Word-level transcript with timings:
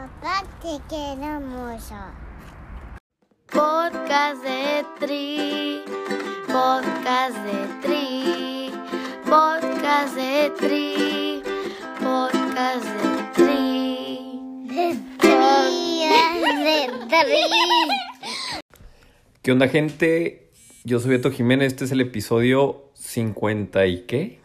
Papá, 0.00 0.42
te 0.62 0.78
quiero 0.88 1.40
mucho. 1.40 1.94
Podcast 3.52 4.42
de 4.42 4.82
Tri, 4.98 5.82
podcast 6.46 7.36
de 7.44 7.66
Tri, 7.82 8.72
podcast 9.26 10.16
de 10.16 10.50
Tri, 10.58 11.42
podcast 12.00 12.86
de 12.86 13.12
Tri. 13.34 14.40
De 14.68 14.96
tri, 15.18 16.08
de 16.60 16.80
tri. 17.10 18.62
¿Qué 19.42 19.52
onda, 19.52 19.68
gente? 19.68 20.50
Yo 20.84 20.98
soy 20.98 21.10
Beto 21.10 21.30
Jiménez. 21.30 21.74
Este 21.74 21.84
es 21.84 21.92
el 21.92 22.00
episodio 22.00 22.90
50 22.94 23.84
y 23.84 24.06
qué? 24.06 24.40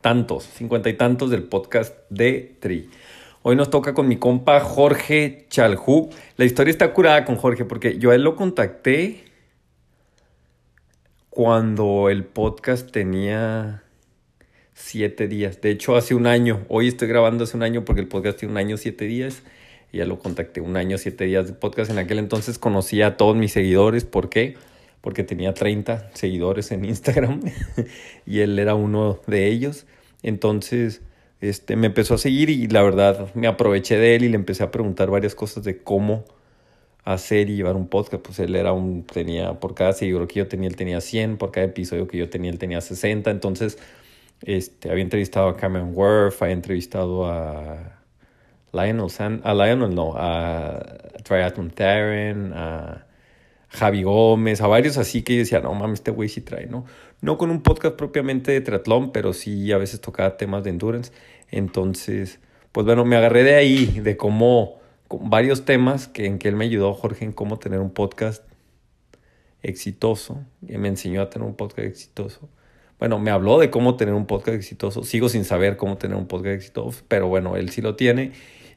Tantos, 0.00 0.44
50 0.44 0.90
y 0.90 0.94
tantos 0.96 1.30
del 1.30 1.42
podcast 1.42 1.92
de 2.08 2.56
Tri. 2.60 2.88
Hoy 3.46 3.56
nos 3.56 3.68
toca 3.68 3.92
con 3.92 4.08
mi 4.08 4.16
compa 4.16 4.58
Jorge 4.58 5.44
Chalhú. 5.50 6.08
La 6.38 6.46
historia 6.46 6.70
está 6.70 6.94
curada 6.94 7.26
con 7.26 7.36
Jorge 7.36 7.66
porque 7.66 7.98
yo 7.98 8.10
a 8.10 8.14
él 8.14 8.22
lo 8.22 8.36
contacté 8.36 9.22
cuando 11.28 12.08
el 12.08 12.24
podcast 12.24 12.90
tenía 12.90 13.82
siete 14.72 15.28
días. 15.28 15.60
De 15.60 15.68
hecho, 15.68 15.94
hace 15.94 16.14
un 16.14 16.26
año. 16.26 16.64
Hoy 16.70 16.88
estoy 16.88 17.06
grabando 17.06 17.44
hace 17.44 17.54
un 17.58 17.64
año 17.64 17.84
porque 17.84 18.00
el 18.00 18.08
podcast 18.08 18.38
tiene 18.38 18.52
un 18.52 18.56
año, 18.56 18.78
siete 18.78 19.04
días. 19.04 19.42
Ya 19.92 20.06
lo 20.06 20.18
contacté 20.18 20.62
un 20.62 20.78
año, 20.78 20.96
siete 20.96 21.24
días 21.24 21.46
de 21.46 21.52
podcast. 21.52 21.90
En 21.90 21.98
aquel 21.98 22.20
entonces 22.20 22.58
conocí 22.58 23.02
a 23.02 23.18
todos 23.18 23.36
mis 23.36 23.52
seguidores. 23.52 24.06
¿Por 24.06 24.30
qué? 24.30 24.56
Porque 25.02 25.22
tenía 25.22 25.52
30 25.52 26.12
seguidores 26.14 26.72
en 26.72 26.86
Instagram 26.86 27.42
y 28.24 28.40
él 28.40 28.58
era 28.58 28.74
uno 28.74 29.20
de 29.26 29.48
ellos. 29.48 29.84
Entonces, 30.22 31.02
este, 31.40 31.76
me 31.76 31.88
empezó 31.88 32.14
a 32.14 32.18
seguir 32.18 32.50
y 32.50 32.66
la 32.68 32.82
verdad 32.82 33.28
me 33.34 33.46
aproveché 33.46 33.98
de 33.98 34.16
él 34.16 34.24
y 34.24 34.28
le 34.28 34.36
empecé 34.36 34.62
a 34.62 34.70
preguntar 34.70 35.10
varias 35.10 35.34
cosas 35.34 35.64
de 35.64 35.82
cómo 35.82 36.24
hacer 37.04 37.50
y 37.50 37.56
llevar 37.56 37.76
un 37.76 37.88
podcast. 37.88 38.22
Pues 38.22 38.38
él 38.38 38.56
era 38.56 38.72
un, 38.72 39.04
tenía, 39.04 39.60
por 39.60 39.74
cada 39.74 39.92
seguidor 39.92 40.26
que 40.26 40.40
yo 40.40 40.48
tenía, 40.48 40.68
él 40.68 40.76
tenía 40.76 41.00
100, 41.00 41.36
por 41.36 41.50
cada 41.50 41.66
episodio 41.66 42.08
que 42.08 42.18
yo 42.18 42.30
tenía, 42.30 42.50
él 42.50 42.58
tenía 42.58 42.80
60. 42.80 43.30
Entonces, 43.30 43.78
este, 44.42 44.90
había 44.90 45.04
entrevistado 45.04 45.48
a 45.48 45.56
Cameron 45.56 45.92
Worth, 45.94 46.42
había 46.42 46.54
entrevistado 46.54 47.26
a 47.26 48.00
Lionel 48.72 49.10
San, 49.10 49.40
a 49.44 49.54
Lionel 49.54 49.94
no, 49.94 50.14
a 50.16 50.82
Triathlon 51.22 51.70
Theron, 51.70 52.52
a 52.54 53.06
Javi 53.68 54.02
Gómez, 54.02 54.60
a 54.60 54.66
varios 54.66 54.98
así 54.98 55.22
que 55.22 55.34
yo 55.34 55.38
decía, 55.40 55.60
no 55.60 55.74
mames, 55.74 56.00
este 56.00 56.10
güey 56.10 56.28
sí 56.28 56.40
trae, 56.40 56.66
¿no? 56.66 56.84
No 57.24 57.38
con 57.38 57.50
un 57.50 57.62
podcast 57.62 57.96
propiamente 57.96 58.52
de 58.52 58.60
triatlón, 58.60 59.10
pero 59.10 59.32
sí 59.32 59.72
a 59.72 59.78
veces 59.78 60.02
tocaba 60.02 60.36
temas 60.36 60.62
de 60.62 60.68
endurance. 60.68 61.10
Entonces, 61.50 62.38
pues 62.70 62.84
bueno, 62.84 63.06
me 63.06 63.16
agarré 63.16 63.44
de 63.44 63.54
ahí, 63.54 63.86
de 63.86 64.18
cómo, 64.18 64.78
con 65.08 65.30
varios 65.30 65.64
temas 65.64 66.06
que, 66.06 66.26
en 66.26 66.38
que 66.38 66.48
él 66.48 66.56
me 66.56 66.66
ayudó, 66.66 66.92
Jorge, 66.92 67.24
en 67.24 67.32
cómo 67.32 67.58
tener 67.58 67.80
un 67.80 67.92
podcast 67.92 68.44
exitoso. 69.62 70.44
Y 70.68 70.76
me 70.76 70.88
enseñó 70.88 71.22
a 71.22 71.30
tener 71.30 71.48
un 71.48 71.54
podcast 71.54 71.88
exitoso. 71.88 72.50
Bueno, 72.98 73.18
me 73.18 73.30
habló 73.30 73.58
de 73.58 73.70
cómo 73.70 73.96
tener 73.96 74.12
un 74.12 74.26
podcast 74.26 74.58
exitoso. 74.58 75.02
Sigo 75.02 75.30
sin 75.30 75.46
saber 75.46 75.78
cómo 75.78 75.96
tener 75.96 76.18
un 76.18 76.26
podcast 76.26 76.56
exitoso, 76.56 77.04
pero 77.08 77.28
bueno, 77.28 77.56
él 77.56 77.70
sí 77.70 77.80
lo 77.80 77.96
tiene. 77.96 78.32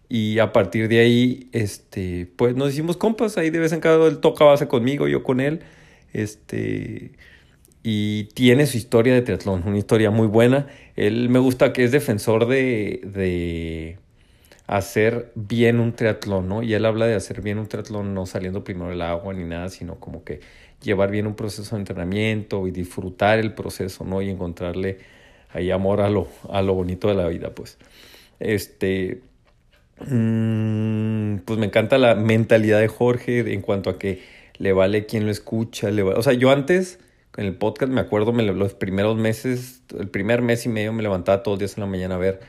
Y 0.08 0.40
a 0.40 0.54
partir 0.54 0.88
de 0.88 1.02
ahí, 1.02 1.50
este, 1.52 2.32
pues 2.38 2.56
nos 2.56 2.72
hicimos 2.72 2.96
compas. 2.96 3.38
Ahí 3.38 3.50
de 3.50 3.60
vez 3.60 3.74
en 3.74 3.82
cuando 3.82 4.08
él 4.08 4.20
toca 4.20 4.46
base 4.46 4.70
conmigo, 4.70 5.10
yo 5.10 5.22
con 5.22 5.42
él. 5.42 5.64
Este, 6.14 7.12
y 7.90 8.26
tiene 8.34 8.66
su 8.66 8.76
historia 8.76 9.14
de 9.14 9.22
triatlón, 9.22 9.64
una 9.66 9.78
historia 9.78 10.12
muy 10.12 10.28
buena. 10.28 10.68
Él 10.98 11.30
me 11.30 11.40
gusta 11.40 11.72
que 11.72 11.86
es 11.86 11.94
defensor 11.94 12.46
de, 12.46 13.00
de 13.06 13.98
hacer 14.68 15.32
bien 15.36 15.80
un 15.80 15.94
triatlón, 15.94 16.50
¿no? 16.50 16.64
Y 16.64 16.74
él 16.74 16.84
habla 16.84 17.08
de 17.08 17.16
hacer 17.16 17.42
bien 17.42 17.60
un 17.60 17.68
triatlón 17.68 18.14
no 18.14 18.26
saliendo 18.26 18.66
primero 18.66 18.90
del 18.90 19.02
agua 19.02 19.34
ni 19.34 19.46
nada, 19.46 19.70
sino 19.70 20.02
como 20.02 20.26
que 20.26 20.42
llevar 20.84 21.12
bien 21.12 21.28
un 21.28 21.36
proceso 21.36 21.78
de 21.78 21.84
entrenamiento 21.84 22.68
y 22.68 22.72
disfrutar 22.72 23.40
el 23.40 23.54
proceso, 23.54 24.04
¿no? 24.04 24.22
Y 24.22 24.32
encontrarle 24.32 24.98
ahí 25.54 25.72
amor 25.72 26.02
a 26.02 26.10
lo, 26.10 26.28
a 26.50 26.62
lo 26.62 26.74
bonito 26.74 27.08
de 27.08 27.16
la 27.16 27.30
vida, 27.30 27.52
pues. 27.52 27.78
Este, 28.42 29.22
mm, 30.06 31.38
pues 31.46 31.58
me 31.58 31.68
encanta 31.68 31.98
la 31.98 32.16
mentalidad 32.16 32.82
de 32.82 32.90
Jorge 32.90 33.54
en 33.54 33.62
cuanto 33.62 33.90
a 33.90 33.98
que 33.98 34.24
le 34.58 34.74
vale 34.74 35.06
quien 35.06 35.24
lo 35.24 35.32
escucha, 35.32 35.90
le 35.90 36.04
o 36.04 36.22
sea, 36.22 36.34
yo 36.34 36.52
antes 36.52 37.00
en 37.38 37.46
el 37.46 37.56
podcast 37.56 37.92
me 37.92 38.02
acuerdo 38.02 38.32
los 38.32 38.74
primeros 38.74 39.16
meses, 39.16 39.84
el 39.98 40.10
primer 40.10 40.42
mes 40.42 40.66
y 40.66 40.70
medio 40.70 40.92
me 40.92 41.04
levantaba 41.04 41.44
todos 41.44 41.56
los 41.56 41.60
días 41.60 41.78
en 41.78 41.82
la 41.82 41.88
mañana 41.88 42.16
a 42.16 42.18
ver 42.18 42.40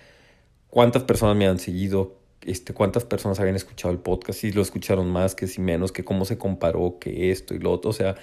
cuántas 0.70 1.04
personas 1.04 1.36
me 1.36 1.46
han 1.46 1.58
seguido, 1.58 2.16
este, 2.42 2.72
cuántas 2.72 3.04
personas 3.04 3.38
habían 3.38 3.56
escuchado 3.56 3.92
el 3.92 4.00
podcast, 4.00 4.40
si 4.40 4.50
lo 4.50 4.62
escucharon 4.62 5.10
más, 5.10 5.34
que 5.34 5.46
si 5.46 5.60
menos, 5.60 5.92
que 5.92 6.04
cómo 6.04 6.24
se 6.24 6.38
comparó, 6.38 6.98
que 6.98 7.30
esto 7.30 7.54
y 7.54 7.58
lo 7.58 7.70
otro, 7.70 7.90
o 7.90 7.92
sea, 7.92 8.16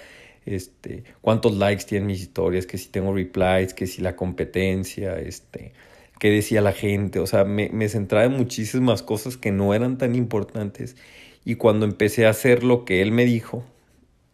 este, 0.44 1.04
cuántos 1.20 1.56
likes 1.56 1.84
tienen 1.84 2.08
mis 2.08 2.20
historias, 2.20 2.66
que 2.66 2.78
si 2.78 2.88
tengo 2.88 3.14
replies, 3.14 3.72
que 3.72 3.86
si 3.86 4.02
la 4.02 4.16
competencia, 4.16 5.18
este, 5.18 5.72
qué 6.18 6.30
decía 6.30 6.60
la 6.62 6.72
gente, 6.72 7.20
o 7.20 7.26
sea, 7.26 7.44
me, 7.44 7.68
me 7.70 7.88
centraba 7.88 8.26
en 8.26 8.32
muchísimas 8.32 9.02
cosas 9.02 9.36
que 9.36 9.52
no 9.52 9.72
eran 9.72 9.98
tan 9.98 10.16
importantes. 10.16 10.96
Y 11.44 11.56
cuando 11.56 11.86
empecé 11.86 12.26
a 12.26 12.30
hacer 12.30 12.64
lo 12.64 12.84
que 12.84 13.02
él 13.02 13.12
me 13.12 13.24
dijo, 13.24 13.64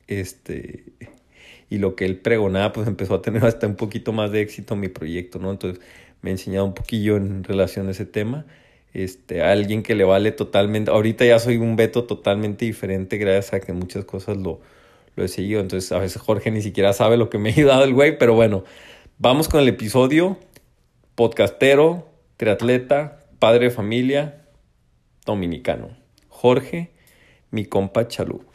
este, 0.07 0.85
y 1.73 1.79
lo 1.79 1.97
que 1.97 2.05
él 2.05 2.19
pregonaba, 2.19 2.71
pues 2.71 2.87
empezó 2.87 3.15
a 3.15 3.23
tener 3.23 3.43
hasta 3.47 3.67
un 3.67 3.77
poquito 3.77 4.13
más 4.13 4.31
de 4.31 4.43
éxito 4.43 4.77
mi 4.77 4.89
proyecto, 4.89 5.39
¿no? 5.39 5.51
Entonces 5.51 5.83
me 6.21 6.29
ha 6.29 6.33
enseñado 6.33 6.67
un 6.67 6.75
poquillo 6.75 7.17
en 7.17 7.45
relación 7.45 7.89
a 7.89 7.93
ese 7.93 8.05
tema. 8.05 8.45
Este, 8.93 9.41
a 9.41 9.53
alguien 9.53 9.83
que 9.83 9.95
le 9.95 10.05
vale 10.05 10.33
totalmente, 10.33 10.91
ahorita 10.91 11.25
ya 11.25 11.39
soy 11.39 11.57
un 11.57 11.77
veto 11.77 12.05
totalmente 12.05 12.67
diferente 12.67 13.17
gracias 13.17 13.55
a 13.55 13.61
que 13.61 13.73
muchas 13.73 14.05
cosas 14.05 14.37
lo, 14.37 14.61
lo 15.17 15.25
he 15.25 15.29
seguido. 15.29 15.63
Entonces 15.63 15.91
a 15.93 15.99
veces 15.99 16.21
Jorge 16.21 16.51
ni 16.51 16.61
siquiera 16.61 16.93
sabe 16.93 17.17
lo 17.17 17.31
que 17.31 17.39
me 17.39 17.49
ha 17.49 17.53
ayudado 17.55 17.85
el 17.85 17.95
güey, 17.95 18.19
pero 18.19 18.35
bueno, 18.35 18.65
vamos 19.17 19.49
con 19.49 19.61
el 19.61 19.69
episodio. 19.69 20.39
Podcastero, 21.15 22.07
triatleta, 22.37 23.21
padre 23.39 23.67
de 23.67 23.71
familia, 23.71 24.45
dominicano. 25.25 25.97
Jorge, 26.29 26.91
mi 27.51 27.65
compa 27.65 28.09
Chalú. 28.09 28.52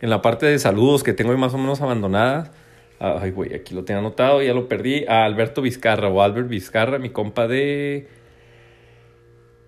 En 0.00 0.10
la 0.10 0.20
parte 0.20 0.46
de 0.46 0.58
saludos 0.58 1.02
que 1.02 1.12
tengo 1.12 1.32
ahí 1.32 1.38
más 1.38 1.54
o 1.54 1.58
menos 1.58 1.80
abandonada, 1.80 2.52
ay 2.98 3.30
güey, 3.30 3.54
aquí 3.54 3.74
lo 3.74 3.84
tenía 3.84 4.00
anotado, 4.00 4.42
ya 4.42 4.52
lo 4.52 4.68
perdí, 4.68 5.04
a 5.06 5.24
Alberto 5.24 5.62
Vizcarra 5.62 6.08
o 6.08 6.22
Albert 6.22 6.48
Vizcarra, 6.48 6.98
mi 6.98 7.10
compa 7.10 7.48
de 7.48 8.08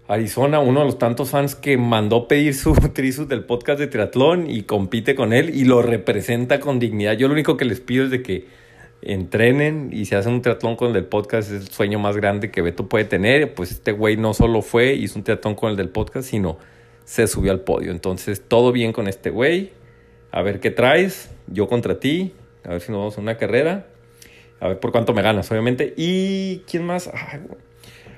Arizona, 0.06 0.60
uno 0.60 0.80
de 0.80 0.86
los 0.86 0.98
tantos 0.98 1.30
fans 1.30 1.54
que 1.54 1.76
mandó 1.76 2.28
pedir 2.28 2.54
su 2.54 2.72
trisus 2.94 3.28
del 3.28 3.44
podcast 3.44 3.78
de 3.78 3.86
triatlón 3.86 4.50
y 4.50 4.62
compite 4.62 5.14
con 5.14 5.32
él 5.32 5.54
y 5.54 5.64
lo 5.64 5.82
representa 5.82 6.60
con 6.60 6.78
dignidad. 6.78 7.12
Yo 7.12 7.28
lo 7.28 7.34
único 7.34 7.56
que 7.56 7.66
les 7.66 7.80
pido 7.80 8.04
es 8.04 8.10
de 8.10 8.22
que 8.22 8.46
entrenen 9.02 9.90
y 9.92 10.06
se 10.06 10.16
hacen 10.16 10.32
un 10.32 10.42
triatlón 10.42 10.76
con 10.76 10.88
el 10.88 10.94
del 10.94 11.06
podcast, 11.06 11.50
es 11.50 11.62
el 11.62 11.68
sueño 11.68 11.98
más 11.98 12.16
grande 12.16 12.50
que 12.50 12.62
Beto 12.62 12.88
puede 12.88 13.04
tener. 13.04 13.54
Pues 13.54 13.70
este 13.70 13.92
güey 13.92 14.16
no 14.16 14.34
solo 14.34 14.62
fue, 14.62 14.94
hizo 14.94 15.18
un 15.18 15.24
triatlón 15.24 15.54
con 15.54 15.70
el 15.70 15.76
del 15.76 15.90
podcast, 15.90 16.28
sino 16.28 16.58
se 17.04 17.26
subió 17.26 17.52
al 17.52 17.60
podio. 17.60 17.90
Entonces, 17.90 18.42
todo 18.46 18.72
bien 18.72 18.92
con 18.92 19.08
este 19.08 19.30
güey. 19.30 19.72
A 20.30 20.42
ver 20.42 20.60
qué 20.60 20.70
traes, 20.70 21.30
yo 21.46 21.68
contra 21.68 22.00
ti, 22.00 22.34
a 22.64 22.70
ver 22.70 22.80
si 22.80 22.92
nos 22.92 22.98
vamos 22.98 23.18
a 23.18 23.20
una 23.20 23.36
carrera. 23.36 23.86
A 24.60 24.68
ver 24.68 24.80
por 24.80 24.92
cuánto 24.92 25.14
me 25.14 25.22
ganas, 25.22 25.50
obviamente. 25.50 25.94
¿Y 25.96 26.58
quién 26.70 26.84
más? 26.84 27.10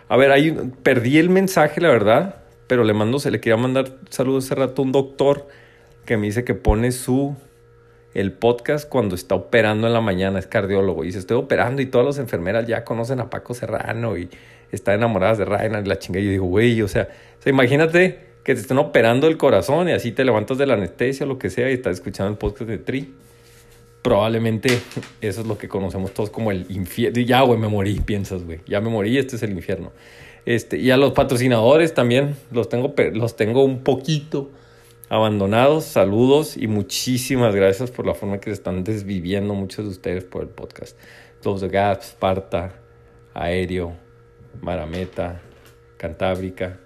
A 0.09 0.16
ver, 0.16 0.32
ahí 0.32 0.56
perdí 0.82 1.19
el 1.19 1.28
mensaje, 1.28 1.81
la 1.81 1.88
verdad, 1.88 2.37
pero 2.66 2.82
le 2.82 2.94
mando, 2.94 3.19
se 3.19 3.31
le 3.31 3.41
quería 3.41 3.56
mandar 3.56 3.98
saludos 4.09 4.47
hace 4.47 4.54
rato 4.54 4.82
a 4.82 4.84
un 4.84 4.93
doctor 4.93 5.47
que 6.04 6.16
me 6.16 6.26
dice 6.26 6.44
que 6.44 6.54
pone 6.54 6.93
su 6.93 7.37
el 8.15 8.32
podcast 8.32 8.88
cuando 8.88 9.15
está 9.15 9.37
operando 9.37 9.87
en 9.87 9.92
la 9.92 10.00
mañana, 10.00 10.41
es 10.41 10.47
cardiólogo, 10.48 11.04
y 11.04 11.09
dice, 11.09 11.21
estoy 11.21 11.37
operando 11.37 11.81
y 11.81 11.87
todas 11.87 12.06
las 12.06 12.19
enfermeras 12.19 12.66
ya 12.66 12.84
conocen 12.84 13.21
a 13.21 13.31
Paco 13.31 13.54
Serrano 13.54 14.16
y 14.19 14.28
están 14.72 14.97
enamoradas 14.97 15.38
de 15.38 15.44
Ryan 15.44 15.84
y 15.84 15.88
la 15.88 15.98
chingada. 15.98 16.22
Y 16.22 16.27
yo 16.27 16.31
digo, 16.32 16.47
güey, 16.47 16.82
o 16.82 16.88
sea, 16.88 17.09
imagínate 17.47 18.29
que 18.45 18.55
te 18.55 18.61
estén 18.61 18.78
operando 18.78 19.27
el 19.27 19.37
corazón 19.37 19.89
y 19.89 19.92
así 19.92 20.13
te 20.13 20.25
levantas 20.25 20.59
de 20.59 20.66
la 20.66 20.75
anestesia 20.75 21.27
o 21.27 21.28
lo 21.28 21.39
que 21.39 21.51
sea 21.51 21.71
y 21.71 21.75
estás 21.75 21.95
escuchando 21.95 22.33
el 22.33 22.39
podcast 22.39 22.71
de 22.71 22.78
Tri. 22.78 23.15
Probablemente 24.03 24.69
eso 25.21 25.41
es 25.42 25.47
lo 25.47 25.59
que 25.59 25.69
conocemos 25.69 26.13
todos 26.15 26.31
como 26.31 26.51
el 26.51 26.66
infierno. 26.71 27.21
Ya, 27.21 27.42
güey, 27.42 27.59
me 27.59 27.69
morí, 27.69 28.01
piensas, 28.01 28.45
güey. 28.45 28.60
Ya 28.66 28.81
me 28.81 28.89
morí, 28.89 29.19
este 29.19 29.37
es 29.37 29.42
el 29.42 29.53
infierno. 29.53 29.92
Este, 30.47 30.78
y 30.78 30.91
a 30.91 30.97
los 30.97 31.13
patrocinadores 31.13 31.92
también 31.92 32.34
los 32.51 32.69
tengo, 32.69 32.95
los 33.13 33.37
tengo 33.37 33.63
un 33.63 33.83
poquito 33.84 34.51
abandonados. 35.10 35.84
Saludos 35.84 36.57
y 36.57 36.66
muchísimas 36.66 37.54
gracias 37.54 37.91
por 37.91 38.07
la 38.07 38.15
forma 38.15 38.41
que 38.41 38.51
se 38.51 38.54
están 38.54 38.84
desviviendo 38.84 39.54
muchos 39.54 39.84
de 39.84 39.91
ustedes 39.91 40.25
por 40.25 40.43
el 40.43 40.48
podcast. 40.48 40.97
Los 41.45 41.60
de 41.60 41.69
Gap, 41.69 42.01
Sparta, 42.03 42.75
Aéreo, 43.34 43.93
Marameta, 44.63 45.43
Cantábrica, 45.98 46.78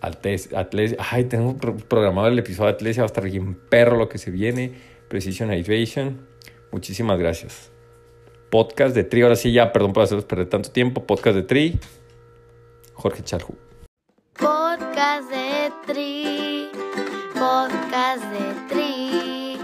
Atlesia. 0.00 0.98
Ay, 1.10 1.24
tengo 1.24 1.56
programado 1.56 2.28
el 2.28 2.38
episodio 2.38 2.70
de 2.70 2.74
Atlesia, 2.74 3.02
va 3.02 3.06
a 3.06 3.12
estar 3.12 3.24
bien 3.24 3.54
perro 3.68 3.96
lo 3.96 4.08
que 4.08 4.18
se 4.18 4.30
viene. 4.30 4.72
Precision 5.08 5.52
Hydration. 5.52 6.26
Muchísimas 6.70 7.18
gracias. 7.18 7.70
Podcast 8.50 8.94
de 8.94 9.04
Tri, 9.04 9.22
ahora 9.22 9.36
sí 9.36 9.52
ya, 9.52 9.72
perdón 9.72 9.92
por 9.92 10.02
haceros 10.02 10.24
perder 10.24 10.48
tanto 10.48 10.70
tiempo. 10.70 11.04
Podcast 11.06 11.36
de 11.36 11.42
Tri. 11.42 11.78
Jorge 12.94 13.22
Charhu. 13.22 13.54
Podcast 14.34 14.68
Podcast 14.88 15.30
de 15.30 15.72
Tri, 15.86 16.70
podcast 17.34 18.22
de 18.30 18.54
Tri, 18.68 19.58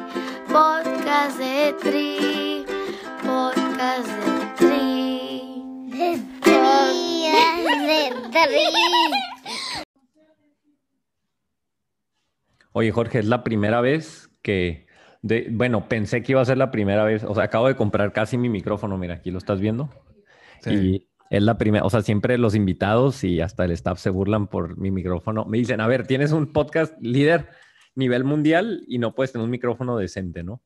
podcast 0.49 1.39
de 1.39 1.73
Tri, 1.83 2.65
podcast 3.23 4.09
de 4.09 4.55
Tri. 4.57 5.91
De 5.91 6.19
tri, 6.41 7.29
de 8.33 8.47
tri. 8.47 9.34
Oye, 12.77 12.91
Jorge, 12.91 13.21
es 13.21 13.27
la 13.27 13.45
primera 13.45 13.81
vez 13.81 14.31
que, 14.43 14.89
de, 15.23 15.47
bueno, 15.53 15.89
pensé 15.89 16.25
que 16.25 16.33
iba 16.33 16.41
a 16.41 16.45
ser 16.45 16.59
la 16.59 16.73
primera 16.73 17.05
vez, 17.05 17.23
o 17.23 17.33
sea, 17.33 17.45
acabo 17.45 17.69
de 17.69 17.77
comprar 17.77 18.13
casi 18.13 18.37
mi 18.37 18.49
micrófono, 18.49 18.99
mira, 18.99 19.15
aquí 19.15 19.31
lo 19.31 19.39
estás 19.39 19.61
viendo. 19.61 19.91
Sí. 20.61 20.75
Y 20.75 21.09
es 21.31 21.45
la 21.45 21.57
primera, 21.57 21.85
o 21.85 21.91
sea, 21.91 22.03
siempre 22.03 22.37
los 22.37 22.57
invitados 22.57 23.23
y 23.23 23.41
hasta 23.41 23.65
el 23.65 23.71
staff 23.71 24.01
se 24.01 24.11
burlan 24.11 24.49
por 24.49 24.77
mi 24.77 24.91
micrófono. 24.91 25.45
Me 25.45 25.57
dicen, 25.57 25.81
a 25.81 25.87
ver, 25.87 26.05
tienes 26.09 26.33
un 26.33 26.53
podcast 26.53 27.01
líder 27.01 27.47
nivel 27.95 28.25
mundial 28.25 28.83
y 28.89 28.99
no 28.99 29.15
puedes 29.15 29.31
tener 29.31 29.45
un 29.45 29.53
micrófono 29.53 29.97
decente, 29.97 30.43
¿no? 30.43 30.61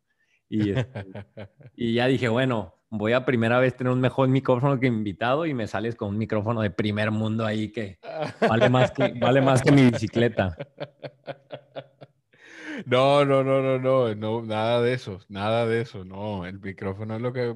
Y, 0.49 0.73
y 1.77 1.93
ya 1.93 2.07
dije, 2.07 2.29
bueno, 2.29 2.75
voy 2.89 3.13
a 3.13 3.27
primera 3.27 3.61
vez 3.61 3.77
tener 3.77 3.93
un 3.93 4.01
mejor 4.01 4.29
micrófono 4.29 4.81
que 4.81 4.87
invitado 4.87 5.45
y 5.45 5.53
me 5.53 5.67
sales 5.67 5.95
con 5.95 6.09
un 6.09 6.17
micrófono 6.17 6.63
de 6.63 6.71
primer 6.71 7.11
mundo 7.11 7.45
ahí 7.45 7.71
que 7.71 7.99
vale 8.41 8.71
más 8.71 8.93
que, 8.93 9.13
vale 9.21 9.43
más 9.43 9.61
que 9.61 9.73
mi 9.73 9.91
bicicleta. 9.91 10.57
No, 12.87 13.25
no, 13.25 13.43
no, 13.43 13.61
no, 13.63 13.79
no, 13.79 14.15
no, 14.15 14.43
nada 14.43 14.81
de 14.81 14.93
eso, 14.93 15.21
nada 15.29 15.67
de 15.67 15.81
eso, 15.81 16.05
no, 16.05 16.47
el 16.47 16.61
micrófono 16.61 17.17
es 17.17 17.23
lo 17.23 17.33
que, 17.33 17.55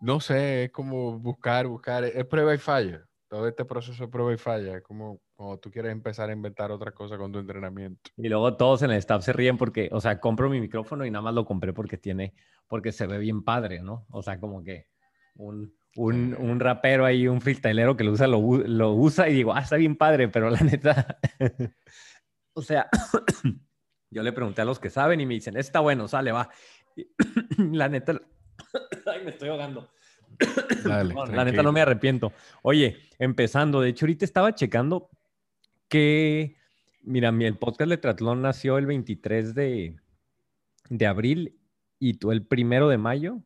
no 0.00 0.20
sé, 0.20 0.64
es 0.64 0.70
como 0.70 1.18
buscar, 1.18 1.66
buscar, 1.66 2.04
es 2.04 2.24
prueba 2.26 2.54
y 2.54 2.58
falla, 2.58 3.04
todo 3.28 3.48
este 3.48 3.64
proceso 3.64 4.04
es 4.04 4.10
prueba 4.10 4.32
y 4.32 4.38
falla, 4.38 4.76
es 4.76 4.82
como 4.82 5.20
cuando 5.34 5.58
tú 5.58 5.70
quieres 5.70 5.92
empezar 5.92 6.30
a 6.30 6.32
inventar 6.32 6.70
otra 6.70 6.92
cosa 6.92 7.18
con 7.18 7.32
tu 7.32 7.38
entrenamiento. 7.38 8.10
Y 8.16 8.28
luego 8.28 8.56
todos 8.56 8.82
en 8.82 8.90
el 8.90 8.98
staff 8.98 9.24
se 9.24 9.32
ríen 9.32 9.56
porque, 9.56 9.88
o 9.92 10.00
sea, 10.00 10.20
compro 10.20 10.48
mi 10.48 10.60
micrófono 10.60 11.04
y 11.04 11.10
nada 11.10 11.22
más 11.22 11.34
lo 11.34 11.44
compré 11.44 11.72
porque 11.72 11.98
tiene, 11.98 12.34
porque 12.68 12.92
se 12.92 13.06
ve 13.06 13.18
bien 13.18 13.42
padre, 13.42 13.80
¿no? 13.82 14.06
O 14.10 14.22
sea, 14.22 14.38
como 14.38 14.62
que 14.62 14.86
un, 15.34 15.74
un, 15.96 16.36
un 16.38 16.60
rapero 16.60 17.04
ahí, 17.04 17.26
un 17.26 17.40
freestylero 17.40 17.96
que 17.96 18.04
lo 18.04 18.12
usa, 18.12 18.26
lo, 18.26 18.38
usa 18.92 19.28
y 19.28 19.34
digo, 19.34 19.52
ah, 19.52 19.60
está 19.60 19.76
bien 19.76 19.96
padre, 19.96 20.28
pero 20.28 20.50
la 20.50 20.60
neta, 20.60 21.18
o 22.54 22.62
sea, 22.62 22.88
yo 24.14 24.22
le 24.22 24.32
pregunté 24.32 24.62
a 24.62 24.64
los 24.64 24.78
que 24.78 24.88
saben 24.90 25.20
y 25.20 25.26
me 25.26 25.34
dicen, 25.34 25.56
está 25.56 25.80
bueno, 25.80 26.08
sale, 26.08 26.32
va. 26.32 26.48
Y 26.96 27.06
la 27.76 27.88
neta, 27.88 28.20
ay, 29.06 29.22
me 29.24 29.30
estoy 29.30 29.48
ahogando. 29.50 29.90
Dale, 30.84 31.12
No, 31.14 31.26
la 31.26 31.44
neta 31.44 31.62
no 31.62 31.72
me 31.72 31.80
arrepiento. 31.80 32.32
Oye, 32.62 32.96
empezando, 33.18 33.80
de 33.80 33.90
hecho 33.90 34.06
ahorita 34.06 34.24
estaba 34.24 34.54
checando 34.54 35.10
que, 35.88 36.56
mira, 37.02 37.30
mi, 37.32 37.44
el 37.44 37.58
podcast 37.58 37.90
de 37.90 37.98
Triatlón 37.98 38.42
nació 38.42 38.78
el 38.78 38.86
23 38.86 39.54
de, 39.54 39.96
de 40.88 41.06
abril 41.06 41.58
y 41.98 42.14
tú 42.14 42.32
el 42.32 42.46
primero 42.46 42.88
de 42.88 42.98
mayo 42.98 43.42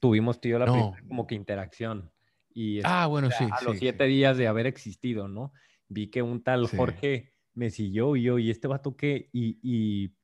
tuvimos 0.00 0.40
tú 0.40 0.48
y 0.48 0.52
yo 0.52 0.58
la 0.58 0.66
No. 0.66 0.72
primera 0.72 1.02
como 1.08 1.26
que 1.26 1.34
interacción. 1.34 2.10
Y 2.52 2.80
Ah, 2.84 3.06
bueno, 3.06 3.28
o 3.28 3.30
sea, 3.30 3.38
sí, 3.46 3.48
a 3.52 3.58
sí, 3.58 3.64
los 3.64 3.74
sí. 3.74 3.78
siete 3.80 4.04
días 4.04 4.36
de 4.36 4.48
haber 4.48 4.66
existido, 4.66 5.28
¿no? 5.28 5.52
Vi 5.88 6.08
que 6.08 6.22
un 6.22 6.42
tal 6.42 6.66
Sí. 6.68 6.76
Jorge 6.76 7.32
me 7.60 7.68
siguió 7.68 8.16
y 8.16 8.22
yo, 8.22 8.38
y 8.38 8.50
este 8.50 8.68
vato 8.68 8.96
que, 8.96 9.28
y, 9.34 9.58
y, 9.62 10.16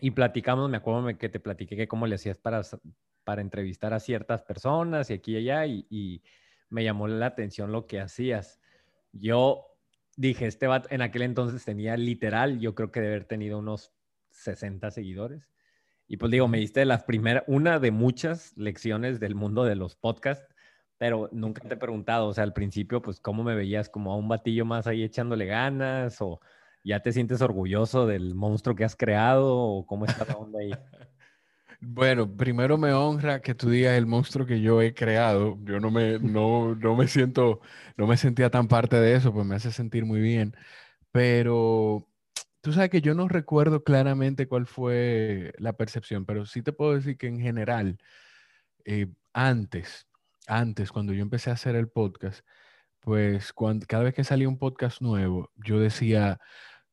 y 0.00 0.10
platicamos, 0.12 0.70
me 0.70 0.78
acuerdo 0.78 1.06
que 1.18 1.28
te 1.28 1.38
platiqué 1.38 1.76
que 1.76 1.86
cómo 1.86 2.06
le 2.06 2.14
hacías 2.14 2.38
para, 2.38 2.62
para 3.24 3.42
entrevistar 3.42 3.92
a 3.92 4.00
ciertas 4.00 4.42
personas 4.42 5.10
y 5.10 5.12
aquí 5.12 5.32
y 5.34 5.36
allá, 5.36 5.66
y, 5.66 5.86
y 5.90 6.22
me 6.70 6.82
llamó 6.82 7.08
la 7.08 7.26
atención 7.26 7.72
lo 7.72 7.86
que 7.86 8.00
hacías. 8.00 8.58
Yo 9.12 9.66
dije, 10.16 10.46
este 10.46 10.66
vato 10.66 10.88
en 10.90 11.02
aquel 11.02 11.20
entonces 11.20 11.62
tenía 11.62 11.94
literal, 11.98 12.58
yo 12.58 12.74
creo 12.74 12.90
que 12.90 13.02
de 13.02 13.08
haber 13.08 13.26
tenido 13.26 13.58
unos 13.58 13.92
60 14.30 14.90
seguidores. 14.90 15.50
Y 16.08 16.16
pues 16.16 16.32
digo, 16.32 16.48
me 16.48 16.56
diste 16.56 16.86
las 16.86 17.04
primeras, 17.04 17.44
una 17.48 17.80
de 17.80 17.90
muchas 17.90 18.56
lecciones 18.56 19.20
del 19.20 19.34
mundo 19.34 19.64
de 19.64 19.76
los 19.76 19.94
podcasts, 19.94 20.48
pero 20.96 21.28
nunca 21.32 21.60
te 21.68 21.74
he 21.74 21.76
preguntado, 21.76 22.28
o 22.28 22.32
sea, 22.32 22.44
al 22.44 22.54
principio, 22.54 23.02
pues, 23.02 23.20
¿cómo 23.20 23.44
me 23.44 23.54
veías? 23.54 23.90
¿Como 23.90 24.10
a 24.10 24.16
un 24.16 24.28
batillo 24.28 24.64
más 24.64 24.86
ahí 24.86 25.02
echándole 25.02 25.44
ganas? 25.44 26.22
¿O 26.22 26.40
ya 26.84 27.00
te 27.00 27.12
sientes 27.12 27.40
orgulloso 27.42 28.06
del 28.06 28.34
monstruo 28.34 28.74
que 28.74 28.84
has 28.84 28.96
creado? 28.96 29.56
¿O 29.56 29.86
cómo 29.86 30.04
está 30.06 30.24
la 30.24 30.34
onda 30.34 30.60
ahí? 30.60 30.70
Bueno, 31.84 32.36
primero 32.36 32.78
me 32.78 32.92
honra 32.92 33.42
que 33.42 33.56
tú 33.56 33.68
digas 33.68 33.98
el 33.98 34.06
monstruo 34.06 34.46
que 34.46 34.60
yo 34.60 34.80
he 34.80 34.94
creado. 34.94 35.58
Yo 35.64 35.80
no 35.80 35.90
me, 35.90 36.20
no, 36.20 36.76
no 36.76 36.94
me 36.94 37.08
siento, 37.08 37.60
no 37.96 38.06
me 38.06 38.16
sentía 38.16 38.50
tan 38.50 38.68
parte 38.68 39.00
de 39.00 39.16
eso, 39.16 39.32
pues 39.32 39.44
me 39.44 39.56
hace 39.56 39.72
sentir 39.72 40.04
muy 40.04 40.20
bien. 40.20 40.54
Pero 41.10 42.08
tú 42.62 42.72
sabes 42.72 42.90
que 42.90 43.02
yo 43.02 43.14
no 43.14 43.28
recuerdo 43.28 43.84
claramente 43.84 44.48
cuál 44.48 44.66
fue 44.66 45.52
la 45.58 45.74
percepción, 45.74 46.24
pero 46.26 46.46
sí 46.46 46.62
te 46.62 46.72
puedo 46.72 46.94
decir 46.94 47.18
que 47.18 47.26
en 47.26 47.40
general, 47.40 47.98
eh, 48.84 49.08
antes, 49.32 50.06
antes, 50.46 50.92
cuando 50.92 51.12
yo 51.12 51.22
empecé 51.22 51.50
a 51.50 51.54
hacer 51.54 51.76
el 51.76 51.88
podcast, 51.88 52.46
pues 53.00 53.52
cuando, 53.52 53.86
cada 53.86 54.04
vez 54.04 54.14
que 54.14 54.24
salía 54.24 54.48
un 54.48 54.58
podcast 54.58 55.02
nuevo, 55.02 55.50
yo 55.56 55.80
decía, 55.80 56.40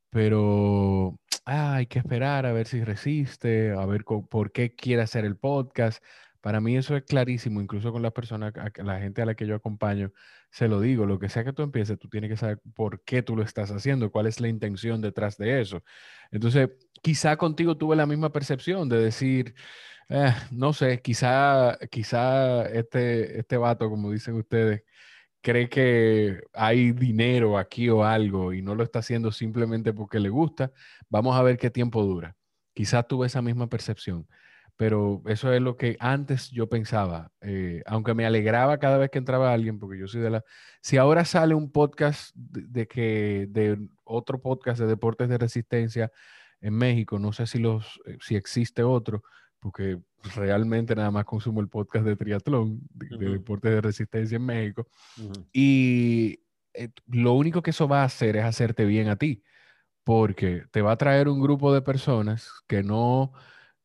pero 0.10 1.20
ah, 1.46 1.76
hay 1.76 1.88
que 1.88 2.00
esperar 2.00 2.46
a 2.46 2.54
ver 2.54 2.68
si 2.68 2.84
resiste, 2.84 3.72
a 3.72 3.86
ver 3.86 4.04
por 4.06 4.52
qué 4.52 4.76
quiere 4.76 5.02
hacer 5.04 5.26
el 5.26 5.38
podcast. 5.38 6.04
Para 6.42 6.62
mí 6.62 6.78
eso 6.78 6.96
es 6.96 7.04
clarísimo, 7.04 7.62
incluso 7.62 7.92
con 7.92 8.02
las 8.02 8.14
personas, 8.14 8.54
la 8.78 9.00
gente 9.00 9.22
a 9.22 9.26
la 9.26 9.36
que 9.36 9.46
yo 9.46 9.56
acompaño, 9.56 10.12
se 10.52 10.68
lo 10.70 10.80
digo, 10.82 11.06
lo 11.06 11.20
que 11.20 11.30
sea 11.30 11.44
que 11.44 11.54
tú 11.54 11.64
empieces, 11.64 12.00
tú 12.00 12.08
tienes 12.10 12.30
que 12.30 12.38
saber 12.38 12.60
por 12.76 13.04
qué 13.04 13.22
tú 13.22 13.36
lo 13.36 13.44
estás 13.44 13.72
haciendo, 13.72 14.12
cuál 14.12 14.28
es 14.28 14.40
la 14.40 14.48
intención 14.48 15.02
detrás 15.02 15.38
de 15.38 15.62
eso. 15.62 15.84
Entonces, 16.32 16.70
quizá 17.02 17.36
contigo 17.38 17.78
tuve 17.78 17.96
la 17.96 18.06
misma 18.06 18.32
percepción 18.32 18.88
de 18.90 19.00
decir, 19.00 19.54
"Eh, 20.10 20.34
no 20.52 20.74
sé, 20.74 21.02
quizá, 21.02 21.78
quizá 21.92 22.66
este, 22.68 23.40
este 23.40 23.58
vato, 23.58 23.90
como 23.90 24.12
dicen 24.12 24.36
ustedes, 24.36 24.84
cree 25.42 25.70
que 25.70 26.42
hay 26.54 26.92
dinero 26.92 27.58
aquí 27.58 27.90
o 27.90 28.04
algo 28.04 28.54
y 28.54 28.62
no 28.62 28.76
lo 28.76 28.84
está 28.84 29.00
haciendo 29.00 29.32
simplemente 29.32 29.94
porque 29.94 30.20
le 30.20 30.30
gusta, 30.30 30.72
vamos 31.10 31.38
a 31.38 31.44
ver 31.44 31.58
qué 31.58 31.70
tiempo 31.70 32.04
dura. 32.04 32.36
Quizás 32.74 33.08
tuve 33.08 33.28
esa 33.28 33.42
misma 33.42 33.68
percepción, 33.68 34.28
pero 34.78 35.22
eso 35.26 35.52
es 35.54 35.62
lo 35.62 35.78
que 35.78 35.98
antes 36.00 36.50
yo 36.52 36.70
pensaba, 36.70 37.32
eh, 37.42 37.84
aunque 37.86 38.14
me 38.14 38.26
alegraba 38.26 38.78
cada 38.80 38.98
vez 38.98 39.10
que 39.10 39.18
entraba 39.18 39.54
alguien, 39.54 39.80
porque 39.80 40.00
yo 40.00 40.08
soy 40.08 40.22
de 40.22 40.30
la... 40.30 40.44
Si 40.82 40.98
ahora 40.98 41.26
sale 41.26 41.56
un 41.56 41.72
podcast 41.72 42.34
de, 42.36 42.66
de 42.68 42.88
que 42.88 43.48
de 43.50 43.78
otro 44.04 44.42
podcast 44.42 44.80
de 44.80 44.88
deportes 44.88 45.30
de 45.30 45.38
resistencia 45.38 46.12
en 46.62 46.74
México, 46.74 47.20
no 47.20 47.34
sé 47.34 47.48
si 47.48 47.60
los 47.60 48.00
eh, 48.06 48.18
si 48.22 48.36
existe 48.36 48.84
otro, 48.84 49.24
porque 49.60 50.00
realmente 50.36 50.96
nada 50.96 51.12
más 51.12 51.26
consumo 51.26 51.62
el 51.62 51.70
podcast 51.70 52.06
de 52.06 52.16
triatlón, 52.16 52.82
de, 52.94 53.08
de 53.10 53.26
Ujú. 53.26 53.34
deportes 53.34 53.72
de 53.72 53.82
resistencia 53.82 54.36
en 54.36 54.46
México. 54.46 54.88
Ujú. 55.18 55.46
Y 55.52 56.42
eh, 56.74 56.90
lo 57.08 57.34
único 57.34 57.62
que 57.62 57.72
eso 57.72 57.88
va 57.88 58.02
a 58.02 58.06
hacer 58.06 58.38
es 58.38 58.44
hacerte 58.44 58.86
bien 58.86 59.10
a 59.10 59.16
ti, 59.16 59.44
porque 60.04 60.64
te 60.72 60.82
va 60.82 60.94
a 60.94 60.98
traer 60.98 61.28
un 61.28 61.42
grupo 61.42 61.74
de 61.74 61.82
personas 61.82 62.52
que 62.68 62.84
no, 62.84 63.34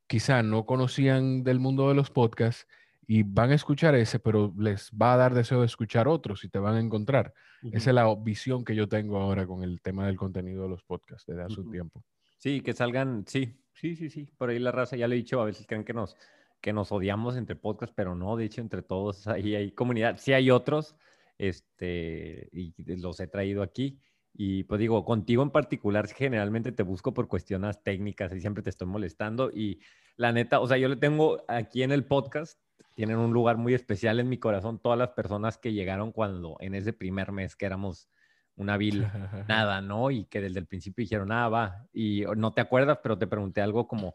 quizá 0.07 0.43
no 0.43 0.67
conocían 0.67 1.43
del 1.45 1.59
mundo 1.59 1.89
de 1.89 1.95
los 1.95 2.11
podcasts 2.11 2.67
y 3.07 3.23
van 3.23 3.51
a 3.51 3.55
escuchar 3.55 3.95
ese, 3.95 4.19
pero 4.19 4.55
les 4.59 4.91
va 4.91 5.15
a 5.15 5.17
dar 5.17 5.35
deseo 5.35 5.61
de 5.61 5.67
escuchar 5.67 6.09
otros 6.09 6.45
y 6.45 6.49
te 6.49 6.59
van 6.59 6.77
a 6.77 6.81
encontrar. 6.81 7.35
Esa 7.71 7.91
es 7.91 7.95
la 7.95 8.15
visión 8.15 8.65
que 8.65 8.75
yo 8.75 8.89
tengo 8.89 9.19
ahora 9.19 9.47
con 9.47 9.63
el 9.63 9.81
tema 9.81 10.07
del 10.07 10.17
contenido 10.17 10.65
de 10.65 10.69
los 10.69 10.83
podcasts 10.83 11.27
desde 11.27 11.43
hace 11.43 11.61
un 11.61 11.71
tiempo. 11.71 12.03
Sí, 12.39 12.61
que 12.61 12.75
salgan, 12.75 13.25
sí, 13.27 13.55
sí, 13.75 13.97
sí, 13.97 14.11
sí. 14.11 14.29
Por 14.39 14.51
ahí 14.51 14.59
la 14.59 14.73
raza, 14.73 14.97
ya 14.97 15.09
le 15.09 15.17
he 15.17 15.19
dicho, 15.19 15.41
a 15.41 15.45
veces 15.45 15.67
creen 15.67 15.85
que 15.85 15.93
nos, 15.93 16.17
que 16.61 16.73
nos 16.73 16.93
odiamos 16.93 17.37
entre 17.37 17.57
podcasts, 17.57 17.95
pero 17.97 18.15
no, 18.15 18.37
de 18.37 18.47
hecho, 18.47 18.61
entre 18.61 18.83
todos 18.83 19.27
ahí 19.29 19.55
hay 19.55 19.73
comunidad. 19.73 20.17
Sí 20.19 20.33
hay 20.33 20.51
otros, 20.51 20.97
este, 21.39 22.49
y 22.53 22.75
los 22.97 23.21
he 23.21 23.27
traído 23.27 23.63
aquí. 23.63 24.01
Y 24.37 24.65
pues 24.65 24.81
digo, 24.81 25.05
contigo 25.05 25.43
en 25.45 25.51
particular, 25.51 26.09
generalmente 26.09 26.73
te 26.73 26.83
busco 26.83 27.15
por 27.15 27.29
cuestiones 27.29 27.83
técnicas 27.85 28.33
y 28.35 28.41
siempre 28.41 28.65
te 28.65 28.71
estoy 28.71 28.89
molestando. 28.89 29.51
Y 29.51 29.81
la 30.17 30.33
neta, 30.33 30.61
o 30.61 30.67
sea, 30.67 30.77
yo 30.77 30.89
le 30.89 30.97
tengo 30.97 31.45
aquí 31.47 31.85
en 31.85 31.93
el 31.93 32.05
podcast, 32.05 32.59
tienen 32.95 33.19
un 33.19 33.33
lugar 33.33 33.59
muy 33.59 33.75
especial 33.75 34.19
en 34.19 34.29
mi 34.29 34.39
corazón, 34.39 34.81
todas 34.81 34.99
las 34.99 35.11
personas 35.11 35.57
que 35.57 35.73
llegaron 35.73 36.11
cuando, 36.11 36.57
en 36.61 36.75
ese 36.75 36.93
primer 36.93 37.31
mes 37.31 37.55
que 37.55 37.67
éramos 37.67 38.09
una 38.57 38.77
vil 38.77 39.07
nada, 39.49 39.81
¿no? 39.81 40.11
Y 40.11 40.25
que 40.25 40.41
desde 40.41 40.61
el 40.61 40.67
principio 40.67 41.03
dijeron, 41.03 41.33
ah, 41.33 41.49
va. 41.49 41.87
Y 41.93 42.25
no 42.37 42.53
te 42.53 42.61
acuerdas, 42.61 42.99
pero 43.03 43.19
te 43.19 43.27
pregunté 43.27 43.61
algo 43.61 43.89
como, 43.89 44.15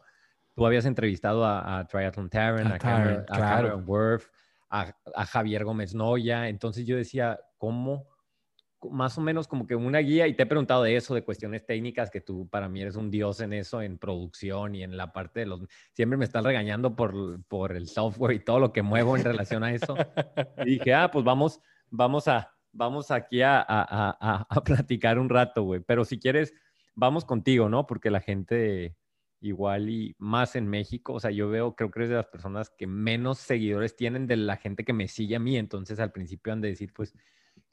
tú 0.54 0.66
habías 0.66 0.84
entrevistado 0.84 1.44
a, 1.44 1.78
a 1.78 1.86
Triathlon 1.86 2.30
Taren, 2.30 2.66
A 2.66 2.74
a, 2.74 2.78
Cameron, 2.78 3.26
Taryn, 3.26 3.44
a. 3.44 3.48
Cameron 3.48 3.84
Worth, 3.86 4.30
a, 4.70 4.92
a 5.14 5.26
Javier 5.26 5.64
Gómez 5.64 5.94
Noya. 5.94 6.48
Entonces 6.48 6.86
yo 6.86 6.96
decía, 6.96 7.40
¿cómo? 7.58 8.08
Más 8.90 9.18
o 9.18 9.20
menos 9.20 9.46
como 9.46 9.66
que 9.66 9.74
una 9.74 9.98
guía, 9.98 10.26
y 10.26 10.32
te 10.32 10.44
he 10.44 10.46
preguntado 10.46 10.82
de 10.82 10.96
eso, 10.96 11.14
de 11.14 11.22
cuestiones 11.22 11.66
técnicas, 11.66 12.10
que 12.10 12.22
tú 12.22 12.48
para 12.48 12.66
mí 12.66 12.80
eres 12.80 12.96
un 12.96 13.10
dios 13.10 13.40
en 13.40 13.52
eso, 13.52 13.82
en 13.82 13.98
producción 13.98 14.74
y 14.74 14.82
en 14.82 14.96
la 14.96 15.12
parte 15.12 15.40
de 15.40 15.46
los... 15.46 15.60
Siempre 15.92 16.16
me 16.16 16.24
estás 16.24 16.42
regañando 16.44 16.96
por, 16.96 17.42
por 17.44 17.76
el 17.76 17.88
software 17.88 18.32
y 18.32 18.40
todo 18.40 18.58
lo 18.58 18.72
que 18.72 18.80
muevo 18.80 19.18
en 19.18 19.24
relación 19.24 19.64
a 19.64 19.74
eso. 19.74 19.96
Y 20.64 20.78
dije, 20.78 20.94
ah, 20.94 21.10
pues 21.10 21.26
vamos, 21.26 21.60
vamos 21.90 22.26
a, 22.26 22.54
vamos 22.72 23.10
aquí 23.10 23.42
a, 23.42 23.58
a, 23.60 23.64
a, 23.88 24.46
a 24.48 24.64
platicar 24.64 25.18
un 25.18 25.28
rato, 25.28 25.62
güey. 25.64 25.80
Pero 25.80 26.04
si 26.04 26.18
quieres, 26.18 26.54
vamos 26.94 27.24
contigo, 27.24 27.68
¿no? 27.68 27.86
Porque 27.86 28.10
la 28.10 28.20
gente 28.20 28.96
igual 29.42 29.88
y 29.88 30.14
más 30.18 30.54
en 30.54 30.68
México, 30.68 31.14
o 31.14 31.20
sea, 31.20 31.30
yo 31.30 31.48
veo, 31.48 31.74
creo 31.74 31.90
que 31.90 32.00
eres 32.00 32.10
de 32.10 32.16
las 32.16 32.26
personas 32.26 32.68
que 32.70 32.86
menos 32.86 33.38
seguidores 33.38 33.96
tienen 33.96 34.26
de 34.26 34.36
la 34.36 34.56
gente 34.58 34.84
que 34.84 34.92
me 34.92 35.08
sigue 35.08 35.36
a 35.36 35.38
mí, 35.40 35.56
entonces 35.56 35.98
al 35.98 36.12
principio 36.12 36.52
han 36.52 36.60
de 36.60 36.68
decir, 36.68 36.92
pues, 36.92 37.14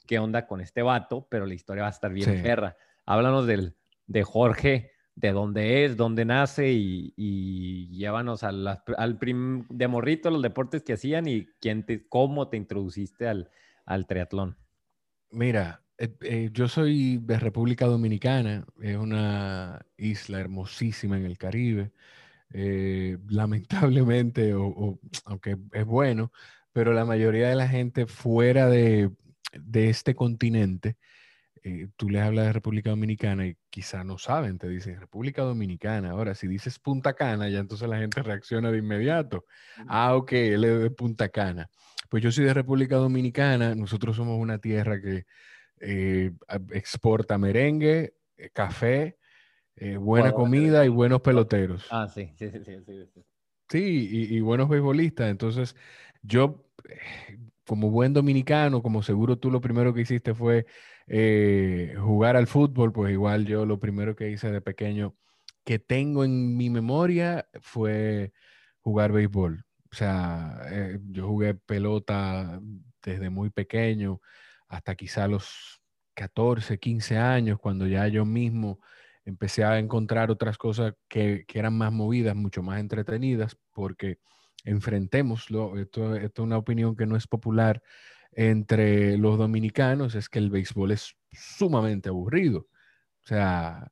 ¿qué 0.06 0.18
onda 0.18 0.46
con 0.46 0.60
este 0.62 0.80
vato? 0.82 1.26
Pero 1.30 1.44
la 1.46 1.54
historia 1.54 1.82
va 1.82 1.88
a 1.88 1.92
estar 1.92 2.12
bien 2.12 2.36
Sí. 2.36 2.42
perra. 2.42 2.76
Háblanos 3.04 3.46
del, 3.46 3.76
de 4.06 4.22
Jorge, 4.22 4.92
de 5.14 5.32
dónde 5.32 5.84
es, 5.84 5.96
dónde 5.96 6.24
nace 6.24 6.70
y, 6.72 7.12
y 7.16 7.88
llévanos 7.90 8.42
a 8.44 8.52
la- 8.52 8.82
al 8.96 9.18
prim, 9.18 9.66
de 9.68 9.88
morrito, 9.88 10.30
los 10.30 10.40
deportes 10.42 10.82
que 10.82 10.94
hacían 10.94 11.26
y 11.28 11.46
quién 11.60 11.84
te, 11.84 12.08
cómo 12.08 12.48
te 12.48 12.56
introduciste 12.56 13.28
al, 13.28 13.50
al 13.84 14.06
triatlón. 14.06 14.56
Mira, 15.30 15.82
eh, 15.98 16.14
eh, 16.22 16.50
yo 16.52 16.68
soy 16.68 17.18
de 17.18 17.38
República 17.38 17.86
Dominicana, 17.86 18.64
es 18.82 18.96
una 18.96 19.84
isla 19.96 20.40
hermosísima 20.40 21.16
en 21.16 21.24
el 21.26 21.38
Caribe. 21.38 21.92
Eh, 22.52 23.18
lamentablemente, 23.28 24.54
o, 24.54 24.66
o- 24.66 25.00
aunque 25.26 25.56
es 25.72 25.84
bueno, 25.86 26.32
pero 26.72 26.92
la 26.92 27.04
mayoría 27.04 27.48
de 27.48 27.56
la 27.56 27.68
gente 27.68 28.06
fuera 28.06 28.68
de, 28.68 29.10
de 29.52 29.90
este 29.90 30.14
continente, 30.14 30.96
tú 31.96 32.08
les 32.08 32.22
hablas 32.22 32.46
de 32.46 32.52
República 32.52 32.90
Dominicana 32.90 33.46
y 33.46 33.56
quizá 33.70 34.04
no 34.04 34.16
saben, 34.18 34.58
te 34.58 34.68
dicen 34.68 34.98
República 35.00 35.42
Dominicana. 35.42 36.10
Ahora, 36.10 36.34
si 36.34 36.46
dices 36.46 36.78
Punta 36.78 37.14
Cana, 37.14 37.48
ya 37.48 37.58
entonces 37.58 37.88
la 37.88 37.98
gente 37.98 38.22
reacciona 38.22 38.70
de 38.72 38.78
inmediato. 38.78 39.44
Ah, 39.86 40.14
ok, 40.16 40.32
él 40.32 40.64
es 40.64 40.80
de 40.80 40.90
Punta 40.90 41.28
Cana. 41.28 41.68
Pues 42.08 42.22
yo 42.22 42.32
soy 42.32 42.44
de 42.44 42.54
República 42.54 42.96
Dominicana, 42.96 43.74
nosotros 43.74 44.16
somos 44.16 44.38
una 44.40 44.58
tierra 44.58 45.00
que 45.00 45.26
eh, 45.80 46.32
exporta 46.72 47.38
merengue, 47.38 48.14
eh, 48.36 48.50
café, 48.52 49.18
eh, 49.76 49.96
buena 49.96 50.32
comida 50.32 50.84
y 50.84 50.88
buenos 50.88 51.20
peloteros. 51.20 51.84
Ah, 51.90 52.08
sí, 52.08 52.30
sí, 52.36 52.50
sí, 52.50 52.58
sí, 52.64 52.76
sí, 52.84 53.06
sí. 53.14 53.24
Sí, 53.70 54.08
y, 54.10 54.36
y 54.36 54.40
buenos 54.40 54.68
beisbolistas. 54.68 55.30
Entonces, 55.30 55.76
yo, 56.22 56.64
como 57.66 57.90
buen 57.90 58.14
dominicano, 58.14 58.82
como 58.82 59.02
seguro 59.02 59.38
tú 59.38 59.50
lo 59.50 59.60
primero 59.60 59.92
que 59.92 60.02
hiciste 60.02 60.34
fue 60.34 60.66
eh, 61.06 61.94
jugar 61.98 62.36
al 62.36 62.46
fútbol, 62.46 62.92
pues 62.92 63.12
igual 63.12 63.46
yo 63.46 63.66
lo 63.66 63.78
primero 63.78 64.16
que 64.16 64.30
hice 64.30 64.50
de 64.50 64.60
pequeño 64.60 65.16
que 65.64 65.78
tengo 65.78 66.24
en 66.24 66.56
mi 66.56 66.70
memoria 66.70 67.48
fue 67.60 68.32
jugar 68.80 69.12
béisbol. 69.12 69.66
O 69.90 69.96
sea, 69.96 70.60
eh, 70.70 70.98
yo 71.10 71.26
jugué 71.28 71.54
pelota 71.54 72.60
desde 73.02 73.30
muy 73.30 73.50
pequeño 73.50 74.20
hasta 74.68 74.94
quizá 74.94 75.28
los 75.28 75.80
14, 76.14 76.78
15 76.78 77.16
años, 77.16 77.58
cuando 77.58 77.86
ya 77.86 78.06
yo 78.08 78.24
mismo 78.24 78.80
empecé 79.24 79.64
a 79.64 79.78
encontrar 79.78 80.30
otras 80.30 80.58
cosas 80.58 80.94
que, 81.08 81.44
que 81.46 81.58
eran 81.58 81.76
más 81.76 81.92
movidas, 81.92 82.34
mucho 82.36 82.62
más 82.62 82.80
entretenidas, 82.80 83.56
porque 83.72 84.18
enfrentémoslo, 84.64 85.78
esto, 85.78 86.16
esto 86.16 86.42
es 86.42 86.46
una 86.46 86.58
opinión 86.58 86.96
que 86.96 87.06
no 87.06 87.16
es 87.16 87.26
popular 87.26 87.82
entre 88.32 89.16
los 89.16 89.38
dominicanos, 89.38 90.14
es 90.14 90.28
que 90.28 90.38
el 90.38 90.50
béisbol 90.50 90.92
es 90.92 91.16
sumamente 91.32 92.08
aburrido. 92.08 92.68
O 93.24 93.26
sea, 93.26 93.90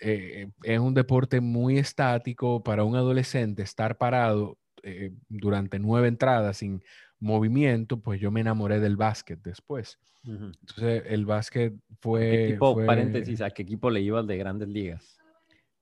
eh, 0.00 0.48
es 0.62 0.78
un 0.78 0.94
deporte 0.94 1.40
muy 1.40 1.78
estático 1.78 2.62
para 2.62 2.84
un 2.84 2.96
adolescente 2.96 3.62
estar 3.62 3.98
parado 3.98 4.58
eh, 4.84 5.12
durante 5.28 5.78
nueve 5.78 6.08
entradas 6.08 6.58
sin 6.58 6.82
movimiento, 7.18 8.00
pues 8.00 8.20
yo 8.20 8.30
me 8.30 8.40
enamoré 8.40 8.80
del 8.80 8.96
básquet 8.96 9.40
después. 9.42 9.98
Ujú. 10.24 10.52
Entonces 10.60 11.02
el 11.06 11.26
básquet 11.26 11.72
¿Qué 11.74 11.80
fue, 12.00 12.44
equipo, 12.48 12.74
fue, 12.74 12.86
paréntesis, 12.86 13.40
a 13.40 13.50
qué 13.50 13.62
equipo 13.62 13.90
le 13.90 14.00
ibas 14.00 14.26
de 14.26 14.36
grandes 14.36 14.68
ligas? 14.68 15.18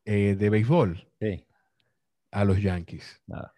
eh, 0.05 0.35
de 0.37 0.51
béisbol 0.51 1.09
Sí, 1.21 1.47
a 2.33 2.45
los 2.45 2.61
Yankees, 2.61 3.21
nada. 3.27 3.53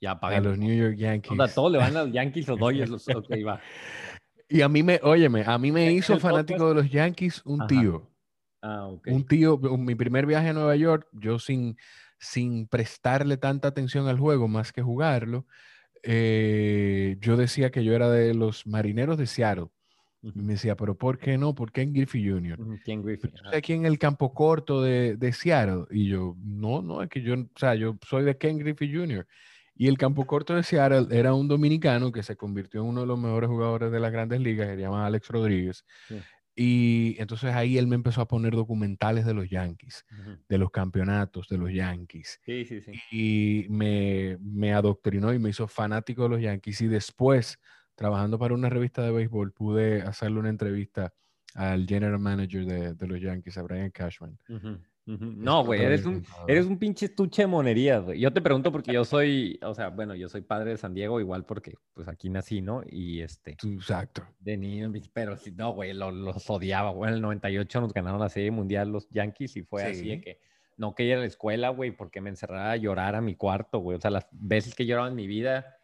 Ya 0.00 0.12
a 0.12 0.40
los 0.40 0.58
New 0.58 0.74
York 0.74 0.96
Yankees. 0.96 1.36
Sea, 1.36 1.54
todos 1.54 1.70
le 1.70 1.78
van 1.78 1.94
a 1.96 2.04
los 2.04 2.12
Yankees 2.14 2.48
o 2.48 2.56
Dodgers. 2.56 2.90
los- 2.90 3.08
Ok, 3.08 3.30
va. 3.46 3.60
Y 4.48 4.60
a 4.60 4.68
mí 4.68 4.82
me, 4.82 5.00
óyeme, 5.02 5.44
a 5.46 5.56
mí 5.56 5.72
me 5.72 5.86
En 5.88 5.92
hizo 5.96 6.18
fanático 6.18 6.68
de 6.68 6.74
los 6.74 6.90
Yankees 6.90 7.40
un 7.46 7.60
Ajá. 7.62 7.68
tío. 7.68 8.10
Ah, 8.60 8.86
ok. 8.86 9.06
Un 9.08 9.26
tío, 9.26 9.56
mi 9.58 9.94
primer 9.94 10.26
viaje 10.26 10.50
a 10.50 10.52
Nueva 10.52 10.76
York, 10.76 11.08
yo 11.12 11.38
sin, 11.38 11.76
sin 12.22 12.68
prestarle 12.68 13.36
tanta 13.36 13.68
atención 13.68 14.06
al 14.06 14.18
juego 14.18 14.46
más 14.46 14.72
que 14.72 14.80
jugarlo, 14.80 15.44
eh, 16.04 17.16
yo 17.20 17.36
decía 17.36 17.70
que 17.70 17.82
yo 17.82 17.94
era 17.94 18.08
de 18.10 18.32
los 18.32 18.64
marineros 18.64 19.18
de 19.18 19.26
Seattle. 19.26 19.66
Y 20.22 20.40
me 20.40 20.52
decía, 20.52 20.76
pero 20.76 20.96
¿por 20.96 21.18
qué 21.18 21.36
no? 21.36 21.52
¿Por 21.52 21.72
qué 21.72 21.82
en 21.82 21.92
Griffey 21.92 22.28
Jr.? 22.28 22.56
Ken 22.84 23.02
Griffey. 23.02 23.32
Aquí 23.52 23.72
en 23.72 23.86
el 23.86 23.98
campo 23.98 24.32
corto 24.32 24.80
de, 24.80 25.16
de 25.16 25.32
Seattle. 25.32 25.86
Y 25.90 26.08
yo, 26.08 26.36
no, 26.38 26.80
no, 26.80 27.02
es 27.02 27.08
que 27.08 27.22
yo, 27.22 27.34
o 27.34 27.58
sea, 27.58 27.74
yo 27.74 27.98
soy 28.08 28.22
de 28.22 28.38
Ken 28.38 28.56
Griffey 28.56 28.94
Jr. 28.94 29.26
Y 29.74 29.88
el 29.88 29.98
campo 29.98 30.24
corto 30.24 30.54
de 30.54 30.62
Seattle 30.62 31.08
era 31.10 31.34
un 31.34 31.48
dominicano 31.48 32.12
que 32.12 32.22
se 32.22 32.36
convirtió 32.36 32.82
en 32.82 32.86
uno 32.86 33.00
de 33.00 33.06
los 33.08 33.18
mejores 33.18 33.50
jugadores 33.50 33.90
de 33.90 33.98
las 33.98 34.12
grandes 34.12 34.40
ligas, 34.40 34.68
se 34.68 34.76
llama 34.76 35.06
Alex 35.06 35.26
Rodríguez. 35.26 35.84
Sí. 36.06 36.20
Y 36.54 37.16
entonces 37.20 37.54
ahí 37.54 37.78
él 37.78 37.86
me 37.86 37.96
empezó 37.96 38.20
a 38.22 38.28
poner 38.28 38.52
documentales 38.54 39.24
de 39.26 39.34
los 39.34 39.48
Yankees, 39.50 40.04
de 40.48 40.58
los 40.58 40.70
campeonatos 40.70 41.48
de 41.48 41.58
los 41.58 41.72
Yankees. 41.72 42.40
Sí, 42.40 42.64
sí, 42.64 42.80
sí. 42.80 43.00
Y 43.10 43.66
me, 43.70 44.36
me 44.40 44.72
adoctrinó 44.74 45.32
y 45.32 45.38
me 45.38 45.50
hizo 45.50 45.66
fanático 45.68 46.24
de 46.24 46.28
los 46.30 46.40
Yankees. 46.42 46.80
Y 46.82 46.88
después, 46.88 47.58
trabajando 47.94 48.38
para 48.38 48.54
una 48.54 48.68
revista 48.70 49.02
de 49.02 49.12
béisbol, 49.12 49.52
pude 49.52 50.02
hacerle 50.02 50.40
una 50.40 50.50
entrevista 50.50 51.14
al 51.54 51.86
general 51.86 52.18
manager 52.20 52.66
de, 52.66 52.94
de 52.94 53.06
los 53.06 53.20
Yankees, 53.20 53.58
a 53.58 53.62
Brian 53.62 53.90
Cashman. 53.90 54.38
Ujú. 54.48 54.82
No, 55.04 55.64
güey, 55.64 55.82
eres 55.82 56.04
un, 56.06 56.24
eres 56.46 56.66
un 56.66 56.78
pinche 56.78 57.06
estuche 57.06 57.42
de 57.42 57.46
monerías, 57.48 58.04
güey. 58.04 58.20
Yo 58.20 58.32
te 58.32 58.40
pregunto 58.40 58.70
porque 58.70 58.92
yo 58.92 59.04
soy, 59.04 59.58
o 59.62 59.74
sea, 59.74 59.88
bueno, 59.88 60.14
yo 60.14 60.28
soy 60.28 60.42
padre 60.42 60.70
de 60.70 60.76
San 60.76 60.94
Diego, 60.94 61.18
igual 61.18 61.44
porque 61.44 61.74
pues 61.92 62.06
aquí 62.06 62.28
nací, 62.30 62.60
¿no? 62.60 62.82
Y 62.88 63.20
este, 63.20 63.52
Exacto. 63.52 64.22
de 64.38 64.56
niño, 64.56 64.92
pero 65.12 65.36
sí, 65.36 65.50
no, 65.50 65.72
güey, 65.72 65.92
lo- 65.92 66.12
los 66.12 66.48
odiaba, 66.48 66.90
güey. 66.90 67.08
En 67.10 67.16
el 67.16 67.22
98 67.22 67.80
nos 67.80 67.92
ganaron 67.92 68.20
la 68.20 68.28
Serie 68.28 68.52
Mundial 68.52 68.90
los 68.92 69.08
Yankees 69.10 69.56
y 69.56 69.62
fue 69.62 69.82
así 69.82 70.08
de 70.08 70.20
que 70.20 70.40
no 70.76 70.94
quería 70.94 71.12
ir 71.14 71.18
a 71.18 71.22
la 71.22 71.26
escuela, 71.26 71.70
güey, 71.70 71.90
porque 71.90 72.20
me 72.20 72.30
encerraba 72.30 72.70
a 72.70 72.76
llorar 72.76 73.16
a 73.16 73.20
mi 73.20 73.34
cuarto, 73.34 73.80
güey. 73.80 73.96
O 73.98 74.00
sea, 74.00 74.10
las 74.12 74.26
veces 74.30 74.74
que 74.74 74.86
lloraba 74.86 75.08
en 75.08 75.16
mi 75.16 75.26
vida, 75.26 75.78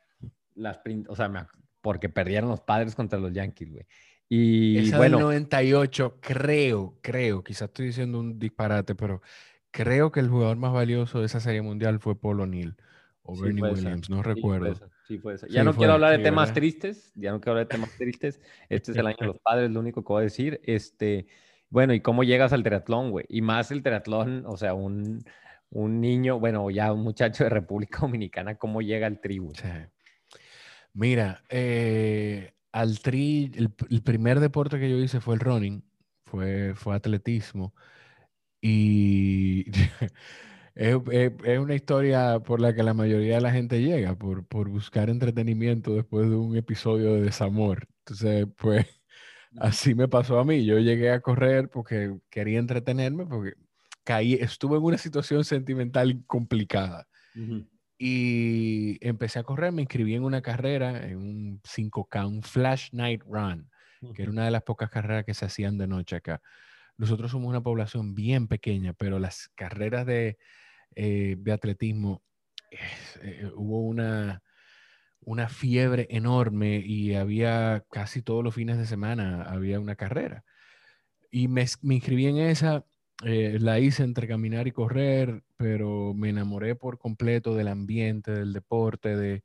las, 0.54 0.80
o 1.08 1.16
sea, 1.16 1.28
me 1.28 1.40
porque 1.80 2.08
perdieron 2.08 2.50
los 2.50 2.60
padres 2.60 2.94
contra 2.94 3.18
los 3.18 3.32
Yankees, 3.32 3.70
güey. 3.72 3.86
Y 4.28 4.76
Esa 4.78 4.98
bueno, 4.98 5.18
del 5.18 5.26
98, 5.26 6.18
creo, 6.20 6.98
creo, 7.02 7.42
quizás 7.42 7.68
estoy 7.68 7.86
diciendo 7.86 8.18
un 8.20 8.38
disparate, 8.38 8.94
pero 8.94 9.22
creo 9.70 10.12
que 10.12 10.20
el 10.20 10.28
jugador 10.28 10.56
más 10.58 10.72
valioso 10.72 11.20
de 11.20 11.26
esa 11.26 11.40
serie 11.40 11.62
mundial 11.62 11.98
fue 12.00 12.18
Paul 12.20 12.40
O'Neill 12.40 12.76
o 13.22 13.34
Sí, 13.34 13.42
Bernie 13.42 13.60
puede 13.60 13.76
ser. 13.76 13.92
Williams, 13.92 14.10
no 14.10 14.22
Sí, 14.22 14.22
recuerdo. 14.22 14.82
sí, 15.06 15.18
fue 15.18 15.34
eso. 15.34 15.46
Ya 15.48 15.62
Sí, 15.62 15.64
no 15.64 15.72
fue, 15.72 15.80
quiero 15.82 15.94
hablar 15.94 16.12
de 16.12 16.18
temas 16.18 16.48
¿verdad? 16.48 16.54
tristes, 16.54 17.12
ya 17.14 17.30
no 17.32 17.40
quiero 17.40 17.52
hablar 17.52 17.66
de 17.66 17.70
temas 17.70 17.96
tristes. 17.96 18.40
Este 18.68 18.92
es 18.92 18.98
el 18.98 19.06
año 19.06 19.16
de 19.20 19.26
los 19.28 19.38
padres, 19.42 19.70
lo 19.70 19.80
único 19.80 20.02
que 20.04 20.08
voy 20.12 20.20
a 20.20 20.24
decir. 20.24 20.60
Este, 20.64 21.26
bueno, 21.70 21.94
¿y 21.94 22.00
cómo 22.00 22.24
llegas 22.24 22.52
al 22.52 22.62
triatlón, 22.62 23.10
güey? 23.10 23.24
Y 23.28 23.40
más 23.42 23.70
el 23.70 23.82
triatlón, 23.82 24.44
o 24.46 24.56
sea, 24.58 24.74
un, 24.74 25.24
un 25.70 26.00
niño, 26.00 26.38
bueno, 26.40 26.70
ya 26.70 26.92
un 26.92 27.02
muchacho 27.02 27.44
de 27.44 27.50
República 27.50 28.00
Dominicana, 28.02 28.56
¿cómo 28.56 28.82
llega 28.82 29.06
al 29.06 29.20
tri, 29.20 29.38
güey? 29.38 29.56
Sí. 29.56 29.68
Mira, 30.92 31.44
eh, 31.48 32.54
al 32.80 33.00
tri, 33.00 33.50
el, 33.56 33.74
el 33.90 34.02
primer 34.02 34.40
deporte 34.40 34.78
que 34.78 34.90
yo 34.90 34.96
hice 34.98 35.20
fue 35.20 35.34
el 35.34 35.40
running, 35.40 35.84
fue, 36.26 36.74
fue 36.74 36.94
atletismo. 36.96 37.74
Y 38.60 39.70
es, 40.74 40.96
es- 41.12 41.32
es 41.44 41.58
una 41.58 41.74
historia 41.74 42.40
por 42.40 42.60
la 42.60 42.74
que 42.74 42.82
la 42.82 42.94
mayoría 42.94 43.36
de 43.36 43.40
la 43.42 43.52
gente 43.52 43.80
llega, 43.82 44.16
por, 44.16 44.46
por 44.46 44.68
buscar 44.68 45.10
entretenimiento 45.10 45.94
después 45.94 46.28
de 46.30 46.36
un 46.36 46.56
episodio 46.56 47.14
de 47.14 47.22
desamor. 47.22 47.86
Entonces, 48.00 48.46
pues 48.56 48.86
así 49.58 49.94
me 49.94 50.08
pasó 50.08 50.38
a 50.38 50.44
mí. 50.44 50.64
Yo 50.66 50.78
llegué 50.78 51.10
a 51.12 51.20
correr 51.20 51.70
porque 51.70 52.16
quería 52.30 52.58
entretenerme, 52.58 53.26
porque 53.26 53.54
caí, 54.04 54.34
estuve 54.34 54.78
en 54.78 54.84
una 54.84 54.98
situación 54.98 55.44
sentimental 55.44 56.24
complicada. 56.26 57.08
Ujú. 57.34 57.66
Y 57.98 59.04
empecé 59.06 59.40
a 59.40 59.42
correr, 59.42 59.72
me 59.72 59.82
inscribí 59.82 60.14
en 60.14 60.22
una 60.22 60.40
carrera, 60.40 61.04
en 61.08 61.16
un 61.16 61.62
5K, 61.62 62.28
un 62.28 62.42
Flash 62.42 62.90
Night 62.92 63.22
Run, 63.26 63.68
que 64.14 64.22
era 64.22 64.30
una 64.30 64.44
de 64.44 64.52
las 64.52 64.62
pocas 64.62 64.88
carreras 64.88 65.24
que 65.24 65.34
se 65.34 65.46
hacían 65.46 65.78
de 65.78 65.88
noche 65.88 66.16
acá. 66.16 66.40
Nosotros 66.96 67.32
somos 67.32 67.48
una 67.48 67.60
población 67.60 68.14
bien 68.14 68.46
pequeña, 68.46 68.92
pero 68.92 69.18
las 69.18 69.48
carreras 69.56 70.06
de, 70.06 70.38
eh, 70.94 71.36
de 71.38 71.52
atletismo, 71.52 72.22
eh, 72.70 73.50
hubo 73.54 73.80
una, 73.80 74.42
una 75.20 75.48
fiebre 75.48 76.06
enorme 76.10 76.78
y 76.78 77.14
había 77.14 77.84
casi 77.90 78.22
todos 78.22 78.44
los 78.44 78.54
fines 78.54 78.78
de 78.78 78.86
semana 78.86 79.42
había 79.42 79.80
una 79.80 79.96
carrera. 79.96 80.44
Y 81.30 81.48
me, 81.48 81.66
me 81.82 81.96
inscribí 81.96 82.26
en 82.26 82.38
esa, 82.38 82.84
eh, 83.24 83.58
la 83.60 83.78
hice 83.78 84.04
entre 84.04 84.28
caminar 84.28 84.66
y 84.68 84.72
correr, 84.72 85.42
pero 85.58 86.14
me 86.14 86.30
enamoré 86.30 86.76
por 86.76 86.98
completo 86.98 87.54
del 87.54 87.68
ambiente, 87.68 88.32
del 88.32 88.54
deporte, 88.54 89.16
de, 89.16 89.44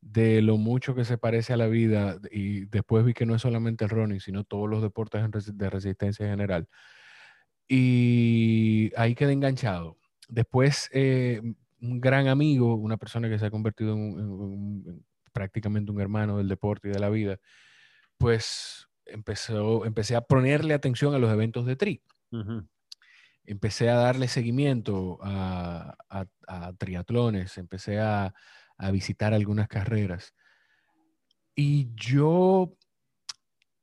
de 0.00 0.42
lo 0.42 0.56
mucho 0.58 0.94
que 0.94 1.04
se 1.04 1.18
parece 1.18 1.52
a 1.52 1.56
la 1.58 1.68
vida 1.68 2.18
y 2.30 2.66
después 2.66 3.04
vi 3.04 3.14
que 3.14 3.26
no 3.26 3.36
es 3.36 3.42
solamente 3.42 3.84
el 3.84 3.90
running, 3.90 4.20
sino 4.20 4.44
todos 4.44 4.68
los 4.68 4.82
deportes 4.82 5.22
de 5.56 5.70
resistencia 5.70 6.26
en 6.26 6.32
general. 6.32 6.68
Y 7.68 8.92
ahí 8.96 9.14
quedé 9.14 9.32
enganchado. 9.32 9.96
Después, 10.28 10.90
eh, 10.92 11.40
un 11.80 12.00
gran 12.00 12.28
amigo, 12.28 12.74
una 12.76 12.96
persona 12.96 13.28
que 13.28 13.38
se 13.38 13.46
ha 13.46 13.50
convertido 13.50 13.94
en, 13.94 15.04
prácticamente 15.32 15.90
un 15.92 16.00
hermano 16.00 16.38
del 16.38 16.48
deporte 16.48 16.88
y 16.88 16.92
de 16.92 16.98
la 17.00 17.08
vida, 17.10 17.38
pues 18.18 18.88
empezó, 19.06 19.84
empecé 19.86 20.16
a 20.16 20.22
ponerle 20.22 20.74
atención 20.74 21.14
a 21.14 21.18
los 21.18 21.32
eventos 21.32 21.66
de 21.66 21.76
tri. 21.76 22.02
Empecé 23.44 23.90
a 23.90 23.96
darle 23.96 24.28
seguimiento 24.28 25.18
a, 25.22 25.96
triatlones, 26.78 27.58
empecé 27.58 28.00
a, 28.00 28.34
visitar 28.92 29.32
algunas 29.32 29.68
carreras. 29.68 30.34
Y 31.54 31.94
yo 31.94 32.76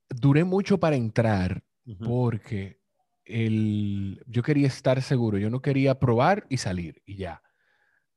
duré 0.10 0.44
mucho 0.44 0.78
para 0.78 0.98
entrar 0.98 1.64
porque 2.04 2.80
el, 3.24 4.22
yo 4.28 4.44
quería 4.44 4.68
estar 4.68 5.02
seguro, 5.02 5.38
yo 5.38 5.50
no 5.50 5.62
quería 5.62 6.00
probar 6.00 6.46
y 6.50 6.58
salir 6.58 7.02
y 7.06 7.16
ya. 7.16 7.42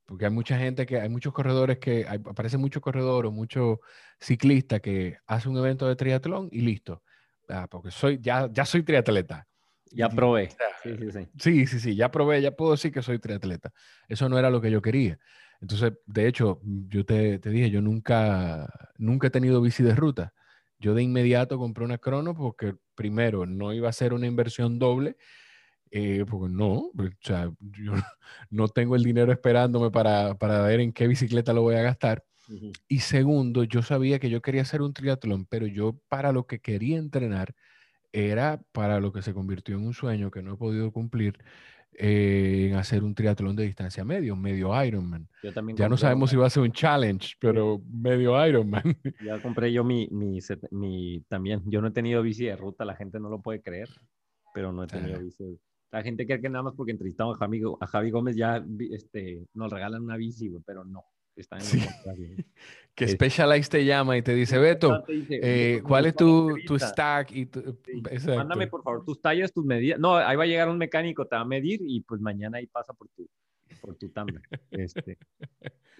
Porque 0.06 0.24
hay 0.24 0.30
mucha 0.30 0.58
gente 0.58 0.84
que, 0.84 1.00
hay 1.00 1.08
muchos 1.08 1.32
corredores 1.32 1.78
que, 1.78 2.06
aparece 2.06 2.58
mucho 2.58 2.80
corredor 2.80 3.26
o 3.26 3.30
mucho 3.30 3.80
ciclista 4.18 4.80
que 4.80 5.18
hace 5.26 5.48
un 5.48 5.56
evento 5.56 5.86
de 5.86 5.96
triatlón 5.96 6.48
y 6.50 6.60
listo. 6.60 7.02
Ah, 7.48 7.66
porque 7.70 7.90
soy, 7.90 8.18
ya, 8.20 8.48
ya 8.52 8.64
soy 8.64 8.82
triatleta. 8.82 9.46
Ya 9.94 10.08
probé. 10.08 10.50
Sí 10.82 10.96
sí, 10.96 11.10
sí. 11.12 11.28
sí, 11.38 11.66
sí, 11.66 11.80
sí, 11.80 11.96
ya 11.96 12.10
probé, 12.10 12.40
ya 12.40 12.52
puedo 12.52 12.72
decir 12.72 12.92
que 12.92 13.02
soy 13.02 13.18
triatleta. 13.18 13.72
Eso 14.08 14.28
no 14.28 14.38
era 14.38 14.50
lo 14.50 14.60
que 14.60 14.70
yo 14.70 14.82
quería. 14.82 15.18
Entonces, 15.60 15.92
de 16.06 16.26
hecho, 16.26 16.60
yo 16.62 17.04
te, 17.04 17.38
te 17.38 17.50
dije, 17.50 17.70
yo 17.70 17.80
nunca, 17.80 18.68
nunca 18.98 19.28
he 19.28 19.30
tenido 19.30 19.60
bici 19.60 19.82
de 19.82 19.94
ruta. 19.94 20.32
Yo 20.78 20.94
de 20.94 21.02
inmediato 21.02 21.58
compré 21.58 21.84
una 21.84 21.98
crono 21.98 22.34
porque 22.34 22.74
primero 22.94 23.46
no 23.46 23.72
iba 23.72 23.88
a 23.88 23.92
ser 23.92 24.12
una 24.12 24.26
inversión 24.26 24.78
doble 24.78 25.16
eh, 25.94 26.24
porque 26.28 26.50
no, 26.50 26.72
o 26.72 26.92
sea, 27.20 27.52
yo 27.60 27.92
no 28.50 28.68
tengo 28.68 28.96
el 28.96 29.02
dinero 29.02 29.30
esperándome 29.30 29.90
para, 29.90 30.34
para 30.36 30.62
ver 30.62 30.80
en 30.80 30.90
qué 30.90 31.06
bicicleta 31.06 31.52
lo 31.52 31.60
voy 31.62 31.76
a 31.76 31.82
gastar. 31.82 32.24
Y 32.88 33.00
segundo, 33.00 33.64
yo 33.64 33.82
sabía 33.82 34.18
que 34.18 34.28
yo 34.28 34.42
quería 34.42 34.62
hacer 34.62 34.82
un 34.82 34.92
triatlón, 34.92 35.46
pero 35.46 35.66
yo 35.66 35.98
para 36.08 36.32
lo 36.32 36.46
que 36.46 36.60
quería 36.60 36.98
entrenar 36.98 37.54
era 38.12 38.62
para 38.72 39.00
lo 39.00 39.12
que 39.12 39.22
se 39.22 39.34
convirtió 39.34 39.76
en 39.76 39.86
un 39.86 39.94
sueño 39.94 40.30
que 40.30 40.42
no 40.42 40.54
he 40.54 40.56
podido 40.56 40.92
cumplir, 40.92 41.38
eh, 41.94 42.68
en 42.70 42.76
hacer 42.76 43.04
un 43.04 43.14
triatlón 43.14 43.54
de 43.54 43.64
distancia 43.64 44.04
medio, 44.04 44.34
medio 44.34 44.84
Ironman. 44.84 45.28
ya 45.74 45.88
no 45.88 45.96
sabemos 45.96 46.30
si 46.30 46.36
va 46.36 46.46
a 46.46 46.50
ser 46.50 46.62
un 46.62 46.72
challenge, 46.72 47.34
pero 47.38 47.82
medio 47.90 48.46
Ironman. 48.46 48.82
Ya 49.26 49.40
compré 49.40 49.72
yo 49.72 49.84
mi, 49.84 50.08
mi, 50.10 50.38
mi, 50.70 51.20
también, 51.28 51.62
yo 51.66 51.80
no 51.80 51.88
he 51.88 51.92
tenido 51.92 52.22
bici 52.22 52.44
de 52.44 52.56
ruta, 52.56 52.84
la 52.84 52.96
gente 52.96 53.20
no 53.20 53.28
lo 53.28 53.40
puede 53.40 53.60
creer, 53.60 53.88
pero 54.54 54.72
no 54.72 54.84
he 54.84 54.86
tenido 54.86 55.20
bici 55.20 55.58
la 55.92 56.02
gente 56.02 56.26
cree 56.26 56.40
que 56.40 56.48
nada 56.48 56.64
más 56.64 56.74
porque 56.74 56.92
entrevistamos 56.92 57.36
a 57.36 57.38
Javi, 57.38 57.62
a 57.80 57.86
Javi 57.86 58.10
Gómez 58.10 58.34
ya 58.34 58.64
este, 58.90 59.46
nos 59.52 59.70
regalan 59.70 60.02
una 60.02 60.16
bici, 60.16 60.50
pero 60.64 60.84
no. 60.84 61.04
Está 61.34 61.56
en 61.56 61.62
sí. 61.62 61.78
que 62.94 63.08
Specialized 63.08 63.70
te 63.70 63.84
llama 63.84 64.16
y 64.16 64.22
te 64.22 64.34
dice, 64.34 64.58
Beto, 64.58 65.04
eh, 65.08 65.80
¿cuál 65.82 66.06
es 66.06 66.14
tu, 66.14 66.56
tu 66.66 66.78
stack? 66.78 67.32
Y 67.32 67.48
Mándame 68.26 68.66
por 68.66 68.82
favor 68.82 69.04
tus 69.04 69.20
tallas, 69.20 69.52
tus 69.52 69.64
medidas. 69.64 69.98
No, 69.98 70.16
ahí 70.16 70.36
va 70.36 70.44
a 70.44 70.46
llegar 70.46 70.68
un 70.68 70.78
mecánico, 70.78 71.26
te 71.26 71.36
va 71.36 71.42
a 71.42 71.46
medir 71.46 71.80
y 71.82 72.02
pues 72.02 72.20
mañana 72.20 72.58
ahí 72.58 72.66
pasa 72.66 72.92
por 72.92 73.08
tu, 73.08 73.28
por 73.80 73.96
tu 73.96 74.12
Este, 74.70 75.18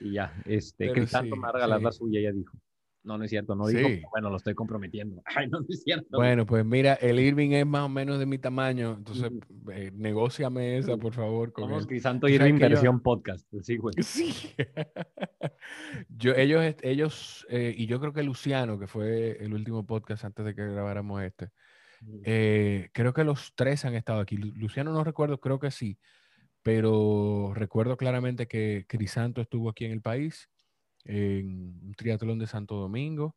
y 0.01 0.12
ya, 0.12 0.35
este, 0.45 0.93
Crisanto 0.93 1.37
me 1.37 1.43
va 1.43 1.49
a 1.49 1.53
regalar 1.53 1.81
la 1.81 1.93
suya, 1.93 2.21
ya 2.21 2.33
dijo. 2.33 2.57
No, 3.05 3.19
no 3.19 3.25
es 3.25 3.31
cierto, 3.31 3.57
no 3.57 3.67
digo, 3.67 3.89
bueno, 4.13 4.31
lo 4.31 4.37
estoy 4.37 4.55
comprometiendo. 4.55 5.23
Ay, 5.37 5.49
no, 5.49 5.61
es 5.69 5.83
cierto. 5.83 6.19
Bueno, 6.19 6.47
pues 6.47 6.65
mira, 6.65 6.95
el 6.95 7.19
Irving 7.19 7.51
es 7.51 7.67
más 7.67 7.83
o 7.83 7.89
menos 7.89 8.19
de 8.19 8.27
mi 8.27 8.39
tamaño, 8.39 8.95
entonces 8.99 9.31
eh, 9.73 9.91
negociame 9.95 10.79
esa, 10.79 10.97
por 10.97 11.13
favor. 11.13 11.53
Con 11.53 11.69
Vamos, 11.69 11.87
Crisanto 11.87 12.29
Irving 12.29 12.59
versión 12.59 13.01
podcast, 13.01 13.47
pues 13.51 13.67
sí, 13.67 13.77
güey. 13.77 13.95
Sí. 14.03 14.55
yo, 16.17 16.33
ellos, 16.35 16.77
ellos 16.83 17.47
eh, 17.51 17.75
y 17.77 17.87
yo 17.87 17.99
creo 17.99 18.12
que 18.12 18.23
Luciano, 18.23 18.79
que 18.79 18.87
fue 18.87 19.37
el 19.45 19.53
último 19.53 19.85
podcast 19.85 20.25
antes 20.25 20.45
de 20.45 20.55
que 20.55 20.65
grabáramos 20.65 21.23
este, 21.23 21.51
eh, 22.25 22.88
creo 22.93 23.12
que 23.12 23.25
los 23.25 23.53
tres 23.57 23.85
han 23.85 23.95
estado 23.95 24.21
aquí. 24.21 24.37
Luciano 24.37 24.93
no 24.93 25.03
recuerdo, 25.03 25.41
creo 25.41 25.59
que 25.59 25.73
sí, 25.73 25.99
pero 26.62 27.53
recuerdo 27.55 27.97
claramente 27.97 28.47
que 28.47 28.85
Crisanto 28.88 29.41
estuvo 29.41 29.71
aquí 29.71 29.85
en 29.85 29.93
el 29.93 30.03
país 30.03 30.52
en 31.05 31.81
un 31.83 31.95
triatlón 31.95 32.38
de 32.38 32.47
Santo 32.47 32.77
Domingo. 32.77 33.37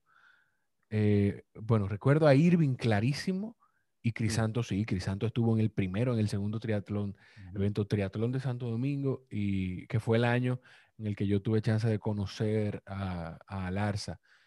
Eh, 0.89 1.43
bueno, 1.55 1.87
recuerdo 1.87 2.27
a 2.27 2.35
Irving 2.35 2.75
clarísimo 2.75 3.57
y 4.01 4.11
Crisanto 4.11 4.61
sí, 4.61 4.85
Crisanto 4.85 5.25
estuvo 5.25 5.53
en 5.53 5.61
el 5.61 5.71
primero, 5.71 6.13
en 6.13 6.19
el 6.19 6.29
segundo 6.29 6.59
triatlón, 6.59 7.17
evento 7.55 7.87
triatlón 7.87 8.31
de 8.31 8.39
Santo 8.39 8.69
Domingo 8.69 9.25
y 9.29 9.87
que 9.87 9.99
fue 9.99 10.17
el 10.17 10.25
año 10.25 10.61
en 10.97 11.07
el 11.07 11.15
que 11.15 11.27
yo 11.27 11.41
tuve 11.41 11.61
chance 11.61 11.87
de 11.87 11.99
conocer 11.99 12.83
a, 12.85 13.39
a 13.47 13.71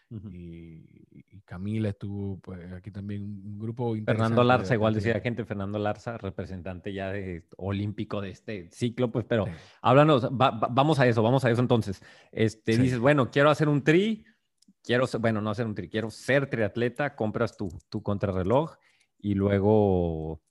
Larza 0.09 0.35
y, 0.35 1.41
Camila 1.45 1.89
estuvo 1.89 2.39
pues, 2.39 2.71
aquí 2.73 2.91
también, 2.91 3.23
un 3.23 3.59
grupo 3.59 3.95
Fernando 4.05 4.43
Larza, 4.43 4.75
igual 4.75 4.93
decía 4.93 5.19
gente, 5.19 5.45
Fernando 5.45 5.79
Larza, 5.79 6.17
representante 6.17 6.93
ya 6.93 7.11
de, 7.11 7.43
olímpico 7.57 8.21
de 8.21 8.29
este 8.29 8.69
ciclo, 8.71 9.11
pues, 9.11 9.25
pero 9.25 9.45
háblanos, 9.81 10.27
vamos 10.31 10.99
a 10.99 11.07
eso, 11.07 11.23
vamos 11.23 11.45
a 11.45 11.49
eso 11.49 11.61
entonces. 11.61 12.03
Este, 12.31 12.77
Dices, 12.77 12.99
bueno, 12.99 13.31
quiero 13.31 13.49
hacer 13.49 13.67
un 13.67 13.83
tri, 13.83 14.25
quiero, 14.83 15.05
bueno, 15.19 15.41
no 15.41 15.49
hacer 15.49 15.65
un 15.65 15.73
tri, 15.73 15.89
quiero 15.89 16.11
ser 16.11 16.47
triatleta, 16.47 17.15
compras 17.15 17.57
tu, 17.57 17.69
tu 17.89 18.03
contrarreloj 18.03 18.75
y 19.17 19.33
luego, 19.33 20.41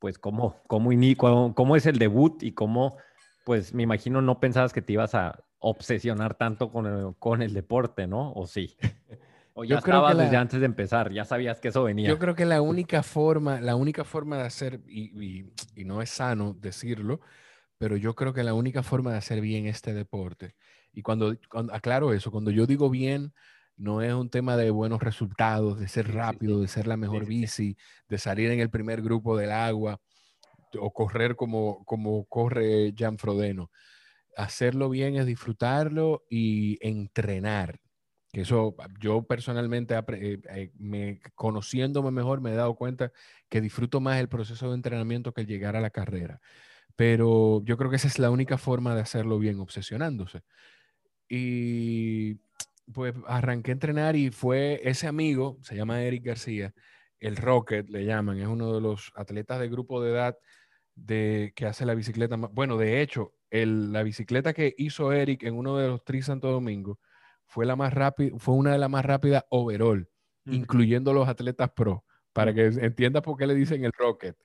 pues, 0.00 0.18
¿cómo, 0.18 0.56
cómo, 0.66 0.90
cómo, 1.16 1.54
cómo 1.54 1.76
es 1.76 1.86
el 1.86 1.98
debut 1.98 2.42
y 2.42 2.52
cómo, 2.52 2.96
pues, 3.44 3.72
me 3.74 3.84
imagino 3.84 4.22
no 4.22 4.40
pensabas 4.40 4.72
que 4.72 4.82
te 4.82 4.94
ibas 4.94 5.14
a 5.14 5.44
obsesionar 5.60 6.34
tanto 6.34 6.70
con 6.70 6.86
el, 6.86 7.14
con 7.18 7.42
el 7.42 7.52
deporte, 7.52 8.06
¿no? 8.06 8.32
¿O 8.32 8.46
sí? 8.46 8.76
O 9.60 9.64
ya 9.64 9.78
estabas 9.78 10.16
desde 10.16 10.36
antes 10.36 10.60
de 10.60 10.66
empezar, 10.66 11.12
ya 11.12 11.24
sabías 11.24 11.58
que 11.58 11.66
eso 11.66 11.82
venía. 11.82 12.08
Yo 12.08 12.20
creo 12.20 12.36
que 12.36 12.44
la 12.44 12.62
única 12.62 13.02
forma, 13.02 13.60
la 13.60 13.74
única 13.74 14.04
forma 14.04 14.36
de 14.36 14.44
hacer, 14.44 14.82
y, 14.86 15.50
y, 15.74 15.84
no 15.84 16.00
es 16.00 16.10
sano 16.10 16.54
decirlo, 16.54 17.20
pero 17.76 17.96
yo 17.96 18.14
creo 18.14 18.32
que 18.32 18.44
la 18.44 18.54
única 18.54 18.84
forma 18.84 19.10
de 19.10 19.18
hacer 19.18 19.40
bien 19.40 19.66
este 19.66 19.94
deporte, 19.94 20.54
y 20.92 21.02
cuando, 21.02 21.34
aclaro 21.72 22.12
eso, 22.12 22.30
cuando 22.30 22.52
yo 22.52 22.66
digo 22.66 22.88
bien, 22.88 23.32
no 23.76 24.00
es 24.00 24.14
un 24.14 24.30
tema 24.30 24.56
de 24.56 24.70
buenos 24.70 25.02
resultados, 25.02 25.80
de 25.80 25.88
ser 25.88 26.14
rápido, 26.14 26.60
de 26.60 26.68
ser 26.68 26.86
la 26.86 26.96
mejor 26.96 27.26
bici, 27.26 27.76
de 28.08 28.18
salir 28.18 28.52
en 28.52 28.60
el 28.60 28.70
primer 28.70 29.02
grupo 29.02 29.36
del 29.36 29.50
agua, 29.50 30.00
o 30.78 30.92
correr 30.92 31.34
como, 31.34 31.84
como 31.84 32.26
corre 32.26 32.94
Jan 32.96 33.18
Frodeno 33.18 33.72
hacerlo 34.36 34.88
bien 34.88 35.16
es 35.16 35.26
disfrutarlo 35.26 36.24
y 36.30 36.78
entrenar. 36.86 37.80
Que 38.32 38.42
eso 38.42 38.76
yo 39.00 39.22
personalmente, 39.22 39.94
eh, 39.96 40.38
eh, 40.50 40.70
me, 40.78 41.20
conociéndome 41.34 42.10
mejor, 42.10 42.40
me 42.40 42.52
he 42.52 42.54
dado 42.54 42.74
cuenta 42.74 43.10
que 43.48 43.60
disfruto 43.60 44.00
más 44.00 44.20
el 44.20 44.28
proceso 44.28 44.68
de 44.68 44.74
entrenamiento 44.74 45.32
que 45.32 45.42
el 45.42 45.46
llegar 45.46 45.76
a 45.76 45.80
la 45.80 45.90
carrera. 45.90 46.40
Pero 46.96 47.62
yo 47.64 47.76
creo 47.78 47.90
que 47.90 47.96
esa 47.96 48.08
es 48.08 48.18
la 48.18 48.30
única 48.30 48.58
forma 48.58 48.94
de 48.94 49.00
hacerlo 49.00 49.38
bien, 49.38 49.60
obsesionándose. 49.60 50.42
Y 51.28 52.40
pues 52.92 53.14
arranqué 53.26 53.70
a 53.70 53.74
entrenar 53.74 54.16
y 54.16 54.30
fue 54.30 54.80
ese 54.84 55.06
amigo, 55.06 55.58
se 55.62 55.76
llama 55.76 56.02
Eric 56.02 56.24
García, 56.24 56.74
el 57.20 57.36
Rocket 57.36 57.88
le 57.90 58.04
llaman, 58.04 58.38
es 58.38 58.46
uno 58.46 58.72
de 58.74 58.80
los 58.80 59.12
atletas 59.14 59.60
de 59.60 59.68
grupo 59.68 60.02
de 60.02 60.12
edad 60.12 60.38
de, 60.94 61.52
que 61.56 61.66
hace 61.66 61.86
la 61.86 61.94
bicicleta. 61.94 62.36
Bueno, 62.36 62.76
de 62.76 63.02
hecho, 63.02 63.34
la 63.50 64.02
bicicleta 64.02 64.52
que 64.52 64.74
hizo 64.76 65.12
Eric 65.12 65.42
en 65.44 65.54
uno 65.54 65.76
de 65.76 65.88
los 65.88 66.04
Tri 66.04 66.22
Santo 66.22 66.50
Domingo 66.50 66.98
fue 67.46 67.64
la 67.66 67.76
más 67.76 67.92
rápida, 67.92 68.36
fue 68.38 68.54
una 68.54 68.72
de 68.72 68.78
las 68.78 68.90
más 68.90 69.04
rápidas 69.04 69.44
overall, 69.50 70.08
incluyendo 70.44 71.12
los 71.12 71.28
atletas 71.28 71.70
pro, 71.74 72.04
para 72.32 72.54
que 72.54 72.66
entiendas 72.66 73.22
por 73.22 73.36
qué 73.36 73.46
le 73.46 73.54
dicen 73.54 73.84
el 73.84 73.92
Rocket. 73.92 74.36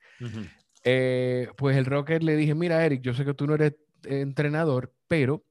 Eh, 0.83 1.47
pues 1.57 1.77
el 1.77 1.85
Rocket 1.85 2.23
le 2.23 2.35
dije, 2.35 2.55
mira 2.55 2.85
Eric, 2.85 3.01
yo 3.01 3.13
sé 3.13 3.25
que 3.25 3.33
tú 3.33 3.47
no 3.47 3.55
eres 3.55 3.75
entrenador, 4.03 4.93
pero 5.07 5.45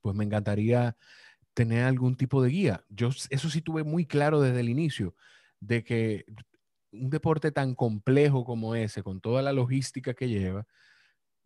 pues 0.00 0.14
me 0.14 0.24
encantaría 0.24 0.96
tener 1.54 1.84
algún 1.84 2.16
tipo 2.16 2.42
de 2.42 2.50
guía. 2.50 2.84
Yo 2.88 3.08
eso 3.08 3.48
sí 3.48 3.62
tuve 3.62 3.84
muy 3.84 4.06
claro 4.06 4.40
desde 4.40 4.60
el 4.60 4.68
inicio, 4.68 5.14
de 5.60 5.82
que 5.82 6.24
un 6.92 7.10
deporte 7.10 7.50
tan 7.50 7.74
complejo 7.74 8.44
como 8.44 8.74
ese, 8.74 9.02
con 9.02 9.20
toda 9.20 9.42
la 9.42 9.52
logística 9.52 10.14
que 10.14 10.28
lleva, 10.28 10.66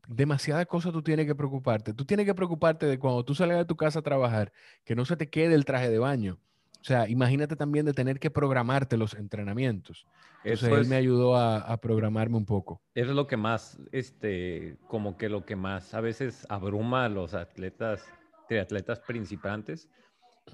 demasiadas 0.08 0.66
cosas 0.66 0.92
tú 0.92 1.02
tienes 1.02 1.26
que 1.26 1.34
preocuparte. 1.34 1.92
Tú 1.92 2.04
tienes 2.04 2.26
que 2.26 2.34
preocuparte 2.34 2.86
de 2.86 2.98
cuando 2.98 3.24
tú 3.24 3.34
salgas 3.34 3.58
de 3.58 3.64
tu 3.66 3.76
casa 3.76 4.00
a 4.00 4.02
trabajar, 4.02 4.52
que 4.84 4.96
no 4.96 5.04
se 5.04 5.16
te 5.16 5.28
quede 5.28 5.54
el 5.54 5.64
traje 5.64 5.90
de 5.90 5.98
baño. 5.98 6.38
O 6.80 6.84
sea, 6.84 7.08
imagínate 7.08 7.56
también 7.56 7.84
de 7.84 7.92
tener 7.92 8.18
que 8.18 8.30
programarte 8.30 8.96
los 8.96 9.14
entrenamientos. 9.14 10.06
Eso 10.44 10.74
él 10.76 10.86
me 10.86 10.96
ayudó 10.96 11.36
a, 11.36 11.76
programarme 11.80 12.36
un 12.36 12.46
poco. 12.46 12.80
Es 12.94 13.08
lo 13.08 13.26
que 13.26 13.36
más, 13.36 13.78
este, 13.92 14.78
como 14.86 15.16
que 15.16 15.28
lo 15.28 15.44
que 15.44 15.56
más 15.56 15.92
a 15.92 16.00
veces 16.00 16.46
abruma 16.48 17.04
a 17.04 17.08
los 17.08 17.34
atletas, 17.34 18.06
atletas 18.48 19.00
principiantes, 19.00 19.88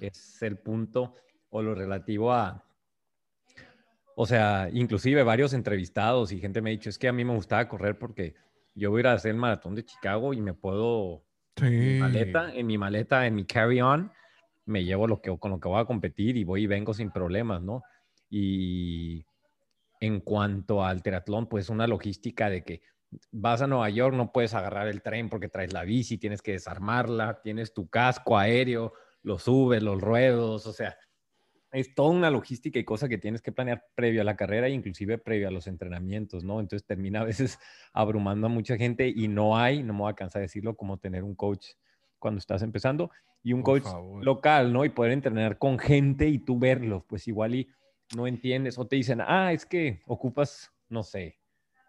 es 0.00 0.42
el 0.42 0.56
punto 0.56 1.14
o 1.50 1.62
lo 1.62 1.74
relativo 1.74 2.32
a, 2.32 2.64
o 4.16 4.26
sea, 4.26 4.68
inclusive 4.72 5.22
varios 5.22 5.52
entrevistados 5.52 6.32
y 6.32 6.40
gente 6.40 6.60
me 6.60 6.70
ha 6.70 6.72
dicho, 6.72 6.88
es 6.88 6.98
que 6.98 7.06
a 7.06 7.12
mí 7.12 7.24
me 7.24 7.34
gustaba 7.34 7.68
correr 7.68 7.98
porque 7.98 8.34
yo 8.74 8.90
voy 8.90 8.98
a 8.98 9.00
ir 9.00 9.06
a 9.06 9.12
hacer 9.12 9.30
el 9.32 9.36
maratón 9.36 9.74
de 9.74 9.84
Chicago 9.84 10.34
y 10.34 10.40
me 10.40 10.54
puedo, 10.54 11.24
en 11.56 11.78
mi 11.78 12.00
maleta, 12.00 12.54
en 12.54 12.66
mi 12.66 12.78
maleta, 12.78 13.26
en 13.26 13.34
mi 13.34 13.44
carry-on, 13.44 14.12
me 14.66 14.84
llevo 14.84 15.06
lo 15.06 15.20
que, 15.20 15.36
con 15.38 15.52
lo 15.52 15.60
que 15.60 15.68
voy 15.68 15.80
a 15.80 15.84
competir 15.84 16.36
y 16.36 16.44
voy 16.44 16.62
y 16.62 16.66
vengo 16.66 16.94
sin 16.94 17.10
problemas, 17.10 17.62
¿no? 17.62 17.82
Y 18.30 19.24
en 20.00 20.20
cuanto 20.20 20.84
al 20.84 21.02
triatlón, 21.02 21.48
pues 21.48 21.68
una 21.68 21.86
logística 21.86 22.50
de 22.50 22.64
que 22.64 22.82
vas 23.30 23.62
a 23.62 23.66
Nueva 23.66 23.88
York, 23.90 24.14
no 24.14 24.32
puedes 24.32 24.54
agarrar 24.54 24.88
el 24.88 25.02
tren 25.02 25.28
porque 25.28 25.48
traes 25.48 25.72
la 25.72 25.84
bici, 25.84 26.18
tienes 26.18 26.42
que 26.42 26.52
desarmarla, 26.52 27.40
tienes 27.42 27.72
tu 27.72 27.88
casco 27.88 28.36
aéreo, 28.36 28.92
lo 29.22 29.38
subes, 29.38 29.82
los 29.82 30.00
ruedos, 30.00 30.66
o 30.66 30.72
sea, 30.72 30.96
es 31.74 31.92
toda 31.92 32.10
una 32.10 32.30
logística 32.30 32.78
y 32.78 32.84
cosa 32.84 33.08
que 33.08 33.18
tienes 33.18 33.42
que 33.42 33.50
planear 33.50 33.84
previo 33.96 34.20
a 34.20 34.24
la 34.24 34.36
carrera 34.36 34.68
e 34.68 34.70
inclusive 34.70 35.18
previo 35.18 35.48
a 35.48 35.50
los 35.50 35.66
entrenamientos, 35.66 36.44
¿no? 36.44 36.60
Entonces 36.60 36.86
termina 36.86 37.22
a 37.22 37.24
veces 37.24 37.58
abrumando 37.92 38.46
a 38.46 38.50
mucha 38.50 38.76
gente 38.76 39.12
y 39.14 39.26
no 39.26 39.58
hay, 39.58 39.82
no 39.82 39.92
me 39.92 40.00
voy 40.00 40.12
a 40.12 40.14
cansar 40.14 40.40
de 40.40 40.44
decirlo, 40.44 40.76
como 40.76 40.98
tener 40.98 41.24
un 41.24 41.34
coach 41.34 41.66
cuando 42.20 42.38
estás 42.38 42.62
empezando 42.62 43.10
y 43.42 43.52
un 43.52 43.62
coach 43.62 43.84
local, 44.22 44.72
¿no? 44.72 44.84
Y 44.84 44.88
poder 44.88 45.12
entrenar 45.12 45.58
con 45.58 45.78
gente 45.78 46.28
y 46.28 46.38
tú 46.38 46.58
verlo, 46.58 47.04
pues 47.08 47.26
igual 47.26 47.56
y 47.56 47.68
no 48.16 48.28
entiendes 48.28 48.78
o 48.78 48.86
te 48.86 48.96
dicen, 48.96 49.20
ah, 49.20 49.52
es 49.52 49.66
que 49.66 50.00
ocupas, 50.06 50.72
no 50.88 51.02
sé, 51.02 51.40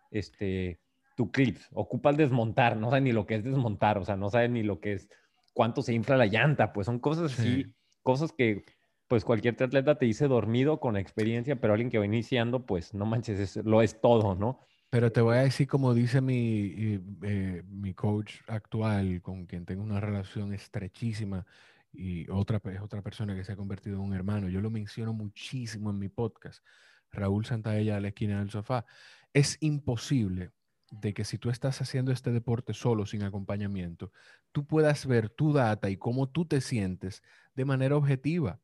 este, 0.10 0.80
tu 1.16 1.32
clip, 1.32 1.60
ocupas 1.72 2.18
desmontar, 2.18 2.76
no 2.76 2.90
sabes 2.90 3.04
ni 3.04 3.12
lo 3.12 3.28
que 3.28 3.36
es 3.36 3.44
desmontar, 3.44 4.00
o 4.00 4.04
sea, 4.04 4.16
no 4.18 4.32
sabes 4.32 4.50
ni 4.50 4.64
lo 4.64 4.80
que 4.80 4.94
es, 4.94 5.10
cuánto 5.54 5.84
se 5.84 5.94
infla 5.94 6.18
la 6.18 6.26
llanta, 6.26 6.74
pues 6.74 6.86
son 6.86 7.00
cosas 7.00 7.38
así, 7.38 7.74
cosas 8.02 8.34
que 8.34 8.64
pues 9.08 9.24
cualquier 9.24 9.62
atleta 9.62 9.98
te 9.98 10.06
dice 10.06 10.28
dormido 10.28 10.80
con 10.80 10.98
experiencia, 10.98 11.60
pero 11.60 11.74
alguien 11.74 11.90
que 11.90 12.00
va 12.00 12.06
iniciando, 12.06 12.66
pues 12.66 12.94
no 12.94 13.06
manches, 13.06 13.58
lo 13.58 13.82
es 13.82 14.02
todo, 14.02 14.36
¿no? 14.36 14.60
Pero 14.90 15.12
te 15.12 15.22
voy 15.22 15.38
a 15.38 15.42
decir, 15.42 15.68
como 15.68 15.94
dice 15.94 16.22
mi, 16.22 17.02
eh, 17.24 17.64
mi 17.68 17.94
coach 17.94 18.36
actual, 18.48 19.22
con 19.22 19.46
quien 19.46 19.66
tengo 19.66 19.84
una 19.84 20.00
relación 20.00 20.54
estrechísima, 20.54 21.46
y 21.92 22.30
otra, 22.30 22.62
es 22.72 22.82
otra 22.82 23.02
persona 23.02 23.36
que 23.36 23.44
se 23.44 23.54
ha 23.54 23.56
convertido 23.56 23.98
en 23.98 24.04
un 24.04 24.14
hermano. 24.14 24.50
Yo 24.50 24.62
lo 24.62 24.70
menciono 24.70 25.14
muchísimo 25.14 25.90
en 25.90 26.00
mi 26.00 26.10
podcast, 26.10 26.64
Raúl 27.12 27.46
Santaella 27.46 27.98
a 27.98 28.00
la 28.00 28.10
esquina 28.10 28.40
del 28.40 28.50
sofá. 28.50 28.86
Es 29.34 29.58
imposible 29.62 30.52
de 30.92 31.14
que 31.14 31.26
si 31.26 31.38
tú 31.38 31.50
estás 31.50 31.82
haciendo 31.82 32.12
este 32.12 32.32
deporte 32.32 32.74
solo, 32.74 33.06
sin 33.06 33.24
acompañamiento, 33.24 34.12
tú 34.52 34.66
puedas 34.66 35.06
ver 35.06 35.30
tu 35.30 35.54
data 35.54 35.90
y 35.90 35.98
cómo 35.98 36.30
tú 36.30 36.46
te 36.46 36.62
sientes 36.62 37.24
de 37.56 37.66
manera 37.66 37.96
objetiva. 37.96 38.60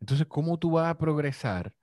Entonces, 0.00 0.26
¿cómo 0.28 0.58
tú 0.58 0.72
vas 0.72 0.88
a 0.88 0.98
progresar? 0.98 1.74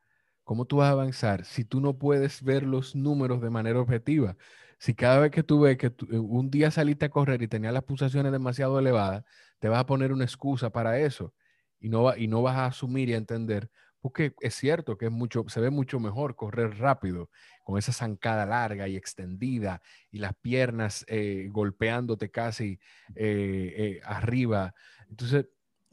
¿Cómo 0.43 0.65
tú 0.65 0.77
vas 0.77 0.89
a 0.89 0.91
avanzar 0.91 1.45
si 1.45 1.65
tú 1.65 1.81
no 1.81 1.97
puedes 1.99 2.41
ver 2.43 2.63
los 2.63 2.95
números 2.95 3.41
de 3.41 3.49
manera 3.49 3.79
objetiva? 3.81 4.37
Si 4.79 4.95
cada 4.95 5.19
vez 5.19 5.31
que 5.31 5.43
tú 5.43 5.61
ves 5.61 5.77
que 5.77 5.87
eh, 5.87 6.17
un 6.19 6.49
día 6.49 6.71
saliste 6.71 7.05
a 7.05 7.09
correr 7.09 7.41
y 7.41 7.47
tenías 7.47 7.73
las 7.73 7.83
pulsaciones 7.83 8.31
demasiado 8.31 8.79
elevadas, 8.79 9.23
te 9.59 9.69
vas 9.69 9.79
a 9.79 9.85
poner 9.85 10.11
una 10.13 10.23
excusa 10.25 10.69
para 10.71 10.99
eso 10.99 11.33
y 11.79 11.89
no, 11.89 12.15
y 12.15 12.27
no 12.27 12.41
vas 12.41 12.57
a 12.57 12.65
asumir 12.67 13.09
y 13.09 13.13
a 13.13 13.17
entender, 13.17 13.69
porque 13.99 14.33
es 14.41 14.55
cierto 14.55 14.97
que 14.97 15.05
es 15.07 15.11
mucho, 15.11 15.45
se 15.47 15.59
ve 15.61 15.69
mucho 15.69 15.99
mejor 15.99 16.35
correr 16.35 16.77
rápido, 16.79 17.29
con 17.63 17.77
esa 17.77 17.91
zancada 17.93 18.45
larga 18.45 18.87
y 18.87 18.95
extendida 18.95 19.81
y 20.11 20.19
las 20.19 20.33
piernas 20.41 21.05
eh, 21.07 21.49
golpeándote 21.51 22.31
casi 22.31 22.79
eh, 23.15 23.99
arriba. 24.05 24.73
Entonces, 25.09 25.47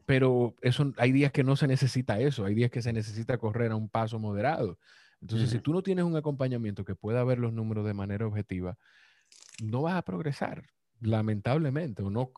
pero 0.06 0.54
eso, 0.60 0.92
hay 0.98 1.12
días 1.12 1.32
que 1.32 1.44
no 1.44 1.56
se 1.56 1.66
necesita 1.66 2.20
eso, 2.20 2.44
hay 2.44 2.54
días 2.54 2.70
que 2.70 2.82
se 2.82 2.92
necesita 2.92 3.38
correr 3.38 3.72
a 3.72 3.76
un 3.76 3.88
paso 3.88 4.18
moderado. 4.18 4.78
Entonces, 5.20 5.48
si 5.48 5.58
tú 5.58 5.72
no 5.72 5.82
tienes 5.82 6.04
un 6.04 6.16
acompañamiento 6.16 6.84
que 6.84 6.94
pueda 6.94 7.24
ver 7.24 7.38
los 7.38 7.52
números 7.52 7.86
de 7.86 7.94
manera 7.94 8.26
objetiva, 8.26 8.76
no 9.62 9.82
vas 9.82 9.94
a 9.94 10.02
progresar, 10.02 10.66
lamentablemente. 11.00 12.02
O 12.02 12.10
no, 12.10 12.30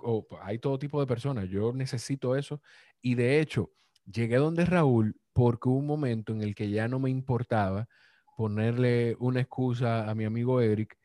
hay 0.42 0.58
todo 0.58 0.78
tipo 0.78 1.00
de 1.00 1.06
personas. 1.06 1.48
Yo 1.48 1.72
necesito 1.72 2.36
eso. 2.36 2.60
Y 3.02 3.16
de 3.16 3.40
hecho, 3.40 3.72
llegué 4.04 4.36
donde 4.36 4.64
Raúl 4.64 5.16
porque 5.32 5.68
hubo 5.68 5.78
un 5.78 5.86
momento 5.86 6.32
en 6.32 6.42
el 6.42 6.54
que 6.54 6.70
ya 6.70 6.86
no 6.86 7.00
me 7.00 7.10
importaba 7.10 7.88
ponerle 8.36 9.16
una 9.18 9.40
excusa 9.40 10.08
a 10.08 10.14
mi 10.14 10.24
amigo 10.24 10.60
Eric 10.60 10.96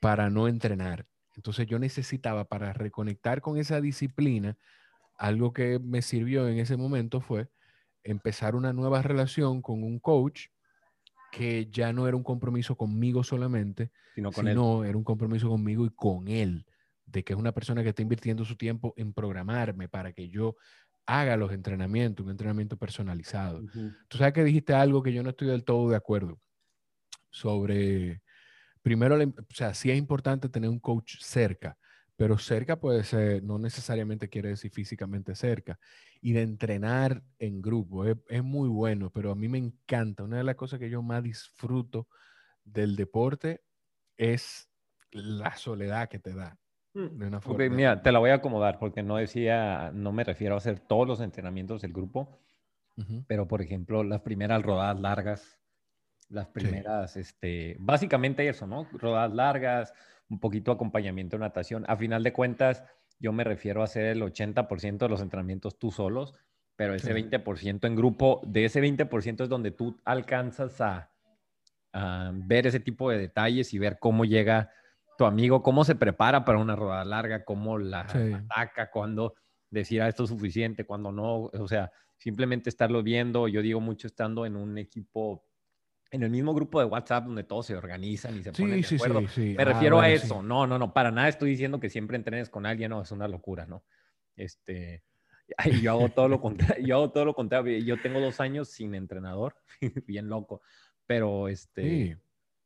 para 0.00 0.28
no 0.28 0.48
entrenar. 0.48 1.06
Entonces 1.34 1.66
yo 1.66 1.78
necesitaba 1.78 2.44
para 2.44 2.72
reconectar 2.72 3.40
con 3.40 3.56
esa 3.56 3.80
disciplina, 3.80 4.58
algo 5.22 5.52
que 5.52 5.78
me 5.78 6.02
sirvió 6.02 6.48
en 6.48 6.58
ese 6.58 6.76
momento 6.76 7.20
fue 7.20 7.48
empezar 8.02 8.56
una 8.56 8.72
nueva 8.72 9.02
relación 9.02 9.62
con 9.62 9.84
un 9.84 10.00
coach 10.00 10.46
que 11.30 11.68
ya 11.70 11.92
no 11.92 12.08
era 12.08 12.16
un 12.16 12.24
compromiso 12.24 12.76
conmigo 12.76 13.22
solamente, 13.22 13.92
sino, 14.16 14.32
con 14.32 14.46
sino 14.46 14.84
era 14.84 14.98
un 14.98 15.04
compromiso 15.04 15.48
conmigo 15.48 15.86
y 15.86 15.90
con 15.90 16.26
él, 16.26 16.66
de 17.06 17.22
que 17.22 17.34
es 17.34 17.38
una 17.38 17.52
persona 17.52 17.84
que 17.84 17.90
está 17.90 18.02
invirtiendo 18.02 18.44
su 18.44 18.56
tiempo 18.56 18.94
en 18.96 19.12
programarme 19.14 19.88
para 19.88 20.12
que 20.12 20.28
yo 20.28 20.56
haga 21.06 21.36
los 21.36 21.52
entrenamientos, 21.52 22.24
un 22.24 22.32
entrenamiento 22.32 22.76
personalizado. 22.76 23.62
Tú 24.08 24.18
sabes 24.18 24.34
que 24.34 24.42
dijiste 24.42 24.74
algo 24.74 25.04
que 25.04 25.12
yo 25.12 25.22
no 25.22 25.30
estoy 25.30 25.46
del 25.46 25.62
todo 25.62 25.88
de 25.88 25.96
acuerdo 25.96 26.40
sobre, 27.30 28.22
primero, 28.82 29.16
o 29.16 29.54
sea, 29.54 29.72
sí 29.72 29.88
es 29.88 29.96
importante 29.96 30.48
tener 30.48 30.68
un 30.68 30.80
coach 30.80 31.18
cerca, 31.20 31.78
pero 32.22 32.38
cerca 32.38 32.78
puede 32.78 33.02
ser, 33.02 33.42
no 33.42 33.58
necesariamente 33.58 34.28
quiere 34.28 34.50
decir 34.50 34.70
físicamente 34.70 35.34
cerca. 35.34 35.80
Y 36.20 36.34
de 36.34 36.42
entrenar 36.42 37.20
en 37.40 37.60
grupo 37.60 38.04
es, 38.06 38.44
muy 38.44 38.68
bueno, 38.68 39.10
pero 39.10 39.32
a 39.32 39.34
mí 39.34 39.48
me 39.48 39.58
encanta. 39.58 40.22
Una 40.22 40.36
de 40.36 40.44
las 40.44 40.54
cosas 40.54 40.78
que 40.78 40.88
yo 40.88 41.02
más 41.02 41.24
disfruto 41.24 42.06
del 42.62 42.94
deporte 42.94 43.64
es 44.16 44.70
la 45.10 45.56
soledad 45.56 46.08
que 46.08 46.20
te 46.20 46.32
da. 46.32 46.56
Mm, 46.94 47.18
de 47.18 47.26
una 47.26 47.40
forma. 47.40 47.68
mira, 47.74 48.00
te 48.00 48.12
la 48.12 48.20
voy 48.20 48.30
a 48.30 48.34
acomodar 48.34 48.78
porque 48.78 49.02
no 49.02 49.16
decía, 49.16 49.90
no 49.92 50.12
me 50.12 50.22
refiero 50.22 50.54
a 50.54 50.58
hacer 50.58 50.78
todos 50.78 51.08
los 51.08 51.20
entrenamientos 51.20 51.82
del 51.82 51.92
grupo, 51.92 52.38
pero 53.26 53.48
por 53.48 53.62
ejemplo, 53.62 54.04
las 54.04 54.20
primeras 54.20 54.62
rodadas 54.62 55.00
largas, 55.00 55.58
las 56.28 56.46
primeras, 56.46 57.16
este, 57.16 57.74
básicamente 57.80 58.48
eso, 58.48 58.68
¿no? 58.68 58.86
Rodadas 58.92 59.34
largas, 59.34 59.92
un 60.32 60.40
poquito 60.40 60.72
acompañamiento 60.72 61.36
de 61.36 61.40
natación. 61.40 61.84
A 61.86 61.96
final 61.96 62.22
de 62.22 62.32
cuentas, 62.32 62.82
yo 63.20 63.32
me 63.32 63.44
refiero 63.44 63.82
a 63.82 63.84
hacer 63.84 64.06
el 64.06 64.22
80% 64.22 64.98
de 64.98 65.08
los 65.08 65.20
entrenamientos 65.20 65.78
tú 65.78 65.90
solos, 65.90 66.34
pero 66.74 66.94
ese 66.94 67.14
20% 67.14 67.86
en 67.86 67.94
grupo, 67.94 68.40
de 68.46 68.64
ese 68.64 68.80
20% 68.80 69.42
es 69.42 69.48
donde 69.50 69.70
tú 69.72 70.00
alcanzas 70.04 70.80
a, 70.80 71.10
ver 72.32 72.66
ese 72.66 72.80
tipo 72.80 73.10
de 73.10 73.18
detalles 73.18 73.74
y 73.74 73.78
ver 73.78 73.98
cómo 74.00 74.24
llega 74.24 74.70
tu 75.18 75.26
amigo, 75.26 75.62
cómo 75.62 75.84
se 75.84 75.94
prepara 75.94 76.42
para 76.46 76.58
una 76.58 76.74
rodada 76.74 77.04
larga, 77.04 77.44
cómo 77.44 77.76
la 77.76 78.00
ataca, 78.00 78.90
cuando 78.90 79.34
decir, 79.68 80.00
ah, 80.00 80.08
esto 80.08 80.24
es 80.24 80.30
suficiente, 80.30 80.86
cuando 80.86 81.12
no, 81.12 81.50
o 81.52 81.68
sea, 81.68 81.92
simplemente 82.16 82.70
estarlo 82.70 83.02
viendo. 83.02 83.46
Yo 83.46 83.60
digo 83.60 83.80
mucho 83.80 84.06
estando 84.06 84.46
en 84.46 84.56
un 84.56 84.78
equipo 84.78 85.44
en 86.12 86.22
el 86.22 86.30
mismo 86.30 86.54
grupo 86.54 86.78
de 86.78 86.84
WhatsApp 86.84 87.24
donde 87.24 87.42
todos 87.42 87.66
se 87.66 87.74
organizan 87.74 88.38
y 88.38 88.42
se 88.42 88.52
ponen 88.52 88.82
de 88.82 88.96
acuerdo. 88.96 89.22
Me 89.36 89.56
ah, 89.58 89.64
refiero 89.64 89.98
a 89.98 90.10
eso. 90.10 90.42
No, 90.42 90.66
no, 90.66 90.78
no, 90.78 90.92
para 90.92 91.10
nada 91.10 91.28
estoy 91.28 91.50
diciendo 91.50 91.80
que 91.80 91.88
siempre 91.88 92.18
entrenes 92.18 92.50
con 92.50 92.66
alguien, 92.66 92.90
no, 92.90 93.00
es 93.00 93.10
una 93.12 93.26
locura, 93.26 93.64
¿no? 93.64 93.82
Este, 94.36 95.02
yo 95.82 95.92
hago 95.92 96.10
todo 96.10 96.28
lo 96.28 96.38
contrario, 96.38 96.86
yo 96.86 96.96
hago 96.96 97.10
todo 97.12 97.24
lo 97.24 97.34
contrario. 97.34 97.78
Yo 97.78 98.00
tengo 98.00 98.20
dos 98.20 98.40
años 98.40 98.68
sin 98.68 98.94
entrenador, 98.94 99.56
bien 100.06 100.28
loco, 100.28 100.60
pero 101.06 101.48
este, 101.48 102.18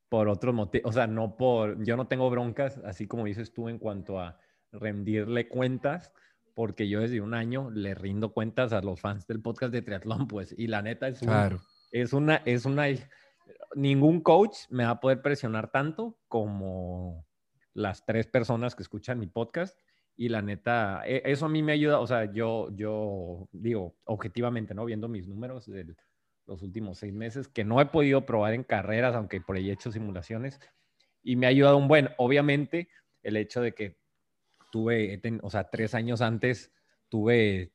por 0.09 0.29
otros 0.29 0.53
motivos, 0.53 0.91
o 0.91 0.93
sea, 0.93 1.07
no 1.07 1.37
por, 1.37 1.83
yo 1.85 1.97
no 1.97 2.09
tengo 2.09 2.29
broncas, 2.29 2.79
así 2.85 3.07
como 3.07 3.27
dices 3.27 3.53
tú 3.53 3.69
en 3.69 3.79
cuanto 3.79 4.19
a 4.19 4.41
rendirle 4.73 5.47
cuentas, 5.47 6.13
porque 6.53 6.89
yo 6.89 7.01
desde 7.01 7.21
un 7.21 7.33
año 7.33 7.71
le 7.71 7.95
rindo 7.95 8.33
cuentas 8.33 8.73
a 8.73 8.81
los 8.81 9.01
fans 9.01 9.25
del 9.29 9.41
podcast 9.41 9.73
de 9.73 9.83
triatlón, 9.83 10.27
pues, 10.27 10.53
y 10.59 10.67
la 10.67 10.83
neta 10.83 11.07
es, 11.07 11.21
claro. 11.21 11.61
es 11.93 12.13
una, 12.13 12.43
es 12.45 12.65
una 12.65 12.89
ningún 13.75 14.21
coach 14.21 14.59
me 14.71 14.85
va 14.85 14.91
a 14.91 15.01
poder 15.01 15.23
presionar 15.23 15.71
tanto 15.71 16.19
como 16.29 17.27
las 17.75 18.05
tres 18.05 18.27
personas 18.27 18.75
que 18.75 18.83
escuchan 18.83 19.19
mi 19.19 19.27
podcast. 19.27 19.79
Y 20.17 20.31
la 20.31 20.41
neta, 20.41 21.03
e, 21.05 21.23
eso 21.27 21.47
a 21.47 21.49
mí 21.49 21.63
me 21.63 21.73
ayuda, 21.73 22.01
o 22.01 22.07
sea, 22.07 22.33
yo, 22.33 22.71
yo 22.75 23.49
digo, 23.53 23.97
objetivamente, 24.05 24.75
¿no? 24.75 24.87
Viendo 24.87 25.09
mis 25.09 25.29
números 25.29 25.67
de 25.67 25.95
los 26.47 26.63
últimos 26.63 26.99
seis 26.99 27.13
meses, 27.13 27.49
que 27.49 27.65
no 27.65 27.81
he 27.81 27.87
podido 27.87 28.25
probar 28.25 28.55
en 28.55 28.65
carreras, 28.65 29.15
aunque 29.15 29.41
por 29.41 29.57
ahí 29.57 29.69
he 29.69 29.75
hecho 29.75 29.93
simulaciones, 29.93 30.59
y 31.23 31.37
me 31.37 31.47
ha 31.47 31.51
ayudado 31.51 31.77
un 31.77 31.89
buen, 31.89 32.11
obviamente, 32.17 32.89
el 33.23 33.37
hecho 33.37 33.61
de 33.61 33.75
que 33.75 33.99
tuve, 34.73 35.21
o 35.43 35.51
sea, 35.51 35.69
tres 35.69 35.95
años 35.95 36.23
antes 36.23 36.73
tuve 37.09 37.73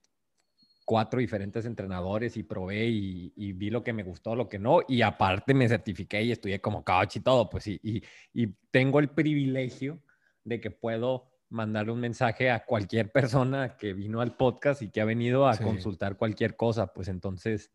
cuatro 0.85 1.19
diferentes 1.19 1.65
entrenadores 1.65 2.37
y 2.37 2.43
probé 2.43 2.87
y, 2.87 3.53
vi 3.53 3.69
lo 3.69 3.83
que 3.83 3.93
me 3.93 4.03
gustó, 4.03 4.35
lo 4.35 4.49
que 4.49 4.59
no, 4.59 4.79
y 4.87 5.01
aparte 5.01 5.53
me 5.53 5.67
certifiqué 5.67 6.21
y 6.23 6.31
estudié 6.31 6.59
como 6.59 6.83
coach 6.83 7.17
y 7.17 7.19
todo, 7.19 7.49
pues 7.49 7.67
y, 7.67 7.79
y, 8.33 8.47
tengo 8.71 8.99
el 8.99 9.09
privilegio 9.09 10.01
de 10.43 10.59
que 10.59 10.71
puedo 10.71 11.31
mandarle 11.49 11.91
un 11.91 11.99
mensaje 11.99 12.49
a 12.49 12.65
cualquier 12.65 13.11
persona 13.11 13.75
que 13.77 13.93
vino 13.93 14.21
al 14.21 14.35
podcast 14.35 14.81
y 14.81 14.89
que 14.89 15.01
ha 15.01 15.05
venido 15.05 15.47
a 15.47 15.55
Sí. 15.55 15.63
consultar 15.63 16.15
cualquier 16.15 16.55
cosa. 16.55 16.93
Pues 16.93 17.09
entonces, 17.09 17.71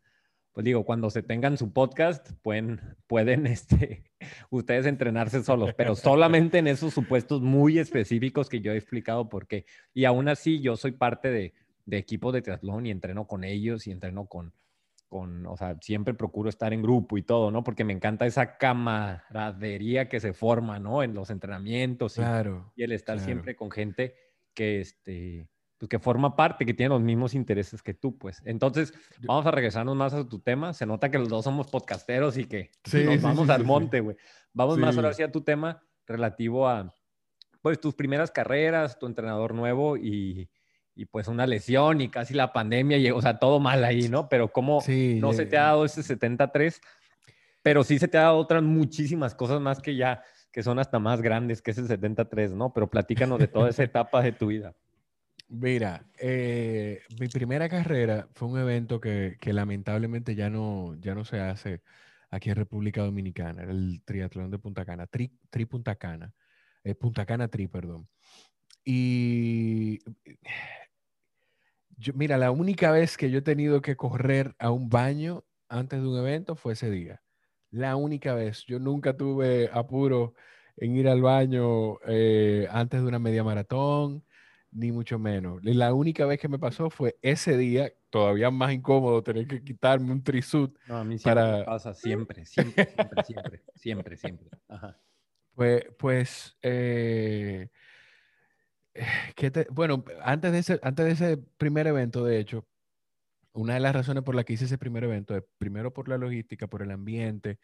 pues 0.51 0.65
digo, 0.65 0.83
cuando 0.83 1.11
se 1.11 1.21
tengan 1.21 1.57
su 1.57 1.71
podcast, 1.71 2.31
pueden, 2.41 2.81
pueden 3.05 3.45
este, 3.47 4.03
ustedes 4.49 4.87
entrenarse 4.87 5.43
solos, 5.43 5.73
pero 5.77 5.95
solamente 5.95 6.57
en 6.57 6.67
esos 6.67 6.93
supuestos 6.93 7.41
muy 7.41 7.77
específicos 7.77 8.49
que 8.49 8.61
yo 8.61 8.71
he 8.73 8.77
explicado 8.77 9.29
por 9.29 9.47
qué. 9.47 9.65
Y 9.93 10.05
aún 10.05 10.27
así, 10.27 10.59
yo 10.59 10.75
soy 10.75 10.93
parte 10.93 11.29
de, 11.29 11.53
de 11.87 11.97
equipos 11.97 12.33
de 12.33 12.41
triatlón 12.43 12.85
y 12.85 12.91
entreno 12.91 13.25
con 13.25 13.43
ellos 13.45 13.87
y 13.87 13.91
entreno 13.91 14.27
con, 14.27 14.53
con, 15.07 15.45
o 15.47 15.55
sea, 15.55 15.77
siempre 15.81 16.13
procuro 16.13 16.49
estar 16.49 16.73
en 16.73 16.81
grupo 16.81 17.17
y 17.17 17.23
todo, 17.23 17.49
¿no? 17.49 17.63
Porque 17.63 17.85
me 17.85 17.93
encanta 17.93 18.25
esa 18.25 18.57
camaradería 18.57 20.09
que 20.09 20.19
se 20.19 20.33
forma, 20.33 20.79
¿no? 20.79 21.01
En 21.01 21.13
los 21.13 21.29
entrenamientos 21.29 22.17
y, 22.17 22.21
Claro. 22.21 22.73
y 22.75 22.83
el 22.83 22.91
estar 22.91 23.15
claro. 23.15 23.25
siempre 23.25 23.55
con 23.55 23.71
gente 23.71 24.15
que, 24.53 24.81
este, 24.81 25.47
pues 25.77 25.87
que 25.89 25.99
forma 25.99 26.35
parte, 26.35 26.65
que 26.65 26.73
tiene 26.73 26.89
los 26.89 27.01
mismos 27.01 27.33
intereses 27.35 27.81
que 27.81 27.93
tú, 27.93 28.17
pues. 28.17 28.41
Entonces, 28.45 28.93
vamos 29.21 29.45
a 29.45 29.51
regresarnos 29.51 29.95
más 29.95 30.13
a 30.13 30.27
tu 30.27 30.39
tema. 30.39 30.73
Se 30.73 30.85
nota 30.85 31.09
que 31.09 31.19
los 31.19 31.29
dos 31.29 31.45
somos 31.45 31.67
podcasteros 31.69 32.37
y 32.37 32.45
que 32.45 32.71
Sí, 32.83 33.03
nos 33.05 33.15
sí, 33.15 33.19
vamos 33.21 33.45
sí, 33.45 33.51
al 33.53 33.63
monte, 33.63 34.01
güey. 34.01 34.17
Vamos 34.51 34.77
más 34.77 34.95
ahora 34.97 35.13
sí 35.13 35.23
a 35.23 35.31
tu 35.31 35.41
tema 35.41 35.81
relativo 36.05 36.67
a, 36.67 36.93
pues, 37.61 37.79
tus 37.79 37.95
primeras 37.95 38.29
carreras, 38.31 38.99
tu 38.99 39.05
entrenador 39.05 39.53
nuevo 39.53 39.95
y, 39.95 40.49
y 40.97 41.05
pues 41.05 41.27
una 41.27 41.45
lesión 41.45 42.01
y 42.01 42.09
casi 42.09 42.33
la 42.33 42.51
pandemia, 42.51 42.97
y, 42.97 43.11
o 43.11 43.21
sea, 43.21 43.37
todo 43.37 43.59
mal 43.59 43.83
ahí, 43.83 44.09
¿no? 44.09 44.27
Pero 44.29 44.51
cómo 44.51 44.81
Sí, 44.81 45.19
no 45.21 45.31
se 45.31 45.45
te 45.45 45.57
ha 45.57 45.65
dado 45.65 45.85
ese 45.85 46.01
73, 46.01 46.81
pero 47.61 47.83
sí 47.83 47.99
se 47.99 48.07
te 48.07 48.17
ha 48.17 48.23
dado 48.23 48.37
otras 48.37 48.63
muchísimas 48.63 49.35
cosas 49.35 49.61
más 49.61 49.79
que 49.79 49.95
ya, 49.95 50.23
que 50.51 50.63
son 50.63 50.79
hasta 50.79 50.97
más 50.97 51.21
grandes 51.21 51.61
que 51.61 51.71
ese 51.71 51.85
73, 51.85 52.53
¿no? 52.53 52.73
Pero 52.73 52.89
platícanos 52.89 53.37
de 53.37 53.47
toda 53.47 53.69
esa 53.69 53.83
etapa 53.83 54.23
de 54.23 54.31
tu 54.31 54.47
vida. 54.47 54.73
Mira, 55.49 56.03
eh, 56.19 57.03
mi 57.19 57.27
primera 57.27 57.69
carrera 57.69 58.27
fue 58.33 58.47
un 58.47 58.57
evento 58.57 58.99
que, 58.99 59.37
que 59.39 59.53
lamentablemente 59.53 60.33
ya 60.33 60.49
no, 60.49 60.95
ya 60.99 61.13
no 61.13 61.23
se 61.23 61.39
hace 61.39 61.83
aquí 62.31 62.49
en 62.49 62.55
República 62.55 63.03
Dominicana, 63.03 63.61
era 63.61 63.71
el 63.71 64.01
triatlón 64.03 64.49
de 64.49 64.57
Punta 64.57 64.83
Cana, 64.83 65.05
Tri, 65.05 65.31
Tri 65.51 65.65
Punta 65.65 65.95
Cana, 65.95 66.33
eh, 66.83 66.95
Punta 66.95 67.25
Cana 67.25 67.47
Tri, 67.47 67.67
perdón. 67.67 68.07
Y 68.89 69.99
yo, 71.97 72.13
mira, 72.13 72.37
la 72.37 72.51
única 72.51 72.91
vez 72.91 73.17
que 73.17 73.29
yo 73.31 73.39
he 73.39 73.41
tenido 73.41 73.81
que 73.81 73.95
correr 73.97 74.55
a 74.59 74.71
un 74.71 74.89
baño 74.89 75.43
antes 75.69 76.01
de 76.01 76.07
un 76.07 76.17
evento 76.17 76.55
fue 76.55 76.73
ese 76.73 76.89
día. 76.89 77.21
La 77.71 77.95
única 77.95 78.33
vez. 78.33 78.63
Yo 78.65 78.79
nunca 78.79 79.15
tuve 79.17 79.69
apuro 79.73 80.33
en 80.77 80.95
ir 80.95 81.07
al 81.09 81.21
baño 81.21 81.97
eh, 82.07 82.67
antes 82.71 83.01
de 83.01 83.07
una 83.07 83.19
media 83.19 83.43
maratón, 83.43 84.23
ni 84.71 84.91
mucho 84.91 85.17
menos. 85.19 85.59
La 85.63 85.93
única 85.93 86.25
vez 86.25 86.39
que 86.39 86.47
me 86.47 86.59
pasó 86.59 86.89
fue 86.89 87.17
ese 87.21 87.57
día, 87.57 87.91
todavía 88.09 88.51
más 88.51 88.73
incómodo 88.73 89.23
tener 89.23 89.47
que 89.47 89.63
quitarme 89.63 90.11
un 90.11 90.23
trisuit. 90.23 90.77
No, 90.87 90.97
a 90.97 91.03
mí 91.03 91.17
siempre 91.17 91.43
me 91.43 91.51
Para- 91.51 91.65
pasa, 91.65 91.93
siempre, 91.93 92.45
siempre, 92.45 92.85
siempre, 92.87 93.23
siempre, 93.23 93.63
siempre, 93.75 94.17
siempre. 94.17 94.49
Ajá. 94.67 94.97
Pues, 95.55 95.85
pues 95.97 96.55
eh, 96.61 97.69
¿qué 99.35 99.51
te- 99.51 99.67
bueno, 99.71 100.03
antes 100.23 100.51
de, 100.51 100.59
ese, 100.59 100.79
antes 100.83 101.05
de 101.05 101.11
ese 101.11 101.37
primer 101.57 101.87
evento, 101.87 102.23
de 102.23 102.39
hecho, 102.39 102.67
una 103.53 103.75
de 103.75 103.79
las 103.81 103.95
razones 103.95 104.23
por 104.23 104.35
las 104.35 104.45
que 104.45 104.53
hice 104.53 104.65
ese 104.65 104.77
primer 104.77 105.03
evento 105.05 105.35
es 105.37 105.43
primero 105.57 105.93
por 105.93 106.09
la 106.09 106.17
logística, 106.17 106.67
por 106.67 106.83
el 106.83 106.91
ambiente, 106.91 107.59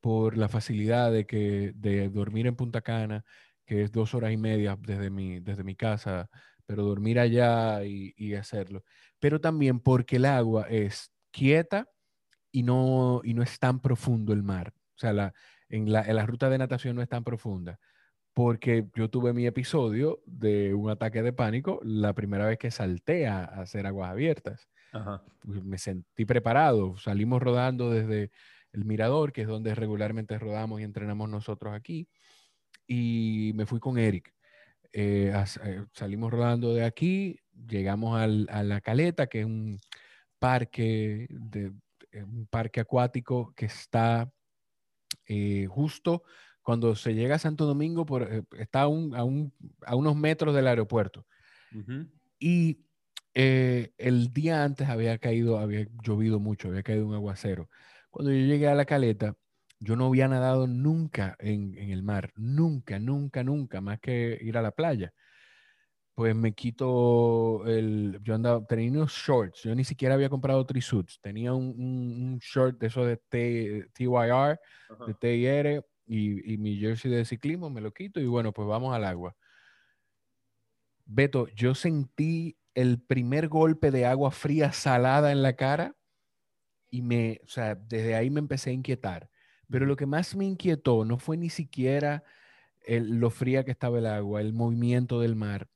por 0.00 0.36
la 0.38 0.48
facilidad 0.48 1.12
de, 1.12 1.26
que, 1.26 1.72
de 1.76 2.08
dormir 2.10 2.46
en 2.48 2.56
Punta 2.56 2.82
Cana, 2.82 3.24
que 3.66 3.82
es 3.84 3.92
dos 3.92 4.14
horas 4.14 4.32
y 4.32 4.38
media 4.38 4.76
desde 4.80 5.10
mi, 5.10 5.40
desde 5.40 5.64
mi 5.64 5.76
casa, 5.76 6.30
pero 6.66 6.84
dormir 6.84 7.18
allá 7.20 7.84
y, 7.84 8.14
y 8.16 8.34
hacerlo. 8.34 8.84
Pero 9.20 9.40
también 9.40 9.80
porque 9.80 10.16
el 10.16 10.26
agua 10.26 10.66
es 10.70 11.12
quieta 11.32 11.88
y 12.52 12.62
no, 12.62 13.20
y 13.24 13.34
no 13.34 13.42
es 13.42 13.58
tan 13.58 13.80
profundo 13.80 14.32
el 14.32 14.42
mar. 14.42 14.72
O 14.96 14.98
sea, 14.98 15.12
la, 15.12 15.34
en, 15.68 15.92
la, 15.92 16.02
en 16.04 16.16
la 16.16 16.26
ruta 16.26 16.50
de 16.50 16.58
natación 16.58 16.96
no 16.96 17.02
es 17.02 17.08
tan 17.08 17.24
profunda. 17.24 17.78
Porque 18.38 18.86
yo 18.94 19.10
tuve 19.10 19.32
mi 19.32 19.46
episodio 19.46 20.22
de 20.24 20.72
un 20.72 20.90
ataque 20.90 21.22
de 21.24 21.32
pánico 21.32 21.80
la 21.82 22.12
primera 22.12 22.46
vez 22.46 22.56
que 22.56 22.70
salté 22.70 23.26
a, 23.26 23.40
a 23.40 23.62
hacer 23.62 23.84
aguas 23.84 24.12
abiertas 24.12 24.68
Ajá. 24.92 25.24
me 25.42 25.76
sentí 25.76 26.24
preparado. 26.24 26.96
Salimos 26.98 27.42
rodando 27.42 27.90
desde 27.90 28.30
el 28.70 28.84
Mirador, 28.84 29.32
que 29.32 29.42
es 29.42 29.48
donde 29.48 29.74
regularmente 29.74 30.38
rodamos 30.38 30.80
y 30.80 30.84
entrenamos 30.84 31.28
nosotros 31.28 31.74
aquí, 31.74 32.08
y 32.86 33.50
me 33.56 33.66
fui 33.66 33.80
con 33.80 33.98
Eric. 33.98 34.32
Eh, 34.92 35.32
eh, 35.64 35.84
salimos 35.92 36.30
rodando 36.30 36.72
de 36.74 36.84
aquí, 36.84 37.40
llegamos 37.66 38.20
al- 38.20 38.46
a 38.52 38.62
la 38.62 38.80
Caleta, 38.80 39.26
que 39.26 39.40
es 39.40 39.46
un 39.46 39.80
parque, 40.38 41.26
de, 41.28 41.72
eh, 42.12 42.22
un 42.22 42.46
parque 42.46 42.78
acuático 42.78 43.52
que 43.56 43.66
está 43.66 44.30
eh, 45.26 45.66
justo 45.66 46.22
cuando 46.68 46.94
se 46.96 47.14
llega 47.14 47.36
a 47.36 47.38
Santo 47.38 47.64
Domingo, 47.64 48.04
por, 48.04 48.22
eh, 48.30 48.42
está 48.58 48.82
a, 48.82 48.88
un- 48.88 49.14
a 49.16 49.24
un- 49.24 49.54
a 49.86 49.96
unos 49.96 50.14
metros 50.16 50.54
del 50.54 50.66
aeropuerto. 50.66 51.26
Y 52.38 52.84
eh, 53.34 53.92
el 53.98 54.32
día 54.32 54.64
antes 54.64 54.88
había 54.88 55.16
caído, 55.18 55.58
había 55.58 55.86
llovido 56.02 56.40
mucho, 56.40 56.68
había 56.68 56.82
caído 56.82 57.06
un 57.06 57.14
aguacero. 57.14 57.68
Cuando 58.10 58.32
yo 58.32 58.44
llegué 58.46 58.68
a 58.68 58.74
la 58.74 58.84
caleta, 58.84 59.34
yo 59.80 59.96
no 59.96 60.06
había 60.06 60.28
nadado 60.28 60.66
nunca 60.66 61.36
en, 61.38 61.76
en 61.78 61.90
el 61.90 62.02
mar, 62.02 62.32
nunca, 62.36 62.98
nunca, 62.98 63.42
nunca, 63.44 63.80
más 63.80 64.00
que 64.00 64.38
ir 64.42 64.58
a 64.58 64.62
la 64.62 64.72
playa. 64.72 65.14
Pues 66.14 66.34
me 66.34 66.52
quito 66.52 67.64
el, 67.66 68.18
yo 68.24 68.34
andaba, 68.34 68.66
tenía 68.66 68.90
unos 68.90 69.12
shorts, 69.12 69.62
yo 69.62 69.74
ni 69.76 69.84
siquiera 69.84 70.14
había 70.16 70.28
comprado 70.28 70.66
trisuits, 70.66 71.20
tenía 71.20 71.52
un, 71.54 71.66
un- 71.78 72.22
un 72.32 72.38
short 72.40 72.76
de 72.80 72.88
eso 72.88 73.04
de 73.04 73.18
T- 73.18 73.86
TYR, 73.94 74.58
de 75.06 75.14
TIR 75.14 75.84
y, 76.08 76.56
mi 76.58 76.76
jersey 76.78 77.10
de 77.10 77.24
ciclismo, 77.24 77.70
me 77.70 77.80
lo 77.80 77.92
quito 77.92 78.20
y 78.20 78.26
bueno, 78.26 78.52
pues 78.52 78.66
vamos 78.66 78.94
al 78.94 79.04
agua. 79.04 79.36
Beto, 81.04 81.48
yo 81.48 81.74
sentí 81.74 82.56
el 82.74 83.00
primer 83.00 83.48
golpe 83.48 83.90
de 83.90 84.06
agua 84.06 84.30
fría 84.30 84.72
salada 84.72 85.32
en 85.32 85.42
la 85.42 85.54
cara 85.54 85.96
y 86.90 87.02
me, 87.02 87.40
o 87.44 87.48
sea, 87.48 87.74
desde 87.74 88.14
ahí 88.14 88.30
me 88.30 88.40
empecé 88.40 88.70
a 88.70 88.74
inquietar. 88.74 89.30
Pero 89.70 89.84
lo 89.84 89.96
que 89.96 90.06
más 90.06 90.34
me 90.34 90.46
inquietó 90.46 91.04
no 91.04 91.18
fue 91.18 91.36
ni 91.36 91.50
siquiera 91.50 92.24
lo 92.86 93.30
fría 93.30 93.64
que 93.64 93.70
estaba 93.70 93.98
el 93.98 94.06
agua, 94.06 94.40
el 94.40 94.54
movimiento 94.54 95.20
del 95.20 95.36
mar, 95.36 95.68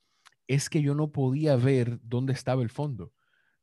es 0.47 0.71
que 0.71 0.83
yo 0.83 0.95
no 0.95 1.13
podía 1.13 1.57
ver 1.57 1.99
dónde 2.03 2.33
estaba 2.33 2.63
el 2.63 2.71
fondo. 2.71 3.13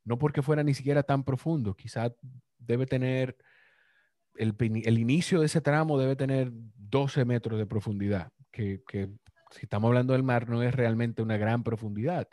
No 0.04 0.18
porque 0.18 0.42
fuera 0.42 0.62
ni 0.62 0.74
siquiera 0.74 1.02
tan 1.02 1.24
profundo, 1.24 1.74
quizá 1.74 2.14
debe 2.58 2.86
tener, 2.86 3.36
el, 4.40 4.98
inicio 4.98 5.40
de 5.40 5.46
ese 5.46 5.60
tramo 5.60 5.98
debe 5.98 6.16
tener 6.16 6.50
12 6.52 7.24
metros 7.24 7.58
de 7.58 7.66
profundidad, 7.66 8.32
que, 8.50 8.82
que 8.86 9.08
si 9.50 9.60
estamos 9.62 9.88
hablando 9.88 10.14
del 10.14 10.22
mar 10.22 10.48
no 10.48 10.62
es 10.62 10.74
realmente 10.74 11.22
una 11.22 11.36
gran 11.36 11.62
profundidad. 11.62 12.28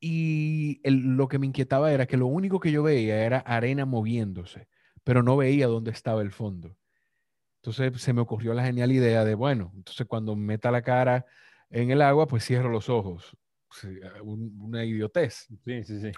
Y 0.00 0.80
el- 0.84 1.16
lo 1.16 1.28
que 1.28 1.38
me 1.38 1.46
inquietaba 1.46 1.92
era 1.92 2.06
que 2.06 2.16
lo 2.16 2.26
único 2.26 2.60
que 2.60 2.72
yo 2.72 2.82
veía 2.82 3.24
era 3.24 3.38
arena 3.38 3.84
moviéndose, 3.84 4.68
pero 5.04 5.22
no 5.22 5.36
veía 5.36 5.66
dónde 5.66 5.90
estaba 5.90 6.22
el 6.22 6.30
fondo. 6.30 6.76
Entonces 7.62 8.00
se 8.00 8.12
me 8.12 8.22
ocurrió 8.22 8.54
la 8.54 8.64
genial 8.64 8.92
idea 8.92 9.24
de, 9.24 9.34
bueno, 9.34 9.72
entonces 9.74 10.06
cuando 10.06 10.34
meta 10.36 10.70
la 10.70 10.82
cara 10.82 11.26
en 11.68 11.90
el 11.90 12.00
agua, 12.00 12.26
pues 12.26 12.44
cierro 12.44 12.70
los 12.70 12.88
ojos. 12.88 13.36
Sí, 13.72 13.88
un- 14.22 14.56
una 14.60 14.84
idiotez. 14.84 15.46
Sí, 15.64 15.84
sí, 15.84 16.00
sí. 16.00 16.12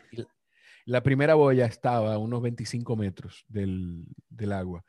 La 0.85 1.03
primera 1.03 1.35
boya 1.35 1.67
estaba 1.67 2.15
a 2.15 2.19
unos 2.19 2.43
25 2.43 2.97
metros 2.97 3.45
del, 3.49 4.07
del 4.29 4.53
agua. 4.53 4.85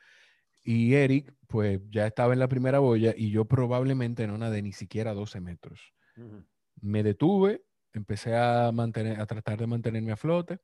Y 0.63 0.93
Eric, 0.93 1.33
pues 1.47 1.81
ya 1.89 2.07
estaba 2.07 2.33
en 2.33 2.39
la 2.39 2.47
primera 2.47 2.79
boya 2.79 3.13
y 3.15 3.29
yo 3.31 3.45
probablemente 3.45 4.25
no 4.27 4.37
nadé 4.37 4.61
ni 4.61 4.71
siquiera 4.71 5.13
12 5.13 5.41
metros. 5.41 5.93
Ujú. 6.15 6.43
Me 6.81 7.03
detuve, 7.03 7.63
empecé 7.93 8.35
a, 8.35 8.71
mantener, 8.71 9.19
a 9.19 9.25
tratar 9.25 9.59
de 9.59 9.67
mantenerme 9.67 10.11
a 10.11 10.17
flote 10.17 10.59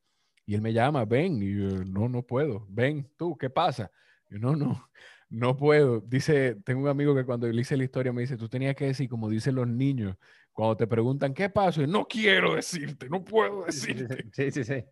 y 0.46 0.56
él 0.56 0.62
me 0.62 0.74
llama, 0.74 1.06
ven, 1.06 1.44
y 1.44 1.54
yo, 1.54 1.84
no, 1.86 2.10
no 2.10 2.24
puedo, 2.24 2.66
ven 2.70 3.12
tú, 3.18 3.38
¿qué 3.38 3.50
pasa? 3.50 3.92
Yo, 4.30 4.40
no, 4.40 4.56
no, 4.56 4.90
no 5.30 5.56
puedo. 5.56 6.02
Dice, 6.02 6.56
tengo 6.66 6.82
un 6.82 6.88
amigo 6.88 7.14
que 7.14 7.26
cuando 7.26 7.48
le 7.48 7.62
hice 7.62 7.78
la 7.78 7.84
historia 7.84 8.14
me 8.14 8.22
dice, 8.22 8.38
tú 8.38 8.50
tenías 8.50 8.76
que 8.76 8.86
decir, 8.86 9.10
como 9.10 9.30
dicen 9.30 9.56
los 9.56 9.68
niños, 9.68 10.16
cuando 10.52 10.78
te 10.78 10.88
preguntan, 10.88 11.34
¿qué 11.34 11.50
pasó? 11.50 11.84
Y, 11.84 11.88
no 11.88 12.06
quiero 12.08 12.56
decirte, 12.56 13.10
no 13.10 13.24
puedo 13.24 13.66
decirte. 13.66 14.30
Sí, 14.34 14.50
sí, 14.52 14.64
sí. 14.64 14.84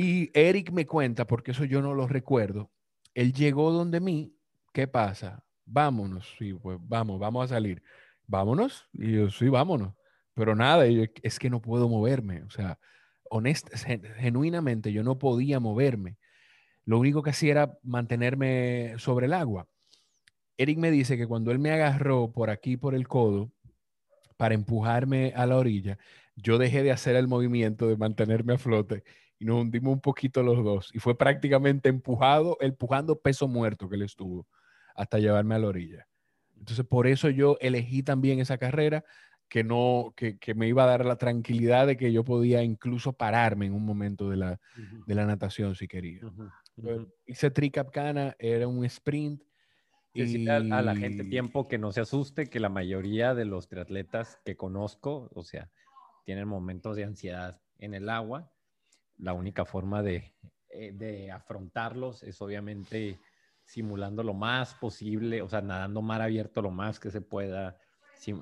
Y 0.00 0.30
Eric 0.32 0.70
me 0.70 0.86
cuenta, 0.86 1.26
porque 1.26 1.50
eso 1.50 1.64
yo 1.64 1.82
no 1.82 1.92
lo 1.92 2.06
recuerdo, 2.06 2.70
él 3.14 3.32
llegó 3.32 3.72
donde 3.72 3.98
mí, 3.98 4.32
¿qué 4.72 4.86
pasa? 4.86 5.42
Vámonos, 5.66 6.36
sí, 6.38 6.54
pues 6.54 6.78
vamos, 6.80 7.18
vamos 7.18 7.46
a 7.46 7.54
salir. 7.56 7.82
Vámonos, 8.24 8.88
y 8.92 9.10
yo, 9.14 9.28
sí, 9.28 9.48
vámonos. 9.48 9.94
Pero 10.34 10.54
nada, 10.54 10.86
es 10.86 11.38
que 11.40 11.50
no 11.50 11.60
puedo 11.60 11.88
moverme, 11.88 12.44
o 12.44 12.50
sea, 12.50 12.78
honest, 13.28 13.74
gen- 13.74 14.04
genuinamente 14.18 14.92
yo 14.92 15.02
no 15.02 15.18
podía 15.18 15.58
moverme. 15.58 16.16
Lo 16.84 17.00
único 17.00 17.24
que 17.24 17.30
hacía 17.30 17.50
era 17.50 17.78
mantenerme 17.82 18.94
sobre 18.98 19.26
el 19.26 19.32
agua. 19.32 19.66
Eric 20.58 20.78
me 20.78 20.92
dice 20.92 21.16
que 21.16 21.26
cuando 21.26 21.50
él 21.50 21.58
me 21.58 21.72
agarró 21.72 22.30
por 22.30 22.50
aquí, 22.50 22.76
por 22.76 22.94
el 22.94 23.08
codo, 23.08 23.50
para 24.36 24.54
empujarme 24.54 25.32
a 25.34 25.44
la 25.44 25.56
orilla, 25.56 25.98
yo 26.36 26.56
dejé 26.56 26.84
de 26.84 26.92
hacer 26.92 27.16
el 27.16 27.26
movimiento 27.26 27.88
de 27.88 27.96
mantenerme 27.96 28.54
a 28.54 28.58
flote 28.58 29.02
y 29.38 29.44
nos 29.44 29.60
hundimos 29.60 29.94
un 29.94 30.00
poquito 30.00 30.42
los 30.42 30.62
dos. 30.64 30.90
Y 30.94 30.98
fue 30.98 31.16
prácticamente 31.16 31.88
empujado, 31.88 32.56
empujando 32.60 33.20
peso 33.20 33.48
muerto 33.48 33.88
que 33.88 33.96
él 33.96 34.02
estuvo 34.02 34.46
hasta 34.94 35.18
llevarme 35.18 35.54
a 35.54 35.58
la 35.58 35.68
orilla. 35.68 36.08
Entonces, 36.58 36.84
por 36.84 37.06
eso 37.06 37.30
yo 37.30 37.56
elegí 37.60 38.02
también 38.02 38.40
esa 38.40 38.58
carrera 38.58 39.04
que 39.48 39.64
no, 39.64 40.12
que, 40.16 40.38
que, 40.38 40.54
me 40.54 40.68
iba 40.68 40.84
a 40.84 40.86
dar 40.86 41.06
la 41.06 41.16
tranquilidad 41.16 41.86
de 41.86 41.96
que 41.96 42.12
yo 42.12 42.24
podía 42.24 42.62
incluso 42.62 43.14
pararme 43.14 43.66
en 43.66 43.72
un 43.72 43.84
momento 43.84 44.28
de 44.28 44.36
la, 44.36 44.60
de 45.06 45.14
la 45.14 45.24
natación 45.24 45.74
si 45.74 45.88
quería. 45.88 46.20
Hice 47.26 47.50
Tricapcana, 47.50 48.36
era 48.38 48.68
un 48.68 48.84
sprint. 48.84 49.42
y... 50.12 50.48
a, 50.48 50.60
la 50.60 50.96
gente 50.96 51.24
tiempo 51.24 51.66
que 51.66 51.78
no 51.78 51.92
se 51.92 52.00
asuste, 52.00 52.50
que 52.50 52.60
la 52.60 52.68
mayoría 52.68 53.34
de 53.34 53.46
los 53.46 53.68
triatletas 53.68 54.38
que 54.44 54.56
conozco, 54.56 55.30
o 55.34 55.44
sea, 55.44 55.70
tienen 56.24 56.46
momentos 56.46 56.96
de 56.96 57.04
ansiedad 57.04 57.60
en 57.78 57.94
el 57.94 58.10
agua. 58.10 58.52
La 59.18 59.32
única 59.32 59.64
forma 59.64 60.02
de, 60.02 60.34
eh, 60.70 60.92
de 60.92 61.30
afrontarlos 61.30 62.22
es 62.22 62.40
obviamente 62.40 63.18
simulando 63.64 64.22
lo 64.22 64.34
más 64.34 64.74
posible, 64.74 65.42
o 65.42 65.48
sea, 65.48 65.60
nadando 65.60 66.00
mar 66.00 66.22
abierto 66.22 66.62
lo 66.62 66.70
más 66.70 66.98
que 66.98 67.10
se 67.10 67.20
pueda, 67.20 67.76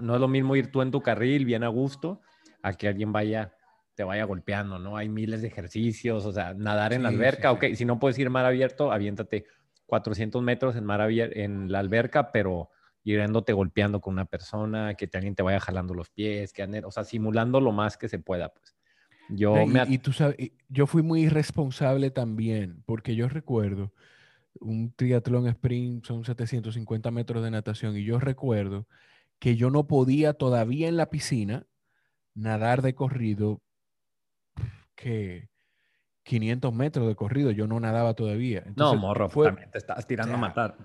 no 0.01 0.15
es 0.15 0.21
lo 0.21 0.29
mismo 0.29 0.55
ir 0.55 0.71
tú 0.71 0.83
en 0.83 0.91
tu 0.91 1.03
carril 1.03 1.45
bien 1.45 1.65
a 1.65 1.69
gusto 1.69 2.21
a 2.63 2.73
que 2.75 2.89
alguien 2.89 3.13
vaya 3.13 3.53
te 3.97 4.05
vaya 4.05 4.25
golpeando, 4.25 4.79
¿no? 4.79 4.97
Hay 4.97 5.09
miles 5.09 5.41
de 5.41 5.49
ejercicios, 5.49 6.27
o 6.27 6.33
sea, 6.33 6.53
nadar 6.53 6.93
en 6.93 7.03
la 7.03 7.09
alberca, 7.09 7.51
ok, 7.51 7.65
si 7.75 7.87
no 7.87 7.99
puedes 7.99 8.19
ir 8.19 8.29
mar 8.29 8.45
abierto, 8.45 8.93
aviéntate 8.93 9.47
400 9.87 10.43
metros 10.43 10.77
en 10.77 10.85
mar 10.85 11.01
abierto, 11.01 11.39
en 11.39 11.73
la 11.73 11.79
alberca, 11.79 12.31
pero 12.31 12.69
yéndote 13.03 13.55
golpeando 13.55 14.01
con 14.01 14.13
una 14.13 14.27
persona, 14.27 14.95
que 14.95 15.09
alguien 15.15 15.35
te 15.35 15.43
vaya 15.43 15.61
jalando 15.61 15.95
los 15.95 16.11
pies, 16.11 16.53
que, 16.53 16.63
o 16.85 16.91
sea, 16.91 17.05
simulando 17.05 17.61
lo 17.61 17.73
más 17.73 17.97
que 17.97 18.09
se 18.09 18.19
pueda, 18.19 18.51
pues. 18.51 18.76
Yo 19.29 19.61
y, 19.63 19.67
me... 19.67 19.85
y 19.89 19.99
tú 19.99 20.13
sabes, 20.13 20.37
yo 20.69 20.87
fui 20.87 21.03
muy 21.03 21.23
irresponsable 21.23 22.11
también, 22.11 22.83
porque 22.87 23.15
yo 23.17 23.29
recuerdo 23.29 23.93
un 24.61 24.93
triatlón 24.93 25.49
sprint 25.49 26.05
son 26.05 26.25
750 26.25 27.11
metros 27.11 27.43
de 27.43 27.51
natación 27.51 27.97
y 27.97 28.05
yo 28.05 28.19
recuerdo 28.19 28.87
que 29.39 29.57
yo 29.57 29.71
no 29.71 29.87
podía 29.87 30.33
todavía 30.35 30.89
en 30.89 30.97
la 30.97 31.11
piscina 31.11 31.67
nadar 32.35 32.83
de 32.83 32.95
corrido 32.95 33.61
que 34.95 35.49
500 36.25 36.73
metros 36.75 37.07
de 37.07 37.15
corrido, 37.15 37.51
yo 37.51 37.67
no 37.67 37.79
nadaba 37.79 38.15
todavía. 38.15 38.65
no, 38.75 38.97
morro, 38.97 39.29
fue, 39.29 39.47
también 39.47 39.71
te 39.71 39.79
estabas 39.79 40.07
tirando 40.07 40.35
a 40.35 40.39
matar. 40.39 40.77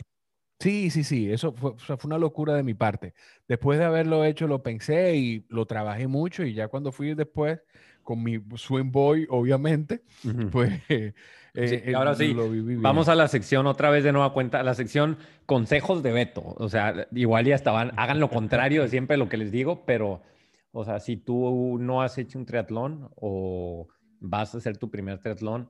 Sí, 0.60 0.92
sí, 0.92 1.04
sí, 1.04 1.32
eso 1.32 1.54
fue, 1.54 1.74
fue 1.78 1.98
una 2.04 2.20
locura 2.20 2.54
de 2.54 2.62
mi 2.62 2.76
parte. 2.76 3.16
Después 3.48 3.80
de 3.80 3.86
haberlo 3.86 4.24
hecho, 4.24 4.48
lo 4.48 4.62
pensé 4.62 5.16
y 5.16 5.46
lo 5.50 5.66
trabajé 5.66 6.08
mucho 6.08 6.44
y 6.44 6.54
ya 6.54 6.68
cuando 6.68 6.92
fui 6.92 7.16
después 7.16 7.60
con 8.04 8.24
mi 8.24 8.40
swim 8.56 8.92
boy, 8.92 9.28
obviamente, 9.30 10.04
pues... 10.52 10.74
Eh, 11.54 11.94
ahora 11.96 12.16
sí, 12.16 12.34
vamos 12.78 13.10
a 13.10 13.16
la 13.16 13.28
sección 13.28 13.68
otra 13.68 13.90
vez 13.90 14.04
de 14.04 14.14
nueva 14.14 14.32
cuenta, 14.32 14.64
la 14.64 14.74
sección 14.74 15.18
consejos 15.46 16.02
de 16.02 16.14
Beto. 16.14 16.44
O 16.58 16.70
sea, 16.70 17.08
igual 17.12 17.46
ya 17.46 17.56
estaban, 17.56 17.92
hagan 17.98 18.20
lo 18.20 18.30
contrario 18.30 18.84
de 18.84 18.88
siempre 18.88 19.18
lo 19.18 19.28
que 19.28 19.36
les 19.36 19.52
digo, 19.52 19.86
pero, 19.86 20.22
o 20.72 20.86
sea, 20.86 21.00
si 21.00 21.18
tú 21.18 21.78
no 21.78 22.02
has 22.02 22.18
hecho 22.18 22.40
un 22.40 22.46
triatlón 22.46 23.10
o 23.16 23.90
vas 24.20 24.56
a 24.56 24.60
hacer 24.60 24.78
tu 24.78 24.90
primer 24.90 25.20
triatlón 25.20 25.70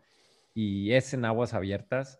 y 0.53 0.91
es 0.91 1.13
en 1.15 1.25
aguas 1.25 1.55
abiertas, 1.55 2.19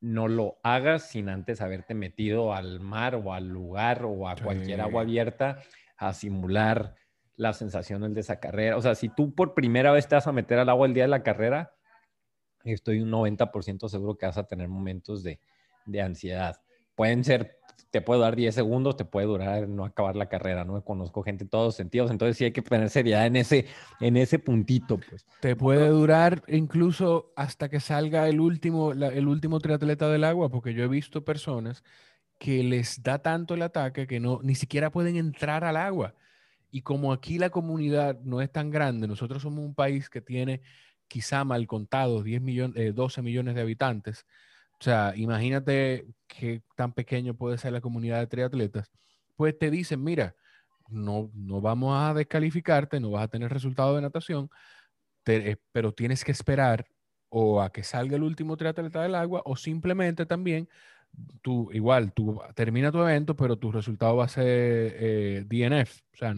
no 0.00 0.28
lo 0.28 0.58
hagas 0.62 1.08
sin 1.08 1.28
antes 1.28 1.60
haberte 1.60 1.94
metido 1.94 2.52
al 2.52 2.80
mar 2.80 3.14
o 3.14 3.32
al 3.32 3.48
lugar 3.48 4.04
o 4.04 4.28
a 4.28 4.36
cualquier 4.36 4.80
agua 4.80 5.02
abierta 5.02 5.62
a 5.96 6.12
simular 6.12 6.96
las 7.36 7.58
sensaciones 7.58 8.14
de 8.14 8.20
esa 8.20 8.40
carrera. 8.40 8.76
O 8.76 8.82
sea, 8.82 8.94
si 8.94 9.08
tú 9.08 9.34
por 9.34 9.54
primera 9.54 9.92
vez 9.92 10.08
te 10.08 10.14
vas 10.14 10.26
a 10.26 10.32
meter 10.32 10.58
al 10.58 10.68
agua 10.68 10.86
el 10.86 10.94
día 10.94 11.04
de 11.04 11.08
la 11.08 11.22
carrera, 11.22 11.74
estoy 12.64 13.00
un 13.00 13.10
90% 13.10 13.88
seguro 13.88 14.16
que 14.16 14.26
vas 14.26 14.38
a 14.38 14.46
tener 14.46 14.68
momentos 14.68 15.22
de, 15.22 15.40
de, 15.86 16.02
ansiedad. 16.02 16.60
Pueden 16.94 17.24
ser, 17.24 17.56
te 17.90 18.00
puede 18.00 18.20
dar 18.20 18.36
10 18.36 18.54
segundos, 18.54 18.96
te 18.96 19.04
puede 19.04 19.26
durar 19.26 19.68
no 19.68 19.84
acabar 19.84 20.14
la 20.14 20.28
carrera, 20.28 20.64
¿no? 20.64 20.84
Conozco 20.84 21.22
gente 21.22 21.44
en 21.44 21.50
todos 21.50 21.74
sentidos, 21.74 22.10
entonces 22.10 22.36
sí 22.36 22.44
hay 22.44 22.52
que 22.52 22.62
tener 22.62 22.90
seriedad 22.90 23.26
en 23.26 23.36
ese, 23.36 23.66
en 24.00 24.16
ese 24.16 24.38
puntito, 24.38 24.98
pues. 24.98 25.26
Te 25.40 25.56
puede 25.56 25.88
durar 25.88 26.42
incluso 26.48 27.32
hasta 27.34 27.68
que 27.68 27.80
salga 27.80 28.28
el 28.28 28.40
último, 28.40 28.92
el 28.92 29.26
último 29.26 29.58
triatleta 29.58 30.08
del 30.08 30.24
agua, 30.24 30.50
porque 30.50 30.74
yo 30.74 30.84
he 30.84 30.88
visto 30.88 31.24
personas 31.24 31.82
que 32.38 32.62
les 32.64 33.02
da 33.02 33.20
tanto 33.20 33.54
el 33.54 33.62
ataque 33.62 34.06
que 34.06 34.20
no, 34.20 34.40
ni 34.42 34.54
siquiera 34.54 34.90
pueden 34.90 35.16
entrar 35.16 35.64
al 35.64 35.76
agua. 35.76 36.14
Y 36.72 36.80
como 36.80 37.12
aquí 37.12 37.38
la 37.38 37.50
comunidad 37.50 38.18
no 38.22 38.40
es 38.40 38.50
tan 38.50 38.70
grande, 38.70 39.06
nosotros 39.06 39.42
somos 39.42 39.62
un 39.62 39.74
país 39.74 40.08
que 40.08 40.22
tiene 40.22 40.62
quizá 41.06 41.44
mal 41.44 41.66
contados 41.66 42.24
10 42.24 42.40
millones, 42.40 42.94
12 42.94 43.20
millones 43.20 43.54
de 43.54 43.60
habitantes. 43.60 44.24
O 44.80 44.82
sea, 44.82 45.12
imagínate 45.14 46.06
qué 46.26 46.62
tan 46.74 46.94
pequeño 46.94 47.34
puede 47.34 47.58
ser 47.58 47.74
la 47.74 47.82
comunidad 47.82 48.20
de 48.20 48.26
triatletas. 48.26 48.90
Pues 49.36 49.58
te 49.58 49.70
dicen, 49.70 50.02
mira, 50.02 50.34
no, 50.88 51.30
no 51.34 51.60
vamos 51.60 51.94
a 51.94 52.14
descalificarte, 52.14 53.00
no 53.00 53.10
vas 53.10 53.24
a 53.24 53.28
tener 53.28 53.52
resultado 53.52 53.94
de 53.94 54.02
natación, 54.02 54.48
eh, 55.26 55.56
pero 55.72 55.92
tienes 55.92 56.24
que 56.24 56.32
esperar 56.32 56.86
o 57.28 57.60
a 57.60 57.70
que 57.70 57.84
salga 57.84 58.16
el 58.16 58.22
último 58.22 58.56
triatleta 58.56 59.02
del 59.02 59.14
agua 59.14 59.42
o 59.44 59.56
simplemente 59.56 60.24
también 60.24 60.70
tú, 61.42 61.70
igual, 61.72 62.12
tú 62.12 62.40
termina 62.54 62.92
tu 62.92 63.00
evento, 63.00 63.36
pero 63.36 63.56
tu 63.56 63.72
resultado 63.72 64.16
va 64.16 64.24
a 64.24 64.28
ser 64.28 64.46
eh, 64.46 65.44
DNF, 65.46 66.00
o 66.14 66.16
sea, 66.16 66.34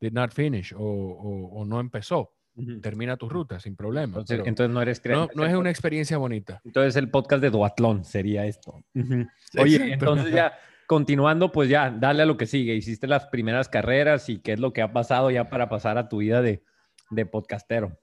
did 0.00 0.12
not 0.12 0.32
finish 0.32 0.72
o, 0.74 0.80
o, 0.80 1.64
no 1.64 1.80
empezó. 1.80 2.32
Termina 2.80 3.16
tu 3.16 3.28
ruta 3.28 3.58
sin 3.58 3.74
problema. 3.74 4.20
Entonces, 4.20 4.70
no 4.70 4.80
eres 4.80 5.04
no, 5.06 5.28
no, 5.34 5.44
es 5.44 5.54
una 5.54 5.70
experiencia 5.70 6.18
bonita. 6.18 6.60
Entonces 6.64 6.94
el 6.94 7.10
podcast 7.10 7.42
de 7.42 7.50
Duatlón 7.50 8.04
sería 8.04 8.46
esto. 8.46 8.84
Oye, 9.58 9.92
entonces 9.92 10.32
ya 10.32 10.52
continuando, 10.86 11.50
pues 11.50 11.68
ya, 11.68 11.90
dale 11.90 12.22
a 12.22 12.26
lo 12.26 12.36
que 12.36 12.46
sigue. 12.46 12.76
Hiciste 12.76 13.08
las 13.08 13.26
primeras 13.26 13.68
carreras 13.68 14.28
y 14.28 14.38
qué 14.38 14.52
es 14.52 14.60
lo 14.60 14.72
que 14.72 14.82
ha 14.82 14.92
pasado 14.92 15.32
ya 15.32 15.50
para 15.50 15.68
pasar 15.68 15.98
a 15.98 16.08
tu 16.08 16.18
vida 16.18 16.42
de, 16.42 16.62
de 17.10 17.26
podcastero. 17.26 17.98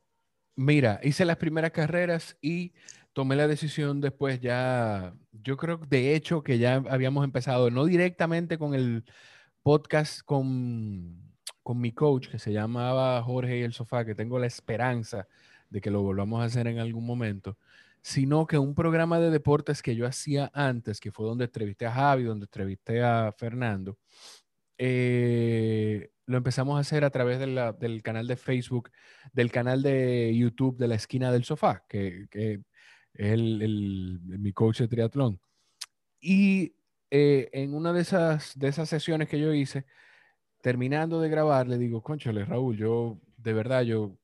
Mira, 0.58 1.00
hice 1.02 1.24
las 1.24 1.38
primeras 1.38 1.72
carreras 1.72 2.38
y 2.42 2.74
tomé 3.14 3.36
la 3.36 3.48
decisión 3.48 4.02
después 4.02 4.40
ya, 4.40 5.14
yo 5.32 5.58
creo 5.58 5.78
de 5.78 6.16
hecho 6.16 6.44
que 6.44 6.58
ya 6.58 6.76
habíamos 6.90 7.24
empezado, 7.24 7.70
no 7.72 7.86
directamente 7.86 8.58
con 8.58 8.74
el 8.74 9.06
podcast 9.64 10.22
con, 10.24 11.34
con 11.64 11.80
mi 11.80 11.92
coach 11.94 12.30
que 12.30 12.40
se 12.40 12.54
llamaba 12.54 13.22
Jorge 13.24 13.60
y 13.60 13.62
el 13.64 13.74
Sofá, 13.74 14.06
que 14.06 14.16
tengo 14.16 14.40
la 14.40 14.48
esperanza 14.48 15.28
de 15.70 15.82
que 15.82 15.92
lo 15.92 16.02
volvamos 16.02 16.42
a 16.42 16.46
hacer 16.46 16.68
en 16.68 16.80
algún 16.80 17.06
momento, 17.06 17.58
sino 18.02 18.48
que 18.48 18.58
un 18.58 18.76
programa 18.76 19.20
de 19.20 19.30
deportes 19.30 19.82
que 19.82 19.96
yo 19.96 20.08
hacía 20.08 20.52
antes, 20.54 21.00
que 21.00 21.12
fue 21.12 21.26
donde 21.28 21.46
entrevisté 21.46 21.86
a 21.86 21.92
Javi, 21.94 22.24
donde 22.24 22.46
entrevisté 22.46 23.04
a 23.04 23.32
Fernando, 23.38 23.98
eh, 24.78 26.12
lo 26.26 26.38
empezamos 26.38 26.78
a 26.78 26.82
hacer 26.82 27.04
a 27.04 27.10
través 27.12 27.40
del 27.40 28.02
canal 28.04 28.28
de 28.28 28.36
Facebook, 28.36 28.92
del 29.34 29.52
canal 29.52 29.84
de 29.84 30.36
YouTube 30.36 30.78
de 30.78 30.88
la 30.88 30.96
esquina 30.96 31.32
del 31.32 31.44
sofá, 31.44 31.84
que, 31.88 32.28
que 32.32 32.62
es 33.14 33.34
el, 33.34 34.20
mi 34.24 34.52
coach 34.54 34.80
de 34.80 34.88
triatlón. 34.88 35.40
Y 36.20 36.76
eh, 37.10 37.50
en 37.54 37.74
una 37.74 37.94
de 37.94 38.02
esas, 38.02 38.58
de 38.58 38.68
esas 38.68 38.90
sesiones 38.90 39.28
que 39.28 39.40
yo 39.40 39.54
hice, 39.54 39.86
terminando 40.62 41.20
de 41.20 41.30
grabar, 41.30 41.68
le 41.68 41.78
digo, 41.78 42.02
conchale, 42.02 42.46
Raúl, 42.46 42.78
yo 42.78 43.20
de 43.38 43.54
verdad, 43.54 43.82
yo 43.82 44.16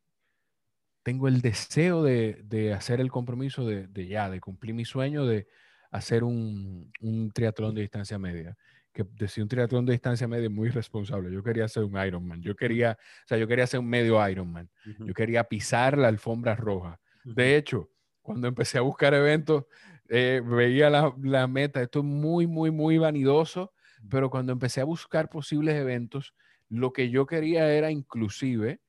tengo 1.04 1.28
el 1.28 1.42
deseo 1.42 2.04
de, 2.04 2.42
de 2.44 2.74
hacer 2.74 3.00
el 3.00 3.10
compromiso 3.10 3.66
de, 3.66 3.88
de, 3.88 4.08
ya, 4.08 4.30
de 4.30 4.40
cumplir 4.40 4.76
mi 4.76 4.86
sueño 4.86 5.26
de 5.26 5.48
hacer 5.90 6.24
un, 6.24 6.92
un 7.02 7.32
triatlón 7.32 7.74
de 7.74 7.82
distancia 7.82 8.20
media. 8.20 8.58
Que 8.94 9.06
decía 9.14 9.44
un 9.44 9.48
triatlón 9.48 9.86
de 9.86 9.94
distancia 9.94 10.28
media 10.28 10.50
muy 10.50 10.70
responsable. 10.70 11.32
Yo 11.32 11.44
quería 11.44 11.66
hacer 11.66 11.84
un 11.84 11.98
Ironman. 12.04 12.42
Yo 12.42 12.56
quería, 12.56 12.98
o 13.00 13.28
sea, 13.28 13.38
yo 13.38 13.48
quería 13.48 13.64
hacer 13.66 13.80
un 13.80 13.88
medio 13.88 14.28
Ironman. 14.28 14.70
Yo 15.00 15.14
quería 15.14 15.44
pisar 15.44 15.98
la 15.98 16.08
alfombra 16.08 16.56
roja. 16.56 17.00
De 17.24 17.58
hecho, 17.58 17.92
cuando 18.28 18.50
empecé 18.50 18.78
a 18.78 18.82
buscar 18.82 19.14
eventos, 19.14 19.64
eh, 20.10 20.42
veía 20.44 20.90
la, 20.90 21.16
la, 21.24 21.48
meta, 21.48 21.82
esto 21.82 22.00
es 22.00 22.06
muy, 22.06 22.46
muy, 22.46 22.72
muy 22.72 22.98
vanidoso, 22.98 23.72
pero 24.10 24.30
cuando 24.30 24.52
empecé 24.52 24.82
a 24.82 24.84
buscar 24.84 25.30
posibles 25.30 25.76
eventos, 25.76 26.34
lo 26.68 26.92
que 26.92 27.10
yo 27.10 27.26
quería 27.26 27.72
era 27.72 27.90
inclusive 27.90 28.82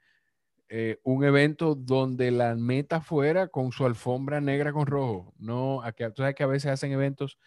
eh, 0.69 0.99
un 1.05 1.23
evento 1.23 1.77
donde 1.77 2.33
la 2.33 2.57
meta 2.57 3.01
fuera 3.01 3.47
con 3.47 3.71
su 3.71 3.87
alfombra 3.87 4.41
negra 4.41 4.73
con 4.73 4.89
rojo. 4.89 5.33
No, 5.39 5.85
aquí, 5.85 6.03
tú 6.07 6.23
sabes 6.23 6.35
que 6.35 6.43
a 6.43 6.49
veces 6.49 6.73
hacen 6.73 6.91
eventos 6.91 7.39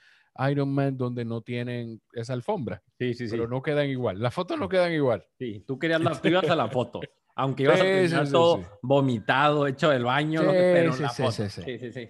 Ironman 0.50 0.96
donde 0.96 1.26
no 1.26 1.42
tienen 1.42 2.02
esa 2.14 2.32
alfombra. 2.32 2.82
Sí, 3.00 3.14
sí, 3.16 3.28
sí. 3.28 3.32
Pero 3.32 3.50
no 3.50 3.62
quedan 3.62 3.90
igual. 3.90 4.22
Las 4.22 4.34
fotos 4.34 4.58
no 4.58 4.70
quedan 4.70 4.94
igual. 4.94 5.28
Sí, 5.38 5.62
tú 5.68 5.78
querías 5.78 6.00
las, 6.00 6.24
a 6.24 6.56
la 6.56 6.68
foto. 6.70 7.02
Aunque 7.36 7.64
ibas 7.64 7.80
a 7.80 7.84
terminar 7.84 8.30
todo 8.30 8.64
vomitado, 8.82 9.68
hecho 9.68 9.90
del 9.90 10.04
baño, 10.04 10.42
pero 10.46 10.94
sí, 10.94 11.04
sí, 11.32 11.92
sí, 11.92 12.10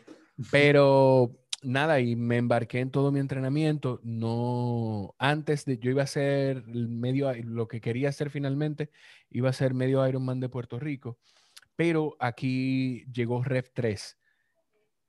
Pero 0.51 1.41
nada, 1.61 1.99
y 1.99 2.15
me 2.15 2.37
embarqué 2.37 2.79
en 2.79 2.91
todo 2.91 3.11
mi 3.11 3.19
entrenamiento. 3.19 3.99
No, 4.03 5.15
antes 5.17 5.65
de, 5.65 5.77
yo 5.77 5.91
iba 5.91 6.03
a 6.03 6.07
ser 6.07 6.63
medio, 6.65 7.31
lo 7.43 7.67
que 7.67 7.81
quería 7.81 8.09
hacer 8.09 8.29
finalmente, 8.29 8.91
iba 9.29 9.49
a 9.49 9.53
ser 9.53 9.73
medio 9.73 10.07
Ironman 10.07 10.39
de 10.39 10.49
Puerto 10.49 10.79
Rico, 10.79 11.19
pero 11.75 12.15
aquí 12.19 13.05
llegó 13.11 13.43
Rev 13.43 13.69
3. 13.73 14.17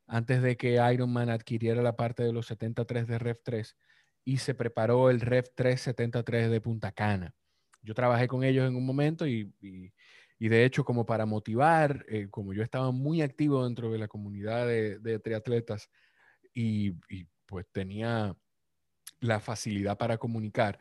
Antes 0.07 0.43
de 0.43 0.57
que 0.57 0.79
Ironman 0.93 1.31
adquiriera 1.31 1.83
la 1.83 1.97
parte 1.97 2.23
de 2.23 2.33
los 2.33 2.47
73 2.47 3.07
de 3.07 3.19
Rev 3.19 3.41
3 3.43 3.77
y 4.25 4.39
se 4.39 4.55
preparó 4.55 5.11
el 5.11 5.21
Rev 5.21 5.47
373 5.55 6.51
de 6.51 6.61
Punta 6.61 6.93
Cana. 6.93 7.35
Yo 7.83 7.95
trabajé 7.95 8.29
con 8.29 8.45
ellos 8.45 8.69
en 8.69 8.77
un 8.77 8.87
momento 8.87 9.27
y, 9.27 9.53
y, 9.61 9.93
de 10.49 10.65
hecho 10.65 10.85
como 10.85 11.07
para 11.07 11.27
motivar, 11.27 12.05
eh, 12.09 12.29
como 12.31 12.53
yo 12.53 12.63
estaba 12.63 12.91
muy 12.91 13.23
activo 13.23 13.65
dentro 13.65 13.91
de 13.93 13.99
la 13.99 14.09
comunidad 14.09 14.67
de, 14.67 14.99
de 14.99 15.19
triatletas, 15.19 15.89
y, 16.55 16.93
pues 17.47 17.67
tenía 17.71 18.35
la 19.21 19.41
facilidad 19.41 19.99
para 19.99 20.19
comunicar, 20.19 20.79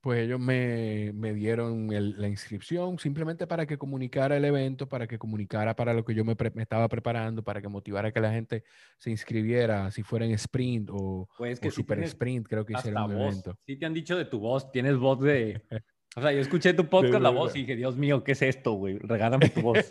pues 0.00 0.20
ellos 0.20 0.38
me, 0.38 1.12
dieron 1.34 1.88
la 1.90 2.28
inscripción 2.28 2.98
simplemente 2.98 3.46
para 3.48 3.66
que 3.66 3.78
comunicara 3.78 4.36
el 4.36 4.44
evento, 4.44 4.88
para 4.88 5.08
que 5.08 5.18
comunicara 5.18 5.74
para 5.74 5.92
lo 5.92 6.04
que 6.04 6.14
yo 6.14 6.24
me, 6.24 6.36
estaba 6.56 6.88
preparando, 6.88 7.42
para 7.42 7.60
que 7.60 7.68
motivara 7.68 8.08
a 8.08 8.12
que 8.12 8.20
la 8.20 8.30
gente 8.30 8.62
se 8.96 9.10
inscribiera, 9.10 9.90
si 9.90 10.04
fuera 10.04 10.24
en 10.24 10.32
sprint 10.32 10.90
o, 10.92 11.28
pues 11.36 11.58
que 11.58 11.70
super 11.70 12.00
sprint, 12.04 12.46
creo 12.46 12.64
que 12.64 12.74
hicieron 12.74 13.04
un 13.04 13.20
evento. 13.20 13.58
Sí 13.66 13.76
te 13.76 13.86
han 13.86 13.94
dicho 13.94 14.16
de 14.16 14.24
tu 14.24 14.38
voz, 14.38 14.70
tienes 14.70 14.96
voz 14.96 15.20
de... 15.20 15.60
O 16.16 16.20
sea, 16.20 16.32
yo 16.32 16.40
escuché 16.40 16.74
tu 16.74 16.88
podcast, 16.88 17.22
la 17.22 17.30
voz, 17.30 17.54
y 17.54 17.60
dije, 17.60 17.76
Dios 17.76 17.96
mío, 17.96 18.24
¿qué 18.24 18.32
es 18.32 18.42
esto, 18.42 18.72
güey? 18.72 18.98
Regálame 18.98 19.50
tu 19.50 19.60
voz. 19.60 19.78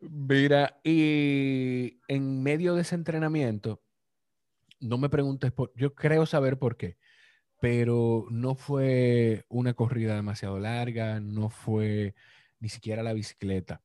Mira, 0.00 0.80
y 0.84 2.00
en 2.08 2.42
medio 2.42 2.74
de 2.74 2.82
ese 2.82 2.94
entrenamiento, 2.94 3.82
no 4.80 4.98
me 4.98 5.08
preguntes 5.08 5.52
por, 5.52 5.72
yo 5.74 5.94
creo 5.94 6.26
saber 6.26 6.58
por 6.58 6.76
qué, 6.76 6.96
pero 7.60 8.26
no 8.30 8.54
fue 8.54 9.44
una 9.48 9.74
corrida 9.74 10.14
demasiado 10.14 10.58
larga, 10.58 11.20
no 11.20 11.50
fue 11.50 12.14
ni 12.58 12.68
siquiera 12.68 13.02
la 13.02 13.12
bicicleta. 13.12 13.82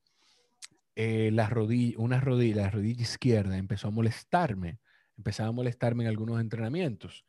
Eh, 0.95 1.29
la 1.33 1.49
rodilla, 1.49 1.97
una 1.97 2.21
rodilla, 2.21 2.63
la 2.63 2.69
rodilla 2.69 3.01
izquierda 3.01 3.57
empezó 3.57 3.89
a 3.89 3.91
molestarme, 3.91 4.79
empezaba 5.17 5.49
a 5.49 5.53
molestarme 5.53 6.03
en 6.03 6.09
algunos 6.09 6.39
entrenamientos. 6.39 7.25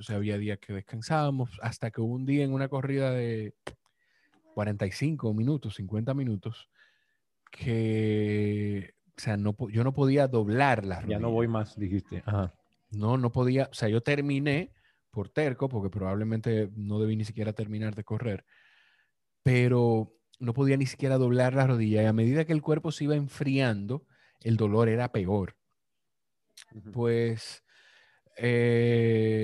Entonces 0.00 0.16
había 0.16 0.38
días 0.38 0.58
que 0.58 0.72
descansábamos, 0.72 1.50
hasta 1.60 1.90
que 1.90 2.00
hubo 2.00 2.14
un 2.14 2.24
día 2.24 2.42
en 2.42 2.54
una 2.54 2.70
corrida 2.70 3.10
de 3.10 3.52
45 4.54 5.34
minutos, 5.34 5.74
50 5.74 6.14
minutos, 6.14 6.70
que, 7.50 8.94
o 9.08 9.20
sea, 9.20 9.36
no, 9.36 9.54
yo 9.68 9.84
no 9.84 9.92
podía 9.92 10.26
doblar 10.26 10.86
las 10.86 11.06
Ya 11.06 11.18
no 11.18 11.30
voy 11.30 11.48
más, 11.48 11.78
dijiste. 11.78 12.22
No, 12.90 13.18
no 13.18 13.30
podía, 13.30 13.68
o 13.70 13.74
sea, 13.74 13.90
yo 13.90 14.00
terminé 14.00 14.72
por 15.10 15.28
terco, 15.28 15.68
porque 15.68 15.90
probablemente 15.90 16.70
no 16.74 16.98
debí 16.98 17.16
ni 17.16 17.26
siquiera 17.26 17.52
terminar 17.52 17.94
de 17.94 18.04
correr, 18.04 18.46
pero 19.42 20.14
no 20.38 20.54
podía 20.54 20.78
ni 20.78 20.86
siquiera 20.86 21.18
doblar 21.18 21.52
la 21.52 21.66
rodilla 21.66 22.02
y 22.02 22.06
a 22.06 22.14
medida 22.14 22.46
que 22.46 22.54
el 22.54 22.62
cuerpo 22.62 22.90
se 22.90 23.04
iba 23.04 23.16
enfriando, 23.16 24.06
el 24.40 24.56
dolor 24.56 24.88
era 24.88 25.12
peor. 25.12 25.56
Pues 26.90 27.62
eh, 28.42 29.39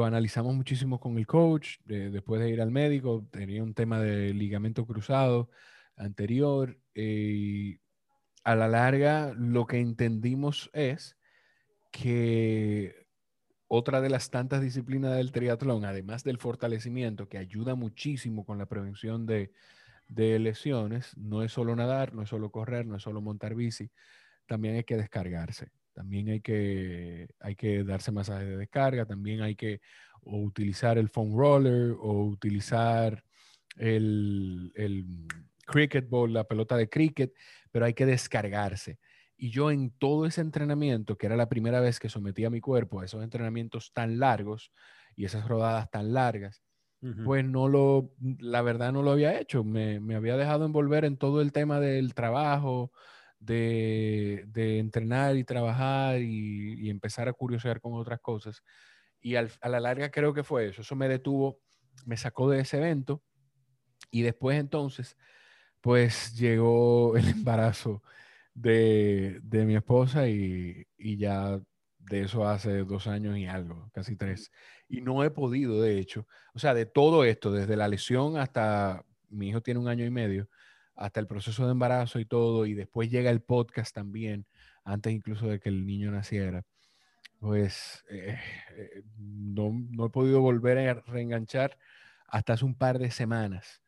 lo 0.00 0.06
analizamos 0.06 0.54
muchísimo 0.54 0.98
con 0.98 1.18
el 1.18 1.26
coach, 1.26 1.76
después 1.84 2.40
de 2.40 2.48
ir 2.48 2.62
al 2.62 2.70
médico, 2.70 3.28
tenía 3.30 3.62
un 3.62 3.74
tema 3.74 4.00
de 4.00 4.32
ligamento 4.32 4.86
cruzado 4.86 5.50
anterior, 5.94 6.78
y 6.94 7.80
a 8.42 8.56
la 8.56 8.66
larga 8.66 9.34
lo 9.36 9.66
que 9.66 9.78
entendimos 9.78 10.70
es 10.72 11.18
que 11.92 13.06
otra 13.68 14.00
de 14.00 14.08
las 14.08 14.30
tantas 14.30 14.62
disciplinas 14.62 15.14
del 15.14 15.32
triatlón, 15.32 15.84
además 15.84 16.24
del 16.24 16.38
fortalecimiento, 16.38 17.28
que 17.28 17.36
ayuda 17.36 17.74
muchísimo 17.74 18.46
con 18.46 18.56
la 18.56 18.64
prevención 18.64 19.26
de, 19.26 19.52
lesiones, 20.08 21.14
no 21.18 21.42
es 21.42 21.52
solo 21.52 21.76
nadar, 21.76 22.14
no 22.14 22.22
es 22.22 22.30
solo 22.30 22.50
correr, 22.50 22.86
no 22.86 22.96
es 22.96 23.02
solo 23.02 23.20
montar 23.20 23.54
bici, 23.54 23.90
también 24.46 24.76
hay 24.76 24.84
que 24.84 24.96
descargarse, 24.96 25.68
también 26.00 26.30
hay 26.30 26.40
que, 26.40 27.28
hay 27.40 27.54
que 27.54 27.84
darse 27.84 28.10
masajes 28.10 28.48
de 28.48 28.56
descarga, 28.56 29.04
también 29.04 29.42
hay 29.42 29.54
que 29.54 29.82
utilizar 30.22 30.96
el 30.96 31.10
foam 31.10 31.36
roller 31.36 31.94
o 32.00 32.24
utilizar 32.24 33.22
el, 33.76 34.72
el 34.76 35.04
cricket 35.66 36.08
ball, 36.08 36.32
la 36.32 36.44
pelota 36.44 36.78
de 36.78 36.88
cricket, 36.88 37.34
pero 37.70 37.84
hay 37.84 37.92
que 37.92 38.06
descargarse. 38.06 38.98
Y 39.36 39.50
yo 39.50 39.70
en 39.70 39.90
todo 39.90 40.24
ese 40.24 40.40
entrenamiento, 40.40 41.18
que 41.18 41.26
era 41.26 41.36
la 41.36 41.50
primera 41.50 41.80
vez 41.80 42.00
que 42.00 42.08
sometía 42.08 42.46
a 42.46 42.50
mi 42.50 42.62
cuerpo 42.62 43.00
a 43.00 43.04
esos 43.04 43.22
entrenamientos 43.22 43.92
tan 43.92 44.18
largos 44.18 44.72
y 45.14 45.26
esas 45.26 45.46
rodadas 45.46 45.90
tan 45.90 46.14
largas, 46.14 46.62
pues 47.24 47.44
no 47.44 47.68
lo, 47.68 48.14
la 48.38 48.62
verdad 48.62 48.90
no 48.90 49.02
lo 49.02 49.10
había 49.10 49.38
hecho. 49.38 49.64
Me, 49.64 49.96
había 50.14 50.38
dejado 50.38 50.64
envolver 50.64 51.04
en 51.04 51.18
todo 51.18 51.42
el 51.42 51.52
tema 51.52 51.78
del 51.78 52.14
trabajo, 52.14 52.90
de, 53.40 54.46
entrenar 54.78 55.36
y 55.36 55.44
trabajar 55.44 56.20
y, 56.20 56.88
empezar 56.88 57.28
a 57.28 57.32
curiosear 57.32 57.80
con 57.80 57.94
otras 57.94 58.20
cosas. 58.20 58.62
Y 59.20 59.34
a 59.36 59.48
la 59.64 59.80
larga 59.80 60.10
creo 60.10 60.32
que 60.32 60.44
fue 60.44 60.68
eso. 60.68 60.82
Eso 60.82 60.96
me 60.96 61.08
detuvo, 61.08 61.58
me 62.06 62.16
sacó 62.16 62.48
de 62.48 62.60
ese 62.60 62.78
evento. 62.78 63.22
Y 64.10 64.22
después 64.22 64.58
entonces 64.58 65.16
pues 65.80 66.36
llegó 66.38 67.16
el 67.16 67.28
embarazo 67.28 68.02
de, 68.54 69.40
mi 69.42 69.76
esposa 69.76 70.28
y, 70.28 70.86
ya 70.98 71.60
de 71.98 72.22
eso 72.22 72.46
hace 72.46 72.78
dos 72.84 73.06
años 73.06 73.38
y 73.38 73.46
algo, 73.46 73.90
casi 73.92 74.16
tres. 74.16 74.50
Y 74.88 75.00
no 75.00 75.24
he 75.24 75.30
podido, 75.30 75.80
de 75.80 75.98
hecho, 75.98 76.26
o 76.54 76.58
sea, 76.58 76.74
de 76.74 76.86
todo 76.86 77.24
esto, 77.24 77.52
desde 77.52 77.76
la 77.76 77.88
lesión 77.88 78.36
hasta, 78.36 79.04
mi 79.28 79.48
hijo 79.48 79.62
tiene 79.62 79.80
un 79.80 79.88
año 79.88 80.04
y 80.04 80.10
medio, 80.10 80.48
hasta 81.00 81.18
el 81.18 81.26
proceso 81.26 81.64
de 81.64 81.72
embarazo 81.72 82.20
y 82.20 82.26
todo, 82.26 82.66
y 82.66 82.74
después 82.74 83.10
llega 83.10 83.30
el 83.30 83.40
podcast 83.40 83.94
también, 83.94 84.46
antes 84.84 85.12
incluso 85.14 85.46
de 85.46 85.58
que 85.58 85.70
el 85.70 85.86
niño 85.86 86.10
naciera, 86.10 86.62
pues 87.38 88.04
eh, 88.10 88.38
eh, 88.76 89.02
no, 89.16 89.72
no 89.90 90.06
he 90.06 90.10
podido 90.10 90.42
volver 90.42 90.76
a 90.78 90.94
reenganchar 91.06 91.78
hasta 92.26 92.52
hace 92.52 92.66
un 92.66 92.74
par 92.74 92.98
de 92.98 93.10
semanas 93.10 93.82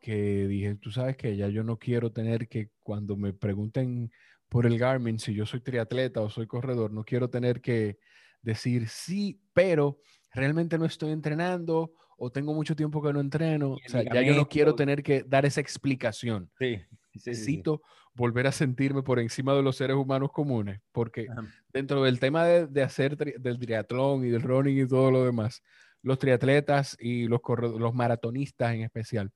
que 0.00 0.46
dije, 0.46 0.76
tú 0.76 0.90
sabes 0.90 1.18
que 1.18 1.36
ya 1.36 1.48
yo 1.48 1.62
no 1.62 1.78
quiero 1.78 2.10
tener 2.10 2.48
que 2.48 2.70
cuando 2.82 3.16
me 3.16 3.34
pregunten 3.34 4.10
por 4.48 4.64
el 4.64 4.78
Garmin 4.78 5.18
si 5.18 5.34
yo 5.34 5.44
soy 5.44 5.60
triatleta 5.60 6.22
o 6.22 6.30
soy 6.30 6.46
corredor, 6.46 6.90
no 6.90 7.04
quiero 7.04 7.28
tener 7.28 7.60
que 7.60 7.98
decir 8.40 8.88
sí, 8.88 9.42
pero 9.52 10.00
realmente 10.32 10.78
no 10.78 10.86
estoy 10.86 11.12
entrenando 11.12 11.92
o 12.16 12.30
tengo 12.30 12.54
mucho 12.54 12.74
tiempo 12.74 13.02
que 13.02 13.12
no 13.12 13.20
entreno. 13.20 13.72
O 13.72 13.78
sea, 13.86 14.02
ya 14.02 14.22
yo 14.22 14.34
no 14.34 14.48
quiero 14.48 14.74
tener 14.74 15.02
que 15.02 15.22
dar 15.22 15.44
esa 15.46 15.60
explicación. 15.60 16.50
Sí. 16.58 16.80
Necesito 17.14 17.82
volver 18.14 18.46
a 18.46 18.52
sentirme 18.52 19.02
por 19.02 19.18
encima 19.18 19.54
de 19.54 19.62
los 19.62 19.76
seres 19.76 19.96
humanos 19.96 20.32
comunes, 20.32 20.80
porque 20.92 21.26
dentro 21.72 22.02
del 22.02 22.18
tema 22.18 22.44
de, 22.44 22.66
de 22.66 22.82
hacer 22.82 23.16
del 23.16 23.58
triatlón 23.58 24.24
y 24.24 24.30
del 24.30 24.42
running 24.42 24.84
y 24.84 24.88
todo 24.88 25.10
lo 25.10 25.24
demás, 25.24 25.62
los 26.02 26.18
triatletas 26.18 26.96
y 26.98 27.26
los, 27.26 27.40
los 27.78 27.94
maratonistas 27.94 28.74
en 28.74 28.82
especial, 28.82 29.32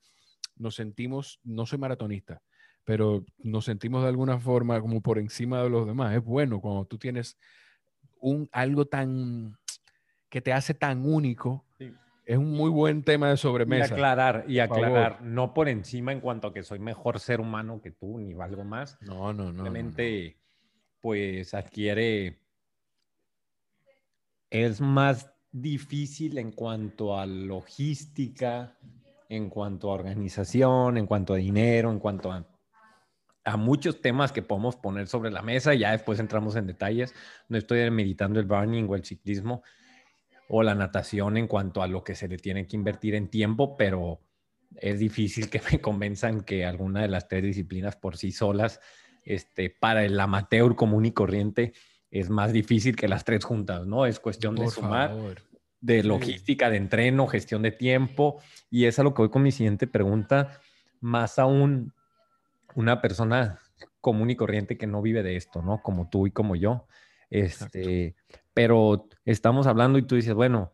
nos 0.57 0.77
sentimos, 0.77 1.41
no 1.43 1.67
soy 1.67 1.79
maratonista, 1.79 2.43
pero 2.85 3.25
nos 3.39 3.65
sentimos 3.65 4.03
de 4.03 4.09
alguna 4.09 4.39
forma 4.39 4.81
como 4.81 5.01
por 5.01 5.19
encima 5.19 5.63
de 5.63 5.71
los 5.71 5.87
demás. 5.87 6.15
Es 6.15 6.23
bueno 6.23 6.61
cuando 6.61 6.85
tú 6.85 6.97
tienes 6.97 7.37
un, 8.21 8.49
algo 8.53 8.87
tan 8.87 9.57
que 10.29 10.41
te 10.41 10.53
hace 10.53 10.75
tan 10.75 11.05
único. 11.05 11.67
Es 12.31 12.39
un 12.39 12.53
muy 12.53 12.71
buen 12.71 13.03
tema 13.03 13.29
de 13.29 13.37
sobremesa. 13.37 13.89
Y 13.89 13.93
aclarar, 13.93 14.45
y 14.47 14.61
aclarar, 14.61 15.21
no 15.21 15.53
por 15.53 15.69
encima 15.69 16.13
en 16.13 16.21
cuanto 16.21 16.47
a 16.47 16.55
que 16.55 16.63
soy 16.63 16.79
mejor 16.79 17.19
ser 17.19 17.41
humano 17.41 17.81
que 17.83 17.91
tú, 17.91 18.21
ni 18.21 18.41
algo 18.41 18.63
más. 18.63 18.97
No, 19.01 19.33
no, 19.33 19.47
no. 19.47 19.65
Simplemente, 19.65 20.37
pues 21.01 21.55
adquiere. 21.55 22.39
Es 24.49 24.81
más 24.81 25.29
difícil 25.51 26.39
en 26.39 26.53
cuanto 26.53 27.19
a 27.19 27.27
logística, 27.27 28.79
en 29.29 29.51
cuanto 29.51 29.91
a 29.91 29.95
organización, 29.95 30.99
en 30.99 31.09
cuanto 31.09 31.35
a 31.35 31.37
dinero, 31.37 31.91
en 31.91 31.99
cuanto 31.99 32.31
a, 32.31 32.47
muchos 33.57 34.01
temas 34.01 34.31
que 34.31 34.43
podemos 34.43 34.77
poner 34.77 35.09
sobre 35.09 35.33
la 35.33 35.43
mesa. 35.43 35.75
Ya 35.75 35.91
después 35.91 36.21
entramos 36.21 36.55
en 36.55 36.69
detalles. 36.69 37.13
No 37.49 37.59
estoy 37.59 37.91
meditando 37.91 38.39
el 38.39 38.49
running 38.49 38.89
o 38.89 38.95
el 38.95 39.05
ciclismo 39.05 39.65
o 40.53 40.65
la 40.65 40.75
natación 40.75 41.37
en 41.37 41.47
cuanto 41.47 41.81
a 41.81 41.87
lo 41.87 42.03
que 42.03 42.17
se 42.17 42.27
le 42.27 42.37
tiene 42.37 42.67
que 42.67 42.77
invertir 42.77 43.15
en 43.15 43.29
tiempo, 43.29 43.77
pero 43.77 44.21
es 44.75 44.99
difícil 44.99 45.49
que 45.49 45.63
me 45.73 45.81
convenzan 45.81 46.41
que 46.41 46.65
alguna 46.65 47.03
de 47.03 47.09
las 47.09 47.29
tres 47.29 47.45
disciplinas 47.45 47.95
por 47.95 48.17
sí 48.17 48.33
solas, 48.33 48.81
este, 49.25 49.71
para 49.71 50.05
el 50.05 50.19
amateur 50.19 50.75
común 50.75 51.07
y 51.07 51.13
corriente, 51.13 51.73
es 52.11 52.31
más 52.31 52.53
difícil 52.53 52.97
que 52.97 53.07
las 53.07 53.25
tres 53.25 53.45
juntas, 53.45 53.87
¿no? 53.87 54.07
Es 54.07 54.19
cuestión 54.19 54.57
de 54.57 54.69
sumar 54.69 55.15
de 55.81 56.03
logística, 56.03 56.69
de 56.69 56.79
entreno, 56.79 57.29
gestión 57.29 57.63
de 57.63 57.71
tiempo. 57.71 58.43
Y 58.69 58.87
es 58.87 58.99
a 58.99 59.05
lo 59.05 59.15
que 59.15 59.23
voy 59.23 59.31
con 59.31 59.45
mi 59.45 59.53
siguiente 59.53 59.87
pregunta. 59.87 60.61
Más 61.01 61.39
aún, 61.39 61.93
una 62.75 63.01
persona 63.01 63.61
común 64.01 64.31
y 64.31 64.37
corriente 64.37 64.77
que 64.77 64.89
no 64.89 65.01
vive 65.01 65.23
de 65.23 65.37
esto, 65.37 65.63
¿no? 65.63 65.81
Como 65.81 66.11
tú 66.11 66.27
y 66.27 66.33
como 66.33 66.57
yo. 66.57 66.89
Este, 67.31 68.17
pero 68.53 69.09
estamos 69.25 69.67
hablando 69.67 69.99
y 69.99 70.03
tú 70.03 70.17
dices, 70.17 70.35
bueno, 70.35 70.73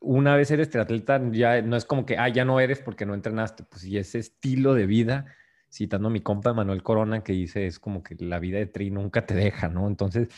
una 0.00 0.34
vez 0.34 0.50
eres 0.50 0.70
triatleta, 0.70 1.20
ya 1.30 1.62
no 1.62 1.76
es 1.76 1.84
como 1.84 2.04
que, 2.04 2.18
ah, 2.18 2.28
ya 2.28 2.44
no 2.44 2.58
eres 2.60 2.80
porque 2.80 3.06
no 3.06 3.14
entrenaste, 3.14 3.62
pues 3.64 3.84
y 3.84 3.98
ese 3.98 4.18
estilo 4.18 4.74
de 4.74 4.86
vida, 4.86 5.26
citando 5.70 6.08
a 6.08 6.10
mi 6.10 6.20
compa 6.20 6.52
Manuel 6.52 6.82
Corona, 6.82 7.22
que 7.22 7.32
dice, 7.32 7.66
es 7.66 7.78
como 7.78 8.02
que 8.02 8.16
la 8.18 8.38
vida 8.38 8.58
de 8.58 8.66
tri 8.66 8.90
nunca 8.90 9.26
te 9.26 9.34
deja, 9.34 9.68
¿no? 9.68 9.86
Entonces, 9.86 10.28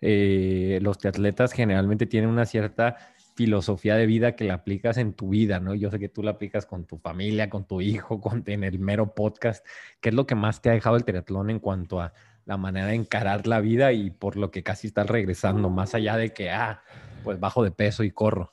eh, 0.00 0.78
los 0.82 0.98
triatletas 0.98 1.52
generalmente 1.52 2.06
tienen 2.06 2.28
una 2.30 2.44
cierta 2.44 2.96
filosofía 3.34 3.96
de 3.96 4.06
vida 4.06 4.36
que 4.36 4.44
la 4.44 4.54
aplicas 4.54 4.98
en 4.98 5.14
tu 5.14 5.30
vida, 5.30 5.60
¿no? 5.60 5.74
Yo 5.74 5.90
sé 5.90 5.98
que 5.98 6.08
tú 6.08 6.22
la 6.22 6.32
aplicas 6.32 6.66
con 6.66 6.84
tu 6.84 6.98
familia, 6.98 7.48
con 7.48 7.66
tu 7.66 7.80
hijo, 7.80 8.20
con, 8.20 8.42
en 8.46 8.64
el 8.64 8.78
mero 8.78 9.14
podcast. 9.14 9.64
¿Qué 10.00 10.10
es 10.10 10.14
lo 10.14 10.26
que 10.26 10.34
más 10.34 10.60
te 10.60 10.68
ha 10.68 10.72
dejado 10.72 10.96
el 10.96 11.04
triatlón 11.04 11.48
en 11.48 11.58
cuanto 11.58 12.00
a 12.00 12.12
la 12.44 12.56
manera 12.56 12.86
de 12.86 12.94
encarar 12.94 13.46
la 13.46 13.60
vida 13.60 13.92
y 13.92 14.10
por 14.10 14.36
lo 14.36 14.50
que 14.50 14.62
casi 14.62 14.88
estás 14.88 15.06
regresando, 15.08 15.70
más 15.70 15.94
allá 15.94 16.16
de 16.16 16.32
que, 16.32 16.50
ah, 16.50 16.82
pues 17.22 17.38
bajo 17.38 17.62
de 17.62 17.70
peso 17.70 18.02
y 18.04 18.10
corro? 18.10 18.52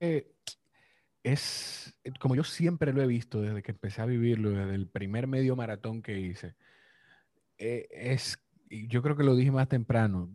Eh, 0.00 0.32
es 1.22 1.94
como 2.18 2.34
yo 2.34 2.44
siempre 2.44 2.92
lo 2.92 3.02
he 3.02 3.06
visto 3.06 3.42
desde 3.42 3.62
que 3.62 3.72
empecé 3.72 4.02
a 4.02 4.06
vivirlo, 4.06 4.50
desde 4.50 4.74
el 4.74 4.88
primer 4.88 5.26
medio 5.26 5.56
maratón 5.56 6.02
que 6.02 6.18
hice. 6.18 6.54
Eh, 7.58 7.88
es, 7.90 8.38
yo 8.70 9.02
creo 9.02 9.16
que 9.16 9.24
lo 9.24 9.36
dije 9.36 9.50
más 9.50 9.68
temprano. 9.68 10.30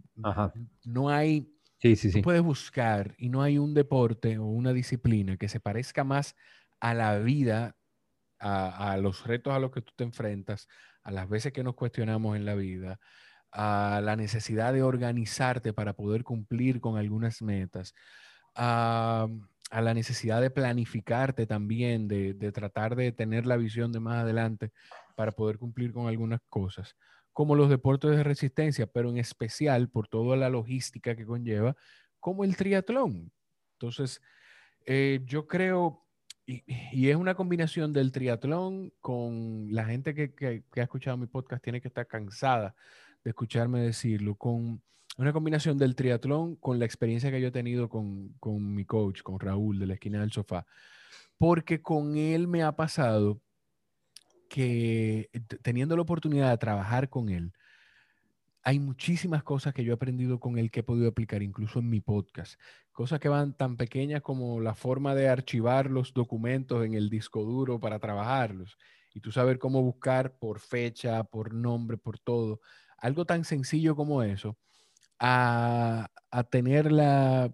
No 0.84 1.10
hay, 1.10 1.52
sí, 1.80 1.96
sí, 1.96 2.12
sí. 2.12 2.22
puedes 2.22 2.44
buscar 2.44 3.16
y 3.18 3.30
no 3.30 3.42
hay 3.42 3.58
un 3.58 3.74
deporte 3.74 4.38
o 4.38 4.46
una 4.46 4.74
disciplina 4.74 5.38
que 5.38 5.50
se 5.50 5.60
parezca 5.60 6.04
más 6.04 6.36
a 6.80 6.94
la 6.94 7.18
vida, 7.18 7.76
a, 8.40 8.98
los 8.98 9.26
retos 9.26 9.54
a 9.54 9.60
los 9.60 9.72
que 9.72 9.82
tú 9.82 9.92
te 9.96 10.04
enfrentas, 10.04 10.68
a 11.04 11.12
las 11.12 11.30
veces 11.30 11.54
que 11.54 11.64
nos 11.64 11.76
cuestionamos 11.76 12.36
en 12.36 12.46
la 12.46 12.56
vida, 12.56 13.00
a 13.52 14.02
la 14.04 14.16
necesidad 14.16 14.74
de 14.74 14.84
organizarte 14.84 15.74
para 15.74 15.94
poder 15.94 16.24
cumplir 16.24 16.82
con 16.82 16.98
algunas 16.98 17.42
metas, 17.42 17.94
a 18.56 19.28
a 19.72 19.82
la 19.82 19.94
necesidad 19.94 20.42
de 20.42 20.50
planificarte 20.50 21.48
también, 21.48 22.08
de, 22.08 22.34
tratar 22.52 22.96
de 22.96 23.12
tener 23.12 23.46
la 23.46 23.58
visión 23.58 23.92
de 23.92 24.00
más 24.00 24.24
adelante 24.24 24.72
para 25.16 25.32
poder 25.32 25.58
cumplir 25.58 25.92
con 25.92 26.08
algunas 26.08 26.42
cosas, 26.50 26.96
como 27.34 27.56
los 27.56 27.70
deportes 27.70 28.12
de 28.12 28.24
resistencia, 28.24 28.88
pero 28.88 29.10
en 29.10 29.18
especial 29.18 29.90
por 29.90 30.08
toda 30.08 30.38
la 30.38 30.50
logística 30.50 31.16
que 31.16 31.26
conlleva, 31.26 31.76
como 32.20 32.44
el 32.44 32.56
triatlón. 32.56 33.32
Entonces, 33.74 34.22
eh, 34.86 35.22
yo 35.26 35.48
creo, 35.48 36.05
y, 36.46 37.10
es 37.10 37.16
una 37.16 37.36
combinación 37.36 37.94
del 37.94 38.12
triatlón 38.12 38.94
con 39.02 39.68
la 39.72 39.86
gente 39.86 40.14
que, 40.14 40.34
que 40.34 40.80
ha 40.80 40.84
escuchado 40.84 41.18
mi 41.18 41.28
podcast, 41.28 41.64
tiene 41.64 41.82
que 41.82 41.88
estar 41.88 42.08
cansada 42.08 42.76
de 43.24 43.32
escucharme 43.32 43.82
decirlo, 43.82 44.36
con 44.36 44.82
una 45.18 45.34
combinación 45.34 45.78
del 45.78 45.96
triatlón 45.96 46.56
con 46.58 46.78
la 46.78 46.86
experiencia 46.86 47.32
que 47.32 47.42
yo 47.42 47.48
he 47.48 47.52
tenido 47.52 47.90
con, 47.90 48.30
con 48.40 48.74
mi 48.74 48.86
coach, 48.86 49.22
con 49.22 49.40
Raúl 49.40 49.80
de 49.80 49.88
la 49.88 49.94
esquina 49.94 50.20
del 50.20 50.32
sofá, 50.32 50.66
porque 51.38 51.82
con 51.82 52.18
él 52.18 52.48
me 52.48 52.64
ha 52.64 52.76
pasado 52.76 53.42
que 54.50 55.30
teniendo 55.64 55.96
la 55.96 56.04
oportunidad 56.04 56.52
de 56.52 56.58
trabajar 56.58 57.10
con 57.10 57.30
él, 57.30 57.54
hay 58.66 58.80
muchísimas 58.80 59.44
cosas 59.44 59.76
que 59.76 59.84
yo 59.84 59.94
he 59.94 59.96
aprendido 59.96 60.40
con 60.40 60.58
él 60.58 60.72
que 60.72 60.80
he 60.80 60.84
podido 60.84 61.08
aplicar 61.08 61.44
incluso 61.44 61.78
en 61.80 61.88
mi 61.88 62.02
podcast. 62.02 62.60
Cosas 62.92 63.20
que 63.20 63.30
van 63.30 63.54
tan 63.54 63.78
pequeñas 63.78 64.24
como 64.24 64.60
la 64.60 64.74
forma 64.74 65.14
de 65.14 65.30
archivar 65.30 65.92
los 65.92 66.16
documentos 66.16 66.84
en 66.84 66.96
el 66.96 67.12
disco 67.12 67.44
duro 67.44 67.80
para 67.80 68.00
trabajarlos. 68.00 68.80
Y 69.14 69.20
tú 69.20 69.32
saber 69.32 69.60
cómo 69.60 69.84
buscar 69.84 70.40
por 70.40 70.60
fecha, 70.60 71.24
por 71.26 71.54
nombre, 71.54 71.98
por 71.98 72.18
todo. 72.18 72.60
Algo 72.98 73.24
tan 73.26 73.46
sencillo 73.46 73.96
como 73.96 74.24
eso 74.24 74.58
a, 75.20 76.10
tener 76.50 76.92
la, 76.92 77.54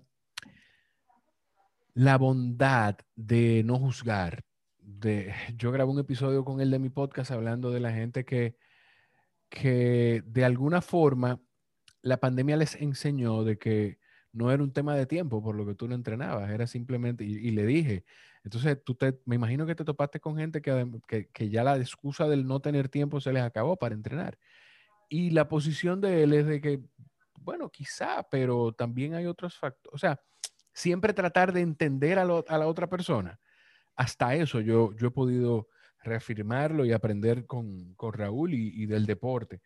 la 1.93 2.17
bondad 2.17 2.95
de 3.17 3.63
no 3.65 3.77
juzgar. 3.79 4.45
De, 4.79 5.33
yo 5.57 5.73
grabé 5.73 5.91
un 5.91 5.99
episodio 5.99 6.45
con 6.45 6.61
él 6.61 6.71
de 6.71 6.79
mi 6.79 6.89
podcast 6.89 7.31
hablando 7.31 7.69
de 7.69 7.81
la 7.81 7.91
gente 7.91 8.23
que, 8.23 8.55
que 9.51 10.23
de 10.25 10.45
alguna 10.45 10.81
forma 10.81 11.39
la 12.01 12.17
pandemia 12.17 12.57
les 12.57 12.73
enseñó 12.73 13.43
de 13.43 13.59
que 13.59 13.99
no 14.31 14.51
era 14.51 14.63
un 14.63 14.73
tema 14.73 14.95
de 14.95 15.05
tiempo 15.05 15.43
por 15.43 15.55
lo 15.55 15.67
que 15.67 15.75
tú 15.75 15.87
no 15.87 15.93
entrenabas, 15.93 16.49
era 16.49 16.65
simplemente, 16.65 17.23
y, 17.23 17.51
le 17.51 17.65
dije, 17.65 18.05
entonces 18.43 18.83
tú 18.83 18.95
te, 18.95 19.19
me 19.25 19.35
imagino 19.35 19.67
que 19.67 19.75
te 19.75 19.85
topaste 19.85 20.19
con 20.19 20.37
gente 20.37 20.63
que, 20.63 20.89
que, 21.07 21.27
que, 21.27 21.49
ya 21.49 21.63
la 21.63 21.77
excusa 21.77 22.27
del 22.27 22.47
no 22.47 22.61
tener 22.61 22.89
tiempo 22.89 23.21
se 23.21 23.33
les 23.33 23.43
acabó 23.43 23.77
para 23.77 23.93
entrenar. 23.93 24.39
Y 25.09 25.31
la 25.31 25.49
posición 25.49 26.01
de 26.01 26.23
él 26.23 26.33
es 26.33 26.47
de 26.47 26.61
que 26.61 26.81
bueno, 27.43 27.69
quizá, 27.69 28.23
pero 28.29 28.73
también 28.73 29.13
hay 29.13 29.25
otros 29.25 29.57
factores. 29.57 29.93
O 29.93 29.97
sea, 29.97 30.19
siempre 30.73 31.13
tratar 31.13 31.53
de 31.53 31.61
entender 31.61 32.19
a, 32.19 32.25
la 32.25 32.67
otra 32.67 32.87
persona. 32.87 33.39
Hasta 33.95 34.35
eso 34.35 34.61
yo, 34.61 34.95
yo 34.95 35.07
he 35.07 35.11
podido 35.11 35.67
reafirmarlo 36.03 36.85
y 36.85 36.91
aprender 36.91 37.45
con, 37.45 37.95
Raúl 37.99 38.53
y, 38.53 38.85
del 38.85 39.05
deporte. 39.05 39.61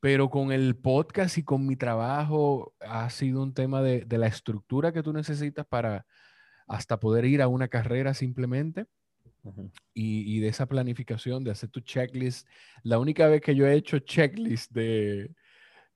Pero 0.00 0.28
con 0.28 0.52
el 0.52 0.76
podcast 0.76 1.38
y 1.38 1.44
con 1.44 1.66
mi 1.66 1.76
trabajo 1.76 2.74
ha 2.80 3.08
sido 3.10 3.42
un 3.42 3.54
tema 3.54 3.82
de, 3.82 4.06
la 4.18 4.26
estructura 4.26 4.92
que 4.92 5.02
tú 5.02 5.12
necesitas 5.12 5.66
para 5.66 6.06
hasta 6.66 6.98
poder 6.98 7.24
ir 7.24 7.42
a 7.42 7.48
una 7.48 7.68
carrera 7.68 8.14
simplemente. 8.14 8.86
y, 9.92 10.36
y, 10.36 10.40
de 10.40 10.48
esa 10.48 10.66
planificación, 10.66 11.44
de 11.44 11.50
hacer 11.50 11.68
tu 11.68 11.80
checklist. 11.80 12.48
La 12.82 12.98
única 12.98 13.28
vez 13.28 13.40
que 13.40 13.54
yo 13.54 13.66
he 13.66 13.74
hecho 13.74 13.98
checklist 13.98 14.72
de, 14.72 15.34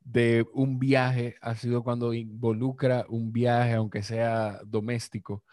de 0.09 0.47
un 0.55 0.79
viaje 0.79 1.37
ha 1.41 1.55
sido 1.55 1.83
cuando 1.83 2.15
involucra 2.15 3.05
un 3.09 3.33
viaje, 3.33 3.75
aunque 3.75 4.03
sea 4.03 4.61
doméstico, 4.65 5.45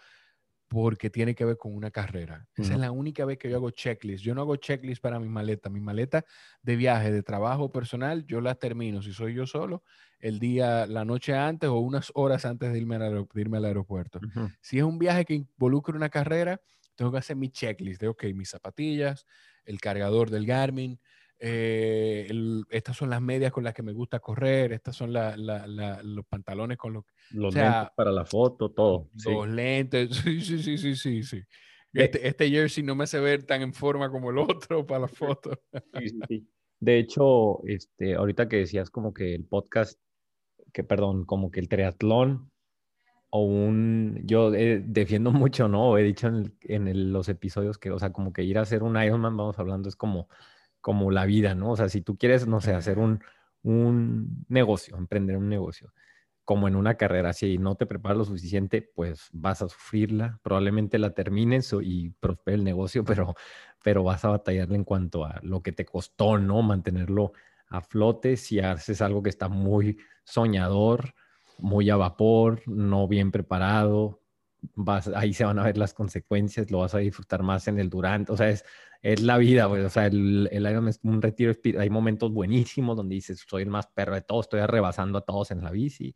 porque 0.67 1.09
tiene 1.09 1.35
que 1.35 1.45
ver 1.45 1.57
con 1.57 1.75
una 1.75 1.91
carrera. 1.91 2.47
Esa 2.55 2.73
es 2.73 2.79
la 2.79 2.91
única 2.91 3.23
vez 3.25 3.37
que 3.37 3.49
yo 3.49 3.57
hago 3.57 3.69
checklist. 3.69 4.23
Yo 4.23 4.33
no 4.33 4.41
hago 4.41 4.55
checklist 4.55 5.01
para 5.01 5.19
mi 5.19 5.29
maleta. 5.29 5.69
Mi 5.69 5.79
maleta 5.79 6.25
de 6.61 6.75
viaje, 6.75 7.11
de 7.11 7.23
trabajo 7.23 7.71
personal, 7.71 8.25
yo 8.25 8.41
las 8.41 8.57
termino, 8.57 9.01
si 9.01 9.13
soy 9.13 9.33
yo 9.35 9.45
solo, 9.45 9.83
el 10.19 10.39
día, 10.39 10.87
la 10.87 11.05
noche 11.05 11.35
antes 11.35 11.69
o 11.69 11.77
unas 11.79 12.11
horas 12.15 12.45
antes 12.45 12.71
de 12.73 12.79
irme 12.79 12.95
al, 12.95 13.27
irme 13.35 13.57
al 13.57 13.65
aeropuerto. 13.65 14.19
Si 14.61 14.77
es 14.77 14.83
un 14.83 14.97
viaje 14.97 15.25
que 15.25 15.35
involucra 15.35 15.95
una 15.95 16.09
carrera, 16.09 16.59
tengo 16.95 17.11
que 17.11 17.17
hacer 17.17 17.35
mi 17.35 17.49
checklist 17.49 18.01
de, 18.01 18.07
ok, 18.07 18.23
mis 18.33 18.49
zapatillas, 18.49 19.25
el 19.65 19.79
cargador 19.79 20.29
del 20.29 20.45
Garmin, 20.45 20.99
eh, 21.39 22.29
estas 22.69 22.95
son 22.95 23.09
las 23.09 23.21
medias 23.21 23.51
con 23.51 23.63
las 23.63 23.73
que 23.73 23.83
me 23.83 23.93
gusta 23.93 24.19
correr, 24.19 24.71
estas 24.71 24.95
son 24.95 25.13
los 25.13 26.25
pantalones 26.29 26.77
con 26.77 26.93
los... 26.93 27.05
Los 27.31 27.53
lentes 27.53 27.89
para 27.95 28.11
la 28.11 28.25
foto, 28.25 28.71
todo. 28.71 29.09
Los 29.25 29.47
lentes, 29.47 30.09
sí, 30.23 30.41
sí, 30.41 30.61
sí, 30.61 30.77
sí, 30.77 30.95
sí, 30.95 31.23
sí. 31.23 31.41
Este, 31.93 32.27
este, 32.27 32.49
jersey 32.49 32.83
no 32.83 32.93
me 32.93 33.05
hace 33.05 33.19
ver 33.19 33.43
tan 33.43 33.61
en 33.61 33.73
forma 33.73 34.11
como 34.11 34.29
el 34.29 34.37
otro 34.37 34.85
para 34.85 35.01
la 35.01 35.07
foto. 35.07 35.51
De 36.79 36.99
hecho, 36.99 37.65
este, 37.65 38.15
ahorita 38.15 38.49
que 38.49 38.57
decías 38.57 38.89
como 38.89 39.13
que 39.13 39.33
el 39.33 39.45
podcast, 39.45 39.99
que 40.73 40.83
perdón, 40.83 41.25
como 41.25 41.51
que 41.51 41.61
el 41.61 41.69
triatlón 41.69 42.51
o 43.29 43.43
un, 43.43 44.21
yo 44.25 44.53
eh, 44.53 44.83
defiendo 44.85 45.31
mucho, 45.49 45.69
¿no? 45.69 45.97
He 45.97 46.03
dicho 46.03 46.27
en, 46.27 46.53
en 46.61 47.13
los 47.13 47.29
episodios 47.29 47.77
que, 47.77 47.91
o 47.91 47.99
sea, 47.99 48.11
como 48.11 48.33
que 48.33 48.43
ir 48.43 48.57
a 48.57 48.61
hacer 48.61 48.83
un 48.83 49.01
Ironman, 49.01 49.37
vamos 49.37 49.57
hablando, 49.57 49.87
es 49.87 49.95
como 49.95 50.27
como 50.85 51.09
la 51.09 51.25
vida, 51.25 51.55
¿no? 51.55 51.71
O 51.71 51.75
sea, 51.75 51.89
si 51.89 52.01
tú 52.01 52.15
quieres, 52.15 52.45
no 52.45 52.61
sé, 52.61 52.75
hacer 52.75 52.99
un, 52.99 53.23
un 53.63 54.45
negocio, 54.49 54.95
emprender 54.97 55.35
un 55.35 55.49
negocio, 55.49 55.91
como 56.43 56.67
en 56.67 56.75
una 56.75 56.93
carrera, 56.93 57.33
si 57.33 57.57
no 57.57 57.73
te 57.73 57.87
preparas 57.87 58.19
lo 58.19 58.25
suficiente, 58.25 58.83
pues 58.83 59.29
vas 59.33 59.63
a 59.63 59.67
sufrirla, 59.67 60.39
probablemente 60.43 60.99
la 60.99 61.09
termines 61.15 61.73
y 61.81 62.11
prospere 62.11 62.57
el 62.57 62.63
negocio, 62.63 63.03
pero, 63.03 63.33
pero 63.83 64.03
vas 64.03 64.25
a 64.25 64.29
batallarle 64.29 64.75
en 64.75 64.83
cuanto 64.83 65.25
a 65.25 65.39
lo 65.41 65.63
que 65.63 65.71
te 65.71 65.85
costó, 65.85 66.37
¿no? 66.37 66.61
Mantenerlo 66.61 67.31
a 67.67 67.81
flote 67.81 68.37
si 68.37 68.59
haces 68.59 69.01
algo 69.01 69.23
que 69.23 69.31
está 69.31 69.49
muy 69.49 69.97
soñador, 70.23 71.15
muy 71.57 71.89
a 71.89 71.95
vapor, 71.95 72.61
no 72.67 73.07
bien 73.07 73.31
preparado, 73.31 74.21
vas, 74.75 75.07
ahí 75.09 75.33
se 75.33 75.45
van 75.45 75.59
a 75.59 75.63
ver 75.63 75.77
las 75.77 75.93
consecuencias, 75.93 76.71
lo 76.71 76.79
vas 76.79 76.95
a 76.95 76.99
disfrutar 76.99 77.43
más 77.43 77.67
en 77.67 77.79
el 77.79 77.89
durante, 77.89 78.31
o 78.31 78.37
sea, 78.37 78.49
es, 78.49 78.65
es 79.05 79.21
la 79.21 79.37
vida, 79.37 79.67
O 79.67 79.89
sea, 79.89 80.07
el, 80.07 80.49
el 80.51 80.63
Ironman 80.65 80.89
es 80.89 80.99
un 81.03 81.21
retiro 81.21 81.53
Hay 81.79 81.91
momentos 81.91 82.31
buenísimos 82.31 82.97
donde 82.97 83.13
dices, 83.13 83.45
soy 83.47 83.61
el 83.61 83.69
más 83.69 83.85
perro 83.85 84.15
de 84.15 84.21
todos, 84.21 84.45
estoy 84.45 84.61
arrebasando 84.61 85.19
a 85.19 85.21
todos 85.21 85.51
en 85.51 85.63
la 85.63 85.69
bici. 85.69 86.15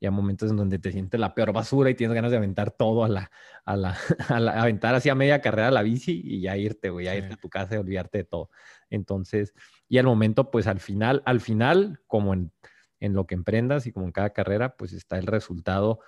Y 0.00 0.06
hay 0.06 0.10
momentos 0.10 0.50
en 0.50 0.56
donde 0.56 0.78
te 0.78 0.90
sientes 0.90 1.20
la 1.20 1.34
peor 1.34 1.52
basura 1.52 1.90
y 1.90 1.94
tienes 1.94 2.14
ganas 2.14 2.30
de 2.30 2.38
aventar 2.38 2.70
todo 2.70 3.04
a 3.04 3.08
la, 3.10 3.30
a 3.66 3.76
la, 3.76 3.94
a 4.30 4.40
la 4.40 4.62
aventar 4.62 4.94
hacia 4.94 5.14
media 5.14 5.42
carrera 5.42 5.70
la 5.70 5.82
bici 5.82 6.22
y 6.24 6.40
ya 6.40 6.56
irte, 6.56 6.88
güey, 6.88 7.04
ya 7.04 7.14
irte 7.14 7.34
a 7.34 7.36
tu 7.36 7.50
casa 7.50 7.74
y 7.74 7.78
olvidarte 7.78 8.18
de 8.18 8.24
todo. 8.24 8.48
Entonces, 8.88 9.52
y 9.86 9.98
al 9.98 10.06
momento, 10.06 10.50
pues 10.50 10.66
al 10.66 10.80
final, 10.80 11.22
al 11.26 11.40
final, 11.40 12.00
como 12.06 12.32
en, 12.32 12.52
en 13.00 13.12
lo 13.12 13.26
que 13.26 13.34
emprendas 13.34 13.86
y 13.86 13.92
como 13.92 14.06
en 14.06 14.12
cada 14.12 14.30
carrera, 14.30 14.76
pues 14.76 14.94
está 14.94 15.18
el 15.18 15.26
resultado 15.26 16.00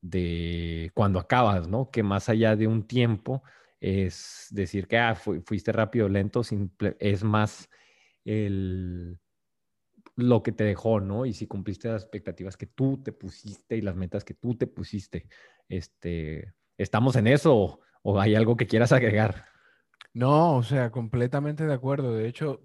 de 0.00 0.90
cuando 0.94 1.18
acabas, 1.18 1.68
¿no? 1.68 1.90
Que 1.90 2.02
más 2.02 2.28
allá 2.28 2.56
de 2.56 2.66
un 2.66 2.86
tiempo, 2.86 3.42
es 3.80 4.48
decir 4.50 4.86
que 4.86 4.98
ah, 4.98 5.14
fuiste 5.14 5.72
rápido 5.72 6.06
o 6.06 6.08
lento, 6.08 6.42
es 6.98 7.24
más 7.24 7.68
el, 8.24 9.18
lo 10.18 10.42
que 10.42 10.52
te 10.52 10.64
dejó, 10.64 11.00
¿no? 11.00 11.26
Y 11.26 11.32
si 11.32 11.46
cumpliste 11.46 11.88
las 11.88 12.02
expectativas 12.02 12.56
que 12.56 12.66
tú 12.66 13.00
te 13.02 13.12
pusiste 13.12 13.76
y 13.76 13.82
las 13.82 13.94
metas 13.94 14.24
que 14.24 14.34
tú 14.34 14.56
te 14.56 14.66
pusiste. 14.66 15.28
Este, 15.68 16.54
¿Estamos 16.76 17.14
en 17.16 17.28
eso 17.28 17.80
o, 18.02 18.20
hay 18.20 18.34
algo 18.34 18.56
que 18.56 18.66
quieras 18.66 18.92
agregar? 18.92 19.44
No, 20.14 20.56
o 20.56 20.62
sea, 20.64 20.90
completamente 20.90 21.66
de 21.66 21.72
acuerdo. 21.72 22.14
De 22.14 22.26
hecho, 22.26 22.62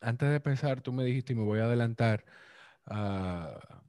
antes 0.00 0.30
de 0.30 0.40
pensar, 0.40 0.82
tú 0.82 0.92
me 0.92 1.04
dijiste, 1.04 1.32
y 1.32 1.36
me 1.36 1.44
voy 1.44 1.58
a 1.58 1.64
adelantar 1.64 2.24
a, 2.86 3.82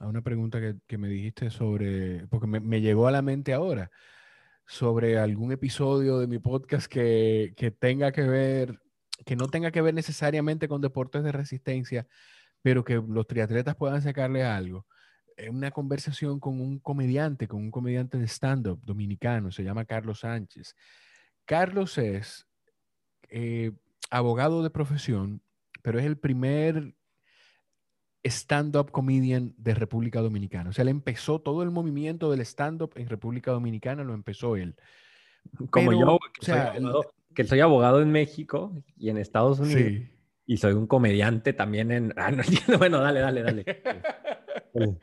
a 0.00 0.06
una 0.06 0.22
pregunta 0.22 0.60
que, 0.60 0.76
que, 0.86 0.98
me 0.98 1.08
dijiste 1.08 1.50
sobre, 1.50 2.26
porque 2.28 2.46
me, 2.46 2.60
me, 2.60 2.80
llegó 2.80 3.06
a 3.06 3.12
la 3.12 3.22
mente 3.22 3.52
ahora, 3.52 3.90
sobre 4.66 5.18
algún 5.18 5.52
episodio 5.52 6.18
de 6.18 6.26
mi 6.26 6.38
podcast 6.38 6.86
que, 6.86 7.54
que 7.56 7.70
tenga 7.70 8.12
que 8.12 8.22
ver 8.22 8.80
que 9.24 9.36
no 9.36 9.48
tenga 9.48 9.70
que 9.70 9.82
ver 9.82 9.94
necesariamente 9.94 10.68
con 10.68 10.80
deportes 10.80 11.22
de 11.22 11.32
resistencia, 11.32 12.06
pero 12.62 12.84
que 12.84 12.94
los 12.94 13.26
triatletas 13.26 13.76
puedan 13.76 14.02
sacarle 14.02 14.44
algo. 14.44 14.86
Es 15.36 15.50
una 15.50 15.70
conversación 15.70 16.40
con 16.40 16.60
un 16.60 16.78
comediante, 16.78 17.48
con 17.48 17.60
un 17.60 17.70
comediante 17.70 18.18
de 18.18 18.26
stand-up 18.26 18.80
dominicano, 18.84 19.50
se 19.50 19.64
llama 19.64 19.84
Carlos 19.84 20.20
Sánchez. 20.20 20.74
Carlos 21.44 21.98
es 21.98 22.46
eh, 23.28 23.72
abogado 24.10 24.62
de 24.62 24.70
profesión, 24.70 25.42
pero 25.82 25.98
es 25.98 26.06
el 26.06 26.18
primer 26.18 26.94
stand-up 28.24 28.90
comedian 28.90 29.54
de 29.58 29.74
República 29.74 30.20
Dominicana. 30.20 30.70
O 30.70 30.72
sea, 30.72 30.82
él 30.82 30.88
empezó 30.88 31.40
todo 31.40 31.62
el 31.62 31.70
movimiento 31.70 32.30
del 32.30 32.40
stand-up 32.40 32.92
en 32.96 33.08
República 33.08 33.52
Dominicana, 33.52 34.04
lo 34.04 34.14
empezó 34.14 34.56
él. 34.56 34.76
Como 35.70 35.90
pero, 35.90 36.00
yo, 36.00 36.14
o 36.14 36.20
sea, 36.40 36.74
que 37.34 37.44
soy 37.44 37.60
abogado 37.60 38.00
en 38.00 38.10
México 38.10 38.82
y 38.96 39.10
en 39.10 39.18
Estados 39.18 39.60
Unidos. 39.60 39.82
Sí. 39.82 40.10
Y 40.46 40.56
soy 40.56 40.72
un 40.74 40.86
comediante 40.86 41.52
también 41.52 41.90
en... 41.90 42.14
Ah, 42.16 42.30
no 42.30 42.42
entiendo. 42.42 42.78
Bueno, 42.78 43.00
dale, 43.00 43.20
dale, 43.20 43.42
dale. 43.42 43.64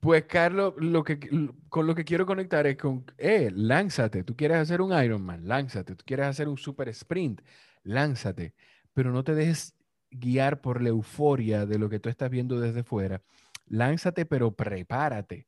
Pues 0.00 0.24
Carlos, 0.24 0.72
lo 0.78 1.04
que, 1.04 1.20
con 1.68 1.86
lo 1.86 1.94
que 1.94 2.06
quiero 2.06 2.24
conectar 2.24 2.66
es 2.66 2.78
con, 2.78 3.04
eh, 3.18 3.50
lánzate, 3.54 4.24
tú 4.24 4.34
quieres 4.34 4.56
hacer 4.56 4.80
un 4.80 4.98
Ironman, 4.98 5.46
lánzate, 5.46 5.94
tú 5.94 6.04
quieres 6.06 6.24
hacer 6.24 6.48
un 6.48 6.56
super 6.56 6.88
sprint, 6.88 7.42
lánzate, 7.82 8.54
pero 8.94 9.12
no 9.12 9.22
te 9.24 9.34
dejes 9.34 9.74
guiar 10.10 10.60
por 10.60 10.82
la 10.82 10.90
euforia 10.90 11.66
de 11.66 11.78
lo 11.78 11.88
que 11.88 12.00
tú 12.00 12.08
estás 12.08 12.30
viendo 12.30 12.60
desde 12.60 12.82
fuera. 12.82 13.22
Lánzate, 13.66 14.26
pero 14.26 14.52
prepárate, 14.52 15.46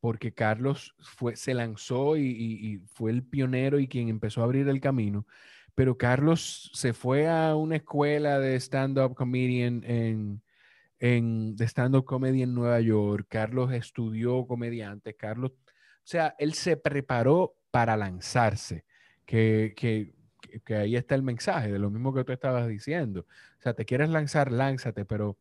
porque 0.00 0.32
Carlos 0.32 0.94
fue, 1.00 1.36
se 1.36 1.54
lanzó 1.54 2.16
y, 2.16 2.82
fue 2.86 3.10
el 3.10 3.22
pionero 3.22 3.78
y 3.78 3.88
quien 3.88 4.08
empezó 4.08 4.40
a 4.40 4.44
abrir 4.44 4.68
el 4.68 4.80
camino. 4.80 5.26
Pero 5.74 5.96
Carlos 5.96 6.70
se 6.74 6.92
fue 6.92 7.28
a 7.28 7.54
una 7.56 7.76
escuela 7.76 8.38
de 8.38 8.56
stand-up 8.56 9.14
comedian 9.14 9.82
en, 9.84 10.42
en, 10.98 11.56
de 11.56 11.64
stand-up 11.66 12.04
comedy 12.04 12.42
en 12.42 12.54
Nueva 12.54 12.80
York. 12.80 13.26
Carlos 13.28 13.72
estudió 13.72 14.46
comediante. 14.46 15.14
Carlos, 15.14 15.52
o 15.52 16.04
sea, 16.04 16.34
él 16.38 16.54
se 16.54 16.76
preparó 16.76 17.54
para 17.70 17.96
lanzarse. 17.96 18.84
Que, 19.24 19.74
que, 19.76 20.12
que 20.64 20.74
ahí 20.74 20.96
está 20.96 21.14
el 21.14 21.22
mensaje 21.22 21.72
de 21.72 21.78
lo 21.78 21.90
mismo 21.90 22.14
que 22.14 22.24
tú 22.24 22.32
estabas 22.32 22.68
diciendo. 22.68 23.20
O 23.58 23.62
sea, 23.62 23.74
te 23.74 23.84
quieres 23.84 24.10
lanzar, 24.10 24.52
lánzate, 24.52 25.04
pero 25.04 25.36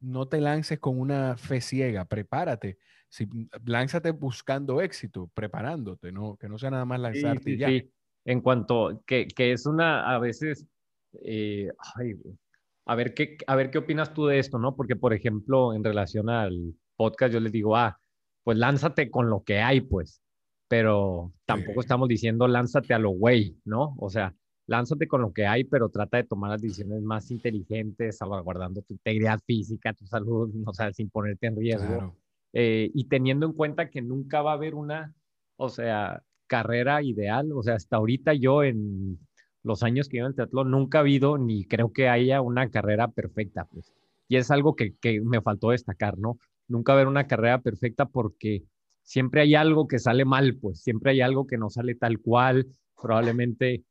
no 0.00 0.26
te 0.26 0.40
lances 0.40 0.78
con 0.78 0.98
una 0.98 1.36
fe 1.36 1.60
ciega. 1.60 2.04
Prepárate 2.04 2.78
si, 3.14 3.28
lánzate 3.64 4.10
buscando 4.10 4.80
éxito, 4.80 5.30
preparándote, 5.34 6.10
¿no? 6.10 6.36
Que 6.36 6.48
no 6.48 6.58
sea 6.58 6.70
nada 6.70 6.84
más 6.84 6.98
lanzarte 6.98 7.44
sí, 7.44 7.52
sí, 7.52 7.58
ya. 7.58 7.68
Sí. 7.68 7.88
En 8.24 8.40
cuanto, 8.40 9.04
que, 9.06 9.28
que 9.28 9.52
es 9.52 9.66
una, 9.66 10.12
a 10.12 10.18
veces, 10.18 10.66
eh, 11.22 11.70
ay, 11.94 12.16
a, 12.86 12.94
ver 12.96 13.14
qué, 13.14 13.36
a 13.46 13.54
ver 13.54 13.70
qué 13.70 13.78
opinas 13.78 14.12
tú 14.14 14.26
de 14.26 14.40
esto, 14.40 14.58
¿no? 14.58 14.74
Porque, 14.74 14.96
por 14.96 15.14
ejemplo, 15.14 15.74
en 15.74 15.84
relación 15.84 16.28
al 16.28 16.74
podcast, 16.96 17.32
yo 17.32 17.38
les 17.38 17.52
digo, 17.52 17.76
ah, 17.76 18.00
pues 18.42 18.58
lánzate 18.58 19.08
con 19.12 19.30
lo 19.30 19.44
que 19.44 19.60
hay, 19.60 19.80
pues, 19.80 20.20
pero 20.66 21.32
tampoco 21.44 21.82
estamos 21.82 22.08
diciendo 22.08 22.48
lánzate 22.48 22.94
a 22.94 22.98
lo 22.98 23.10
güey, 23.10 23.56
¿no? 23.64 23.94
O 24.00 24.10
sea, 24.10 24.34
lánzate 24.66 25.06
con 25.06 25.22
lo 25.22 25.32
que 25.32 25.46
hay, 25.46 25.64
pero 25.64 25.88
trata 25.88 26.16
de 26.16 26.24
tomar 26.24 26.50
las 26.50 26.62
decisiones 26.62 27.02
más 27.02 27.30
inteligentes, 27.30 28.16
salvaguardando 28.16 28.82
tu 28.82 28.94
integridad 28.94 29.40
física, 29.46 29.92
tu 29.92 30.06
salud, 30.06 30.50
o 30.66 30.72
sea, 30.72 30.92
sin 30.92 31.10
ponerte 31.10 31.46
en 31.46 31.56
riesgo. 31.56 31.86
Claro. 31.86 32.16
Eh, 32.52 32.90
y 32.94 33.04
teniendo 33.08 33.46
en 33.46 33.52
cuenta 33.52 33.90
que 33.90 34.00
nunca 34.00 34.40
va 34.40 34.52
a 34.52 34.54
haber 34.54 34.74
una, 34.74 35.14
o 35.56 35.68
sea, 35.68 36.22
carrera 36.46 37.02
ideal, 37.02 37.50
o 37.52 37.62
sea, 37.62 37.74
hasta 37.74 37.96
ahorita 37.96 38.32
yo 38.34 38.62
en 38.62 39.18
los 39.62 39.82
años 39.82 40.08
que 40.08 40.18
llevo 40.18 40.26
en 40.26 40.30
el 40.32 40.36
teatro 40.36 40.64
nunca 40.64 40.98
ha 40.98 41.00
habido 41.00 41.38
ni 41.38 41.64
creo 41.64 41.92
que 41.92 42.08
haya 42.08 42.40
una 42.40 42.70
carrera 42.70 43.08
perfecta, 43.08 43.64
pues. 43.64 43.92
Y 44.28 44.36
es 44.36 44.50
algo 44.50 44.76
que, 44.76 44.94
que 44.96 45.20
me 45.20 45.40
faltó 45.42 45.70
destacar, 45.70 46.18
¿no? 46.18 46.38
Nunca 46.68 46.92
haber 46.92 47.08
una 47.08 47.26
carrera 47.26 47.60
perfecta 47.60 48.06
porque 48.06 48.62
siempre 49.02 49.42
hay 49.42 49.54
algo 49.54 49.88
que 49.88 49.98
sale 49.98 50.24
mal, 50.24 50.56
pues, 50.56 50.80
siempre 50.80 51.12
hay 51.12 51.20
algo 51.20 51.46
que 51.46 51.58
no 51.58 51.70
sale 51.70 51.94
tal 51.94 52.20
cual, 52.20 52.66
probablemente 53.00 53.84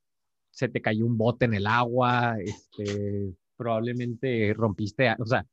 se 0.54 0.70
te 0.70 0.82
cayó 0.82 1.06
un 1.08 1.18
bote 1.18 1.46
en 1.46 1.56
el 1.56 1.66
agua, 1.66 2.38
este, 2.40 3.34
probablemente 3.58 4.54
rompiste, 4.54 5.16
o 5.18 5.26
sea, 5.26 5.46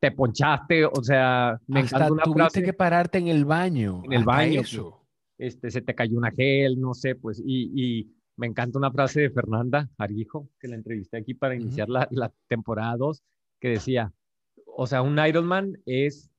te 0.00 0.10
ponchaste, 0.10 0.84
o 0.84 1.02
sea, 1.02 1.60
me 1.68 1.80
Hasta 1.80 1.96
encanta 1.96 2.12
una 2.12 2.22
tuviste 2.24 2.40
frase, 2.40 2.62
que 2.64 2.72
pararte 2.72 3.18
en 3.18 3.28
el 3.28 3.44
baño. 3.44 4.02
En 4.04 4.12
el 4.14 4.24
baño. 4.24 4.62
Eso. 4.62 5.06
Este, 5.38 5.70
se 5.70 5.80
te 5.82 5.94
cayó 5.94 6.16
una 6.18 6.32
gel, 6.32 6.80
no 6.80 6.92
sé, 6.92 7.14
pues, 7.14 7.40
y, 7.44 7.70
y, 7.74 8.12
me 8.38 8.46
encanta 8.46 8.78
una 8.78 8.90
frase 8.90 9.22
de 9.22 9.30
Fernanda 9.30 9.88
Arguijo, 9.96 10.50
que 10.60 10.68
la 10.68 10.74
entrevisté 10.74 11.16
aquí 11.16 11.32
para 11.32 11.54
iniciar 11.54 11.88
uh 11.88 11.92
-huh. 11.92 11.94
la, 11.94 12.08
la, 12.10 12.32
temporada 12.48 12.96
2, 12.98 13.22
que 13.60 13.68
decía, 13.68 14.12
o 14.66 14.86
sea, 14.86 15.00
un 15.02 15.18
Ironman 15.18 15.78
es 15.86 16.30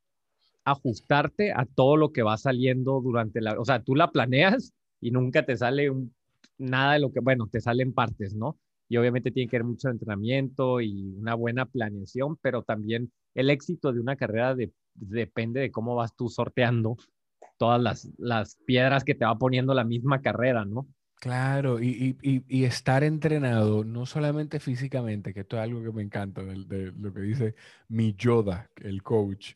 ajustarte 0.63 1.53
a 1.53 1.65
todo 1.65 1.97
lo 1.97 2.11
que 2.11 2.21
va 2.21 2.38
saliendo 2.38 3.01
durante 3.01 3.41
la, 3.41 3.59
o 3.59 3.65
sea, 3.65 3.81
tú 3.81 3.95
la 3.95 4.11
planeas 4.11 4.73
y 5.01 5.09
nunca 5.09 5.43
te 5.43 5.57
sale 5.57 5.89
un, 5.89 6.13
nada 6.58 6.93
de 6.93 6.99
lo 6.99 7.12
que, 7.12 7.20
bueno, 7.20 7.47
te 7.51 7.62
salen 7.62 7.93
partes, 7.93 8.36
¿no? 8.36 8.58
Y 8.89 8.97
obviamente 8.97 9.32
tiene 9.32 9.49
que 9.49 9.58
haber 9.58 9.66
mucho 9.68 9.89
entrenamiento 9.89 10.82
y 10.82 11.16
una 11.18 11.36
buena 11.36 11.66
planeación, 11.66 12.38
pero 12.41 12.64
también 12.64 13.12
el 13.36 13.49
éxito 13.49 13.91
de 13.91 13.99
una 13.99 14.16
carrera 14.16 14.55
de, 14.55 14.72
depende 14.93 15.60
de 15.62 15.72
cómo 15.72 15.95
vas 15.95 16.16
tú 16.16 16.30
sorteando 16.30 16.97
todas 17.58 17.82
las, 17.82 18.10
las, 18.18 18.55
piedras 18.66 19.03
que 19.03 19.16
te 19.16 19.26
va 19.26 19.38
poniendo 19.38 19.74
la 19.74 19.84
misma 19.84 20.22
carrera, 20.22 20.64
¿no? 20.64 20.88
Claro, 21.20 21.82
y, 21.82 22.16
y, 22.22 22.43
y, 22.47 22.64
estar 22.66 23.03
entrenado, 23.03 23.84
no 23.84 24.05
solamente 24.05 24.60
físicamente, 24.60 25.34
que 25.34 25.39
esto 25.39 25.58
es 25.58 25.64
algo 25.64 25.82
que 25.82 25.91
me 25.91 26.03
encanta 26.03 26.43
de, 26.43 26.64
de 26.66 26.91
lo 26.91 27.12
que 27.12 27.22
dice 27.22 27.55
mi 27.88 28.14
Yoda, 28.14 28.70
el 28.76 29.01
coach. 29.01 29.53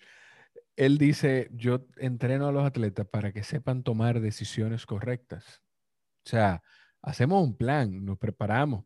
Él 0.76 0.97
dice, 0.97 1.49
yo 1.54 1.86
entreno 1.97 2.47
a 2.47 2.52
los 2.52 2.66
atletas 2.66 3.06
para 3.06 3.32
que 3.32 3.43
sepan 3.43 3.84
tomar 3.84 4.22
decisiones 4.22 4.88
correctas. 4.88 5.62
O 6.26 6.30
sea, 6.30 6.64
hacemos 7.02 7.43
un 7.43 7.56
plan, 7.56 8.06
nos 8.06 8.18
preparamos, 8.18 8.86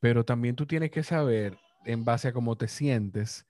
pero 0.00 0.24
también 0.24 0.56
tú 0.56 0.66
tienes 0.66 0.90
que 0.90 1.02
saber, 1.02 1.58
en 1.84 2.04
base 2.04 2.28
a 2.28 2.32
cómo 2.32 2.56
te 2.56 2.68
sientes, 2.68 3.46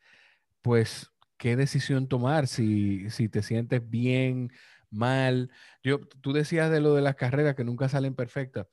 pues 0.62 1.10
qué 1.36 1.56
decisión 1.56 2.08
tomar, 2.08 2.46
si, 2.46 3.10
si 3.10 3.28
te 3.28 3.42
sientes 3.42 3.88
bien, 3.88 4.50
mal. 4.90 5.50
Yo, 5.82 6.00
tú 6.20 6.32
decías 6.32 6.70
de 6.70 6.80
lo 6.80 6.94
de 6.94 7.02
las 7.02 7.16
carreras 7.16 7.54
que 7.54 7.64
nunca 7.64 7.88
salen 7.88 8.14
perfectas. 8.14 8.66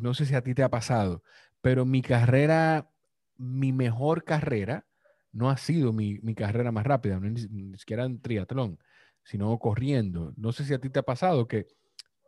No 0.00 0.14
sé 0.14 0.26
si 0.26 0.34
a 0.34 0.42
ti 0.42 0.54
te 0.54 0.62
ha 0.62 0.70
pasado, 0.70 1.22
pero 1.60 1.84
mi 1.84 2.02
carrera, 2.02 2.90
mi 3.36 3.72
mejor 3.72 4.24
carrera, 4.24 4.86
no 5.32 5.50
ha 5.50 5.56
sido 5.56 5.92
mi, 5.92 6.18
mi 6.20 6.34
carrera 6.34 6.70
más 6.72 6.84
rápida, 6.84 7.18
ni, 7.20 7.30
ni, 7.30 7.78
siquiera 7.78 8.04
en 8.04 8.20
triatlón, 8.20 8.78
sino 9.24 9.58
corriendo. 9.58 10.32
No 10.36 10.52
sé 10.52 10.64
si 10.64 10.74
a 10.74 10.78
ti 10.78 10.90
te 10.90 11.00
ha 11.00 11.02
pasado 11.02 11.48
que 11.48 11.66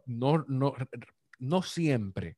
no, 0.07 0.45
no, 0.49 0.75
no 1.39 1.63
siempre, 1.63 2.37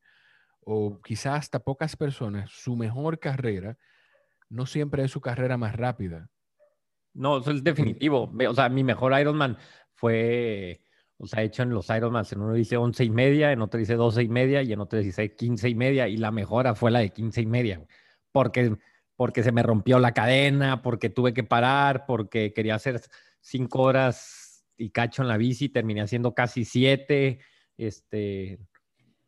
o 0.61 1.01
quizás 1.01 1.40
hasta 1.40 1.61
pocas 1.61 1.96
personas, 1.96 2.51
su 2.51 2.76
mejor 2.76 3.18
carrera 3.18 3.78
no 4.51 4.66
siempre 4.66 5.05
es 5.05 5.11
su 5.11 5.20
carrera 5.20 5.57
más 5.57 5.76
rápida. 5.76 6.30
No, 7.14 7.38
eso 7.38 7.51
es 7.51 7.64
definitivo. 7.64 8.32
O 8.49 8.55
sea, 8.55 8.68
mi 8.68 8.84
mejor 8.84 9.18
Ironman 9.18 9.59
fue, 9.94 10.80
o 11.18 11.26
sea, 11.26 11.42
hecho 11.42 11.62
en 11.62 11.70
los 11.70 11.88
Ironman. 11.88 12.24
En 12.30 12.40
uno 12.40 12.55
dice 12.55 12.76
11 12.76 13.05
y 13.05 13.11
media, 13.11 13.53
en 13.53 13.61
otro 13.61 13.78
dice 13.78 13.94
12 13.94 14.22
y 14.22 14.28
media 14.28 14.62
y 14.62 14.72
en 14.72 14.80
otro 14.80 14.99
dice 14.99 15.34
15 15.34 15.68
y 15.68 15.74
media. 15.74 16.09
Y 16.09 16.16
la 16.16 16.30
mejora 16.30 16.74
fue 16.74 16.90
la 16.90 17.01
de 17.01 17.11
15 17.11 17.40
y 17.42 17.46
media, 17.46 17.84
porque, 18.32 18.76
porque 19.16 19.42
se 19.42 19.53
me 19.53 19.62
rompió 19.62 19.99
la 19.99 20.12
cadena, 20.12 20.82
porque 20.82 21.11
tuve 21.11 21.34
que 21.34 21.44
parar, 21.44 22.05
porque 22.07 22.53
quería 22.53 22.76
hacer 22.76 23.01
5 23.40 23.82
horas 23.82 24.64
y 24.76 24.90
cacho 24.90 25.22
en 25.22 25.28
la 25.28 25.36
bici, 25.36 25.68
terminé 25.68 26.03
haciendo 26.03 26.34
casi 26.34 26.64
7. 26.64 27.40
Este, 27.76 28.59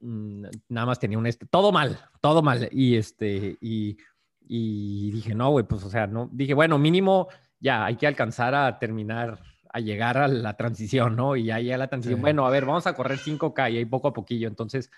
nada 0.01 0.87
más 0.87 0.99
tenía 0.99 1.19
un 1.19 1.27
este, 1.27 1.47
todo 1.47 1.73
mal, 1.73 1.99
todo 2.21 2.43
mal. 2.43 2.69
Y 2.73 2.97
este, 2.97 3.57
y, 3.61 3.99
y 4.41 5.11
dije, 5.11 5.35
no, 5.35 5.51
güey, 5.51 5.67
pues, 5.67 5.85
o 5.85 5.91
sea, 5.91 6.07
no, 6.07 6.29
dije, 6.33 6.55
bueno, 6.55 6.79
mínimo 6.79 7.29
ya 7.59 7.85
hay 7.85 7.97
que 7.97 8.07
alcanzar 8.07 8.55
a 8.55 8.79
terminar, 8.79 9.39
a 9.73 9.81
llegar 9.81 10.19
a 10.19 10.29
la 10.29 10.57
transición, 10.57 11.17
¿no? 11.17 11.37
Y 11.37 11.51
ahí 11.51 11.71
a 11.71 11.79
la 11.79 11.89
transición, 11.89 12.19
sí. 12.19 12.23
bueno, 12.23 12.47
a 12.47 12.51
ver, 12.51 12.65
vamos 12.65 12.87
a 12.87 12.95
correr 12.95 13.19
5K 13.19 13.73
y 13.73 13.77
ahí 13.79 13.85
poco 13.85 14.09
a 14.09 14.13
poquillo. 14.13 14.49
Entonces, 14.49 14.91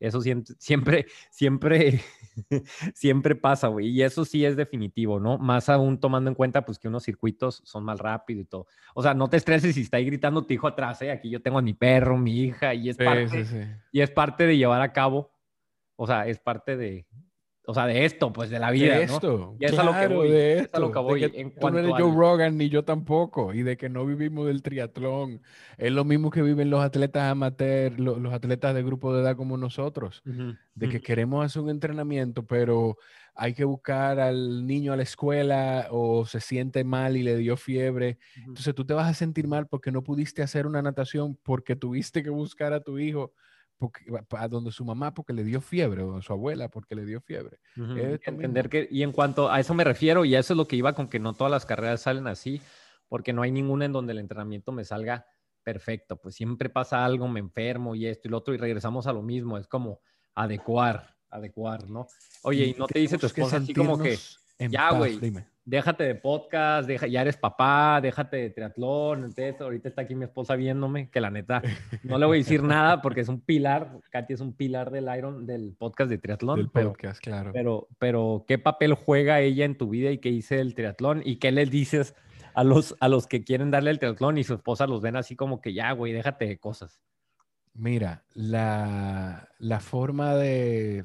Eso 0.00 0.20
siempre, 0.22 0.54
siempre, 0.58 1.06
siempre, 1.30 2.00
siempre 2.94 3.34
pasa, 3.36 3.68
güey. 3.68 3.88
Y 3.88 4.02
eso 4.02 4.24
sí 4.24 4.44
es 4.44 4.56
definitivo, 4.56 5.20
¿no? 5.20 5.38
Más 5.38 5.68
aún 5.68 6.00
tomando 6.00 6.30
en 6.30 6.34
cuenta, 6.34 6.64
pues, 6.64 6.78
que 6.78 6.88
unos 6.88 7.04
circuitos 7.04 7.60
son 7.64 7.84
más 7.84 8.00
rápidos 8.00 8.44
y 8.44 8.46
todo. 8.46 8.66
O 8.94 9.02
sea, 9.02 9.12
no 9.14 9.28
te 9.28 9.36
estreses 9.36 9.74
si 9.74 9.82
está 9.82 9.98
ahí 9.98 10.06
gritando 10.06 10.44
tu 10.44 10.54
hijo 10.54 10.66
atrás, 10.66 11.02
¿eh? 11.02 11.12
Aquí 11.12 11.28
yo 11.30 11.42
tengo 11.42 11.58
a 11.58 11.62
mi 11.62 11.74
perro, 11.74 12.16
mi 12.16 12.40
hija, 12.40 12.74
y 12.74 12.88
es, 12.88 12.96
Sí, 12.96 13.04
parte, 13.04 13.28
sí, 13.28 13.44
sí. 13.44 13.58
y 13.92 14.00
es 14.00 14.10
parte 14.10 14.46
de 14.46 14.56
llevar 14.56 14.80
a 14.80 14.92
cabo, 14.92 15.32
o 15.96 16.06
sea, 16.06 16.26
es 16.26 16.38
parte 16.40 16.76
de, 16.76 17.06
o 17.70 17.74
sea, 17.74 17.86
de 17.86 18.04
esto, 18.04 18.32
pues, 18.32 18.50
de 18.50 18.58
la 18.58 18.70
vida, 18.70 19.00
de 19.00 19.02
¿no? 19.02 19.20
esto, 19.20 19.58
Y 19.58 19.64
es 19.66 19.78
a 19.78 19.82
lo 19.82 19.96
que 19.96 20.06
claro, 20.06 20.08
voy, 20.08 20.30
de 20.30 20.58
es 20.62 20.68
a 20.72 20.78
lo 20.78 20.90
esto, 20.90 20.90
que 20.90 20.98
de 21.06 21.16
voy. 21.16 21.32
que 21.32 21.32
En 21.34 21.58
tú 21.58 21.70
no 21.70 21.78
eres 21.78 21.94
Joe 21.96 22.14
Rogan 22.14 22.56
ni 22.56 22.68
yo 22.70 22.84
tampoco, 22.84 23.52
y 23.52 23.62
de 23.62 23.76
que 23.76 23.88
no 23.88 24.06
vivimos 24.06 24.46
del 24.46 24.62
triatlón. 24.62 25.42
Es 25.76 25.92
lo 25.92 26.04
mismo 26.04 26.30
que 26.30 26.42
viven 26.42 26.70
los 26.70 26.82
atletas 26.82 27.24
amateur, 27.30 27.98
lo- 28.00 28.18
los, 28.18 28.32
atletas 28.32 28.74
de 28.74 28.82
grupo 28.82 29.12
de 29.14 29.22
edad 29.22 29.36
como 29.36 29.56
nosotros, 29.58 30.24
Ujú, 30.24 30.56
de 30.74 30.88
que 30.88 31.00
ujú. 31.00 31.02
queremos 31.02 31.44
hacer 31.44 31.62
un 31.62 31.70
entrenamiento, 31.70 32.46
pero 32.46 32.96
hay 33.34 33.54
que 33.54 33.64
buscar 33.64 34.20
al 34.20 34.66
niño 34.66 34.92
a 34.92 34.96
la 34.96 35.02
escuela 35.02 35.88
o 35.90 36.24
se 36.26 36.40
siente 36.40 36.84
mal 36.84 37.16
y 37.16 37.22
le 37.22 37.36
dio 37.36 37.56
fiebre. 37.56 38.18
Ujú. 38.36 38.54
Entonces 38.54 38.74
tú 38.74 38.86
te 38.86 38.94
vas 38.94 39.08
a 39.10 39.14
sentir 39.14 39.46
mal 39.48 39.66
porque 39.68 39.92
no 39.92 40.02
pudiste 40.02 40.42
hacer 40.42 40.66
una 40.66 40.80
natación 40.82 41.36
porque 41.42 41.76
tuviste 41.76 42.22
que 42.22 42.30
buscar 42.30 42.72
a 42.72 42.80
tu 42.82 42.98
hijo 42.98 43.34
porque, 43.80 44.04
a 44.36 44.48
donde 44.48 44.70
su 44.70 44.84
mamá 44.84 45.14
porque 45.14 45.32
le 45.32 45.42
dio 45.42 45.62
fiebre 45.62 46.02
o 46.02 46.18
a 46.18 46.22
su 46.22 46.34
abuela 46.34 46.68
porque 46.68 46.94
le 46.94 47.06
dio 47.06 47.22
fiebre. 47.22 47.58
Y 47.74 47.98
esto 47.98 48.30
entender 48.30 48.66
mismo. 48.66 48.70
que, 48.70 48.88
y 48.94 49.02
en 49.02 49.10
cuanto 49.10 49.50
a 49.50 49.58
eso 49.58 49.72
me 49.72 49.84
refiero, 49.84 50.26
y 50.26 50.34
a 50.34 50.38
eso 50.38 50.52
es 50.52 50.58
lo 50.58 50.68
que 50.68 50.76
iba 50.76 50.92
con 50.92 51.08
que 51.08 51.18
no 51.18 51.32
todas 51.32 51.50
las 51.50 51.64
carreras 51.64 52.02
salen 52.02 52.26
así, 52.26 52.60
porque 53.08 53.32
no 53.32 53.40
hay 53.40 53.50
ninguna 53.50 53.86
en 53.86 53.92
donde 53.92 54.12
el 54.12 54.18
entrenamiento 54.18 54.70
me 54.70 54.84
salga 54.84 55.26
perfecto, 55.62 56.20
pues 56.20 56.34
siempre 56.34 56.68
pasa 56.68 57.06
algo, 57.06 57.26
me 57.26 57.40
enfermo 57.40 57.94
y 57.94 58.06
esto 58.06 58.28
y 58.28 58.30
lo 58.30 58.36
otro, 58.36 58.52
y 58.52 58.58
regresamos 58.58 59.06
a 59.06 59.14
lo 59.14 59.22
mismo, 59.22 59.56
es 59.56 59.66
como 59.66 60.02
adecuar, 60.34 61.16
adecuar, 61.30 61.88
¿no? 61.88 62.06
Oye, 62.42 62.66
y 62.66 62.74
no 62.74 62.86
te 62.86 62.98
dice 62.98 63.16
tu 63.16 63.26
esposa 63.26 63.56
así 63.56 63.72
como 63.72 63.98
que, 63.98 64.18
ya, 64.58 64.92
güey. 64.92 65.18
Déjate 65.70 66.02
de 66.02 66.16
podcast, 66.16 66.88
deja, 66.88 67.06
ya 67.06 67.20
eres 67.22 67.36
papá, 67.36 68.00
déjate 68.02 68.38
de 68.38 68.50
triatlón, 68.50 69.20
entonces 69.20 69.60
ahorita 69.60 69.88
está 69.88 70.02
aquí 70.02 70.16
mi 70.16 70.24
esposa 70.24 70.56
viéndome, 70.56 71.08
que 71.10 71.20
la 71.20 71.30
neta, 71.30 71.62
no 72.02 72.18
le 72.18 72.26
voy 72.26 72.38
a 72.38 72.40
decir 72.40 72.64
nada 72.64 73.00
porque 73.00 73.20
es 73.20 73.28
un 73.28 73.40
pilar, 73.40 74.00
Katy 74.10 74.34
es 74.34 74.40
un 74.40 74.52
pilar 74.52 74.90
del 74.90 75.08
Iron, 75.16 75.46
del 75.46 75.76
podcast 75.78 76.10
de 76.10 76.18
triatlón, 76.18 76.56
Del 76.56 76.70
pero... 76.70 76.88
podcast, 76.90 77.22
claro. 77.22 77.52
Pero, 77.52 77.86
pero, 78.00 78.44
¿qué 78.48 78.58
papel 78.58 78.94
juega 78.94 79.40
ella 79.40 79.64
en 79.64 79.78
tu 79.78 79.88
vida 79.88 80.10
y 80.10 80.18
qué 80.18 80.30
dice 80.30 80.60
el 80.60 80.74
triatlón? 80.74 81.22
¿Y 81.24 81.36
qué 81.36 81.52
les 81.52 81.70
dices 81.70 82.16
a 82.52 82.64
los, 82.64 82.96
a 82.98 83.08
los 83.08 83.28
que 83.28 83.44
quieren 83.44 83.70
darle 83.70 83.92
el 83.92 84.00
triatlón 84.00 84.38
y 84.38 84.44
su 84.44 84.54
esposa 84.54 84.88
los 84.88 85.00
ven 85.00 85.14
así 85.14 85.36
como 85.36 85.60
que 85.60 85.72
ya, 85.72 85.92
güey, 85.92 86.12
déjate 86.12 86.46
de 86.46 86.58
cosas? 86.58 87.00
Mira, 87.74 88.24
la, 88.34 89.48
la 89.60 89.78
forma 89.78 90.34
de... 90.34 91.04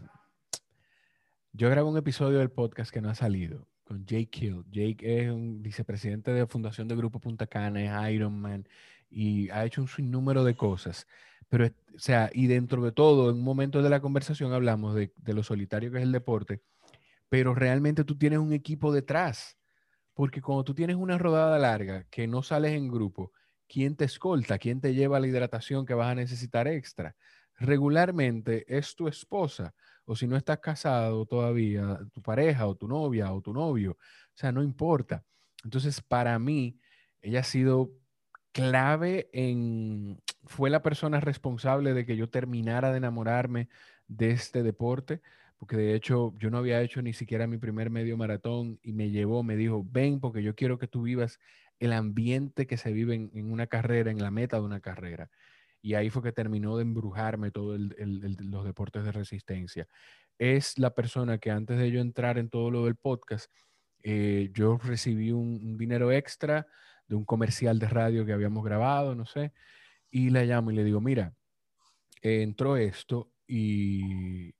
Yo 1.53 1.69
grabo 1.69 1.91
un 1.91 1.97
episodio 1.97 2.39
del 2.39 2.49
podcast 2.49 2.91
que 2.91 2.99
no 2.99 3.11
ha 3.11 3.15
salido 3.15 3.67
con 3.85 4.05
Jake 4.05 4.45
Hill. 4.45 4.65
Jake 4.69 4.97
es 5.01 5.31
un 5.31 5.61
vicepresidente 5.61 6.31
de 6.31 6.47
Fundación 6.47 6.87
de 6.87 6.95
Grupo 6.95 7.19
Punta 7.19 7.47
Cana, 7.47 7.81
es 8.07 8.13
Ironman 8.13 8.67
y 9.09 9.49
ha 9.51 9.65
hecho 9.65 9.81
un 9.81 9.87
sinnúmero 9.87 10.43
de 10.43 10.55
cosas. 10.55 11.07
Pero, 11.47 11.67
o 11.67 11.99
sea, 11.99 12.29
y 12.33 12.47
dentro 12.47 12.83
de 12.83 12.91
todo, 12.91 13.29
en 13.29 13.37
un 13.37 13.43
momento 13.43 13.81
de 13.81 13.89
la 13.89 14.01
conversación 14.01 14.51
hablamos 14.51 14.95
de, 14.95 15.13
de 15.15 15.33
lo 15.33 15.43
solitario 15.43 15.91
que 15.91 15.99
es 15.99 16.03
el 16.03 16.11
deporte, 16.11 16.61
pero 17.29 17.55
realmente 17.55 18.03
tú 18.03 18.17
tienes 18.17 18.39
un 18.39 18.51
equipo 18.51 18.91
detrás. 18.91 19.57
Porque 20.13 20.41
cuando 20.41 20.63
tú 20.63 20.73
tienes 20.73 20.95
una 20.95 21.17
rodada 21.17 21.59
larga 21.59 22.05
que 22.09 22.25
no 22.25 22.41
sales 22.41 22.71
en 22.73 22.87
grupo, 22.87 23.33
¿quién 23.67 23.95
te 23.95 24.05
escolta? 24.05 24.57
¿Quién 24.57 24.81
te 24.81 24.93
lleva 24.93 25.19
la 25.19 25.27
hidratación 25.27 25.85
que 25.85 25.93
vas 25.93 26.11
a 26.11 26.15
necesitar 26.15 26.67
extra? 26.67 27.15
Regularmente 27.57 28.65
es 28.67 28.95
tu 28.95 29.07
esposa, 29.07 29.75
o 30.05 30.15
si 30.15 30.27
no 30.27 30.37
estás 30.37 30.59
casado 30.59 31.25
todavía, 31.25 31.99
tu 32.13 32.21
pareja 32.21 32.67
o 32.67 32.75
tu 32.75 32.87
novia 32.87 33.33
o 33.33 33.41
tu 33.41 33.53
novio. 33.53 33.91
O 33.91 34.37
sea, 34.37 34.51
no 34.51 34.63
importa. 34.63 35.23
Entonces, 35.63 36.01
para 36.01 36.37
mí, 36.39 36.79
ella 37.21 37.41
ha 37.41 37.43
sido 37.43 37.91
clave 38.51 39.29
en, 39.33 40.21
fue 40.45 40.69
la 40.69 40.81
persona 40.81 41.19
responsable 41.19 41.93
de 41.93 42.05
que 42.05 42.15
yo 42.15 42.29
terminara 42.29 42.91
de 42.91 42.97
enamorarme 42.97 43.67
de 44.07 44.31
este 44.31 44.63
deporte, 44.63 45.21
porque 45.57 45.75
de 45.75 45.95
hecho 45.95 46.33
yo 46.37 46.49
no 46.49 46.59
había 46.59 46.81
hecho 46.81 47.01
ni 47.01 47.13
siquiera 47.13 47.47
mi 47.47 47.57
primer 47.57 47.89
medio 47.89 48.15
maratón 48.17 48.79
y 48.83 48.93
me 48.93 49.09
llevó, 49.09 49.43
me 49.43 49.55
dijo, 49.57 49.83
ven 49.85 50.19
porque 50.19 50.43
yo 50.43 50.55
quiero 50.55 50.77
que 50.77 50.87
tú 50.87 51.01
vivas 51.01 51.39
el 51.79 51.91
ambiente 51.91 52.67
que 52.67 52.77
se 52.77 52.93
vive 52.93 53.15
en, 53.15 53.31
en 53.33 53.51
una 53.51 53.67
carrera, 53.67 54.11
en 54.11 54.21
la 54.21 54.31
meta 54.31 54.57
de 54.57 54.63
una 54.63 54.79
carrera. 54.79 55.29
Y 55.85 55.93
ahí 55.93 56.09
fue 56.09 56.23
que 56.23 56.31
terminó 56.31 56.77
de 56.77 56.81
embrujarme 56.81 57.51
todo 57.51 57.75
el- 57.75 57.93
el- 57.99 58.23
el- 58.25 58.49
los 58.49 58.65
deportes 58.65 59.03
de 59.03 59.11
resistencia. 59.11 59.87
Es 60.39 60.79
la 60.79 60.95
persona 60.95 61.37
que 61.37 61.51
antes 61.51 61.77
de 61.77 61.91
yo 61.91 62.01
entrar 62.01 62.39
en 62.39 62.49
todo 62.49 62.71
lo 62.71 62.85
del 62.85 62.95
podcast, 62.95 63.51
eh, 64.03 64.49
yo 64.51 64.79
recibí 64.83 65.31
un, 65.31 65.77
dinero 65.77 66.11
extra 66.11 66.65
de 67.07 67.15
un 67.15 67.23
comercial 67.23 67.77
de 67.77 67.87
radio 67.87 68.25
que 68.25 68.33
habíamos 68.33 68.63
grabado, 68.65 69.13
no 69.13 69.27
sé, 69.27 69.53
y 70.09 70.31
la 70.31 70.43
llamo 70.43 70.71
y 70.71 70.75
le 70.75 70.83
digo, 70.83 71.01
mira, 71.01 71.35
entró 72.23 72.77
esto 72.77 73.31
y 73.47 74.55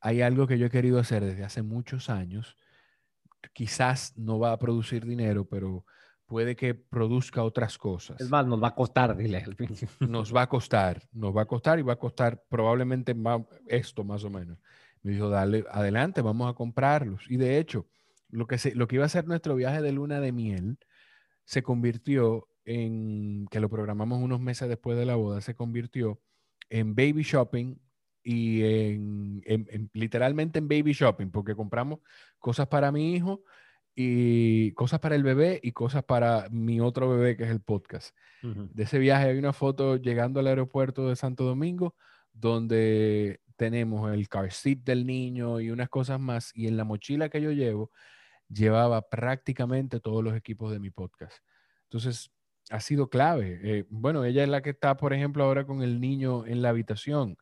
hay 0.00 0.20
algo 0.20 0.46
que 0.46 0.58
yo 0.58 0.66
he 0.66 0.70
querido 0.70 0.98
hacer 0.98 1.24
desde 1.24 1.44
hace 1.44 1.62
muchos 1.62 2.10
años. 2.10 2.56
Quizás 3.54 4.14
no 4.18 4.38
va 4.38 4.52
a 4.52 4.58
producir 4.58 5.06
dinero, 5.06 5.46
pero 5.48 5.86
puede 6.26 6.56
que 6.56 6.74
produzca 6.74 7.42
otras 7.42 7.78
cosas. 7.78 8.20
Es 8.20 8.30
más, 8.30 8.46
nos 8.46 8.62
va 8.62 8.68
a 8.68 8.74
costar, 8.74 9.16
dile. 9.16 9.44
Nos 10.00 10.34
va 10.34 10.42
a 10.42 10.48
costar, 10.48 11.02
nos 11.12 11.36
va 11.36 11.42
a 11.42 11.46
costar 11.46 11.78
y 11.78 11.82
va 11.82 11.94
a 11.94 11.98
costar 11.98 12.42
probablemente 12.48 13.14
más, 13.14 13.42
esto 13.66 14.04
más 14.04 14.24
o 14.24 14.30
menos. 14.30 14.58
Me 15.02 15.12
dijo, 15.12 15.28
dale, 15.28 15.64
adelante, 15.70 16.22
vamos 16.22 16.50
a 16.50 16.54
comprarlos. 16.54 17.30
Y 17.30 17.36
de 17.36 17.58
hecho, 17.58 17.86
lo 18.30 18.46
que, 18.46 18.58
se, 18.58 18.74
lo 18.74 18.88
que 18.88 18.96
iba 18.96 19.04
a 19.04 19.08
ser 19.10 19.26
nuestro 19.26 19.54
viaje 19.54 19.82
de 19.82 19.92
luna 19.92 20.20
de 20.20 20.32
miel 20.32 20.78
se 21.44 21.62
convirtió 21.62 22.48
en, 22.64 23.46
que 23.50 23.60
lo 23.60 23.68
programamos 23.68 24.22
unos 24.22 24.40
meses 24.40 24.68
después 24.68 24.96
de 24.96 25.04
la 25.04 25.16
boda, 25.16 25.42
se 25.42 25.54
convirtió 25.54 26.20
en 26.70 26.94
baby 26.94 27.22
shopping 27.22 27.76
y 28.22 28.62
en, 28.62 29.42
en- 29.44 29.66
en- 29.70 29.90
literalmente 29.92 30.58
en 30.58 30.68
baby 30.68 30.92
shopping, 30.94 31.28
porque 31.28 31.54
compramos 31.54 31.98
cosas 32.38 32.66
para 32.68 32.90
mi 32.90 33.14
hijo 33.14 33.42
y 33.94 34.72
cosas 34.72 35.00
para 35.00 35.14
el 35.14 35.22
bebé 35.22 35.60
y 35.62 35.72
cosas 35.72 36.02
para 36.04 36.48
mi 36.50 36.80
otro 36.80 37.08
bebé, 37.10 37.36
que 37.36 37.44
es 37.44 37.50
el 37.50 37.60
podcast. 37.60 38.16
De 38.42 38.82
ese 38.82 38.98
viaje 38.98 39.30
hay 39.30 39.38
una 39.38 39.54
foto 39.54 39.96
llegando 39.96 40.38
al 40.40 40.48
aeropuerto 40.48 41.08
de 41.08 41.16
Santo 41.16 41.44
Domingo, 41.44 41.94
donde 42.34 43.40
tenemos 43.56 44.12
el 44.12 44.28
car 44.28 44.52
seat 44.52 44.80
del 44.80 45.06
niño 45.06 45.60
y 45.60 45.70
unas 45.70 45.88
cosas 45.88 46.20
más. 46.20 46.50
Y 46.54 46.66
en 46.66 46.76
la 46.76 46.84
mochila 46.84 47.30
que 47.30 47.40
yo 47.40 47.52
llevo, 47.52 47.90
llevaba 48.48 49.08
prácticamente 49.08 49.98
todos 49.98 50.22
los 50.22 50.36
equipos 50.36 50.72
de 50.72 50.78
mi 50.78 50.90
podcast. 50.90 51.38
Entonces, 51.84 52.32
ha 52.70 52.80
sido 52.80 53.08
clave. 53.08 53.60
Eh, 53.62 53.86
bueno, 53.88 54.24
ella 54.24 54.42
es 54.42 54.48
la 54.48 54.60
que 54.60 54.70
está, 54.70 54.96
por 54.96 55.14
ejemplo, 55.14 55.44
ahora 55.44 55.64
con 55.64 55.82
el 55.82 56.00
niño 56.00 56.44
en 56.46 56.60
la 56.60 56.70
habitación. 56.70 57.38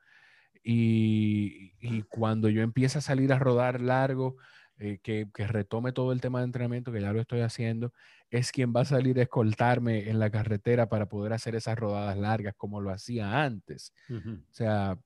Y, 0.62 1.72
y 1.80 2.03
cuando 2.03 2.48
yo 2.48 2.62
empiece 2.62 2.98
a 2.98 3.00
salir 3.00 3.32
a 3.32 3.40
rodar 3.40 3.80
largo, 3.80 4.36
eh, 4.83 4.99
que, 5.03 5.28
que 5.35 5.47
retome 5.47 5.93
todo 5.93 6.12
el 6.12 6.20
tema 6.20 6.41
de 6.41 6.47
entrenamiento, 6.47 6.93
que 6.93 7.01
ya 7.01 7.12
lo 7.12 7.20
estoy 7.20 7.41
haciendo, 7.41 7.93
es 8.30 8.53
quien 8.53 8.72
va 8.74 8.83
a 8.83 8.85
salir 8.87 9.18
a 9.18 9.22
escoltarme 9.22 10.11
en 10.11 10.18
la 10.18 10.30
carretera 10.30 10.89
para 10.89 11.07
poder 11.09 11.33
hacer 11.35 11.55
esas 11.57 11.78
rodadas 11.78 12.16
largas 12.18 12.55
como 12.57 12.80
lo 12.80 12.91
hacía 12.91 13.43
antes. 13.45 13.93
O 14.51 14.55
sea, 14.55 14.99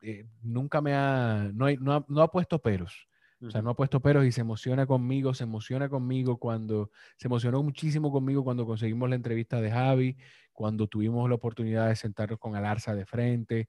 eh, 0.00 0.26
nunca 0.42 0.80
me 0.80 0.94
ha 0.94 1.50
no, 1.54 1.66
hay- 1.66 1.76
no 1.78 1.94
ha, 1.94 2.04
no 2.08 2.22
ha 2.22 2.30
puesto 2.30 2.60
peros. 2.60 3.08
O 3.48 3.50
sea, 3.52 3.60
no 3.62 3.70
ha 3.70 3.76
puesto 3.76 4.00
peros 4.00 4.24
y 4.24 4.32
se 4.32 4.40
emociona 4.40 4.86
conmigo, 4.86 5.34
se 5.34 5.44
emociona 5.44 5.88
conmigo 5.90 6.38
cuando, 6.38 6.90
se 7.18 7.28
emocionó 7.28 7.62
muchísimo 7.62 8.10
conmigo 8.10 8.44
cuando 8.44 8.64
conseguimos 8.66 9.10
la 9.10 9.16
entrevista 9.16 9.60
de 9.60 9.70
Javi, 9.70 10.16
cuando 10.52 10.86
tuvimos 10.88 11.28
la 11.28 11.34
oportunidad 11.34 11.88
de 11.88 11.96
sentarnos 11.96 12.38
con 12.38 12.56
Alarza 12.56 12.94
de 12.94 13.04
frente. 13.06 13.68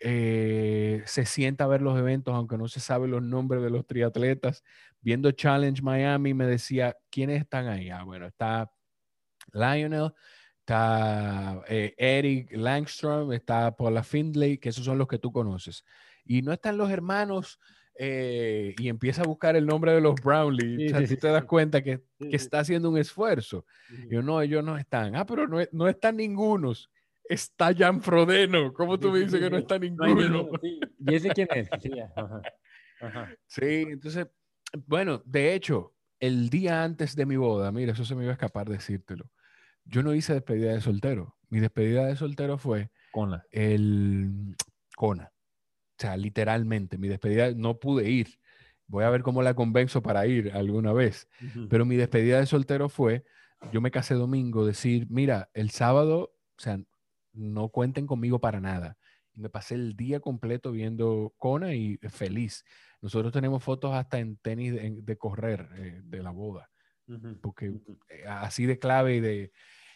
Eh, 0.00 1.02
se 1.06 1.26
sienta 1.26 1.64
a 1.64 1.66
ver 1.68 1.82
los 1.82 1.98
eventos, 1.98 2.34
aunque 2.34 2.56
no 2.56 2.68
se 2.68 2.80
sabe 2.80 3.08
los 3.08 3.22
nombres 3.22 3.62
de 3.62 3.70
los 3.70 3.86
triatletas. 3.86 4.62
Viendo 5.00 5.30
Challenge 5.32 5.82
Miami, 5.82 6.34
me 6.34 6.46
decía, 6.46 6.96
¿quiénes 7.10 7.40
están 7.40 7.68
ahí? 7.68 7.90
Ah, 7.90 8.04
bueno, 8.04 8.26
está 8.26 8.70
Lionel, 9.52 10.12
está 10.60 11.62
eh, 11.68 11.94
Eric 11.96 12.52
Langstrom, 12.52 13.32
está 13.32 13.74
Paula 13.74 14.02
Findlay, 14.02 14.58
que 14.58 14.68
esos 14.68 14.84
son 14.84 14.98
los 14.98 15.08
que 15.08 15.18
tú 15.18 15.32
conoces. 15.32 15.84
Y 16.24 16.42
no 16.42 16.52
están 16.52 16.76
los 16.76 16.90
hermanos, 16.90 17.58
eh, 18.00 18.74
y 18.78 18.88
empieza 18.88 19.22
a 19.22 19.26
buscar 19.26 19.56
el 19.56 19.66
nombre 19.66 19.92
de 19.92 20.00
los 20.00 20.14
Brownlee. 20.22 20.86
O 20.86 20.90
sea, 20.90 21.06
tú 21.06 21.16
te 21.16 21.28
das 21.28 21.44
cuenta 21.44 21.82
que, 21.82 22.04
que 22.18 22.36
está 22.36 22.60
haciendo 22.60 22.90
un 22.90 22.98
esfuerzo. 22.98 23.66
Ujú. 23.92 24.08
Yo 24.08 24.22
no, 24.22 24.40
ellos 24.40 24.62
no 24.62 24.78
están. 24.78 25.16
Ah, 25.16 25.26
pero 25.26 25.48
no, 25.48 25.58
no 25.72 25.88
están 25.88 26.16
ningunos. 26.16 26.90
Está 27.28 27.74
Jan 27.74 28.00
Frodeno. 28.02 28.72
¿Cómo 28.72 28.98
tú 28.98 29.08
Sí, 29.08 29.12
me 29.12 29.18
dices 29.20 29.34
sí, 29.34 29.40
que 29.40 29.50
no 29.50 29.58
está 29.58 29.78
ninguno? 29.78 30.48
sí. 30.62 30.80
¿Y 30.98 31.14
ese 31.14 31.30
quién 31.30 31.48
es? 31.54 31.68
Sí, 31.80 31.90
ajá. 32.16 32.42
Ajá. 33.00 33.32
Sí, 33.46 33.64
entonces, 33.88 34.26
bueno, 34.86 35.22
de 35.24 35.54
hecho, 35.54 35.94
el 36.20 36.50
día 36.50 36.82
antes 36.82 37.14
de 37.14 37.26
mi 37.26 37.36
boda, 37.36 37.70
mira, 37.70 37.92
eso 37.92 38.04
se 38.04 38.14
me 38.14 38.22
iba 38.22 38.32
a 38.32 38.34
escapar 38.34 38.68
decírtelo. 38.68 39.30
Yo 39.84 40.02
no 40.02 40.14
hice 40.14 40.34
despedida 40.34 40.72
de 40.72 40.80
soltero. 40.80 41.36
Mi 41.48 41.60
despedida 41.60 42.06
de 42.06 42.16
soltero 42.16 42.58
fue 42.58 42.90
Con 43.12 43.30
la. 43.30 43.44
el 43.50 44.54
Kona. 44.96 45.32
sea, 45.98 46.16
literalmente, 46.16 46.98
mi 46.98 47.08
despedida 47.08 47.52
no 47.54 47.78
pude 47.78 48.10
ir. 48.10 48.38
Voy 48.86 49.04
a 49.04 49.10
ver 49.10 49.22
cómo 49.22 49.42
la 49.42 49.54
convenzo 49.54 50.02
para 50.02 50.26
ir 50.26 50.50
alguna 50.52 50.92
vez. 50.92 51.28
Pero 51.70 51.84
mi 51.84 51.96
despedida 51.96 52.40
de 52.40 52.46
soltero 52.46 52.88
fue, 52.88 53.24
yo 53.72 53.80
me 53.80 53.90
casé 53.90 54.14
domingo, 54.14 54.66
decir, 54.66 55.06
mira, 55.10 55.50
el 55.54 55.70
sábado, 55.70 56.34
o 56.56 56.60
sea, 56.60 56.80
no 57.38 57.68
cuenten 57.68 58.06
conmigo 58.06 58.40
para 58.40 58.60
nada. 58.60 58.96
Y 59.34 59.40
me 59.40 59.48
pasé 59.48 59.74
el 59.74 59.96
día 59.96 60.20
completo 60.20 60.72
viendo 60.72 61.34
Kona 61.38 61.74
y 61.74 61.96
feliz. 62.08 62.64
Nosotros 63.00 63.32
tenemos 63.32 63.62
fotos 63.62 63.94
hasta 63.94 64.18
en 64.18 64.36
tenis 64.38 64.74
de, 65.04 65.16
correr 65.16 65.68
eh, 65.76 66.00
de 66.02 66.22
la 66.22 66.30
boda, 66.30 66.68
porque 67.40 67.72
eh, 68.08 68.24
así 68.26 68.66
de 68.66 68.78
clave 68.78 69.16
y 69.16 69.20
de, 69.20 69.52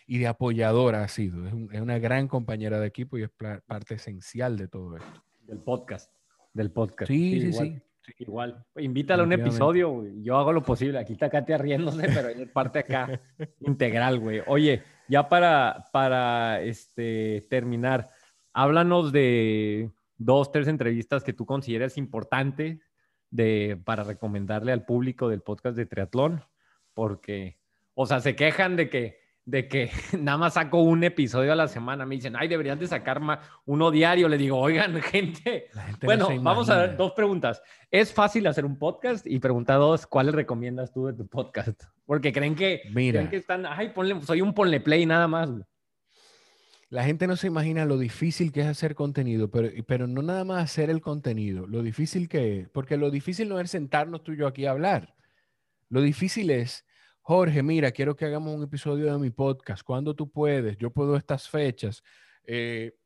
y 0.06 0.18
de 0.18 0.28
apoyadora 0.28 1.02
ha 1.02 1.08
sido. 1.08 1.46
Es, 1.46 1.54
es, 1.72 1.80
una 1.80 1.98
gran 1.98 2.28
compañera 2.28 2.78
de 2.78 2.86
equipo 2.86 3.18
y 3.18 3.24
es 3.24 3.30
parte 3.66 3.94
esencial 3.94 4.56
de 4.56 4.68
todo 4.68 4.96
esto. 4.96 5.24
Del 5.40 5.58
podcast. 5.58 6.12
Del 6.52 6.70
podcast. 6.70 7.10
Sí, 7.10 7.40
sí, 7.40 7.52
sí. 7.52 7.82
Igual. 8.18 8.64
Invítala 8.76 9.22
a 9.22 9.26
un 9.26 9.32
episodio, 9.32 9.90
güey. 9.90 10.22
Yo 10.22 10.36
hago 10.36 10.52
lo 10.52 10.62
posible. 10.62 10.98
Aquí 10.98 11.12
está 11.12 11.30
Katia 11.30 11.58
riéndose, 11.58 12.08
pero 12.08 12.28
es 12.28 12.48
parte 12.50 12.80
acá 12.80 13.20
integral, 13.60 14.18
güey. 14.18 14.42
Oye, 14.46 14.82
ya 15.08 15.28
para, 15.28 15.86
para 15.92 16.62
este, 16.62 17.46
terminar, 17.48 18.10
háblanos 18.52 19.12
de 19.12 19.90
dos, 20.16 20.52
tres 20.52 20.68
entrevistas 20.68 21.24
que 21.24 21.32
tú 21.32 21.46
consideras 21.46 21.96
importantes 21.98 22.78
de, 23.30 23.80
para 23.84 24.04
recomendarle 24.04 24.72
al 24.72 24.84
público 24.84 25.28
del 25.28 25.42
podcast 25.42 25.76
de 25.76 25.86
triatlón, 25.86 26.44
porque, 26.94 27.58
o 27.94 28.06
sea, 28.06 28.20
se 28.20 28.36
quejan 28.36 28.76
de 28.76 28.90
que 28.90 29.21
de 29.44 29.68
que 29.68 29.90
nada 30.18 30.38
más 30.38 30.54
saco 30.54 30.80
un 30.82 31.02
episodio 31.04 31.52
a 31.52 31.56
la 31.56 31.68
semana. 31.68 32.06
Me 32.06 32.14
dicen, 32.14 32.34
ay, 32.36 32.48
deberían 32.48 32.78
de 32.78 32.86
sacar 32.86 33.20
más, 33.20 33.38
uno 33.64 33.90
diario. 33.90 34.28
Le 34.28 34.38
digo, 34.38 34.58
oigan, 34.58 35.00
gente. 35.02 35.68
bueno, 36.02 36.28
vamos 36.40 36.70
a 36.70 36.78
ver 36.78 36.96
dos 36.96 37.12
preguntas. 37.12 37.62
¿Es 37.90 38.12
fácil 38.12 38.46
hacer 38.46 38.64
un 38.64 38.78
podcast? 38.78 39.26
Y 39.26 39.38
pregunta 39.38 39.74
dos, 39.74 40.06
¿cuáles 40.06 40.34
recomiendas 40.34 40.92
tú 40.92 41.06
de 41.06 41.14
tu 41.14 41.26
podcast? 41.26 41.82
Porque 42.06 42.32
creen 42.32 42.54
que, 42.54 42.82
Mira, 42.92 43.28
que 43.28 43.36
están, 43.36 43.64
ay, 43.66 43.90
ponle, 43.90 44.20
soy 44.22 44.40
un 44.42 44.54
ponle 44.54 44.80
play 44.80 45.06
nada 45.06 45.28
más. 45.28 45.50
La 46.90 47.04
gente 47.04 47.26
no 47.26 47.36
se 47.36 47.46
imagina 47.46 47.86
lo 47.86 47.96
difícil 47.96 48.52
que 48.52 48.60
es 48.60 48.66
hacer 48.66 48.94
contenido, 48.94 49.50
pero, 49.50 49.70
pero 49.86 50.06
no 50.06 50.20
nada 50.20 50.44
más 50.44 50.62
hacer 50.62 50.90
el 50.90 51.00
contenido, 51.00 51.66
lo 51.66 51.82
difícil 51.82 52.28
que 52.28 52.60
es, 52.60 52.68
porque 52.68 52.98
lo 52.98 53.10
difícil 53.10 53.48
no 53.48 53.58
es 53.58 53.70
sentarnos 53.70 54.22
tú 54.22 54.32
y 54.32 54.36
yo 54.36 54.46
aquí 54.46 54.66
a 54.66 54.72
hablar. 54.72 55.14
Lo 55.88 56.02
difícil 56.02 56.50
es 56.50 56.84
Jorge, 57.22 57.62
mira, 57.62 57.92
quiero 57.92 58.16
que 58.16 58.24
hagamos 58.24 58.54
un 58.54 58.64
episodio 58.64 59.12
de 59.12 59.18
mi 59.18 59.30
podcast. 59.30 59.84
¿Cuándo 59.84 60.14
tú 60.14 60.28
puedes? 60.28 60.76
Yo 60.76 60.90
puedo 60.90 61.16
estas 61.16 61.48
fechas. 61.48 62.02
Eh, 62.44 62.96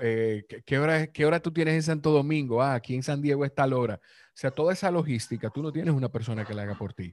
eh, 0.00 0.44
¿qué, 0.64 0.78
hora, 0.78 1.08
¿Qué 1.08 1.26
hora 1.26 1.40
tú 1.40 1.52
tienes 1.52 1.74
en 1.74 1.82
Santo 1.82 2.12
Domingo? 2.12 2.62
Ah, 2.62 2.74
aquí 2.74 2.94
en 2.94 3.02
San 3.02 3.20
Diego 3.20 3.44
está 3.44 3.66
la 3.66 3.76
hora. 3.76 3.94
O 3.94 4.34
sea, 4.34 4.52
toda 4.52 4.72
esa 4.72 4.92
logística, 4.92 5.50
tú 5.50 5.60
no 5.60 5.72
tienes 5.72 5.92
una 5.92 6.08
persona 6.08 6.44
que 6.44 6.54
la 6.54 6.62
haga 6.62 6.74
por 6.76 6.94
ti. 6.94 7.12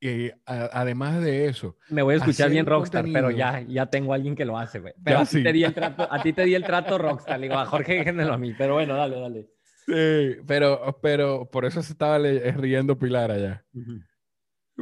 Y 0.00 0.30
además 0.44 1.20
de 1.20 1.46
eso. 1.46 1.76
Me 1.88 2.02
voy 2.02 2.14
a 2.14 2.18
escuchar 2.18 2.50
bien 2.50 2.66
Rockstar, 2.66 3.04
pero 3.12 3.32
ya, 3.32 3.62
ya 3.62 3.86
tengo 3.86 4.12
a 4.12 4.16
alguien 4.16 4.36
que 4.36 4.44
lo 4.44 4.56
hace, 4.56 4.78
güey. 4.78 4.94
Pero 5.02 5.20
a 5.20 5.24
ti, 5.24 5.42
te 5.42 5.52
di 5.52 5.64
el 5.64 5.74
trato, 5.74 6.06
a 6.12 6.22
ti 6.22 6.32
te 6.32 6.44
di 6.44 6.54
el 6.54 6.62
trato 6.62 6.98
Rockstar. 6.98 7.40
Le 7.40 7.48
digo, 7.48 7.58
a 7.58 7.66
Jorge, 7.66 7.94
déjenmelo 7.94 8.34
a 8.34 8.38
mí. 8.38 8.54
Pero 8.56 8.74
bueno, 8.74 8.94
dale, 8.94 9.18
dale. 9.18 9.48
Sí, 9.86 10.40
pero, 10.46 10.98
pero 11.02 11.50
por 11.50 11.64
eso 11.64 11.82
se 11.82 11.92
estaba 11.92 12.18
riendo 12.18 12.98
Pilar 12.98 13.32
allá. 13.32 13.64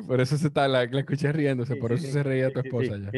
Por 0.07 0.21
eso 0.21 0.37
se 0.37 0.49
está, 0.49 0.67
la, 0.67 0.85
escuché 0.85 1.33
riéndose, 1.33 1.77
por 1.77 1.93
eso 1.93 2.07
se 2.07 2.23
reía 2.23 2.53
tu 2.53 2.61
esposa 2.61 2.97
ya. 2.99 3.11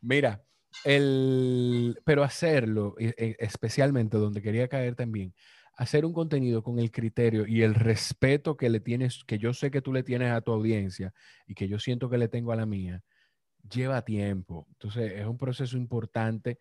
Mira, 0.00 0.42
el, 0.84 1.98
pero 2.04 2.22
hacerlo, 2.22 2.94
e, 2.98 3.36
especialmente 3.38 4.16
donde 4.16 4.42
quería 4.42 4.68
caer 4.68 4.94
también, 4.94 5.34
hacer 5.76 6.04
un 6.04 6.12
contenido 6.12 6.62
con 6.62 6.78
el 6.78 6.90
criterio 6.90 7.46
y 7.46 7.62
el 7.62 7.74
respeto 7.74 8.56
que 8.56 8.70
le 8.70 8.80
tienes, 8.80 9.24
que 9.24 9.38
yo 9.38 9.52
sé 9.54 9.70
que 9.70 9.82
tú 9.82 9.92
le 9.92 10.02
tienes 10.02 10.30
a 10.30 10.40
tu 10.40 10.52
audiencia 10.52 11.12
y 11.46 11.54
que 11.54 11.66
yo 11.66 11.78
siento 11.78 12.08
que 12.08 12.18
le 12.18 12.28
tengo 12.28 12.52
a 12.52 12.56
la 12.56 12.66
mía, 12.66 13.02
lleva 13.68 14.02
tiempo. 14.02 14.66
Entonces, 14.72 15.12
es 15.12 15.26
un 15.26 15.38
proceso 15.38 15.76
importante 15.76 16.58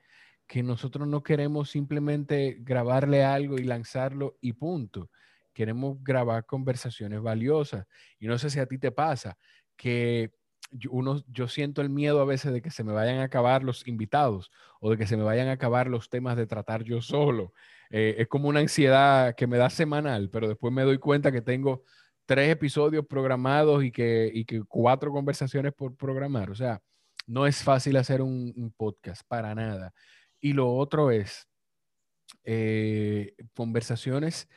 que 0.48 0.64
nosotros 0.64 1.08
no 1.08 1.24
queremos 1.24 1.70
simplemente 1.70 2.58
grabarle 2.60 3.24
algo 3.24 3.58
y 3.58 3.64
lanzarlo 3.64 4.38
y 4.42 4.54
punto 4.54 5.10
queremos 5.54 6.04
grabar 6.04 6.46
conversaciones 6.46 7.22
valiosas. 7.22 7.86
Y 8.20 8.28
no 8.28 8.38
sé 8.38 8.50
si 8.50 8.60
a 8.60 8.66
ti 8.66 8.78
te 8.78 8.92
pasa 8.92 9.38
que 9.76 10.32
yo, 10.72 10.92
uno, 10.92 11.24
yo 11.28 11.48
siento 11.48 11.82
el 11.82 11.90
miedo 11.90 12.22
a 12.22 12.26
veces 12.26 12.54
de 12.54 12.62
que 12.62 12.72
se 12.72 12.84
me 12.84 12.94
vayan 12.94 13.20
a 13.20 13.24
acabar 13.24 13.64
los 13.64 13.88
invitados 13.88 14.52
o 14.80 14.92
de 14.92 14.98
que 14.98 15.08
se 15.08 15.18
me 15.18 15.24
vayan 15.24 15.48
a 15.48 15.54
acabar 15.54 15.88
los 15.88 16.10
temas 16.10 16.38
de 16.38 16.48
tratar 16.48 16.84
yo 16.84 17.02
solo. 17.02 17.54
Eh, 17.90 18.16
es 18.20 18.28
como 18.28 18.48
una 18.48 18.62
ansiedad 18.62 19.36
que 19.36 19.48
me 19.48 19.58
da 19.58 19.70
semanal, 19.70 20.30
pero 20.30 20.48
después 20.48 20.74
me 20.74 20.84
doy 20.84 20.98
cuenta 20.98 21.32
que 21.32 21.42
tengo 21.42 21.84
tres 22.26 22.50
episodios 22.50 23.06
programados 23.06 23.84
y 23.84 23.92
que, 23.92 24.32
y 24.34 24.46
que 24.46 24.62
cuatro 24.68 25.12
conversaciones 25.12 25.74
por 25.74 25.96
programar. 25.96 26.50
O 26.50 26.56
sea, 26.56 26.82
no 27.28 27.46
es 27.48 27.64
fácil 27.64 27.98
hacer 27.98 28.22
un, 28.22 28.74
podcast 28.78 29.24
para 29.28 29.54
nada. 29.56 29.94
Y 30.40 30.54
lo 30.54 30.74
otro 30.74 31.12
es 31.12 31.48
eh, 32.44 33.36
conversaciones 33.54 34.48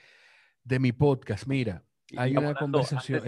de 0.64 0.78
mi 0.78 0.92
podcast. 0.92 1.46
Mira, 1.46 1.82
hay 2.16 2.36
una 2.36 2.54
conversación. 2.54 3.22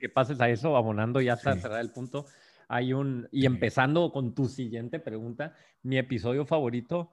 que 0.00 0.08
pases 0.08 0.40
a 0.40 0.48
eso, 0.48 0.76
abonando 0.76 1.20
ya 1.20 1.34
hasta 1.34 1.56
cerrar 1.56 1.80
el 1.80 1.90
punto. 1.90 2.26
Hay 2.68 2.92
un, 2.92 3.28
y 3.32 3.46
empezando 3.46 4.12
con 4.12 4.34
tu 4.34 4.48
siguiente 4.48 4.98
pregunta, 4.98 5.54
mi 5.82 5.98
episodio 5.98 6.46
favorito, 6.46 7.12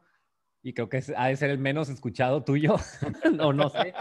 y 0.61 0.73
creo 0.73 0.89
que 0.89 1.03
ha 1.15 1.27
de 1.27 1.35
ser 1.35 1.49
el 1.49 1.57
menos 1.57 1.89
escuchado 1.89 2.43
tuyo, 2.43 2.75
no, 3.33 3.53
no 3.53 3.69
sé, 3.69 3.93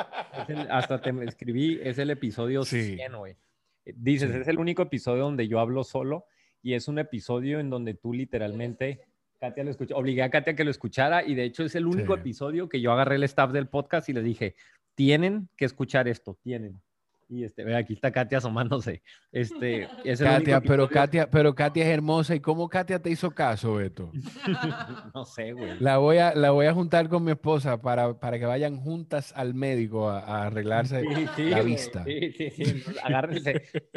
hasta 0.71 1.01
te 1.01 1.11
escribí, 1.25 1.81
es 1.83 1.99
el 1.99 2.11
episodio 2.11 2.65
100, 2.65 3.17
güey. 3.17 3.37
Dices, 3.85 4.35
es 4.35 4.49
el 4.49 4.59
único 4.59 4.83
episodio 4.83 5.25
donde 5.25 5.49
yo 5.49 5.61
hablo 5.61 5.83
solo 5.83 6.27
y 6.63 6.75
es 6.75 6.89
un 6.89 6.99
episodio 6.99 7.59
en 7.59 7.71
donde 7.71 7.95
tú 7.95 8.13
literalmente, 8.13 9.01
Katia 9.41 9.65
lo 9.65 9.71
escuchó, 9.71 9.97
obligué 9.97 10.23
a 10.23 10.31
Katia 10.31 10.55
que 10.55 10.65
lo 10.65 10.71
escuchara 10.71 11.25
y 11.25 11.35
de 11.35 11.45
hecho 11.45 11.65
es 11.65 11.75
el 11.75 11.87
único 11.87 12.15
episodio 12.15 12.69
que 12.69 12.81
yo 12.81 12.93
agarré 12.93 13.17
el 13.17 13.23
staff 13.23 13.51
del 13.51 13.69
podcast 13.69 14.09
y 14.09 14.13
le 14.13 14.23
dije, 14.23 14.57
tienen 14.99 15.49
que 15.57 15.65
escuchar 15.65 16.09
esto, 16.09 16.37
tienen. 16.43 16.83
Y 17.29 17.45
este, 17.45 17.63
ve, 17.63 17.77
aquí 17.77 17.93
está 17.93 18.11
Katia 18.11 18.39
asomándose. 18.39 19.01
Este, 19.31 19.89
es 20.05 20.21
Katia, 20.21 20.61
pero 20.61 20.89
Katia, 20.89 21.31
pero 21.31 21.55
Katia 21.55 21.85
es 21.85 21.91
hermosa. 21.91 22.35
¿Y 22.35 22.41
cómo 22.41 22.69
Katia 22.69 23.01
te 23.01 23.09
hizo 23.09 23.31
caso, 23.31 23.75
Beto? 23.75 24.11
no 25.15 25.25
sé, 25.25 25.53
güey. 25.53 25.79
La 25.79 25.99
voy 25.99 26.19
a, 26.19 26.35
la 26.35 26.51
voy 26.51 26.67
a 26.67 26.75
juntar 26.75 27.09
con 27.09 27.23
mi 27.23 27.31
esposa 27.31 27.81
para, 27.81 28.19
para 28.19 28.41
que 28.41 28.47
vayan 28.47 28.77
juntas 28.81 29.33
al 29.37 29.55
médico 29.55 30.11
a, 30.11 30.47
arreglarse 30.47 31.01
la 31.37 31.63
vista. 31.63 32.03
Sí, 32.03 32.33
sí, 32.33 32.51
sí. 32.51 32.85
Agárrense. 33.05 33.53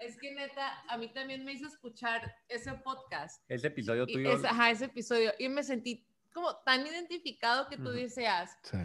es 0.00 0.18
que 0.18 0.34
neta, 0.34 0.82
a 0.88 0.98
mí 0.98 1.12
también 1.12 1.44
me 1.44 1.52
hizo 1.52 1.68
escuchar 1.68 2.34
ese 2.48 2.72
podcast. 2.82 3.44
Ese 3.48 3.68
episodio 3.68 4.08
tuyo. 4.08 4.32
ajá, 4.44 4.72
ese 4.72 4.86
episodio. 4.86 5.30
Y 5.38 5.48
me 5.48 5.62
sentí 5.62 6.04
como 6.32 6.56
tan 6.64 6.84
identificado 6.84 7.68
que 7.68 7.76
tú 7.76 7.90
deseas. 7.90 8.58
Sí 8.64 8.78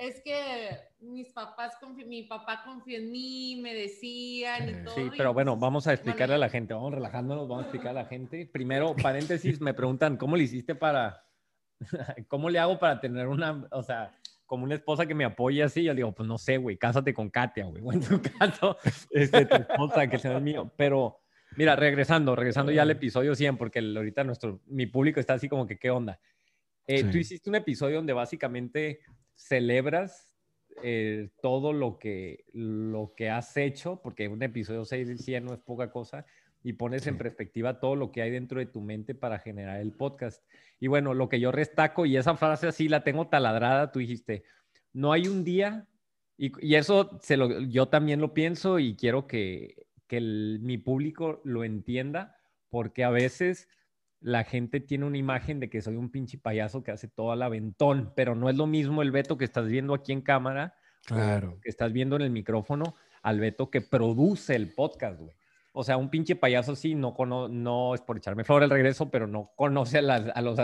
es 0.00 0.20
que 0.22 0.78
mis 1.00 1.32
papás, 1.32 1.74
mi 2.06 2.22
papá 2.22 2.62
confió 2.64 2.98
en 2.98 3.10
mí, 3.10 3.58
me 3.62 3.74
decían 3.74 4.68
y 4.68 4.84
todo. 4.84 4.94
Sí, 4.94 5.10
pero 5.16 5.32
bueno, 5.32 5.52
pues, 5.52 5.60
vamos 5.60 5.86
a 5.86 5.92
explicarle 5.92 6.36
a 6.36 6.38
la 6.38 6.48
gente, 6.48 6.74
vamos 6.74 6.92
relajándonos, 6.94 7.48
vamos 7.48 7.64
a 7.64 7.66
explicar 7.68 7.90
a 7.90 8.02
la 8.02 8.04
gente. 8.06 8.46
Primero, 8.46 8.94
paréntesis, 8.96 9.60
me 9.60 9.74
preguntan, 9.74 10.16
¿cómo 10.16 10.36
le 10.36 10.44
hiciste 10.44 10.74
para, 10.74 11.24
cómo 12.28 12.50
le 12.50 12.58
hago 12.58 12.78
para 12.78 13.00
tener 13.00 13.26
una, 13.26 13.66
o 13.70 13.82
sea, 13.82 14.16
como 14.46 14.64
una 14.64 14.74
esposa 14.74 15.06
que 15.06 15.14
me 15.14 15.24
apoye 15.24 15.62
así? 15.62 15.82
Yo 15.82 15.94
digo, 15.94 16.12
pues 16.12 16.28
no 16.28 16.38
sé, 16.38 16.56
güey, 16.56 16.76
cásate 16.76 17.12
con 17.12 17.30
Katia, 17.30 17.66
güey, 17.66 17.82
o 17.84 17.92
en 17.92 18.00
tu 18.00 18.20
caso, 18.38 18.76
este, 19.10 19.46
tu 19.46 19.56
esposa, 19.56 20.06
que 20.08 20.18
sea 20.18 20.36
el 20.36 20.42
mío. 20.42 20.72
Pero, 20.76 21.20
mira, 21.56 21.76
regresando, 21.76 22.34
regresando 22.36 22.72
ya 22.72 22.82
al 22.82 22.90
episodio 22.90 23.34
100, 23.34 23.56
porque 23.56 23.80
ahorita 23.80 24.24
nuestro, 24.24 24.60
mi 24.66 24.86
público 24.86 25.20
está 25.20 25.34
así 25.34 25.48
como 25.48 25.66
que, 25.66 25.78
¿qué 25.78 25.90
onda? 25.90 26.20
Eh, 26.86 27.04
tú 27.04 27.18
hiciste 27.18 27.50
un 27.50 27.56
episodio 27.56 27.96
donde 27.96 28.14
básicamente 28.14 29.00
celebras 29.38 30.28
eh, 30.82 31.30
todo 31.40 31.72
lo 31.72 31.98
que, 31.98 32.44
lo 32.52 33.14
que 33.16 33.30
has 33.30 33.56
hecho, 33.56 34.00
porque 34.02 34.28
un 34.28 34.42
episodio 34.42 34.84
6 34.84 35.08
y 35.08 35.18
100 35.18 35.44
no 35.44 35.54
es 35.54 35.60
poca 35.60 35.90
cosa, 35.90 36.26
y 36.62 36.74
pones 36.74 37.06
en 37.06 37.16
perspectiva 37.16 37.80
todo 37.80 37.94
lo 37.96 38.10
que 38.10 38.20
hay 38.20 38.30
dentro 38.30 38.58
de 38.58 38.66
tu 38.66 38.80
mente 38.80 39.14
para 39.14 39.38
generar 39.38 39.80
el 39.80 39.92
podcast. 39.92 40.44
Y 40.80 40.88
bueno, 40.88 41.14
lo 41.14 41.28
que 41.28 41.40
yo 41.40 41.52
restaco, 41.52 42.04
y 42.04 42.16
esa 42.16 42.36
frase 42.36 42.66
así 42.66 42.88
la 42.88 43.04
tengo 43.04 43.28
taladrada, 43.28 43.92
tú 43.92 44.00
dijiste, 44.00 44.42
no 44.92 45.12
hay 45.12 45.28
un 45.28 45.44
día, 45.44 45.86
y, 46.36 46.74
eso 46.74 47.18
se 47.22 47.36
lo, 47.36 47.60
yo 47.62 47.88
también 47.88 48.20
lo 48.20 48.34
pienso 48.34 48.78
y 48.78 48.96
quiero 48.96 49.26
que, 49.26 49.86
que 50.06 50.20
mi 50.20 50.78
público 50.78 51.40
lo 51.44 51.64
entienda, 51.64 52.36
porque 52.70 53.04
a 53.04 53.10
veces 53.10 53.68
la 54.20 54.44
gente 54.44 54.80
tiene 54.80 55.04
una 55.04 55.18
imagen 55.18 55.60
de 55.60 55.70
que 55.70 55.80
soy 55.80 55.96
un 55.96 56.10
pinche 56.10 56.38
payaso 56.38 56.82
que 56.82 56.90
hace 56.90 57.08
todo 57.08 57.32
al 57.32 57.42
aventón, 57.42 58.12
pero 58.16 58.34
no 58.34 58.50
es 58.50 58.56
lo 58.56 58.66
mismo 58.66 59.02
el 59.02 59.10
Beto 59.10 59.38
que 59.38 59.44
estás 59.44 59.66
viendo 59.66 59.94
aquí 59.94 60.12
en 60.12 60.22
cámara, 60.22 60.74
claro. 61.06 61.58
que 61.62 61.68
estás 61.68 61.92
viendo 61.92 62.16
en 62.16 62.22
el 62.22 62.30
micrófono, 62.30 62.94
al 63.22 63.40
Beto 63.40 63.70
que 63.70 63.80
produce 63.80 64.56
el 64.56 64.74
podcast, 64.74 65.20
güey. 65.20 65.34
o 65.72 65.84
sea, 65.84 65.96
un 65.96 66.10
pinche 66.10 66.36
payaso 66.36 66.74
sí, 66.74 66.94
no, 66.94 67.14
no 67.48 67.94
es 67.94 68.00
por 68.00 68.16
echarme 68.16 68.44
flor 68.44 68.62
el 68.62 68.70
regreso, 68.70 69.10
pero 69.10 69.26
no 69.26 69.52
conoce 69.56 69.98
a, 69.98 70.42
los, 70.42 70.58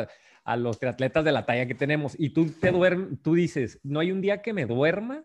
a 0.44 0.56
los 0.56 0.78
triatletas 0.78 1.24
de 1.24 1.32
la 1.32 1.46
talla 1.46 1.66
que 1.66 1.74
tenemos. 1.74 2.18
Y 2.18 2.30
tú 2.30 2.50
te 2.50 2.72
duermes, 2.72 3.22
tú 3.22 3.34
dices, 3.34 3.80
no 3.82 4.00
hay 4.00 4.10
un 4.10 4.20
día 4.20 4.42
que 4.42 4.52
me 4.52 4.66
duerma 4.66 5.24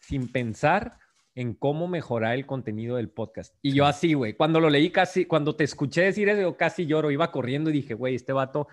sin 0.00 0.30
pensar 0.30 0.98
en 1.36 1.52
cómo 1.52 1.86
mejorar 1.86 2.34
el 2.34 2.46
contenido 2.46 2.96
del 2.96 3.10
podcast. 3.10 3.54
Y 3.60 3.74
yo 3.74 3.84
así, 3.84 4.14
güey, 4.14 4.32
cuando 4.32 4.58
lo 4.58 4.70
leí 4.70 4.90
casi, 4.90 5.26
cuando 5.26 5.54
te 5.54 5.64
escuché 5.64 6.00
decir 6.00 6.30
eso, 6.30 6.56
casi 6.56 6.86
lloro, 6.86 7.10
iba 7.10 7.30
corriendo 7.30 7.68
y 7.68 7.74
dije, 7.74 7.92
güey, 7.92 8.14
este 8.14 8.32
vato, 8.32 8.68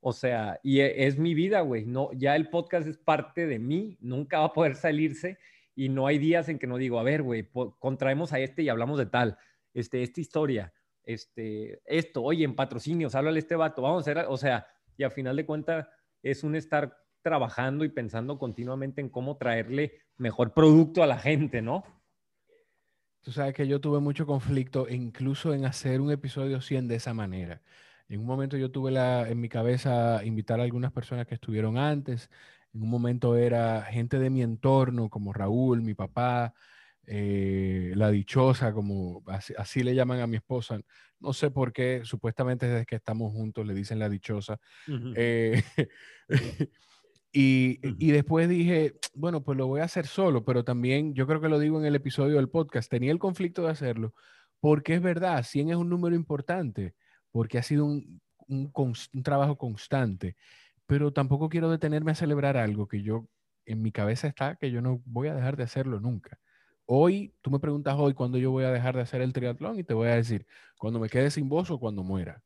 o 0.00 0.12
sea, 0.12 0.60
y 0.62 0.78
e, 0.78 1.08
es 1.08 1.18
mi 1.18 1.34
vida, 1.34 1.60
güey, 1.60 1.84
no, 1.84 2.10
ya 2.12 2.36
el 2.36 2.50
podcast 2.50 2.86
es 2.86 2.98
parte 2.98 3.48
de 3.48 3.58
mí, 3.58 3.98
nunca 4.00 4.38
va 4.38 4.44
a 4.46 4.52
poder 4.52 4.76
salirse 4.76 5.38
y 5.74 5.88
no 5.88 6.06
hay 6.06 6.18
días 6.18 6.48
en 6.48 6.60
que 6.60 6.68
no 6.68 6.76
digo, 6.76 7.00
a 7.00 7.02
ver, 7.02 7.24
güey, 7.24 7.48
contraemos 7.80 8.32
a 8.32 8.38
este 8.38 8.62
y 8.62 8.68
hablamos 8.68 8.96
de 8.96 9.06
tal, 9.06 9.36
este, 9.74 10.04
esta 10.04 10.20
historia, 10.20 10.72
este, 11.02 11.80
esto, 11.84 12.22
oye, 12.22 12.44
en 12.44 12.54
patrocinios, 12.54 13.16
háblale 13.16 13.38
a 13.38 13.40
este 13.40 13.56
vato, 13.56 13.82
vamos 13.82 14.06
a 14.06 14.12
hacer, 14.12 14.24
o 14.28 14.36
sea, 14.36 14.68
y 14.96 15.02
a 15.02 15.10
final 15.10 15.34
de 15.34 15.46
cuentas 15.46 15.88
es 16.22 16.44
un 16.44 16.54
estar 16.54 16.96
trabajando 17.28 17.84
y 17.84 17.90
pensando 17.90 18.38
continuamente 18.38 19.02
en 19.02 19.10
cómo 19.10 19.36
traerle 19.36 20.00
mejor 20.16 20.54
producto 20.54 21.02
a 21.02 21.06
la 21.06 21.18
gente, 21.18 21.60
¿no? 21.60 21.84
Tú 23.20 23.32
sabes 23.32 23.52
que 23.52 23.68
yo 23.68 23.82
tuve 23.82 24.00
mucho 24.00 24.24
conflicto 24.24 24.88
incluso 24.88 25.52
en 25.52 25.66
hacer 25.66 26.00
un 26.00 26.10
episodio 26.10 26.62
100 26.62 26.88
de 26.88 26.94
esa 26.94 27.12
manera. 27.12 27.60
En 28.08 28.20
un 28.20 28.26
momento 28.26 28.56
yo 28.56 28.70
tuve 28.70 28.90
la, 28.90 29.28
en 29.28 29.38
mi 29.38 29.50
cabeza 29.50 30.24
invitar 30.24 30.58
a 30.58 30.62
algunas 30.62 30.90
personas 30.90 31.26
que 31.26 31.34
estuvieron 31.34 31.76
antes. 31.76 32.30
En 32.72 32.82
un 32.82 32.88
momento 32.88 33.36
era 33.36 33.82
gente 33.82 34.18
de 34.18 34.30
mi 34.30 34.40
entorno, 34.40 35.10
como 35.10 35.34
Raúl, 35.34 35.82
mi 35.82 35.92
papá, 35.92 36.54
eh, 37.06 37.92
la 37.94 38.10
dichosa, 38.10 38.72
como 38.72 39.22
así, 39.26 39.82
le 39.82 39.94
llaman 39.94 40.20
a 40.20 40.26
mi 40.26 40.36
esposa. 40.36 40.80
No 41.20 41.34
sé 41.34 41.50
por 41.50 41.74
qué, 41.74 42.00
supuestamente 42.04 42.66
desde 42.66 42.86
que 42.86 42.96
estamos 42.96 43.34
juntos 43.34 43.66
le 43.66 43.74
dicen 43.74 43.98
la 43.98 44.08
dichosa. 44.08 44.58
Y, 47.30 47.80
y, 47.98 48.10
después 48.10 48.48
dije, 48.48 48.94
bueno, 49.14 49.42
pues 49.44 49.58
lo 49.58 49.66
voy 49.66 49.80
a 49.80 49.84
hacer 49.84 50.06
solo, 50.06 50.44
pero 50.44 50.64
también 50.64 51.14
yo 51.14 51.26
creo 51.26 51.40
que 51.40 51.48
lo 51.48 51.58
digo 51.58 51.78
en 51.78 51.84
el 51.84 51.94
episodio 51.94 52.36
del 52.36 52.48
podcast, 52.48 52.90
tenía 52.90 53.12
el 53.12 53.18
conflicto 53.18 53.62
de 53.62 53.70
hacerlo, 53.70 54.14
porque 54.60 54.94
es 54.94 55.02
verdad, 55.02 55.42
100 55.44 55.70
es 55.70 55.76
un 55.76 55.90
número 55.90 56.16
importante, 56.16 56.94
porque 57.30 57.58
ha 57.58 57.62
sido 57.62 57.84
un, 57.84 58.22
un, 58.48 58.72
un 58.74 59.22
trabajo 59.22 59.58
constante, 59.58 60.36
pero 60.86 61.12
tampoco 61.12 61.50
quiero 61.50 61.70
detenerme 61.70 62.12
a 62.12 62.14
celebrar 62.14 62.56
algo 62.56 62.88
que 62.88 63.02
yo, 63.02 63.28
en 63.66 63.82
mi 63.82 63.92
cabeza 63.92 64.28
está, 64.28 64.56
que 64.56 64.70
yo 64.70 64.80
no 64.80 65.02
voy 65.04 65.28
a 65.28 65.34
dejar 65.34 65.56
de 65.56 65.64
hacerlo 65.64 66.00
nunca. 66.00 66.38
Hoy, 66.86 67.34
tú 67.42 67.50
me 67.50 67.60
preguntas 67.60 67.94
hoy 67.98 68.14
cuándo 68.14 68.38
yo 68.38 68.50
voy 68.50 68.64
a 68.64 68.72
dejar 68.72 68.96
de 68.96 69.02
hacer 69.02 69.20
el 69.20 69.34
triatlón 69.34 69.78
y 69.78 69.84
te 69.84 69.94
voy 69.94 70.08
a 70.08 70.14
decir, 70.14 70.46
cuando 70.78 70.98
me 71.00 71.10
quede 71.10 71.30
sin 71.30 71.48
voz 71.50 71.70
o 71.70 71.78
cuando 71.78 72.02
muera 72.02 72.42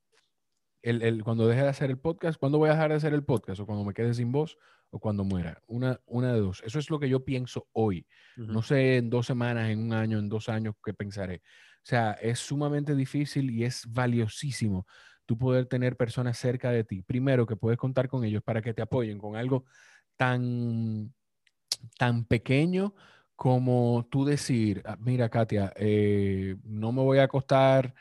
el, 0.83 1.22
cuando 1.24 1.47
deje 1.47 1.62
de 1.62 1.68
hacer 1.68 1.91
el 1.91 1.99
podcast, 1.99 2.39
¿cuándo 2.39 2.59
voy 2.59 2.68
a 2.68 2.72
dejar 2.72 2.91
de 2.91 2.97
hacer 2.97 3.14
el 3.14 3.24
podcast? 3.24 3.61
¿O 3.61 3.66
cuando 3.66 3.85
me 3.85 3.95
quede 3.95 4.14
sin 4.14 4.33
voz? 4.33 4.59
¿O 4.91 4.99
cuando 4.99 5.24
muera? 5.24 5.62
Una, 5.66 6.01
una 6.07 6.33
de 6.33 6.41
dos. 6.41 6.62
Eso 6.66 6.78
es 6.78 6.91
lo 6.91 6.99
que 6.99 7.09
yo 7.09 7.24
pienso 7.24 7.68
hoy. 7.72 8.07
No 8.37 8.62
sé 8.62 8.97
en 8.99 9.11
dos 9.11 9.26
semanas, 9.26 9.70
en 9.70 9.78
un 9.78 9.93
año, 9.93 10.18
en 10.18 10.28
dos 10.28 10.49
años 10.49 10.74
qué 10.85 10.93
pensaré. 10.93 11.43
O 11.76 11.85
sea, 11.85 12.12
es 12.12 12.39
sumamente 12.39 12.95
difícil 12.95 13.51
y 13.51 13.64
es 13.64 13.85
valiosísimo 13.89 14.87
tú 15.24 15.39
poder 15.39 15.66
tener 15.66 15.97
personas 15.97 16.39
cerca 16.39 16.70
de 16.70 16.85
ti. 16.85 17.03
Primero, 17.03 17.47
que 17.47 17.57
puedes 17.57 17.78
contar 17.78 18.09
con 18.09 18.24
ellos 18.24 18.43
para 18.43 18.61
que 18.61 18.74
te 18.74 18.83
apoyen 18.83 19.18
con 19.18 19.37
algo 19.37 19.64
tan, 20.16 21.12
tan 21.99 22.24
pequeño 22.24 22.95
como 23.35 24.07
tú 24.11 24.24
decir, 24.24 24.83
ah, 24.85 24.97
mira, 25.01 25.28
Katia, 25.28 25.72
eh, 25.76 26.57
no 26.64 26.93
me 26.93 27.03
voy 27.03 27.18
a 27.18 27.24
acostar 27.24 27.95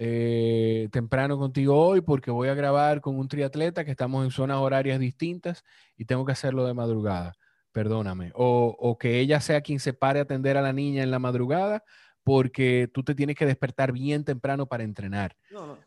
eh, 0.00 0.88
temprano 0.92 1.36
contigo 1.38 1.76
hoy 1.76 2.00
porque 2.00 2.30
voy 2.30 2.48
a 2.48 2.54
grabar 2.54 3.00
con 3.00 3.18
un 3.18 3.26
triatleta 3.26 3.84
que 3.84 3.90
estamos 3.90 4.24
en 4.24 4.30
zonas 4.30 4.58
horarias 4.58 5.00
distintas 5.00 5.64
y 5.96 6.04
tengo 6.04 6.24
que 6.24 6.32
hacerlo 6.32 6.64
de 6.64 6.72
madrugada. 6.72 7.34
Perdóname. 7.72 8.30
O, 8.34 8.96
que 8.98 9.18
ella 9.18 9.40
sea 9.40 9.60
quien 9.60 9.80
se 9.80 9.92
pare 9.92 10.20
a 10.20 10.22
atender 10.22 10.56
a 10.56 10.62
la 10.62 10.72
niña 10.72 11.02
en 11.02 11.10
la 11.10 11.18
madrugada 11.18 11.82
porque 12.22 12.88
tú 12.92 13.02
te 13.02 13.14
tienes 13.14 13.36
que 13.36 13.46
despertar 13.46 13.92
bien 13.92 14.24
temprano 14.24 14.66
para 14.66 14.84
entrenar. 14.84 15.36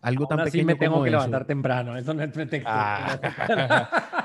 Algo 0.02 0.28
tan 0.28 0.44
pequeño 0.44 0.66
me 0.66 0.76
tengo 0.76 1.04
que 1.04 1.12
levantar 1.12 1.46
temprano. 1.46 1.98
Eso 1.98 2.14
no 2.14 2.24
es 2.24 2.32
pretexto. 2.32 2.70
Ah. 2.72 3.20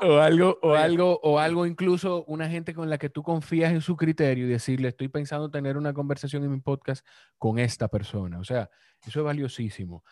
O 0.00 0.18
algo, 0.18 0.58
o 0.62 0.74
algo, 0.74 1.18
o 1.22 1.38
algo 1.38 1.66
incluso 1.66 2.24
una 2.26 2.48
gente 2.48 2.72
con 2.72 2.88
la 2.88 2.98
que 2.98 3.10
tú 3.10 3.22
confías 3.22 3.72
en 3.72 3.80
su 3.80 3.96
criterio 3.96 4.46
y 4.46 4.48
decirle, 4.48 4.88
estoy 4.88 5.08
pensando 5.08 5.50
tener 5.50 5.76
una 5.76 5.92
conversación 5.92 6.44
en 6.44 6.52
mi 6.52 6.60
podcast 6.60 7.04
con 7.36 7.58
esta 7.58 7.88
persona. 7.88 8.38
O 8.38 8.44
sea, 8.44 8.70
eso 9.04 9.20
es 9.20 9.24
valiosísimo. 9.24 10.04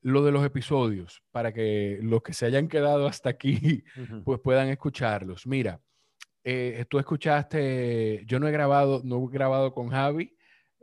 Lo 0.00 0.24
de 0.24 0.32
los 0.32 0.44
episodios, 0.44 1.22
para 1.30 1.52
que 1.52 1.98
los 2.02 2.22
que 2.22 2.32
se 2.32 2.46
hayan 2.46 2.68
quedado 2.68 3.06
hasta 3.06 3.28
aquí, 3.30 3.84
pues 4.24 4.40
puedan 4.40 4.68
escucharlos. 4.68 5.46
Mira, 5.46 5.80
eh, 6.42 6.84
tú 6.88 6.98
escuchaste, 6.98 8.22
yo 8.26 8.38
no 8.38 8.48
he 8.48 8.52
grabado, 8.52 9.02
no 9.04 9.26
he 9.28 9.32
grabado 9.32 9.72
con 9.72 9.88
Javi. 9.88 10.36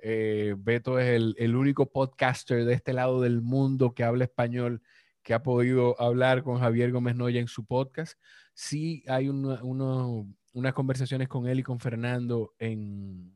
Eh, 0.03 0.55
Beto 0.57 0.99
es 0.99 1.09
el, 1.09 1.35
el 1.37 1.55
único 1.55 1.91
podcaster 1.91 2.65
de 2.65 2.73
este 2.73 2.93
lado 2.93 3.21
del 3.21 3.41
mundo 3.41 3.93
que 3.93 4.03
habla 4.03 4.23
español 4.23 4.81
que 5.23 5.33
ha 5.33 5.43
podido 5.43 5.99
hablar 6.01 6.43
con 6.43 6.59
Javier 6.59 6.91
Gómez 6.91 7.15
Noya 7.15 7.39
en 7.39 7.47
su 7.47 7.65
podcast. 7.65 8.19
Sí 8.53 9.03
hay 9.07 9.29
unas 9.29 10.73
conversaciones 10.73 11.27
con 11.27 11.47
él 11.47 11.59
y 11.59 11.63
con 11.63 11.79
Fernando 11.79 12.53
en, 12.59 13.33